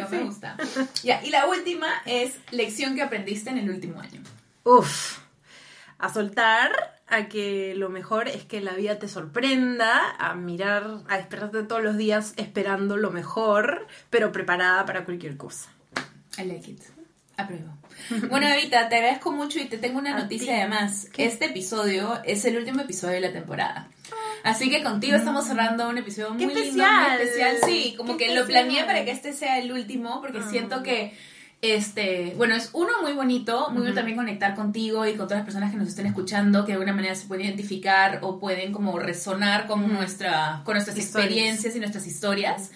sí. 0.09 0.15
Me 0.15 0.23
gusta. 0.23 0.57
Ya, 1.03 1.23
y 1.23 1.29
la 1.29 1.47
última 1.47 1.87
es 2.05 2.35
lección 2.51 2.95
que 2.95 3.01
aprendiste 3.01 3.49
en 3.49 3.57
el 3.57 3.69
último 3.69 3.99
año. 3.99 4.21
Uf. 4.63 5.19
A 5.97 6.11
soltar, 6.11 6.71
a 7.07 7.27
que 7.27 7.73
lo 7.75 7.89
mejor 7.89 8.27
es 8.27 8.43
que 8.43 8.59
la 8.61 8.73
vida 8.73 8.97
te 8.97 9.07
sorprenda, 9.07 10.15
a 10.17 10.33
mirar, 10.33 11.01
a 11.07 11.17
despertarte 11.17 11.63
todos 11.63 11.83
los 11.83 11.95
días 11.97 12.33
esperando 12.37 12.97
lo 12.97 13.11
mejor, 13.11 13.87
pero 14.09 14.31
preparada 14.31 14.85
para 14.85 15.05
cualquier 15.05 15.37
cosa. 15.37 15.69
I 16.37 16.45
like 16.45 16.71
it. 16.71 16.81
Apruebo. 17.37 17.77
Bueno, 18.29 18.47
Evita, 18.47 18.89
te 18.89 18.95
agradezco 18.95 19.31
mucho 19.31 19.59
y 19.59 19.65
te 19.65 19.77
tengo 19.77 19.99
una 19.99 20.15
A 20.15 20.19
noticia 20.21 20.47
ti. 20.55 20.59
además. 20.61 21.07
¿Qué? 21.13 21.25
Este 21.25 21.45
episodio 21.45 22.19
es 22.23 22.45
el 22.45 22.57
último 22.57 22.81
episodio 22.81 23.15
de 23.15 23.21
la 23.21 23.31
temporada. 23.33 23.89
Así 24.43 24.69
que 24.69 24.83
contigo 24.83 25.15
estamos 25.15 25.45
cerrando 25.45 25.87
un 25.89 25.97
episodio 25.97 26.35
¡Qué 26.37 26.45
muy 26.45 26.55
lindo, 26.55 26.83
muy 26.83 26.85
especial! 26.93 27.21
especial. 27.21 27.57
Sí, 27.65 27.93
como 27.97 28.17
¡Qué 28.17 28.25
que 28.27 28.33
lo 28.35 28.41
especial! 28.41 28.65
planeé 28.65 28.83
para 28.85 29.05
que 29.05 29.11
este 29.11 29.33
sea 29.33 29.59
el 29.59 29.71
último, 29.71 30.19
porque 30.21 30.39
Ah. 30.39 30.47
siento 30.49 30.81
que 30.83 31.13
este, 31.63 32.33
bueno, 32.37 32.55
es 32.55 32.71
uno 32.73 32.89
muy 33.03 33.13
bonito, 33.13 33.67
muy 33.69 33.77
bueno 33.77 33.89
Ujú. 33.91 33.95
también 33.95 34.17
conectar 34.17 34.55
contigo 34.55 35.05
y 35.05 35.11
con 35.13 35.27
todas 35.27 35.37
las 35.41 35.45
personas 35.45 35.69
que 35.71 35.77
nos 35.77 35.89
estén 35.89 36.07
escuchando, 36.07 36.61
que 36.65 36.71
de 36.71 36.73
alguna 36.73 36.93
manera 36.93 37.13
se 37.13 37.27
pueden 37.27 37.45
identificar 37.45 38.17
o 38.23 38.39
pueden 38.39 38.71
como 38.73 38.97
resonar 38.97 39.67
con 39.67 39.87
nuestra, 39.93 40.61
con 40.65 40.73
nuestras 40.73 40.97
Historias. 40.97 41.27
experiencias 41.29 41.75
y 41.75 41.79
nuestras 41.79 42.07
historias. 42.07 42.71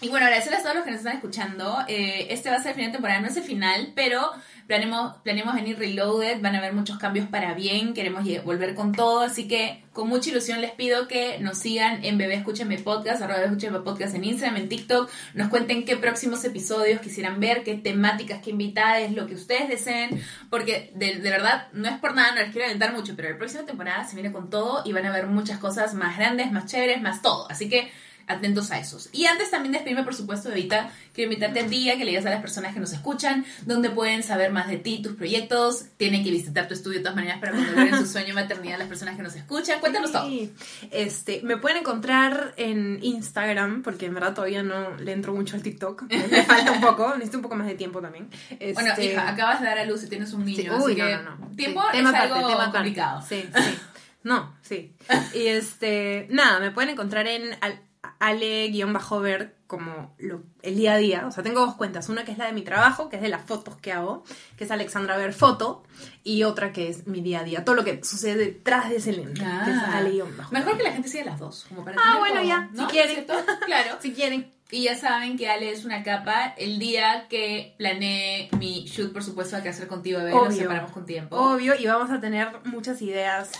Y 0.00 0.08
bueno, 0.10 0.26
agradecerles 0.26 0.60
a 0.60 0.62
todos 0.62 0.76
los 0.76 0.84
que 0.84 0.92
nos 0.92 0.98
están 0.98 1.16
escuchando. 1.16 1.78
Eh, 1.88 2.28
este 2.30 2.50
va 2.50 2.56
a 2.56 2.62
ser 2.62 2.70
el 2.70 2.74
final 2.76 2.90
de 2.90 2.92
temporada, 2.92 3.20
no 3.20 3.26
es 3.26 3.36
el 3.36 3.42
final, 3.42 3.92
pero 3.96 4.30
planeamos, 4.68 5.16
planeamos 5.24 5.56
venir 5.56 5.76
reloaded, 5.76 6.40
van 6.40 6.54
a 6.54 6.58
haber 6.58 6.72
muchos 6.72 6.98
cambios 6.98 7.26
para 7.26 7.54
bien, 7.54 7.94
queremos 7.94 8.22
volver 8.44 8.76
con 8.76 8.92
todo, 8.92 9.22
así 9.22 9.48
que 9.48 9.82
con 9.92 10.08
mucha 10.08 10.30
ilusión 10.30 10.60
les 10.60 10.70
pido 10.70 11.08
que 11.08 11.38
nos 11.40 11.58
sigan 11.58 12.04
en 12.04 12.16
Bebé 12.16 12.34
Escúchame 12.34 12.78
Podcast, 12.78 13.22
arroba 13.22 13.82
Podcast 13.82 14.14
en 14.14 14.22
Instagram, 14.22 14.58
en 14.58 14.68
TikTok, 14.68 15.10
nos 15.34 15.48
cuenten 15.48 15.84
qué 15.84 15.96
próximos 15.96 16.44
episodios 16.44 17.00
quisieran 17.00 17.40
ver, 17.40 17.64
qué 17.64 17.74
temáticas, 17.74 18.40
qué 18.40 18.50
invitadas, 18.50 19.10
lo 19.10 19.26
que 19.26 19.34
ustedes 19.34 19.68
deseen, 19.68 20.22
porque 20.48 20.92
de, 20.94 21.16
de 21.16 21.30
verdad 21.30 21.68
no 21.72 21.88
es 21.88 21.98
por 21.98 22.14
nada, 22.14 22.34
no 22.34 22.42
les 22.42 22.52
quiero 22.52 22.66
alentar 22.66 22.92
mucho, 22.92 23.14
pero 23.16 23.30
la 23.30 23.38
próxima 23.38 23.64
temporada 23.64 24.04
se 24.04 24.14
viene 24.14 24.30
con 24.30 24.48
todo 24.48 24.82
y 24.84 24.92
van 24.92 25.06
a 25.06 25.12
ver 25.12 25.26
muchas 25.26 25.58
cosas 25.58 25.94
más 25.94 26.16
grandes, 26.16 26.52
más 26.52 26.66
chéveres, 26.66 27.02
más 27.02 27.20
todo, 27.20 27.50
así 27.50 27.68
que 27.68 27.90
atentos 28.28 28.70
a 28.70 28.78
esos. 28.78 29.08
Y 29.12 29.26
antes 29.26 29.50
también 29.50 29.72
de 29.72 29.78
despedirme, 29.78 30.04
por 30.04 30.14
supuesto, 30.14 30.50
Evita, 30.50 30.90
quiero 31.14 31.30
invitarte 31.32 31.60
a 31.60 31.66
ti 31.66 31.90
a 31.90 31.96
que 31.96 32.04
le 32.04 32.10
digas 32.10 32.26
a 32.26 32.30
las 32.30 32.40
personas 32.40 32.74
que 32.74 32.80
nos 32.80 32.92
escuchan 32.92 33.44
dónde 33.66 33.90
pueden 33.90 34.22
saber 34.22 34.52
más 34.52 34.68
de 34.68 34.76
ti, 34.76 35.00
tus 35.02 35.14
proyectos, 35.16 35.86
tienen 35.96 36.22
que 36.24 36.30
visitar 36.30 36.68
tu 36.68 36.74
estudio 36.74 36.98
de 36.98 37.04
todas 37.04 37.16
maneras 37.16 37.38
para 37.40 37.52
cuando 37.52 37.72
logren 37.72 37.96
su 37.98 38.06
sueño 38.12 38.34
maternidad 38.34 38.78
las 38.78 38.88
personas 38.88 39.16
que 39.16 39.22
nos 39.22 39.34
escuchan. 39.34 39.80
Cuéntanos 39.80 40.12
todo. 40.12 40.28
Sí. 40.28 40.52
Este, 40.90 41.40
me 41.42 41.56
pueden 41.56 41.78
encontrar 41.78 42.54
en 42.56 42.98
Instagram, 43.02 43.82
porque 43.82 44.06
en 44.06 44.14
verdad 44.14 44.34
todavía 44.34 44.62
no 44.62 44.96
le 44.96 45.12
entro 45.12 45.34
mucho 45.34 45.56
al 45.56 45.62
TikTok. 45.62 46.02
Me 46.10 46.42
falta 46.44 46.72
un 46.72 46.80
poco, 46.80 47.10
necesito 47.14 47.38
un 47.38 47.42
poco 47.42 47.54
más 47.56 47.66
de 47.66 47.74
tiempo 47.74 48.00
también. 48.00 48.28
Bueno, 48.74 48.90
Este, 48.90 49.06
hija, 49.12 49.28
acabas 49.28 49.60
de 49.60 49.66
dar 49.66 49.78
a 49.78 49.84
luz 49.84 50.02
y 50.04 50.08
tienes 50.08 50.32
un 50.32 50.44
niño, 50.44 50.58
sí, 50.58 50.66
así 50.68 50.84
uy, 50.84 50.94
que 50.94 51.02
no, 51.02 51.22
no, 51.22 51.36
no. 51.36 51.46
tiempo 51.56 51.80
Sí, 51.82 51.86
es 51.98 52.04
tema 52.04 52.18
algo 52.20 52.48
tema 52.48 52.70
complicado. 52.72 53.22
Sí, 53.28 53.48
sí. 53.54 53.78
No, 54.24 54.54
sí. 54.62 54.92
Y 55.34 55.46
este, 55.46 56.26
nada, 56.30 56.60
me 56.60 56.70
pueden 56.70 56.90
encontrar 56.90 57.26
en 57.26 57.56
al- 57.60 57.80
ale-ver 58.20 59.54
como 59.66 60.14
lo- 60.18 60.42
el 60.62 60.76
día 60.76 60.94
a 60.94 60.96
día. 60.96 61.26
O 61.26 61.30
sea, 61.30 61.42
tengo 61.44 61.60
dos 61.60 61.74
cuentas. 61.74 62.08
Una 62.08 62.24
que 62.24 62.32
es 62.32 62.38
la 62.38 62.46
de 62.46 62.52
mi 62.52 62.62
trabajo, 62.62 63.08
que 63.10 63.16
es 63.16 63.22
de 63.22 63.28
las 63.28 63.42
fotos 63.42 63.76
que 63.76 63.92
hago, 63.92 64.24
que 64.56 64.64
es 64.64 64.70
Alexandra 64.70 65.16
Ver 65.18 65.34
Foto, 65.34 65.82
y 66.24 66.42
otra 66.44 66.72
que 66.72 66.88
es 66.88 67.06
mi 67.06 67.20
día 67.20 67.40
a 67.40 67.44
día. 67.44 67.64
Todo 67.64 67.74
lo 67.76 67.84
que 67.84 68.02
sucede 68.02 68.36
detrás 68.36 68.88
de 68.88 68.96
ese 68.96 69.12
lente, 69.12 69.34
que 69.34 69.40
es 69.40 69.44
Ah, 69.46 69.98
ale-bajo. 69.98 70.52
mejor 70.52 70.76
que 70.78 70.82
la 70.84 70.92
gente 70.92 71.08
siga 71.08 71.26
las 71.26 71.38
dos, 71.38 71.66
como 71.68 71.84
para 71.84 71.96
Ah, 72.02 72.16
bueno, 72.18 72.42
ya, 72.42 72.60
¿no? 72.62 72.70
si 72.70 72.76
¿No 72.76 72.86
es 72.86 72.92
quieren. 72.92 73.26
Claro. 73.66 73.96
Si 74.00 74.12
quieren. 74.12 74.52
Y 74.70 74.82
ya 74.84 74.96
saben 74.96 75.38
que 75.38 75.48
Ale 75.48 75.70
es 75.70 75.86
una 75.86 76.02
capa. 76.02 76.54
El 76.58 76.78
día 76.78 77.26
que 77.30 77.74
planeé 77.78 78.50
mi 78.58 78.84
shoot, 78.84 79.12
por 79.14 79.22
supuesto, 79.24 79.56
hay 79.56 79.62
que 79.62 79.70
hacer 79.70 79.86
contigo, 79.88 80.18
bebé. 80.18 80.34
Obvio. 80.34 80.52
separamos 80.58 80.92
con 80.92 81.06
tiempo. 81.06 81.36
Obvio, 81.36 81.74
y 81.78 81.86
vamos 81.86 82.10
a 82.10 82.20
tener 82.20 82.48
muchas 82.64 83.00
ideas 83.00 83.50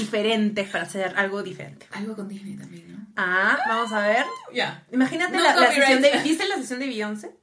diferentes 0.00 0.68
para 0.68 0.84
hacer 0.84 1.12
algo 1.16 1.42
diferente. 1.42 1.86
Algo 1.92 2.16
con 2.16 2.28
Disney 2.28 2.56
también, 2.56 2.92
¿no? 2.92 3.06
Ah, 3.16 3.58
vamos 3.68 3.92
a 3.92 4.06
ver. 4.06 4.24
Ya. 4.52 4.84
Imagínate 4.92 5.36
No 5.36 5.42
la, 5.42 5.54
la 5.54 5.72
sesión 5.72 6.02
de... 6.02 6.10
¿Viste 6.22 6.48
la 6.48 6.56
sesión 6.56 6.80
de 6.80 6.86
Beyoncé? 6.86 7.36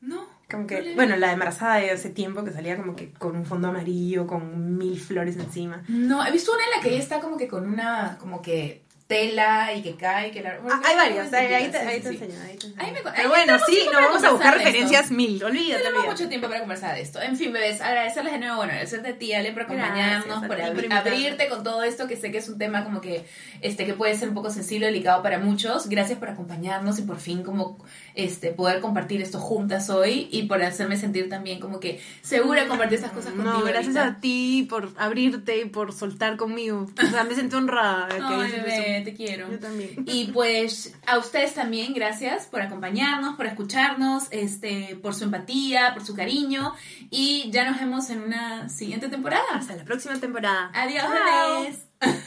No. 0.00 0.26
Como 0.48 0.66
que, 0.68 0.94
bueno, 0.94 1.16
la 1.16 1.32
embarazada 1.32 1.76
de 1.76 1.90
hace 1.90 2.10
tiempo 2.10 2.44
que 2.44 2.52
salía 2.52 2.76
como 2.76 2.94
que 2.94 3.12
con 3.12 3.34
un 3.34 3.44
fondo 3.44 3.66
amarillo, 3.66 4.28
con 4.28 4.78
mil 4.78 5.00
flores 5.00 5.36
encima. 5.36 5.82
No, 5.88 6.24
he 6.24 6.30
visto 6.30 6.52
una 6.52 6.62
en 6.64 6.70
la 6.70 6.80
que 6.80 6.90
ella 6.90 7.02
está 7.02 7.18
como 7.20 7.36
que 7.36 7.48
con 7.48 7.66
una, 7.66 8.16
como 8.20 8.40
que 8.42 8.85
tela 9.06 9.72
y 9.72 9.82
que 9.82 9.94
cae, 9.94 10.32
que 10.32 10.42
la... 10.42 10.58
Ah, 10.68 10.80
hay 10.84 10.96
varias, 10.96 11.32
ahí, 11.32 11.46
ahí 11.54 11.68
te, 11.70 11.78
Sí, 11.80 11.86
ahí 11.86 11.96
sí, 11.98 12.02
te 12.02 12.08
sí. 12.08 12.14
enseño, 12.24 12.40
ahí 12.42 12.56
te 12.56 12.66
enseño. 12.66 12.74
Ahí 12.84 12.90
me- 12.92 12.98
ahí 12.98 13.14
Pero 13.16 13.28
bueno, 13.28 13.58
sí, 13.64 13.80
no 13.92 14.00
vamos 14.00 14.24
a 14.24 14.30
buscar 14.32 14.58
de 14.58 14.64
referencias 14.64 15.10
mil, 15.12 15.44
olvídate, 15.44 15.78
Tenemos 15.82 15.98
olvídate. 16.00 16.10
mucho 16.22 16.28
tiempo 16.28 16.48
para 16.48 16.60
conversar 16.60 16.94
de 16.96 17.02
esto. 17.02 17.22
En 17.22 17.36
fin, 17.36 17.52
bebés, 17.52 17.80
agradecerles 17.80 18.32
de 18.32 18.38
nuevo, 18.40 18.56
bueno, 18.56 18.72
agradecerte 18.72 19.08
a 19.10 19.16
ti, 19.16 19.32
Ale, 19.32 19.52
por 19.52 19.62
acompañarnos, 19.62 20.44
por 20.46 20.60
abrirte 20.60 21.48
con 21.48 21.62
todo 21.62 21.84
esto, 21.84 22.08
que 22.08 22.16
sé 22.16 22.32
que 22.32 22.38
es 22.38 22.48
un 22.48 22.58
tema 22.58 22.82
como 22.84 23.00
que, 23.00 23.24
este, 23.60 23.86
que 23.86 23.94
puede 23.94 24.16
ser 24.16 24.28
un 24.30 24.34
poco 24.34 24.50
sensible, 24.50 24.86
delicado 24.86 25.22
para 25.22 25.38
muchos. 25.38 25.88
Gracias 25.88 26.18
por 26.18 26.28
acompañarnos 26.30 26.98
y 26.98 27.02
por 27.02 27.20
fin 27.20 27.44
como, 27.44 27.78
este, 28.16 28.50
poder 28.50 28.80
compartir 28.80 29.22
esto 29.22 29.38
juntas 29.38 29.88
hoy 29.90 30.28
y 30.32 30.44
por 30.44 30.62
hacerme 30.62 30.96
sentir 30.96 31.28
también 31.28 31.60
como 31.60 31.78
que 31.78 32.00
segura 32.22 32.66
compartir 32.66 32.98
esas 32.98 33.12
cosas 33.12 33.32
contigo 33.34 33.58
No, 33.58 33.64
gracias 33.64 33.94
ahorita. 33.94 34.16
a 34.16 34.20
ti 34.20 34.66
por 34.68 34.90
abrirte 34.96 35.60
y 35.60 35.66
por 35.66 35.92
soltar 35.92 36.36
conmigo. 36.36 36.86
O 37.06 37.10
sea, 37.10 37.24
me 37.24 37.34
siento 37.34 37.58
honrada. 37.58 38.08
que 38.08 38.20
Ay, 38.22 38.50
bebé, 38.52 39.02
te 39.04 39.14
quiero. 39.14 39.50
Yo 39.50 39.58
también. 39.58 39.90
Y 40.06 40.26
pues 40.32 40.94
a 41.06 41.18
ustedes 41.18 41.54
también, 41.54 41.92
gracias 41.94 42.46
por 42.46 42.62
acompañarnos, 42.62 43.36
por 43.36 43.46
escucharnos, 43.46 44.24
este, 44.30 44.98
por 45.02 45.14
su 45.14 45.24
empatía, 45.24 45.92
por 45.94 46.04
su 46.04 46.14
cariño. 46.16 46.72
Y 47.10 47.50
ya 47.50 47.70
nos 47.70 47.78
vemos 47.78 48.08
en 48.10 48.22
una 48.22 48.68
siguiente 48.68 49.08
temporada. 49.08 49.44
Hasta 49.52 49.76
la 49.76 49.84
próxima 49.84 50.18
temporada. 50.18 50.70
Adiós, 50.74 51.04
bebés. 51.10 52.26